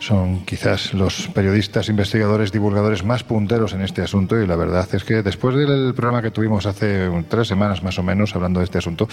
son 0.00 0.44
quizás 0.44 0.94
los 0.94 1.28
periodistas, 1.28 1.88
investigadores, 1.88 2.50
divulgadores 2.50 3.04
más 3.04 3.22
punteros 3.22 3.72
en 3.72 3.82
este 3.82 4.02
asunto. 4.02 4.36
Y 4.40 4.46
la 4.46 4.56
verdad 4.56 4.88
es 4.92 5.04
que 5.04 5.22
después 5.22 5.54
del 5.54 5.94
programa 5.94 6.20
que 6.20 6.32
tuvimos 6.32 6.66
hace 6.66 7.08
tres 7.28 7.46
semanas 7.46 7.84
más 7.84 7.98
o 7.98 8.02
menos 8.02 8.34
hablando 8.34 8.58
de 8.58 8.64
este 8.64 8.78
asunto, 8.78 9.08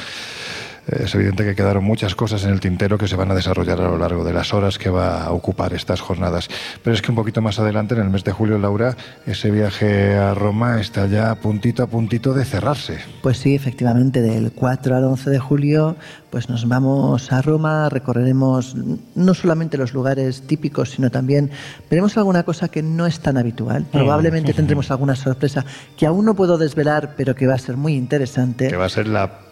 es 0.87 1.13
evidente 1.15 1.43
que 1.43 1.55
quedaron 1.55 1.83
muchas 1.83 2.15
cosas 2.15 2.43
en 2.43 2.51
el 2.51 2.59
tintero 2.59 2.97
que 2.97 3.07
se 3.07 3.15
van 3.15 3.31
a 3.31 3.35
desarrollar 3.35 3.79
a 3.81 3.89
lo 3.89 3.97
largo 3.97 4.23
de 4.23 4.33
las 4.33 4.53
horas 4.53 4.77
que 4.77 4.89
va 4.89 5.23
a 5.23 5.31
ocupar 5.31 5.73
estas 5.73 6.01
jornadas. 6.01 6.49
Pero 6.83 6.93
es 6.95 7.01
que 7.01 7.11
un 7.11 7.15
poquito 7.15 7.41
más 7.41 7.59
adelante, 7.59 7.95
en 7.95 8.01
el 8.01 8.09
mes 8.09 8.23
de 8.23 8.31
julio, 8.31 8.57
Laura, 8.57 8.95
ese 9.25 9.51
viaje 9.51 10.15
a 10.15 10.33
Roma 10.33 10.81
está 10.81 11.05
ya 11.07 11.31
a 11.31 11.35
puntito 11.35 11.83
a 11.83 11.87
puntito 11.87 12.33
de 12.33 12.45
cerrarse. 12.45 12.99
Pues 13.21 13.37
sí, 13.37 13.53
efectivamente, 13.53 14.21
del 14.21 14.51
4 14.51 14.95
al 14.95 15.03
11 15.05 15.29
de 15.29 15.39
julio, 15.39 15.95
pues 16.29 16.49
nos 16.49 16.67
vamos 16.67 17.31
a 17.31 17.41
Roma, 17.41 17.89
recorreremos 17.89 18.75
no 19.15 19.33
solamente 19.33 19.77
los 19.77 19.93
lugares 19.93 20.47
típicos, 20.47 20.91
sino 20.91 21.11
también 21.11 21.51
veremos 21.89 22.17
alguna 22.17 22.43
cosa 22.43 22.69
que 22.69 22.81
no 22.81 23.05
es 23.05 23.19
tan 23.19 23.37
habitual. 23.37 23.83
Mm. 23.83 23.91
Probablemente 23.91 24.53
tendremos 24.55 24.89
alguna 24.89 25.15
sorpresa 25.15 25.65
que 25.95 26.05
aún 26.05 26.25
no 26.25 26.35
puedo 26.35 26.57
desvelar, 26.57 27.13
pero 27.15 27.35
que 27.35 27.47
va 27.47 27.53
a 27.53 27.59
ser 27.59 27.77
muy 27.77 27.93
interesante. 27.95 28.67
Que 28.67 28.77
va 28.77 28.85
a 28.85 28.89
ser 28.89 29.07
la 29.07 29.51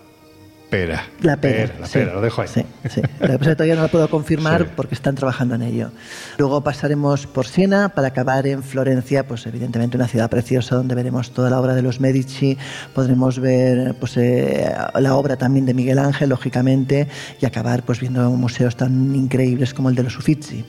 pera. 0.69 1.07
La 1.21 1.37
pera. 1.37 1.73
la 1.79 1.87
pera, 1.87 2.13
lo 2.13 2.21
dejo 2.21 2.41
ahí. 2.41 2.47
Sí, 2.47 2.63
sí. 2.89 3.01
Lo 3.19 3.39
que 3.39 3.55
todavía 3.55 3.75
no 3.75 3.83
lo 3.83 3.87
puedo 3.87 4.09
confirmar 4.09 4.67
porque 4.75 4.95
están 4.95 5.15
trabajando 5.15 5.55
en 5.55 5.63
ello. 5.63 5.91
Luego 6.37 6.63
pasaremos 6.63 7.27
por 7.27 7.47
Siena 7.47 7.89
para 7.89 8.09
acabar 8.09 8.47
en 8.47 8.63
Florencia, 8.63 9.27
pues 9.27 9.45
evidentemente 9.45 9.97
una 9.97 10.07
ciudad 10.07 10.29
preciosa 10.29 10.75
donde 10.75 10.95
veremos 10.95 11.31
toda 11.31 11.49
la 11.49 11.59
obra 11.59 11.73
de 11.75 11.81
los 11.81 11.99
Medici, 11.99 12.57
podremos 12.93 13.39
ver 13.39 13.95
pues, 13.99 14.17
eh, 14.17 14.71
la 14.95 15.15
obra 15.15 15.37
también 15.37 15.65
de 15.65 15.73
Miguel 15.73 15.99
Ángel, 15.99 16.29
lógicamente, 16.29 17.07
y 17.41 17.45
acabar 17.45 17.83
pues 17.83 17.99
viendo 17.99 18.29
museos 18.31 18.75
tan 18.75 19.15
increíbles 19.15 19.73
como 19.73 19.89
el 19.89 19.95
de 19.95 20.03
los 20.03 20.17
Uffizi. 20.17 20.65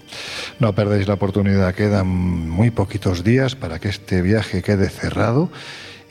No 0.59 0.75
perdéis 0.75 1.09
la 1.09 1.15
oportunidad, 1.15 1.75
quedan 1.75 2.09
muy 2.09 2.71
poquitos 2.71 3.23
días 3.23 3.55
para 3.55 3.79
que 3.79 3.89
este 3.89 4.23
viaje 4.23 4.63
quede 4.63 4.89
cerrado 4.89 5.51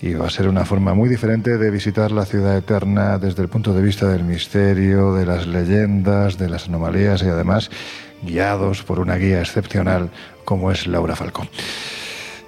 y 0.02 0.14
va 0.14 0.28
a 0.28 0.30
ser 0.30 0.48
una 0.48 0.66
forma 0.66 0.94
muy 0.94 1.10
diferente 1.10 1.58
de 1.58 1.72
visitar 1.72 2.12
la 2.12 2.26
ciudad 2.26 2.58
eterna 2.58 3.18
desde 3.18 3.42
el 3.42 3.50
punto 3.50 3.74
de 3.74 3.82
vista 3.82 4.08
del 4.08 4.24
misterio, 4.24 5.14
de 5.14 5.26
las 5.26 5.46
leyendas, 5.46 6.38
de 6.38 6.50
las 6.50 6.68
anomalías 6.68 7.22
y 7.24 7.28
además 7.28 7.70
guiados 8.22 8.84
por 8.84 9.00
una 9.00 9.16
guía 9.16 9.40
excepcional 9.40 10.10
como 10.46 10.72
es 10.72 10.88
Laura 10.88 11.16
Falcón. 11.16 11.50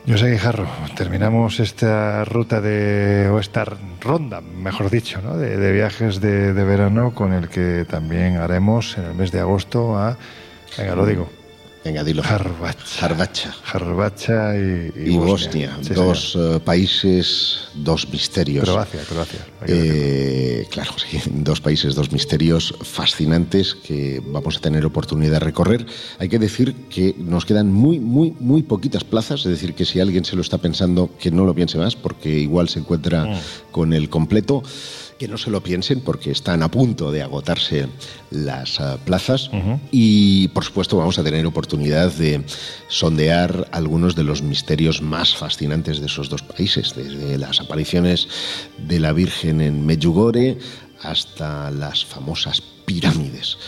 José 0.07 0.31
Guijarro, 0.31 0.67
terminamos 0.95 1.59
esta 1.59 2.25
ruta 2.25 2.59
de, 2.59 3.29
o 3.31 3.39
esta 3.39 3.65
ronda, 3.99 4.41
mejor 4.41 4.89
dicho, 4.89 5.21
¿no? 5.21 5.37
de, 5.37 5.71
viajes 5.71 6.19
de, 6.19 6.53
de 6.53 6.63
verano 6.63 7.13
con 7.13 7.33
el 7.33 7.49
que 7.49 7.85
también 7.87 8.37
haremos 8.37 8.97
en 8.97 9.05
el 9.05 9.13
mes 9.13 9.31
de 9.31 9.41
agosto 9.41 9.97
a, 9.97 10.17
venga, 10.75 10.95
lo 10.95 11.05
digo, 11.05 11.29
Venga, 11.83 12.03
dilo. 12.03 12.21
Harbacha. 12.23 13.55
Harbacha 13.73 14.55
y, 14.55 14.91
y, 14.95 15.17
Bosnia. 15.17 15.75
dos 15.95 16.37
eh, 16.39 16.59
países, 16.63 17.69
dos 17.73 18.07
misterios. 18.09 18.65
Croacia, 18.65 19.01
Croacia. 19.09 19.39
Eh, 19.65 20.67
claro, 20.69 20.91
sí. 20.97 21.19
Dos 21.31 21.59
países, 21.59 21.95
dos 21.95 22.11
misterios 22.11 22.75
fascinantes 22.83 23.73
que 23.73 24.21
vamos 24.23 24.57
a 24.57 24.59
tener 24.61 24.85
oportunidad 24.85 25.33
de 25.33 25.39
recorrer. 25.39 25.85
Hay 26.19 26.29
que 26.29 26.37
decir 26.37 26.75
que 26.89 27.15
nos 27.17 27.45
quedan 27.45 27.71
muy, 27.71 27.99
muy, 27.99 28.35
muy 28.39 28.61
poquitas 28.61 29.03
plazas. 29.03 29.39
Es 29.39 29.51
decir, 29.51 29.73
que 29.73 29.85
si 29.85 29.99
alguien 29.99 30.23
se 30.23 30.35
lo 30.35 30.43
está 30.43 30.59
pensando, 30.59 31.09
que 31.19 31.31
no 31.31 31.45
lo 31.45 31.55
piense 31.55 31.79
más, 31.79 31.95
porque 31.95 32.29
igual 32.29 32.69
se 32.69 32.79
encuentra 32.79 33.25
mm. 33.25 33.39
con 33.71 33.93
el 33.93 34.07
completo 34.09 34.61
que 35.21 35.27
no 35.27 35.37
se 35.37 35.51
lo 35.51 35.61
piensen 35.61 36.01
porque 36.01 36.31
están 36.31 36.63
a 36.63 36.71
punto 36.71 37.11
de 37.11 37.21
agotarse 37.21 37.87
las 38.31 38.79
ah, 38.79 38.97
plazas 39.05 39.51
y 39.91 40.47
por 40.47 40.63
supuesto 40.63 40.97
vamos 40.97 41.19
a 41.19 41.23
tener 41.23 41.45
oportunidad 41.45 42.11
de 42.11 42.43
sondear 42.87 43.67
algunos 43.71 44.15
de 44.15 44.23
los 44.23 44.41
misterios 44.41 45.03
más 45.03 45.35
fascinantes 45.35 45.99
de 45.99 46.07
esos 46.07 46.27
dos 46.27 46.41
países, 46.41 46.95
desde 46.95 47.37
las 47.37 47.59
apariciones 47.59 48.27
de 48.79 48.99
la 48.99 49.13
Virgen 49.13 49.61
en 49.61 49.85
Medjugorje 49.85 50.57
hasta 51.03 51.69
las 51.69 52.03
famosas 52.03 52.59
pirámides, 52.87 53.59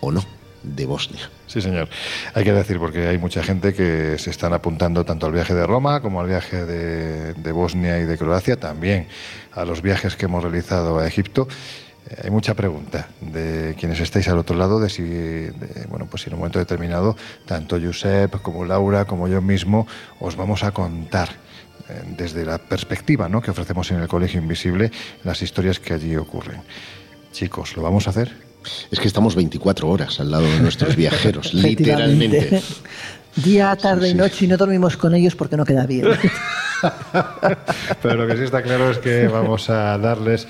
¿o 0.00 0.10
no? 0.10 0.37
De 0.62 0.86
Bosnia. 0.86 1.30
Sí, 1.46 1.60
señor. 1.60 1.88
Hay 2.34 2.44
que 2.44 2.52
decir, 2.52 2.78
porque 2.78 3.06
hay 3.06 3.18
mucha 3.18 3.42
gente 3.42 3.72
que 3.74 4.18
se 4.18 4.30
están 4.30 4.52
apuntando 4.52 5.04
tanto 5.04 5.26
al 5.26 5.32
viaje 5.32 5.54
de 5.54 5.66
Roma 5.66 6.00
como 6.00 6.20
al 6.20 6.26
viaje 6.26 6.64
de, 6.64 7.52
Bosnia 7.52 7.98
y 7.98 8.04
de 8.04 8.18
Croacia, 8.18 8.56
también 8.56 9.08
a 9.52 9.64
los 9.64 9.82
viajes 9.82 10.16
que 10.16 10.26
hemos 10.26 10.42
realizado 10.42 10.98
a 10.98 11.06
Egipto. 11.06 11.48
Eh, 12.08 12.22
hay 12.24 12.30
mucha 12.30 12.54
pregunta 12.54 13.08
de 13.20 13.74
quienes 13.78 14.00
estáis 14.00 14.28
al 14.28 14.38
otro 14.38 14.56
lado 14.56 14.80
de 14.80 14.88
si, 14.90 15.50
bueno, 15.88 16.06
pues 16.10 16.26
en 16.26 16.34
un 16.34 16.40
momento 16.40 16.58
determinado, 16.58 17.16
tanto 17.46 17.80
Josep 17.80 18.42
como 18.42 18.64
Laura 18.64 19.06
como 19.06 19.28
yo 19.28 19.40
mismo 19.40 19.86
os 20.20 20.36
vamos 20.36 20.62
a 20.62 20.72
contar 20.72 21.30
eh, 21.88 22.02
desde 22.16 22.44
la 22.44 22.58
perspectiva 22.58 23.28
¿no? 23.28 23.40
que 23.40 23.50
ofrecemos 23.50 23.90
en 23.90 24.00
el 24.00 24.08
Colegio 24.08 24.40
Invisible 24.40 24.90
las 25.24 25.40
historias 25.42 25.80
que 25.80 25.94
allí 25.94 26.16
ocurren. 26.16 26.60
Chicos, 27.32 27.76
¿lo 27.76 27.82
vamos 27.82 28.06
a 28.06 28.10
hacer? 28.10 28.47
Es 28.90 29.00
que 29.00 29.08
estamos 29.08 29.34
24 29.34 29.88
horas 29.88 30.20
al 30.20 30.30
lado 30.30 30.44
de 30.44 30.60
nuestros 30.60 30.96
viajeros, 30.96 31.54
literalmente. 31.54 32.62
Día, 33.36 33.76
tarde 33.76 34.08
y 34.08 34.14
noche 34.14 34.46
y 34.46 34.48
no 34.48 34.56
dormimos 34.56 34.96
con 34.96 35.14
ellos 35.14 35.36
porque 35.36 35.56
no 35.56 35.64
queda 35.64 35.86
bien. 35.86 36.06
Pero 38.02 38.14
lo 38.14 38.26
que 38.26 38.36
sí 38.36 38.42
está 38.44 38.62
claro 38.62 38.90
es 38.90 38.98
que 38.98 39.28
vamos 39.28 39.70
a 39.70 39.96
darles 39.98 40.48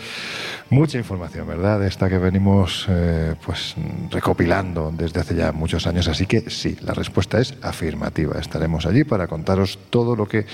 Mucha 0.71 0.99
información, 0.99 1.49
¿verdad? 1.49 1.83
Esta 1.87 2.11
que 2.11 2.19
venimos 2.19 2.87
eh, 2.91 3.35
pues 3.45 3.75
recopilando 4.11 4.93
desde 4.95 5.21
hace 5.21 5.35
ya 5.35 5.51
muchos 5.51 5.87
años. 5.87 6.09
Así 6.09 6.27
que 6.27 6.51
sí, 6.51 6.77
la 6.83 6.93
respuesta 6.93 7.41
es 7.41 7.55
afirmativa. 7.63 8.39
Estaremos 8.39 8.85
allí 8.85 9.05
para 9.05 9.29
contaros 9.29 9.79
todo 9.89 10.15
lo 10.15 10.29
que 10.29 10.45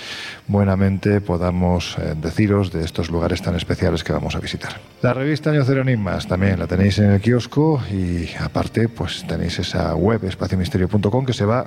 buenamente 0.46 1.20
podamos 1.20 1.96
eh, 1.98 2.14
deciros 2.16 2.70
de 2.70 2.84
estos 2.84 3.10
lugares 3.10 3.42
tan 3.42 3.56
especiales 3.56 4.04
que 4.04 4.12
vamos 4.12 4.36
a 4.36 4.38
visitar. 4.38 4.80
La 5.02 5.14
revista 5.14 5.50
Año 5.50 5.64
Cero 5.64 5.80
Enigmas 5.80 6.28
también 6.28 6.60
la 6.60 6.68
tenéis 6.68 6.98
en 7.00 7.10
el 7.10 7.20
kiosco 7.20 7.82
y 7.90 8.28
aparte 8.38 8.88
pues 8.88 9.26
tenéis 9.26 9.58
esa 9.58 9.96
web 9.96 10.24
espaciomisterio.com 10.24 11.26
que 11.26 11.32
se 11.32 11.44
va 11.44 11.66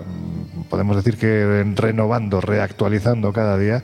podemos 0.70 0.96
decir 0.96 1.18
que 1.18 1.66
renovando, 1.76 2.42
reactualizando 2.42 3.34
cada 3.34 3.58
día 3.58 3.84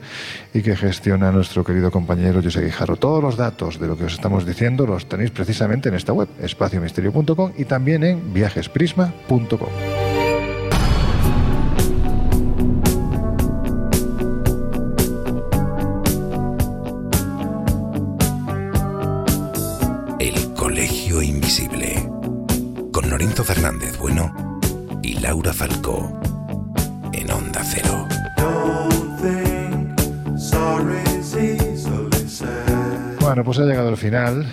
y 0.54 0.62
que 0.62 0.76
gestiona 0.76 1.32
nuestro 1.32 1.64
querido 1.64 1.90
compañero 1.90 2.40
José 2.40 2.62
Guijarro. 2.62 2.96
Todos 2.96 3.22
los 3.22 3.36
datos 3.36 3.80
de 3.80 3.88
lo 3.88 3.98
que 3.98 4.04
os 4.04 4.14
estamos 4.14 4.46
diciendo 4.46 4.86
los 4.86 5.06
tenéis 5.06 5.32
precisamente 5.32 5.88
en 5.88 5.96
esta 5.96 6.12
web, 6.12 6.28
espaciomisterio.com 6.40 7.52
y 7.58 7.64
también 7.64 8.04
en 8.04 8.32
viajesprisma.com. 8.32 9.68
El 20.20 20.54
Colegio 20.54 21.20
Invisible 21.20 22.08
con 22.92 23.10
Norinto 23.10 23.42
Fernández 23.42 23.98
Bueno 23.98 24.32
y 25.02 25.18
Laura 25.18 25.52
Falcó 25.52 26.20
en 27.12 27.30
Onda 27.32 27.62
Cero. 27.64 28.06
Bueno, 33.24 33.42
pues 33.42 33.58
ha 33.58 33.62
llegado 33.62 33.88
el 33.88 33.96
final 33.96 34.44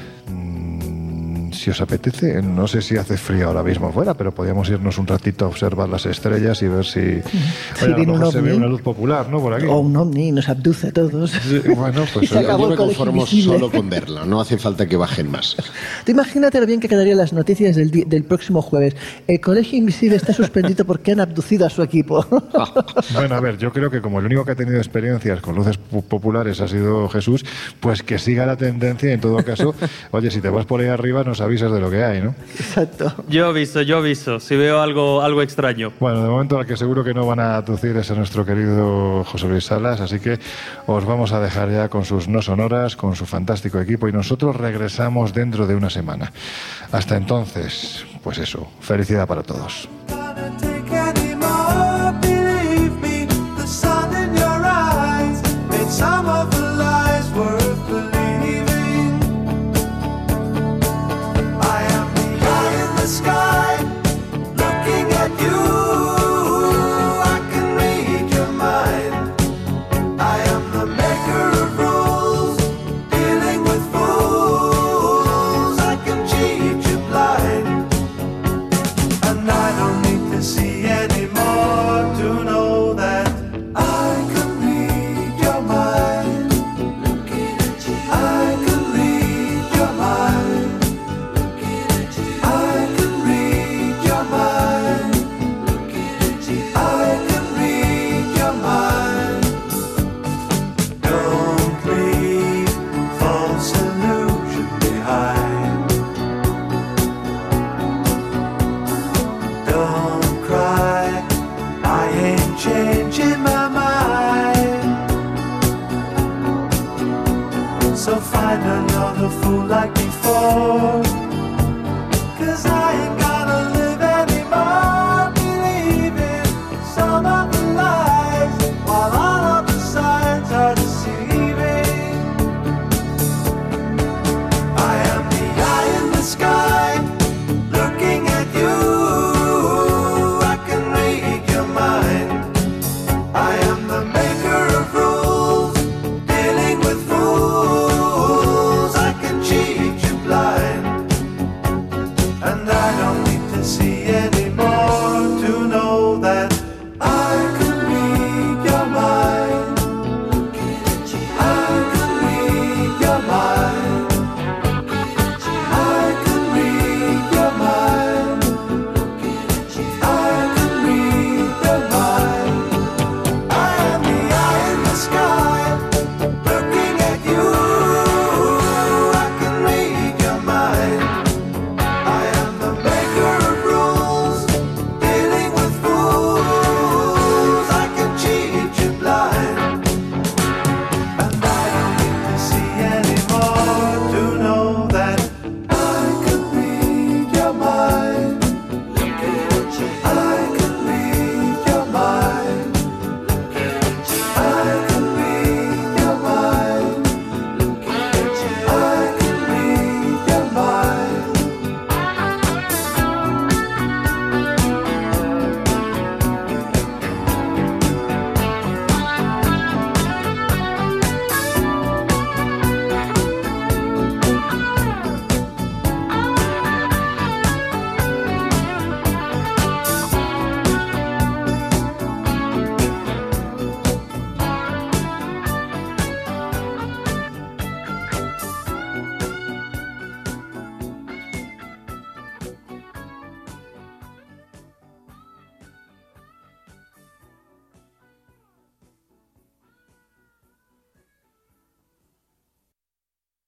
si 1.61 1.69
os 1.69 1.79
apetece, 1.79 2.41
no 2.41 2.67
sé 2.67 2.81
si 2.81 2.97
hace 2.97 3.17
frío 3.17 3.47
ahora 3.47 3.61
mismo 3.61 3.91
fuera, 3.91 4.15
pero 4.15 4.33
podríamos 4.33 4.67
irnos 4.69 4.97
un 4.97 5.05
ratito 5.05 5.45
a 5.45 5.47
observar 5.49 5.87
las 5.87 6.07
estrellas 6.07 6.59
y 6.63 6.67
ver 6.67 6.85
si, 6.85 7.21
se 7.75 8.41
ve 8.41 8.53
una 8.55 8.65
luz 8.65 8.81
popular, 8.81 9.29
¿no? 9.29 9.39
Por 9.39 9.53
aquí. 9.53 9.67
O 9.67 9.77
un 9.77 9.95
ovni 9.95 10.31
nos 10.31 10.49
abduce 10.49 10.87
a 10.87 10.91
todos. 10.91 11.31
bueno, 11.75 12.05
pues 12.11 12.29
yo 12.31 12.69
me 12.69 12.75
conformo 12.75 13.27
solo 13.27 13.69
con 13.69 13.89
verlo, 13.91 14.25
no 14.25 14.41
hace 14.41 14.57
falta 14.57 14.87
que 14.87 14.97
bajen 14.97 15.29
más. 15.29 15.55
Tú 16.05 16.11
imagínate 16.11 16.59
lo 16.59 16.65
bien 16.65 16.79
que 16.79 16.89
quedarían 16.89 17.19
las 17.19 17.31
noticias 17.31 17.75
del, 17.75 17.91
del 17.91 18.23
próximo 18.23 18.63
jueves. 18.63 18.95
El 19.27 19.39
Colegio 19.39 19.77
Invisible 19.77 20.15
está 20.15 20.33
suspendido 20.33 20.83
porque 20.83 21.11
han 21.11 21.19
abducido 21.19 21.67
a 21.67 21.69
su 21.69 21.83
equipo. 21.83 22.25
bueno, 23.13 23.35
a 23.35 23.39
ver, 23.39 23.59
yo 23.59 23.71
creo 23.71 23.91
que 23.91 24.01
como 24.01 24.19
el 24.19 24.25
único 24.25 24.45
que 24.45 24.53
ha 24.53 24.55
tenido 24.55 24.77
experiencias 24.77 25.41
con 25.41 25.55
luces 25.55 25.77
populares 25.77 26.59
ha 26.59 26.67
sido 26.67 27.07
Jesús, 27.09 27.45
pues 27.79 28.01
que 28.01 28.17
siga 28.17 28.47
la 28.47 28.57
tendencia 28.57 29.11
y 29.11 29.13
en 29.13 29.21
todo 29.21 29.43
caso, 29.43 29.75
oye, 30.09 30.31
si 30.31 30.41
te 30.41 30.49
vas 30.49 30.65
por 30.65 30.81
ahí 30.81 30.87
arriba, 30.87 31.23
nos 31.23 31.39
avisas 31.51 31.71
de 31.71 31.79
lo 31.81 31.89
que 31.89 32.03
hay, 32.03 32.21
¿no? 32.21 32.33
Exacto. 32.57 33.13
Yo 33.27 33.47
aviso, 33.47 33.81
yo 33.81 33.97
aviso, 33.97 34.39
si 34.39 34.55
veo 34.55 34.81
algo, 34.81 35.21
algo 35.21 35.41
extraño. 35.41 35.91
Bueno, 35.99 36.23
de 36.23 36.29
momento 36.29 36.57
al 36.57 36.65
que 36.65 36.77
seguro 36.77 37.03
que 37.03 37.13
no 37.13 37.25
van 37.25 37.41
a 37.41 37.57
atucir 37.57 37.95
es 37.97 38.09
a 38.09 38.15
nuestro 38.15 38.45
querido 38.45 39.23
José 39.25 39.47
Luis 39.47 39.65
Salas, 39.65 39.99
así 39.99 40.19
que 40.19 40.39
os 40.87 41.05
vamos 41.05 41.33
a 41.33 41.41
dejar 41.41 41.69
ya 41.69 41.89
con 41.89 42.05
sus 42.05 42.29
no 42.29 42.41
sonoras, 42.41 42.95
con 42.95 43.15
su 43.15 43.25
fantástico 43.25 43.79
equipo 43.79 44.07
y 44.07 44.13
nosotros 44.13 44.55
regresamos 44.55 45.33
dentro 45.33 45.67
de 45.67 45.75
una 45.75 45.89
semana. 45.89 46.31
Hasta 46.91 47.17
entonces, 47.17 48.05
pues 48.23 48.37
eso, 48.37 48.67
felicidad 48.79 49.27
para 49.27 49.43
todos. 49.43 49.89